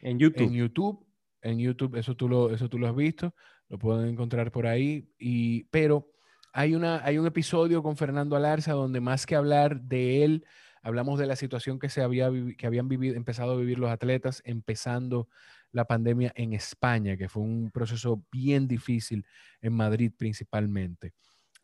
en 0.00 0.18
YouTube. 0.18 0.42
En 0.42 0.52
YouTube, 0.52 1.06
en 1.42 1.58
YouTube 1.58 1.96
eso, 1.96 2.16
tú 2.16 2.28
lo, 2.28 2.52
eso 2.52 2.68
tú 2.68 2.78
lo 2.78 2.88
has 2.88 2.94
visto, 2.94 3.34
lo 3.68 3.78
pueden 3.78 4.08
encontrar 4.08 4.50
por 4.52 4.66
ahí. 4.66 5.08
Y, 5.18 5.64
pero 5.64 6.10
hay, 6.52 6.74
una, 6.74 7.04
hay 7.04 7.18
un 7.18 7.26
episodio 7.26 7.82
con 7.82 7.96
Fernando 7.96 8.36
Alarza 8.36 8.72
donde 8.72 9.00
más 9.00 9.26
que 9.26 9.36
hablar 9.36 9.80
de 9.82 10.24
él, 10.24 10.46
hablamos 10.82 11.18
de 11.18 11.26
la 11.26 11.36
situación 11.36 11.78
que, 11.78 11.88
se 11.88 12.02
había, 12.02 12.30
que 12.56 12.66
habían 12.66 12.88
vivido, 12.88 13.16
empezado 13.16 13.52
a 13.52 13.56
vivir 13.56 13.78
los 13.78 13.90
atletas, 13.90 14.42
empezando 14.44 15.28
la 15.72 15.86
pandemia 15.86 16.32
en 16.36 16.52
España, 16.52 17.16
que 17.16 17.28
fue 17.28 17.42
un 17.42 17.70
proceso 17.70 18.22
bien 18.30 18.68
difícil 18.68 19.24
en 19.60 19.72
Madrid 19.72 20.12
principalmente. 20.16 21.12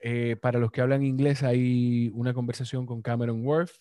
Eh, 0.01 0.37
para 0.41 0.59
los 0.59 0.71
que 0.71 0.81
hablan 0.81 1.03
inglés, 1.03 1.43
hay 1.43 2.11
una 2.15 2.33
conversación 2.33 2.87
con 2.87 3.03
Cameron 3.03 3.45
Worth 3.45 3.73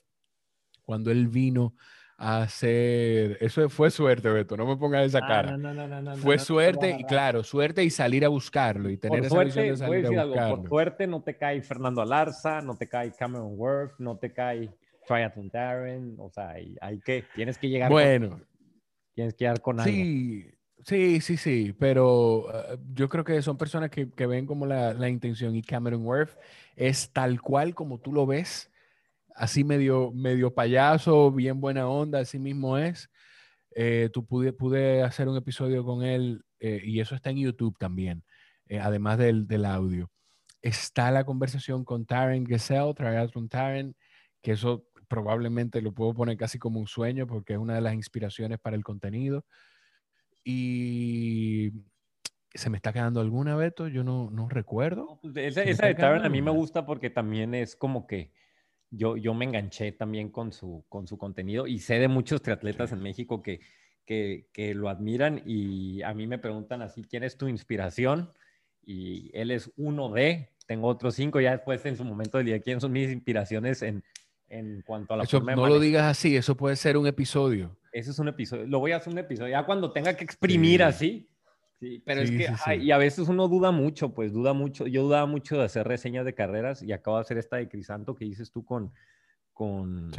cuando 0.83 1.11
él 1.11 1.27
vino 1.27 1.75
a 2.17 2.41
hacer. 2.41 3.37
Eso 3.39 3.69
fue 3.69 3.91
suerte, 3.91 4.29
Beto, 4.29 4.57
no 4.57 4.65
me 4.65 4.75
pongas 4.77 5.05
esa 5.05 5.19
ah, 5.19 5.27
cara. 5.27 6.15
fue 6.15 6.39
suerte, 6.39 6.97
y 6.99 7.03
claro, 7.03 7.43
suerte 7.43 7.83
y 7.83 7.89
salir 7.89 8.25
a 8.25 8.29
buscarlo 8.29 8.89
y 8.89 8.97
tener 8.97 9.25
esa 9.25 9.43
visión 9.43 9.67
de 9.67 9.77
salir 9.77 10.05
a 10.07 10.25
buscarlo. 10.25 10.57
por 10.57 10.69
suerte 10.69 11.07
no 11.07 11.21
te 11.21 11.37
cae 11.37 11.61
Fernando 11.61 12.01
Alarza, 12.01 12.61
no 12.61 12.75
te 12.75 12.89
cae 12.89 13.11
Cameron 13.11 13.53
Worth, 13.55 13.99
no 13.99 14.17
te 14.17 14.33
cae 14.33 14.69
Triathlon 15.07 15.49
Darren, 15.49 16.15
o 16.17 16.29
sea, 16.29 16.55
hay, 16.81 16.99
que, 16.99 17.25
tienes 17.35 17.57
que 17.57 17.69
llegar. 17.69 17.91
Bueno, 17.91 18.41
Tienes 19.17 19.33
que 19.33 19.51
con 19.63 19.79
algo. 19.79 19.91
Sí, 19.91 20.47
sí, 20.85 21.21
sí, 21.21 21.37
sí, 21.37 21.73
pero 21.79 22.45
ah, 22.53 22.77
yo 22.93 23.09
creo 23.09 23.23
que 23.23 23.41
son 23.41 23.57
personas 23.57 23.89
que, 23.89 24.11
que 24.11 24.27
ven 24.27 24.45
como 24.45 24.67
la, 24.67 24.93
la, 24.93 25.09
intención 25.09 25.55
y 25.55 25.63
Cameron 25.63 26.05
Worth 26.05 26.37
es 26.75 27.11
tal 27.11 27.41
cual 27.41 27.73
como 27.73 27.99
tú 27.99 28.13
lo 28.13 28.27
ves, 28.27 28.69
así 29.33 29.63
medio, 29.63 30.11
medio 30.11 30.53
payaso, 30.53 31.31
bien 31.31 31.59
buena 31.59 31.87
onda, 31.87 32.19
así 32.19 32.37
mismo 32.37 32.77
es. 32.77 33.09
Eh, 33.71 34.11
tú 34.13 34.23
pude, 34.23 34.53
pude 34.53 35.01
hacer 35.01 35.27
un 35.27 35.37
episodio 35.37 35.83
con 35.83 36.03
él 36.03 36.45
eh, 36.59 36.83
y 36.85 36.99
eso 36.99 37.15
está 37.15 37.31
en 37.31 37.37
YouTube 37.37 37.75
también, 37.79 38.23
eh, 38.67 38.79
además 38.79 39.17
del, 39.17 39.47
del, 39.47 39.65
audio. 39.65 40.11
Está 40.61 41.09
la 41.09 41.23
conversación 41.23 41.83
con 41.83 42.05
Taryn 42.05 42.45
Gesell, 42.45 42.93
Triathlon 42.93 43.49
Taryn, 43.49 43.95
que 44.43 44.51
eso 44.51 44.85
probablemente 45.07 45.81
lo 45.81 45.93
puedo 45.93 46.13
poner 46.13 46.37
casi 46.37 46.59
como 46.59 46.79
un 46.79 46.87
sueño 46.87 47.27
porque 47.27 47.53
es 47.53 47.59
una 47.59 47.75
de 47.75 47.81
las 47.81 47.93
inspiraciones 47.93 48.59
para 48.59 48.75
el 48.75 48.83
contenido. 48.83 49.45
Y 50.43 51.73
se 52.53 52.69
me 52.69 52.77
está 52.77 52.93
quedando 52.93 53.19
alguna, 53.19 53.55
Beto, 53.55 53.87
yo 53.87 54.03
no, 54.03 54.29
no 54.31 54.49
recuerdo. 54.49 55.19
Pues, 55.21 55.35
esa, 55.37 55.63
esa 55.63 55.87
de 55.87 55.95
Tavern 55.95 56.25
a 56.25 56.29
mí 56.29 56.41
me 56.41 56.51
gusta 56.51 56.85
porque 56.85 57.09
también 57.09 57.53
es 57.53 57.75
como 57.75 58.07
que 58.07 58.31
yo, 58.89 59.17
yo 59.17 59.33
me 59.33 59.45
enganché 59.45 59.91
también 59.91 60.29
con 60.29 60.51
su, 60.51 60.85
con 60.89 61.07
su 61.07 61.17
contenido 61.17 61.67
y 61.67 61.79
sé 61.79 61.99
de 61.99 62.07
muchos 62.07 62.41
triatletas 62.41 62.91
en 62.93 63.01
México 63.01 63.41
que, 63.41 63.59
que, 64.05 64.47
que, 64.53 64.73
lo 64.73 64.89
admiran 64.89 65.43
y 65.45 66.01
a 66.03 66.13
mí 66.13 66.25
me 66.25 66.39
preguntan 66.39 66.81
así, 66.81 67.03
¿quién 67.03 67.23
es 67.23 67.37
tu 67.37 67.47
inspiración? 67.47 68.31
Y 68.81 69.29
él 69.33 69.51
es 69.51 69.71
uno 69.75 70.09
de, 70.09 70.53
tengo 70.65 70.87
otros 70.87 71.15
cinco, 71.15 71.41
ya 71.41 71.51
después 71.51 71.85
en 71.85 71.97
su 71.97 72.05
momento 72.05 72.37
del 72.37 72.47
día, 72.47 72.61
¿quién 72.61 72.79
son 72.79 72.93
mis 72.93 73.11
inspiraciones 73.11 73.81
en, 73.81 74.03
en 74.49 74.81
cuanto 74.81 75.13
a 75.13 75.17
la 75.17 75.23
eso, 75.23 75.41
No 75.41 75.67
lo 75.67 75.79
digas 75.79 76.03
así, 76.03 76.35
eso 76.35 76.55
puede 76.55 76.75
ser 76.75 76.97
un 76.97 77.07
episodio. 77.07 77.77
Eso 77.91 78.11
es 78.11 78.19
un 78.19 78.27
episodio, 78.27 78.65
lo 78.67 78.79
voy 78.79 78.91
a 78.91 78.97
hacer 78.97 79.13
un 79.13 79.19
episodio, 79.19 79.51
ya 79.51 79.65
cuando 79.65 79.91
tenga 79.91 80.15
que 80.15 80.23
exprimir 80.23 80.83
así. 80.83 81.29
Sí, 81.79 82.01
pero 82.03 82.21
es 82.21 82.31
que, 82.31 82.75
y 82.77 82.89
a 82.89 82.97
veces 82.97 83.27
uno 83.27 83.47
duda 83.47 83.69
mucho, 83.69 84.15
pues 84.15 84.33
duda 84.33 84.53
mucho. 84.53 84.87
Yo 84.87 85.03
dudaba 85.03 85.27
mucho 85.27 85.57
de 85.57 85.65
hacer 85.65 85.87
reseñas 85.87 86.25
de 86.25 86.33
carreras 86.33 86.81
y 86.81 86.91
acabo 86.91 87.17
de 87.17 87.21
hacer 87.21 87.37
esta 87.37 87.57
de 87.57 87.69
Crisanto 87.69 88.15
que 88.15 88.25
dices 88.25 88.51
tú 88.51 88.65
con. 88.65 88.91
con 89.53 90.11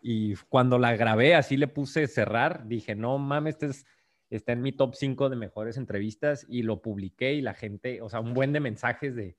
Y 0.00 0.34
cuando 0.48 0.78
la 0.78 0.96
grabé, 0.96 1.34
así 1.34 1.58
le 1.58 1.68
puse 1.68 2.06
cerrar, 2.06 2.66
dije, 2.68 2.94
no 2.94 3.18
mames, 3.18 3.54
este 3.54 3.66
es 3.66 3.86
está 4.30 4.52
en 4.52 4.62
mi 4.62 4.72
top 4.72 4.94
5 4.94 5.28
de 5.28 5.36
mejores 5.36 5.76
entrevistas 5.76 6.46
y 6.48 6.62
lo 6.62 6.82
publiqué 6.82 7.34
y 7.34 7.40
la 7.40 7.54
gente, 7.54 8.00
o 8.02 8.08
sea, 8.08 8.20
un 8.20 8.34
buen 8.34 8.52
de 8.52 8.60
mensajes 8.60 9.14
de, 9.14 9.36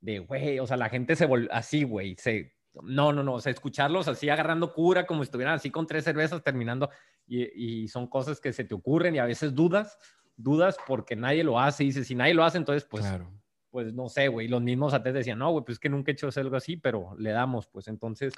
de, 0.00 0.18
güey, 0.20 0.58
o 0.58 0.66
sea, 0.66 0.76
la 0.76 0.88
gente 0.88 1.16
se 1.16 1.26
volvió 1.26 1.52
así, 1.52 1.84
güey, 1.84 2.16
se, 2.16 2.52
no, 2.82 3.12
no, 3.12 3.22
no, 3.22 3.34
o 3.34 3.40
sea, 3.40 3.52
escucharlos 3.52 4.08
así 4.08 4.28
agarrando 4.28 4.72
cura, 4.72 5.06
como 5.06 5.22
si 5.22 5.28
estuvieran 5.28 5.54
así 5.54 5.70
con 5.70 5.86
tres 5.86 6.04
cervezas 6.04 6.42
terminando, 6.42 6.90
y, 7.26 7.82
y, 7.82 7.88
son 7.88 8.06
cosas 8.06 8.40
que 8.40 8.52
se 8.52 8.64
te 8.64 8.74
ocurren 8.74 9.14
y 9.14 9.18
a 9.18 9.24
veces 9.24 9.54
dudas, 9.54 9.98
dudas 10.36 10.76
porque 10.86 11.16
nadie 11.16 11.44
lo 11.44 11.60
hace, 11.60 11.84
y 11.84 11.86
dices, 11.88 12.06
si 12.06 12.14
nadie 12.14 12.34
lo 12.34 12.44
hace, 12.44 12.58
entonces, 12.58 12.84
pues, 12.84 13.04
claro. 13.04 13.30
pues 13.70 13.92
no 13.92 14.08
sé, 14.08 14.28
güey, 14.28 14.48
los 14.48 14.62
mismos 14.62 14.94
antes 14.94 15.14
decían, 15.14 15.38
no, 15.38 15.50
güey, 15.50 15.64
pues 15.64 15.76
es 15.76 15.80
que 15.80 15.88
nunca 15.88 16.10
he 16.10 16.14
hecho 16.14 16.28
algo 16.36 16.56
así, 16.56 16.76
pero 16.76 17.14
le 17.18 17.30
damos, 17.30 17.66
pues 17.66 17.88
entonces... 17.88 18.32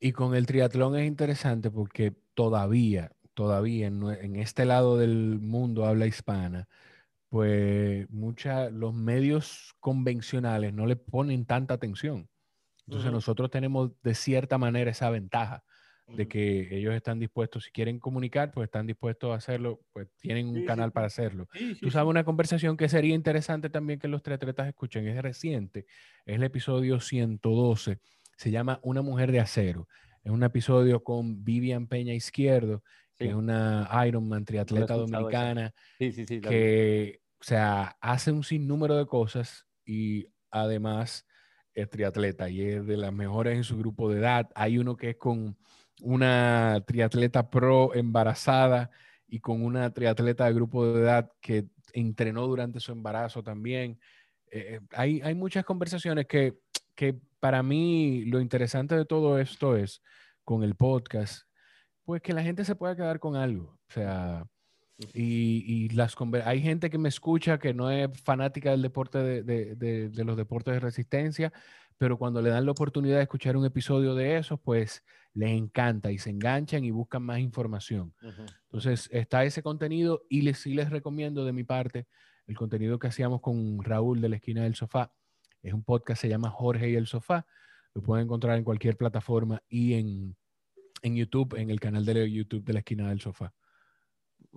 Y 0.00 0.12
con 0.12 0.34
el 0.34 0.46
triatlón 0.46 0.96
es 0.96 1.06
interesante 1.06 1.70
porque 1.70 2.12
todavía, 2.34 3.12
todavía 3.32 3.86
en, 3.86 4.02
en 4.02 4.36
este 4.36 4.64
lado 4.64 4.98
del 4.98 5.38
mundo 5.40 5.86
habla 5.86 6.06
hispana, 6.06 6.68
pues 7.28 8.08
mucha, 8.10 8.70
los 8.70 8.94
medios 8.94 9.74
convencionales 9.80 10.72
no 10.72 10.86
le 10.86 10.96
ponen 10.96 11.46
tanta 11.46 11.74
atención. 11.74 12.28
Entonces 12.86 13.12
nosotros 13.12 13.50
tenemos 13.50 13.92
de 14.02 14.14
cierta 14.14 14.58
manera 14.58 14.90
esa 14.90 15.10
ventaja 15.10 15.64
de 16.06 16.28
que 16.28 16.76
ellos 16.76 16.94
están 16.94 17.18
dispuestos, 17.18 17.64
si 17.64 17.70
quieren 17.70 17.98
comunicar, 17.98 18.52
pues 18.52 18.66
están 18.66 18.86
dispuestos 18.86 19.32
a 19.32 19.36
hacerlo, 19.36 19.80
pues 19.92 20.08
tienen 20.20 20.48
un 20.48 20.66
canal 20.66 20.92
para 20.92 21.06
hacerlo. 21.06 21.48
Tú 21.80 21.90
sabes 21.90 22.10
una 22.10 22.24
conversación 22.24 22.76
que 22.76 22.88
sería 22.90 23.14
interesante 23.14 23.70
también 23.70 23.98
que 23.98 24.08
los 24.08 24.22
triatletas 24.22 24.68
escuchen, 24.68 25.08
es 25.08 25.20
reciente, 25.22 25.86
es 26.26 26.34
el 26.36 26.42
episodio 26.42 27.00
112, 27.00 28.00
se 28.36 28.50
llama 28.50 28.80
Una 28.82 29.00
mujer 29.00 29.32
de 29.32 29.40
acero. 29.40 29.88
Es 30.22 30.30
un 30.30 30.42
episodio 30.42 31.02
con 31.02 31.44
Vivian 31.44 31.86
Peña 31.86 32.14
Izquierdo, 32.14 32.82
que 33.16 33.28
es 33.28 33.34
una 33.34 33.88
Ironman 34.06 34.44
triatleta 34.44 34.94
dominicana, 34.94 35.72
que, 35.98 37.20
o 37.40 37.44
sea, 37.44 37.96
hace 38.00 38.32
un 38.32 38.42
sinnúmero 38.42 38.96
de 38.96 39.06
cosas 39.06 39.66
y 39.84 40.26
además 40.50 41.26
es 41.74 41.90
triatleta 41.90 42.48
y 42.48 42.62
es 42.62 42.86
de 42.86 42.96
las 42.96 43.12
mejores 43.12 43.56
en 43.56 43.64
su 43.64 43.76
grupo 43.76 44.10
de 44.10 44.20
edad. 44.20 44.50
Hay 44.54 44.78
uno 44.78 44.96
que 44.96 45.10
es 45.10 45.16
con 45.16 45.56
una 46.02 46.82
triatleta 46.86 47.50
pro 47.50 47.94
embarazada 47.94 48.90
y 49.26 49.40
con 49.40 49.62
una 49.64 49.92
triatleta 49.92 50.46
de 50.46 50.54
grupo 50.54 50.86
de 50.86 51.00
edad 51.00 51.32
que 51.40 51.66
entrenó 51.92 52.46
durante 52.46 52.80
su 52.80 52.92
embarazo 52.92 53.42
también. 53.42 53.98
Eh, 54.50 54.76
eh, 54.76 54.80
hay, 54.92 55.20
hay, 55.22 55.34
muchas 55.34 55.64
conversaciones 55.64 56.26
que, 56.26 56.54
que 56.94 57.18
para 57.40 57.62
mí 57.62 58.24
lo 58.26 58.40
interesante 58.40 58.96
de 58.96 59.04
todo 59.04 59.38
esto 59.38 59.76
es 59.76 60.02
con 60.44 60.62
el 60.62 60.74
podcast, 60.74 61.48
pues 62.04 62.22
que 62.22 62.32
la 62.32 62.42
gente 62.42 62.64
se 62.64 62.76
pueda 62.76 62.94
quedar 62.96 63.18
con 63.18 63.36
algo. 63.36 63.78
O 63.88 63.92
sea, 63.92 64.46
y, 65.12 65.64
y, 65.66 65.88
las 65.90 66.16
hay 66.44 66.62
gente 66.62 66.88
que 66.88 66.98
me 66.98 67.08
escucha 67.08 67.58
que 67.58 67.74
no 67.74 67.90
es 67.90 68.08
fanática 68.22 68.70
del 68.70 68.82
deporte 68.82 69.18
de, 69.18 69.42
de, 69.42 70.08
de, 70.08 70.24
los 70.24 70.36
deportes 70.36 70.74
de 70.74 70.80
resistencia, 70.80 71.52
pero 71.98 72.16
cuando 72.16 72.40
le 72.40 72.50
dan 72.50 72.64
la 72.64 72.72
oportunidad 72.72 73.16
de 73.16 73.22
escuchar 73.22 73.56
un 73.56 73.64
episodio 73.64 74.14
de 74.14 74.38
esos, 74.38 74.60
pues 74.60 75.02
les 75.32 75.50
encanta 75.50 76.12
y 76.12 76.18
se 76.18 76.30
enganchan 76.30 76.84
y 76.84 76.92
buscan 76.92 77.22
más 77.22 77.40
información. 77.40 78.14
Entonces 78.64 79.08
está 79.12 79.44
ese 79.44 79.62
contenido 79.62 80.22
y 80.28 80.42
les, 80.42 80.58
sí 80.58 80.74
les 80.74 80.90
recomiendo 80.90 81.44
de 81.44 81.52
mi 81.52 81.64
parte 81.64 82.06
el 82.46 82.56
contenido 82.56 82.98
que 82.98 83.08
hacíamos 83.08 83.40
con 83.40 83.82
Raúl 83.82 84.20
de 84.20 84.28
la 84.28 84.36
esquina 84.36 84.62
del 84.62 84.76
sofá. 84.76 85.12
Es 85.62 85.72
un 85.72 85.82
podcast, 85.82 86.20
se 86.20 86.28
llama 86.28 86.50
Jorge 86.50 86.90
y 86.90 86.94
el 86.94 87.06
sofá. 87.06 87.46
Lo 87.94 88.02
pueden 88.02 88.26
encontrar 88.26 88.58
en 88.58 88.64
cualquier 88.64 88.96
plataforma 88.96 89.62
y 89.68 89.94
en, 89.94 90.36
en 91.02 91.16
YouTube, 91.16 91.56
en 91.56 91.70
el 91.70 91.80
canal 91.80 92.04
de 92.04 92.30
YouTube 92.30 92.64
de 92.64 92.72
la 92.74 92.78
esquina 92.80 93.08
del 93.08 93.20
sofá. 93.20 93.52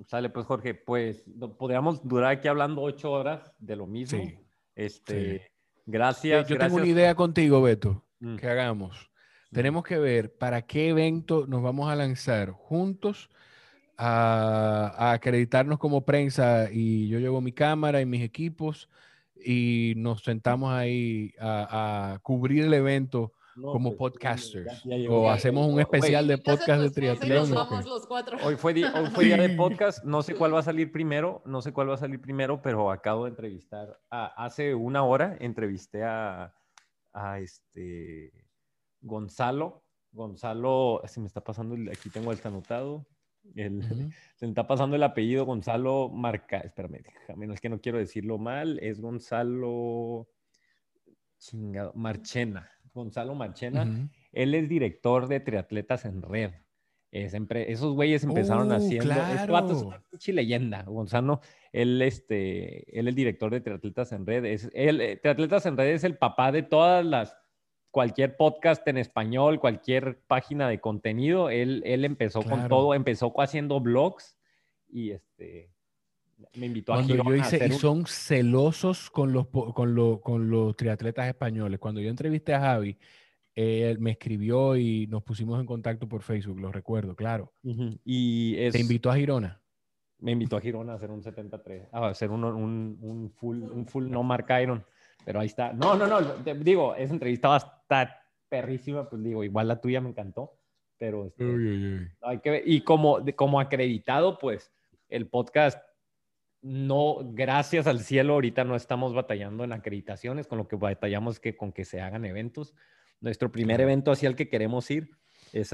Sale, 0.06 0.30
pues 0.30 0.46
Jorge, 0.46 0.76
pues 0.76 1.24
podríamos 1.58 2.08
durar 2.08 2.32
aquí 2.32 2.48
hablando 2.48 2.82
ocho 2.82 3.12
horas 3.12 3.54
de 3.60 3.76
lo 3.76 3.88
mismo. 3.88 4.20
Sí, 4.20 4.40
este, 4.76 5.52
gracias. 5.86 6.48
Yo 6.48 6.58
tengo 6.58 6.76
una 6.76 6.86
idea 6.86 7.16
contigo, 7.16 7.62
Beto, 7.62 8.06
mm. 8.20 8.36
que 8.36 8.48
hagamos. 8.48 9.10
Mm. 9.52 9.56
Tenemos 9.56 9.84
que 9.84 9.98
ver 9.98 10.36
para 10.38 10.62
qué 10.64 10.90
evento 10.90 11.46
nos 11.48 11.64
vamos 11.64 11.90
a 11.90 11.96
lanzar 11.96 12.52
juntos 12.52 13.30
a, 13.98 15.12
acreditarnos 15.14 15.80
como 15.80 16.06
prensa 16.06 16.70
y 16.72 17.08
yo 17.08 17.20
llevo 17.20 17.42
mi 17.42 17.52
cámara 17.52 18.00
y 18.00 18.06
mis 18.06 18.22
equipos 18.22 18.90
y 19.44 19.94
nos 19.98 20.24
sentamos 20.24 20.74
ahí 20.74 21.34
a 21.40 22.20
cubrir 22.22 22.66
el 22.66 22.74
evento 22.74 23.34
como 23.62 23.96
pues, 23.96 24.14
podcaster. 24.14 24.68
o 25.10 25.30
hacemos 25.30 25.68
un 25.68 25.80
especial 25.80 26.28
de 26.28 26.38
podcast 26.38 26.82
de 26.82 26.90
triatlón. 26.92 27.54
Hoy 28.44 28.56
fue, 28.56 28.74
día, 28.74 28.94
hoy 28.96 29.08
fue 29.08 29.26
día 29.26 29.38
de 29.38 29.50
podcast. 29.50 30.04
No 30.04 30.22
sé 30.22 30.36
cuál 30.36 30.54
va 30.54 30.60
a 30.60 30.64
salir 30.64 30.92
primero. 30.92 31.42
No 31.46 31.62
sé 31.62 31.74
cuál 31.74 31.90
va 31.90 31.96
a 31.96 31.98
salir 31.98 32.22
primero, 32.22 32.62
pero 32.62 32.92
acabo 32.92 33.26
de 33.26 33.32
entrevistar. 33.32 34.00
hace 34.10 34.76
una 34.76 35.04
hora 35.04 35.38
entrevisté 35.40 36.04
a, 36.04 36.54
a 37.14 37.40
este 37.40 38.32
Gonzalo. 39.02 39.84
Gonzalo, 40.12 41.02
se 41.06 41.20
me 41.20 41.28
está 41.28 41.42
pasando, 41.42 41.76
aquí 41.92 42.10
tengo 42.10 42.32
el 42.32 42.40
anotado. 42.44 43.06
El, 43.56 43.84
Se 44.36 44.46
me 44.46 44.50
está 44.50 44.68
pasando 44.68 44.96
el 44.96 45.04
apellido 45.04 45.46
Gonzalo 45.46 46.10
Marca. 46.10 46.58
Espérame, 46.60 47.02
déjame, 47.04 47.48
no 47.48 47.54
es 47.54 47.62
que 47.62 47.70
no 47.70 47.80
quiero 47.80 47.98
decirlo 47.98 48.38
mal. 48.38 48.80
Es 48.80 49.00
Gonzalo. 49.00 50.28
Chingado, 51.40 51.94
Marchena. 51.94 52.68
Gonzalo 52.98 53.36
Marchena, 53.36 54.10
él 54.34 54.54
es 54.54 54.68
director 54.68 55.28
de 55.28 55.40
Triatletas 55.40 56.04
en 56.06 56.22
Red. 56.22 56.52
Es, 57.12 57.34
esos 57.34 57.94
güeyes 57.94 58.24
empezaron 58.24 58.70
uh, 58.70 58.76
haciendo. 58.76 59.06
Claro. 59.06 59.70
es 60.12 60.28
una 60.28 60.36
leyenda. 60.36 60.84
Gonzalo, 60.84 61.40
él, 61.72 62.02
este, 62.02 63.00
él 63.00 63.08
es 63.08 63.16
director 63.16 63.50
de 63.50 63.62
Triatletas 63.62 64.12
en 64.12 64.26
Red. 64.26 64.46
Es, 64.46 64.70
él, 64.74 65.00
eh, 65.00 65.16
Triatletas 65.16 65.66
en 65.66 65.78
Red 65.78 65.94
es 65.94 66.04
el 66.04 66.18
papá 66.18 66.52
de 66.52 66.64
todas 66.64 67.06
las. 67.06 67.36
Cualquier 67.90 68.36
podcast 68.36 68.86
en 68.90 68.98
español, 68.98 69.60
cualquier 69.60 70.22
página 70.28 70.68
de 70.68 70.80
contenido, 70.80 71.50
él, 71.50 71.82
él 71.86 72.06
empezó 72.06 72.44
con 72.44 72.68
todo, 72.68 72.94
empezó 72.94 73.34
haciendo 73.42 73.80
blogs 73.80 74.38
y 74.90 75.12
este, 75.12 75.72
me 76.56 76.66
invitó 76.68 76.94
a 76.94 77.02
yo 77.02 77.36
hice, 77.36 77.66
y 77.68 77.72
son 77.72 78.06
celosos 78.06 79.10
con 79.10 79.34
los, 79.34 79.48
con, 79.48 80.20
con 80.20 80.50
los 80.50 80.76
triatletas 80.76 81.28
españoles. 81.28 81.80
Cuando 81.80 82.02
yo 82.02 82.10
entrevisté 82.10 82.54
a 82.54 82.62
Javi, 82.62 82.98
él 83.56 84.00
me 84.00 84.12
escribió 84.12 84.76
y 84.76 85.08
nos 85.08 85.24
pusimos 85.24 85.60
en 85.60 85.66
contacto 85.66 86.08
por 86.08 86.22
Facebook, 86.22 86.60
lo 86.60 86.72
recuerdo, 86.72 87.16
claro. 87.16 87.54
Y 88.06 88.56
¿Te 88.70 88.80
invitó 88.80 89.10
a 89.10 89.16
Girona? 89.16 89.60
Me 90.20 90.32
invitó 90.32 90.58
a 90.58 90.62
Girona 90.62 90.94
a 90.94 90.96
hacer 90.96 91.10
un 91.10 91.24
73, 91.24 91.90
a 91.92 92.08
hacer 92.08 92.30
un, 92.30 92.44
un, 92.44 92.98
un 93.02 93.32
full, 93.32 93.64
un 93.64 93.86
full 93.86 94.10
no 94.10 94.24
mark 94.24 94.48
iron. 94.62 94.84
Pero 95.26 95.40
ahí 95.40 95.48
está. 95.48 95.74
No, 95.74 95.96
no, 95.96 96.08
no, 96.08 96.22
digo, 96.56 96.96
esa 96.96 97.14
entrevista 97.14 97.50
va 97.50 97.56
a 97.56 97.82
estar 97.82 98.22
perrísima, 98.48 99.10
pues 99.10 99.22
digo, 99.24 99.44
igual 99.44 99.68
la 99.68 99.82
tuya 99.82 100.00
me 100.00 100.10
encantó, 100.10 100.58
pero 100.98 101.26
este, 101.26 102.10
hay 102.22 102.40
que 102.40 102.50
ver. 102.50 102.64
Y 102.66 102.82
como, 102.82 103.20
como 103.36 103.60
acreditado, 103.60 104.38
pues 104.38 104.72
el 105.10 105.28
podcast 105.28 105.84
no, 106.62 107.20
gracias 107.34 107.88
al 107.88 108.02
cielo, 108.02 108.34
ahorita 108.34 108.64
no 108.64 108.76
estamos 108.76 109.14
batallando 109.14 109.64
en 109.64 109.74
acreditaciones, 109.74 110.48
con 110.48 110.58
lo 110.58 110.68
que 110.68 110.76
batallamos 110.76 111.40
que 111.40 111.56
con 111.56 111.72
que 111.72 111.86
se 111.86 112.02
hagan 112.02 112.26
eventos. 112.26 112.74
Nuestro 113.20 113.52
primer 113.52 113.82
evento 113.82 114.12
hacia 114.12 114.30
el 114.30 114.36
que 114.36 114.50
queremos 114.50 114.90
ir 114.92 115.12
es, 115.54 115.74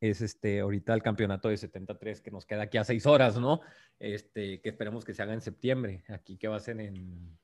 es 0.00 0.20
este, 0.20 0.60
ahorita 0.60 0.94
el 0.94 1.02
campeonato 1.02 1.48
de 1.48 1.56
73 1.56 2.20
que 2.20 2.30
nos 2.30 2.46
queda 2.46 2.62
aquí 2.62 2.78
a 2.78 2.84
seis 2.84 3.06
horas, 3.06 3.38
¿no? 3.38 3.60
Este, 3.98 4.60
que 4.60 4.68
esperemos 4.68 5.04
que 5.04 5.14
se 5.14 5.22
haga 5.22 5.34
en 5.34 5.40
septiembre, 5.40 6.04
aquí 6.08 6.36
que 6.36 6.48
va 6.48 6.56
a 6.56 6.60
ser 6.60 6.80
en, 6.80 7.38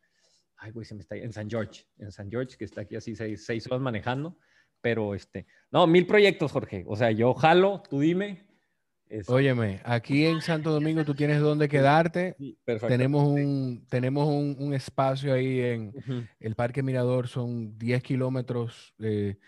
ay, 0.58 0.70
güey, 0.72 0.84
se 0.86 0.94
me 0.94 1.00
está, 1.00 1.16
en 1.16 1.32
San 1.32 1.50
George, 1.50 1.84
en 1.98 2.12
San 2.12 2.30
George, 2.30 2.56
que 2.56 2.64
está 2.64 2.82
aquí 2.82 2.96
así 2.96 3.14
seis, 3.14 3.44
seis 3.44 3.66
horas 3.66 3.80
manejando, 3.80 4.38
pero 4.80 5.14
este, 5.14 5.46
no, 5.70 5.86
mil 5.86 6.06
proyectos, 6.06 6.52
Jorge, 6.52 6.84
o 6.86 6.96
sea, 6.96 7.10
yo 7.10 7.34
jalo, 7.34 7.82
tú 7.88 8.00
dime, 8.00 8.45
Óyeme, 9.28 9.80
aquí 9.84 10.26
en 10.26 10.40
Santo 10.40 10.72
Domingo 10.72 11.04
tú 11.04 11.14
tienes 11.14 11.40
donde 11.40 11.68
quedarte. 11.68 12.36
tenemos 12.88 13.24
un, 13.24 13.86
tenemos 13.88 14.28
un, 14.28 14.74
espacio 14.74 15.32
ahí 15.32 15.60
en 15.60 15.92
el 16.40 16.54
Parque 16.54 16.82
Mirador, 16.82 17.28
son 17.28 17.78
10 17.78 18.02
kilómetros 18.02 18.94
de 18.98 19.38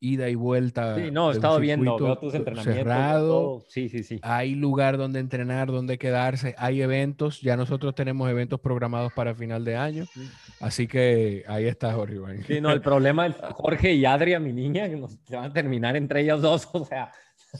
ida 0.00 0.28
y 0.28 0.34
vuelta. 0.34 0.96
Sí, 0.96 1.10
no, 1.10 1.30
he 1.30 1.34
estado 1.34 1.58
viendo, 1.58 1.98
veo 1.98 2.18
tus 2.18 2.34
entrenamientos. 2.34 2.84
Cerrado. 2.84 3.64
Sí, 3.68 3.88
sí, 3.88 4.02
sí. 4.02 4.20
Hay 4.22 4.54
lugar 4.54 4.98
donde 4.98 5.20
entrenar, 5.20 5.68
donde 5.68 5.98
quedarse. 5.98 6.54
Hay 6.58 6.82
eventos. 6.82 7.40
Ya 7.40 7.56
nosotros 7.56 7.94
tenemos 7.94 8.28
eventos 8.30 8.60
programados 8.60 9.12
para 9.12 9.34
final 9.34 9.64
de 9.64 9.76
año. 9.76 10.04
Así 10.60 10.86
que 10.86 11.44
ahí 11.48 11.66
está 11.66 11.92
Jorge. 11.94 12.42
Sí, 12.46 12.60
no, 12.60 12.70
el 12.70 12.80
problema 12.82 13.26
es 13.26 13.36
Jorge 13.54 13.94
y 13.94 14.04
Adria, 14.04 14.38
mi 14.38 14.52
niña, 14.52 14.88
que 14.88 14.96
nos, 14.96 15.18
van 15.30 15.44
a 15.44 15.52
terminar 15.52 15.96
entre 15.96 16.20
ellas 16.20 16.40
dos. 16.40 16.68
O 16.76 16.84
sea, 16.84 17.10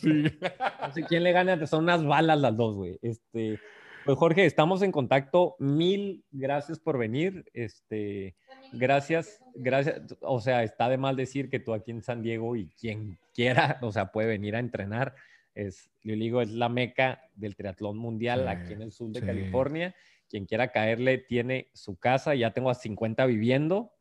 no 0.05 0.93
sé 0.93 1.03
quién 1.05 1.23
le 1.23 1.33
gana, 1.33 1.67
son 1.67 1.85
unas 1.85 2.05
balas 2.05 2.39
las 2.41 2.57
dos, 2.57 2.77
güey. 2.77 2.99
Este, 3.03 3.61
pues 4.07 4.19
Jorge, 4.19 4.47
estamos 4.47 4.83
en 4.83 4.93
contacto. 4.93 5.57
Mil 5.59 6.25
gracias 6.31 6.79
por 6.79 6.97
venir. 6.97 7.45
Este, 7.53 8.37
gracias, 8.73 9.43
gracias. 9.57 10.01
O 10.21 10.41
sea, 10.41 10.63
está 10.63 10.89
de 10.89 10.97
mal 10.97 11.17
decir 11.17 11.51
que 11.51 11.59
tú 11.59 11.75
aquí 11.75 11.91
en 11.91 12.03
San 12.03 12.23
Diego 12.23 12.55
y 12.55 12.69
quien 12.81 13.19
quiera, 13.35 13.79
o 13.83 13.91
sea, 13.91 14.13
puede 14.13 14.29
venir 14.29 14.55
a 14.55 14.61
entrenar. 14.61 15.17
Es, 15.57 15.91
yo 16.05 16.15
digo, 16.15 16.41
es 16.41 16.51
la 16.51 16.69
meca 16.69 17.21
del 17.35 17.57
triatlón 17.57 17.99
mundial 17.99 18.47
aquí 18.47 18.75
en 18.75 18.83
el 18.83 18.93
sur 18.93 19.11
de 19.11 19.23
California. 19.23 19.93
Quien 20.29 20.47
quiera 20.47 20.71
caerle 20.71 21.19
tiene 21.19 21.71
su 21.73 21.97
casa. 21.97 22.37
Ya 22.37 22.53
tengo 22.53 22.71
a 22.71 22.75
50 22.75 23.27
viviendo. 23.27 23.93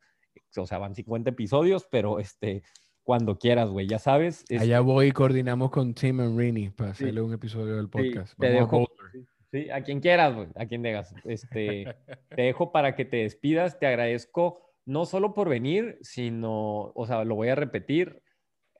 O 0.56 0.66
sea, 0.66 0.78
van 0.78 0.94
50 0.94 1.30
episodios, 1.30 1.88
pero 1.90 2.20
este, 2.20 2.62
cuando 3.06 3.38
quieras, 3.38 3.70
güey, 3.70 3.86
ya 3.86 4.00
sabes. 4.00 4.44
Allá 4.50 4.80
voy 4.80 5.06
y 5.06 5.12
coordinamos 5.12 5.70
con 5.70 5.94
Tim 5.94 6.18
and 6.18 6.36
Rini 6.36 6.70
para 6.70 6.90
hacerle 6.90 7.22
un 7.22 7.32
episodio 7.32 7.76
del 7.76 7.88
podcast. 7.88 8.36
te 8.36 8.50
dejo, 8.50 8.88
sí, 9.52 9.70
a 9.70 9.82
quien 9.82 10.00
quieras, 10.00 10.34
güey, 10.34 10.48
a 10.56 10.66
quien 10.66 10.82
digas. 10.82 11.14
Este, 11.24 11.86
te 12.36 12.42
dejo 12.42 12.72
para 12.72 12.96
que 12.96 13.04
te 13.04 13.18
despidas. 13.18 13.78
Te 13.78 13.86
agradezco 13.86 14.60
no 14.86 15.06
solo 15.06 15.34
por 15.34 15.48
venir, 15.48 15.98
sino, 16.00 16.90
o 16.96 17.06
sea, 17.06 17.22
lo 17.22 17.36
voy 17.36 17.48
a 17.48 17.54
repetir 17.54 18.24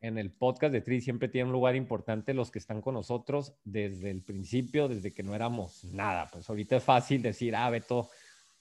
en 0.00 0.18
el 0.18 0.32
podcast 0.32 0.72
de 0.72 0.80
Tri 0.80 1.00
siempre 1.00 1.28
tiene 1.28 1.46
un 1.46 1.52
lugar 1.52 1.76
importante 1.76 2.34
los 2.34 2.50
que 2.50 2.58
están 2.58 2.80
con 2.80 2.94
nosotros 2.94 3.54
desde 3.64 4.10
el 4.10 4.22
principio, 4.22 4.88
desde 4.88 5.12
que 5.14 5.22
no 5.22 5.36
éramos 5.36 5.84
nada. 5.84 6.28
Pues 6.32 6.50
ahorita 6.50 6.76
es 6.76 6.84
fácil 6.84 7.22
decir, 7.22 7.54
ah, 7.54 7.70
Beto, 7.70 8.08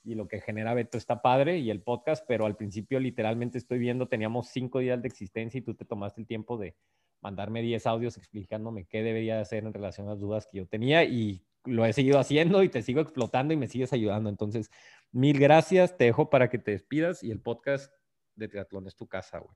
y 0.05 0.15
lo 0.15 0.27
que 0.27 0.39
genera 0.39 0.73
Beto 0.73 0.97
está 0.97 1.21
padre 1.21 1.57
y 1.57 1.71
el 1.71 1.81
podcast, 1.81 2.23
pero 2.27 2.45
al 2.45 2.55
principio 2.55 2.99
literalmente 2.99 3.57
estoy 3.57 3.79
viendo, 3.79 4.07
teníamos 4.07 4.47
cinco 4.49 4.79
días 4.79 5.01
de 5.01 5.07
existencia 5.07 5.57
y 5.57 5.61
tú 5.61 5.73
te 5.73 5.83
tomaste 5.83 6.21
el 6.21 6.27
tiempo 6.27 6.57
de 6.57 6.75
mandarme 7.21 7.63
10 7.63 7.87
audios 7.87 8.17
explicándome 8.17 8.85
qué 8.85 9.01
debería 9.01 9.41
hacer 9.41 9.65
en 9.65 9.73
relación 9.73 10.07
a 10.07 10.11
las 10.11 10.19
dudas 10.19 10.47
que 10.51 10.59
yo 10.59 10.67
tenía 10.67 11.03
y 11.03 11.43
lo 11.65 11.85
he 11.85 11.93
seguido 11.93 12.19
haciendo 12.19 12.61
y 12.61 12.69
te 12.69 12.83
sigo 12.83 13.01
explotando 13.01 13.53
y 13.53 13.57
me 13.57 13.67
sigues 13.67 13.93
ayudando. 13.93 14.29
Entonces, 14.29 14.69
mil 15.11 15.39
gracias, 15.39 15.97
te 15.97 16.05
dejo 16.05 16.29
para 16.29 16.49
que 16.49 16.59
te 16.59 16.71
despidas 16.71 17.23
y 17.23 17.31
el 17.31 17.41
podcast 17.41 17.91
de 18.35 18.47
Triatlón 18.47 18.85
es 18.87 18.95
tu 18.95 19.07
casa, 19.07 19.39
güey. 19.39 19.55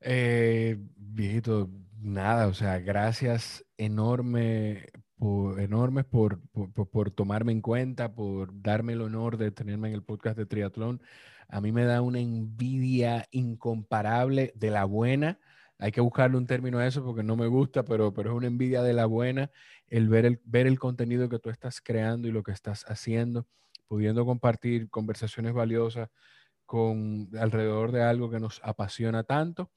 Eh, 0.00 0.76
viejito, 0.96 1.70
nada, 1.98 2.48
o 2.48 2.52
sea, 2.52 2.78
gracias 2.78 3.64
enorme 3.78 4.90
por, 5.16 5.60
enormes 5.60 6.04
por, 6.04 6.40
por, 6.50 7.10
tomarme 7.10 7.52
en 7.52 7.60
cuenta, 7.60 8.14
por 8.14 8.50
darme 8.62 8.94
el 8.94 9.02
honor 9.02 9.36
de 9.36 9.50
tenerme 9.50 9.88
en 9.88 9.94
el 9.94 10.02
podcast 10.02 10.36
de 10.36 10.46
triatlón. 10.46 11.00
A 11.48 11.60
mí 11.60 11.72
me 11.72 11.84
da 11.84 12.02
una 12.02 12.20
envidia 12.20 13.26
incomparable 13.30 14.52
de 14.56 14.70
la 14.70 14.84
buena. 14.84 15.38
Hay 15.78 15.92
que 15.92 16.00
buscarle 16.00 16.36
un 16.36 16.46
término 16.46 16.78
a 16.78 16.86
eso 16.86 17.04
porque 17.04 17.22
no 17.22 17.36
me 17.36 17.46
gusta, 17.46 17.84
pero, 17.84 18.12
pero 18.14 18.30
es 18.30 18.36
una 18.36 18.46
envidia 18.46 18.82
de 18.82 18.92
la 18.92 19.06
buena 19.06 19.50
el 19.88 20.08
ver, 20.08 20.24
el 20.26 20.40
ver 20.44 20.66
el 20.66 20.78
contenido 20.78 21.28
que 21.28 21.38
tú 21.38 21.50
estás 21.50 21.80
creando 21.80 22.28
y 22.28 22.32
lo 22.32 22.42
que 22.42 22.52
estás 22.52 22.84
haciendo, 22.88 23.46
pudiendo 23.88 24.24
compartir 24.24 24.88
conversaciones 24.90 25.52
valiosas 25.52 26.08
con 26.66 27.28
alrededor 27.38 27.92
de 27.92 28.02
algo 28.02 28.30
que 28.30 28.40
nos 28.40 28.60
apasiona 28.64 29.24
tanto 29.24 29.70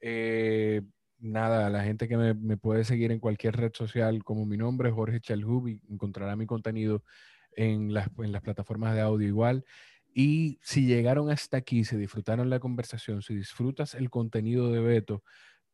eh, 0.00 0.82
nada, 1.20 1.70
la 1.70 1.84
gente 1.84 2.08
que 2.08 2.16
me, 2.16 2.56
puede 2.56 2.84
seguir 2.84 3.12
en 3.12 3.20
cualquier 3.20 3.56
red 3.56 3.72
social 3.74 4.24
como 4.24 4.46
mi 4.46 4.56
nombre, 4.56 4.90
Jorge 4.90 5.20
Chalhub, 5.20 5.68
y 5.68 5.82
encontrará 5.88 6.36
mi 6.36 6.46
contenido 6.46 7.04
en 7.52 7.92
las, 7.92 8.08
en 8.18 8.32
las 8.32 8.42
plataformas 8.42 8.94
de 8.94 9.00
audio 9.00 9.28
igual. 9.28 9.64
Y 10.12 10.58
si 10.62 10.86
llegaron 10.86 11.30
hasta 11.30 11.56
aquí, 11.56 11.84
si 11.84 11.96
disfrutaron 11.96 12.50
la 12.50 12.58
conversación, 12.58 13.22
si 13.22 13.34
disfrutas 13.34 13.94
el 13.94 14.10
contenido 14.10 14.72
de 14.72 14.80
Beto 14.80 15.22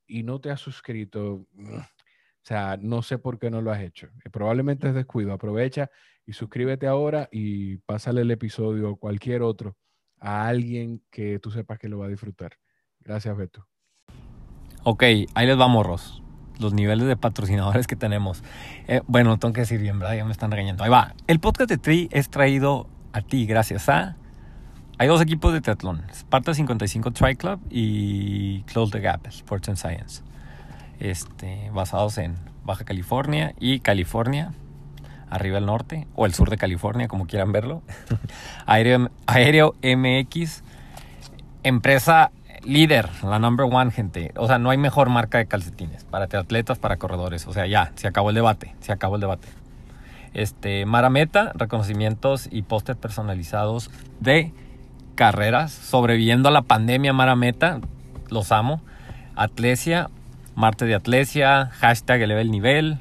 y 0.06 0.22
no 0.22 0.40
te 0.40 0.50
has 0.50 0.60
suscrito, 0.60 1.46
o 1.56 2.48
sea, 2.48 2.76
no 2.80 3.02
sé 3.02 3.18
por 3.18 3.38
qué 3.38 3.50
no 3.50 3.62
lo 3.62 3.72
has 3.72 3.80
hecho. 3.80 4.08
Eh, 4.24 4.30
probablemente 4.30 4.88
es 4.88 4.94
descuido. 4.94 5.32
Aprovecha 5.32 5.90
y 6.26 6.32
suscríbete 6.32 6.86
ahora 6.86 7.28
y 7.32 7.78
pásale 7.78 8.20
el 8.22 8.30
episodio 8.30 8.90
o 8.90 8.96
cualquier 8.96 9.42
otro 9.42 9.76
a 10.20 10.46
alguien 10.46 11.02
que 11.10 11.38
tú 11.38 11.50
sepas 11.50 11.78
que 11.78 11.88
lo 11.88 11.98
va 11.98 12.06
a 12.06 12.10
disfrutar. 12.10 12.52
Gracias, 13.00 13.36
Beto. 13.36 13.66
Ok, 14.88 15.02
ahí 15.02 15.46
les 15.48 15.56
vamos, 15.56 15.84
Ros. 15.84 16.22
Los 16.60 16.72
niveles 16.72 17.08
de 17.08 17.16
patrocinadores 17.16 17.88
que 17.88 17.96
tenemos. 17.96 18.44
Eh, 18.86 19.00
bueno, 19.08 19.36
tengo 19.36 19.52
que 19.52 19.62
decir 19.62 19.80
bien, 19.80 19.98
¿verdad? 19.98 20.14
Ya 20.14 20.24
me 20.24 20.30
están 20.30 20.52
regañando. 20.52 20.84
Ahí 20.84 20.90
va. 20.90 21.12
El 21.26 21.40
podcast 21.40 21.68
de 21.68 21.76
Tri 21.76 22.08
es 22.12 22.30
traído 22.30 22.86
a 23.12 23.20
ti 23.20 23.46
gracias 23.46 23.88
a... 23.88 24.14
Hay 24.98 25.08
dos 25.08 25.20
equipos 25.20 25.52
de 25.52 25.60
triatlón. 25.60 26.04
Sparta 26.12 26.54
55 26.54 27.10
Tri 27.10 27.34
Club 27.34 27.58
y 27.68 28.60
Close 28.62 28.92
the 28.92 29.00
Gap, 29.00 29.26
Sports 29.26 29.70
and 29.70 29.76
Science. 29.76 30.22
Este, 31.00 31.68
basados 31.74 32.16
en 32.18 32.36
Baja 32.62 32.84
California 32.84 33.56
y 33.58 33.80
California, 33.80 34.52
arriba 35.28 35.58
al 35.58 35.66
norte, 35.66 36.06
o 36.14 36.26
el 36.26 36.32
sur 36.32 36.48
de 36.48 36.58
California, 36.58 37.08
como 37.08 37.26
quieran 37.26 37.50
verlo. 37.50 37.82
Aéreo, 38.66 39.10
Aéreo 39.26 39.74
MX, 39.82 40.62
empresa 41.64 42.30
líder, 42.66 43.08
la 43.22 43.38
number 43.38 43.66
one, 43.70 43.90
gente. 43.90 44.32
O 44.36 44.46
sea, 44.46 44.58
no 44.58 44.70
hay 44.70 44.78
mejor 44.78 45.08
marca 45.08 45.38
de 45.38 45.46
calcetines 45.46 46.04
para 46.04 46.24
atletas, 46.24 46.78
para 46.78 46.96
corredores. 46.96 47.46
O 47.46 47.52
sea, 47.52 47.66
ya, 47.66 47.92
se 47.94 48.08
acabó 48.08 48.30
el 48.30 48.34
debate, 48.34 48.74
se 48.80 48.92
acabó 48.92 49.14
el 49.16 49.20
debate. 49.20 49.48
Este, 50.34 50.84
Marameta, 50.84 51.52
reconocimientos 51.54 52.48
y 52.50 52.62
pósters 52.62 52.98
personalizados 52.98 53.90
de 54.20 54.52
carreras, 55.14 55.72
sobreviviendo 55.72 56.48
a 56.48 56.52
la 56.52 56.62
pandemia 56.62 57.12
Marameta, 57.12 57.80
los 58.28 58.52
amo. 58.52 58.82
Atlesia, 59.34 60.10
martes 60.54 60.88
de 60.88 60.94
Atlesia, 60.94 61.70
hashtag 61.78 62.22
eleve 62.22 62.40
el 62.40 62.50
nivel, 62.50 62.98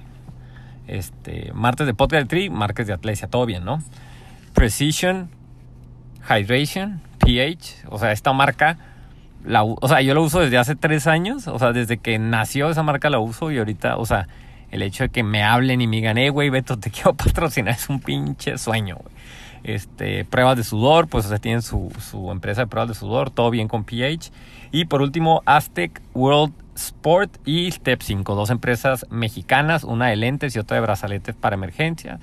este, 0.88 1.52
martes 1.54 1.88
de 1.88 1.94
podcast 1.94 2.28
Tri, 2.28 2.50
martes 2.50 2.88
de 2.88 2.94
Atlesia, 2.94 3.28
todo 3.28 3.46
bien, 3.46 3.66
¿no? 3.66 3.82
Precision, 4.54 5.30
Hydration, 6.30 7.02
pH, 7.20 7.86
o 7.90 8.00
sea, 8.00 8.12
esta 8.12 8.34
marca 8.34 8.78
o 9.48 9.88
sea, 9.88 10.02
yo 10.02 10.14
lo 10.14 10.24
uso 10.24 10.40
desde 10.40 10.58
hace 10.58 10.76
tres 10.76 11.08
años, 11.08 11.48
o 11.48 11.60
sea, 11.60 11.72
desde 11.72 11.98
que 11.98 12.18
nació 12.20 12.70
esa 12.70 12.84
marca 12.84 13.10
la 13.10 13.20
uso 13.20 13.52
y 13.52 13.58
ahorita, 13.58 13.98
o 13.98 14.06
sea, 14.06 14.28
el 14.72 14.82
hecho 14.82 15.04
de 15.04 15.10
que 15.10 15.24
me 15.24 15.44
hablen 15.44 15.82
y 15.82 15.88
me 15.88 15.98
digan, 15.98 16.18
eh, 16.18 16.30
güey, 16.30 16.50
Beto, 16.50 16.78
te 16.78 16.90
quiero 16.92 17.14
patrocinar, 17.14 17.74
es 17.74 17.90
un 17.90 18.00
pinche 18.00 18.58
sueño, 18.58 18.98
güey. 18.98 19.16
Este, 19.64 20.26
pruebas 20.26 20.58
de 20.58 20.64
sudor, 20.64 21.08
pues, 21.08 21.26
o 21.26 21.30
sea, 21.30 21.40
tienen 21.40 21.64
su, 21.64 21.92
su 22.00 22.32
empresa 22.32 22.62
de 22.62 22.68
pruebas 22.68 22.90
de 22.90 22.94
sudor, 22.94 23.32
todo 23.32 23.50
bien 23.50 23.68
con 23.68 23.84
pH. 23.84 24.32
Y 24.72 24.86
por 24.86 25.02
último, 25.02 25.42
Aztec 25.48 26.04
World 26.14 26.54
Sport 26.76 27.38
y 27.46 27.72
Step 27.72 28.02
5, 28.04 28.36
dos 28.36 28.52
empresas 28.52 29.08
mexicanas, 29.10 29.84
una 29.84 30.08
de 30.08 30.18
lentes 30.18 30.56
y 30.56 30.60
otra 30.60 30.76
de 30.76 30.82
brazaletes 30.82 31.34
para 31.34 31.56
emergencia. 31.56 32.20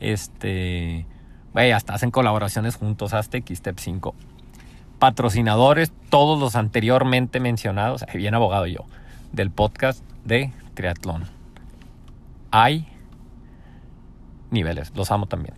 Este, 0.00 1.04
güey, 1.52 1.72
hasta 1.72 1.92
hacen 1.92 2.10
colaboraciones 2.10 2.76
juntos 2.76 3.12
Aztec 3.12 3.50
y 3.50 3.56
Step 3.56 3.78
5 3.78 4.14
patrocinadores, 4.98 5.92
todos 6.10 6.38
los 6.38 6.56
anteriormente 6.56 7.40
mencionados, 7.40 8.04
bien 8.14 8.34
abogado 8.34 8.66
yo, 8.66 8.84
del 9.32 9.50
podcast 9.50 10.02
de 10.24 10.52
triatlón. 10.74 11.24
Hay 12.50 12.88
niveles, 14.50 14.92
los 14.94 15.10
amo 15.10 15.26
también. 15.26 15.54